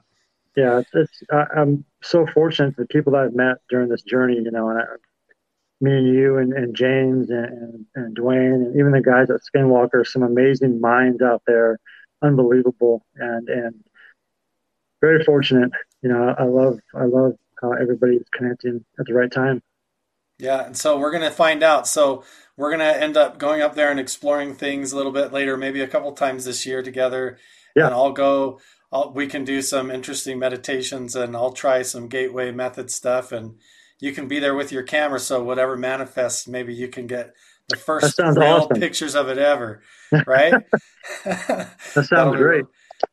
Yeah, 0.56 0.80
it's, 0.80 0.90
it's 0.92 1.22
I'm 1.30 1.84
so 2.02 2.26
fortunate 2.26 2.76
the 2.76 2.86
people 2.86 3.12
that 3.12 3.22
I've 3.22 3.34
met 3.34 3.58
during 3.70 3.88
this 3.88 4.02
journey, 4.02 4.36
you 4.36 4.50
know, 4.50 4.70
and 4.70 4.80
I, 4.80 4.84
me 5.80 5.92
and 5.92 6.06
you 6.08 6.38
and, 6.38 6.52
and 6.52 6.74
James 6.74 7.30
and, 7.30 7.46
and, 7.46 7.86
and 7.94 8.14
Duane 8.16 8.52
and 8.52 8.76
even 8.76 8.90
the 8.90 9.00
guys 9.00 9.30
at 9.30 9.40
Skinwalker, 9.42 10.04
some 10.04 10.24
amazing 10.24 10.80
minds 10.80 11.22
out 11.22 11.42
there, 11.46 11.78
unbelievable 12.22 13.06
and 13.14 13.48
and 13.48 13.84
very 15.00 15.22
fortunate. 15.24 15.70
You 16.02 16.08
know, 16.08 16.34
I 16.36 16.44
love 16.44 16.80
I 16.92 17.04
love 17.04 17.34
how 17.62 17.72
everybody's 17.72 18.24
connecting 18.32 18.84
at 18.98 19.06
the 19.06 19.14
right 19.14 19.30
time. 19.30 19.62
Yeah, 20.38 20.66
and 20.66 20.76
so 20.76 20.98
we're 20.98 21.12
gonna 21.12 21.30
find 21.30 21.62
out. 21.62 21.86
So 21.86 22.24
we're 22.58 22.72
gonna 22.72 22.84
end 22.84 23.16
up 23.16 23.38
going 23.38 23.62
up 23.62 23.76
there 23.76 23.90
and 23.90 24.00
exploring 24.00 24.54
things 24.54 24.92
a 24.92 24.96
little 24.96 25.12
bit 25.12 25.32
later, 25.32 25.56
maybe 25.56 25.80
a 25.80 25.86
couple 25.86 26.12
times 26.12 26.44
this 26.44 26.66
year 26.66 26.82
together. 26.82 27.38
Yeah. 27.74 27.86
And 27.86 27.94
I'll 27.94 28.12
go. 28.12 28.60
I'll, 28.92 29.12
we 29.12 29.26
can 29.28 29.44
do 29.44 29.62
some 29.62 29.90
interesting 29.90 30.38
meditations, 30.38 31.14
and 31.14 31.36
I'll 31.36 31.52
try 31.52 31.82
some 31.82 32.08
gateway 32.08 32.50
method 32.50 32.90
stuff, 32.90 33.32
and 33.32 33.54
you 34.00 34.12
can 34.12 34.26
be 34.26 34.40
there 34.40 34.56
with 34.56 34.72
your 34.72 34.82
camera. 34.82 35.20
So 35.20 35.42
whatever 35.42 35.76
manifests, 35.76 36.48
maybe 36.48 36.74
you 36.74 36.88
can 36.88 37.06
get 37.06 37.32
the 37.68 37.76
first 37.76 38.18
real 38.18 38.42
awesome. 38.42 38.80
pictures 38.80 39.14
of 39.14 39.28
it 39.28 39.38
ever. 39.38 39.82
Right? 40.26 40.54
that 41.24 42.06
sounds 42.08 42.36
great. 42.36 42.64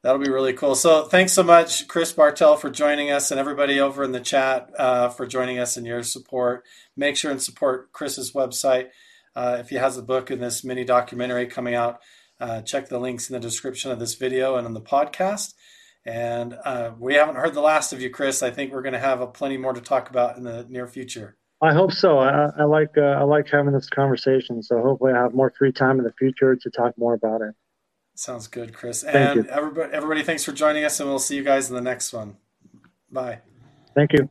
That'll 0.01 0.17
be 0.17 0.31
really 0.31 0.53
cool. 0.53 0.75
So 0.75 1.03
thanks 1.03 1.33
so 1.33 1.43
much, 1.43 1.89
Chris 1.89 2.13
Bartell, 2.13 2.55
for 2.55 2.69
joining 2.69 3.11
us, 3.11 3.31
and 3.31 3.39
everybody 3.39 3.81
over 3.81 4.01
in 4.01 4.13
the 4.13 4.21
chat 4.21 4.71
uh, 4.79 5.09
for 5.09 5.27
joining 5.27 5.59
us 5.59 5.75
and 5.75 5.85
your 5.85 6.03
support. 6.03 6.63
Make 6.95 7.17
sure 7.17 7.31
and 7.31 7.41
support 7.41 7.91
Chris's 7.91 8.31
website. 8.31 8.91
Uh, 9.35 9.57
if 9.59 9.69
he 9.69 9.75
has 9.75 9.97
a 9.97 10.01
book 10.01 10.29
and 10.29 10.41
this 10.41 10.63
mini 10.63 10.83
documentary 10.83 11.47
coming 11.47 11.75
out, 11.75 12.01
uh, 12.39 12.61
check 12.61 12.89
the 12.89 12.99
links 12.99 13.29
in 13.29 13.33
the 13.33 13.39
description 13.39 13.91
of 13.91 13.99
this 13.99 14.15
video 14.15 14.55
and 14.55 14.65
on 14.65 14.73
the 14.73 14.81
podcast. 14.81 15.53
And 16.05 16.57
uh, 16.65 16.91
we 16.99 17.15
haven't 17.15 17.35
heard 17.35 17.53
the 17.53 17.61
last 17.61 17.91
of 17.91 18.01
you, 18.01 18.09
Chris. 18.09 18.43
I 18.43 18.51
think 18.51 18.71
we're 18.71 18.83
going 18.83 18.93
to 18.93 18.99
have 18.99 19.33
plenty 19.33 19.57
more 19.57 19.73
to 19.73 19.81
talk 19.81 20.09
about 20.09 20.37
in 20.37 20.43
the 20.43 20.65
near 20.69 20.87
future. 20.87 21.37
I 21.61 21.73
hope 21.73 21.91
so. 21.93 22.19
I, 22.19 22.51
I 22.59 22.63
like 22.65 22.97
uh, 22.97 23.01
I 23.01 23.23
like 23.23 23.47
having 23.49 23.73
this 23.73 23.89
conversation. 23.89 24.61
So 24.61 24.81
hopefully, 24.81 25.13
I 25.13 25.23
have 25.23 25.33
more 25.33 25.51
free 25.57 25.71
time 25.71 25.97
in 25.97 26.03
the 26.03 26.13
future 26.13 26.55
to 26.55 26.69
talk 26.69 26.97
more 26.97 27.13
about 27.13 27.41
it. 27.41 27.55
Sounds 28.13 28.47
good, 28.47 28.73
Chris. 28.73 29.03
Thank 29.03 29.15
and 29.15 29.45
you. 29.45 29.51
everybody, 29.51 29.93
everybody, 29.93 30.23
thanks 30.23 30.43
for 30.43 30.51
joining 30.51 30.83
us, 30.83 30.99
and 30.99 31.09
we'll 31.09 31.19
see 31.19 31.35
you 31.35 31.43
guys 31.43 31.69
in 31.69 31.75
the 31.75 31.81
next 31.81 32.13
one. 32.13 32.37
Bye. 33.11 33.39
Thank 33.95 34.13
you. 34.13 34.29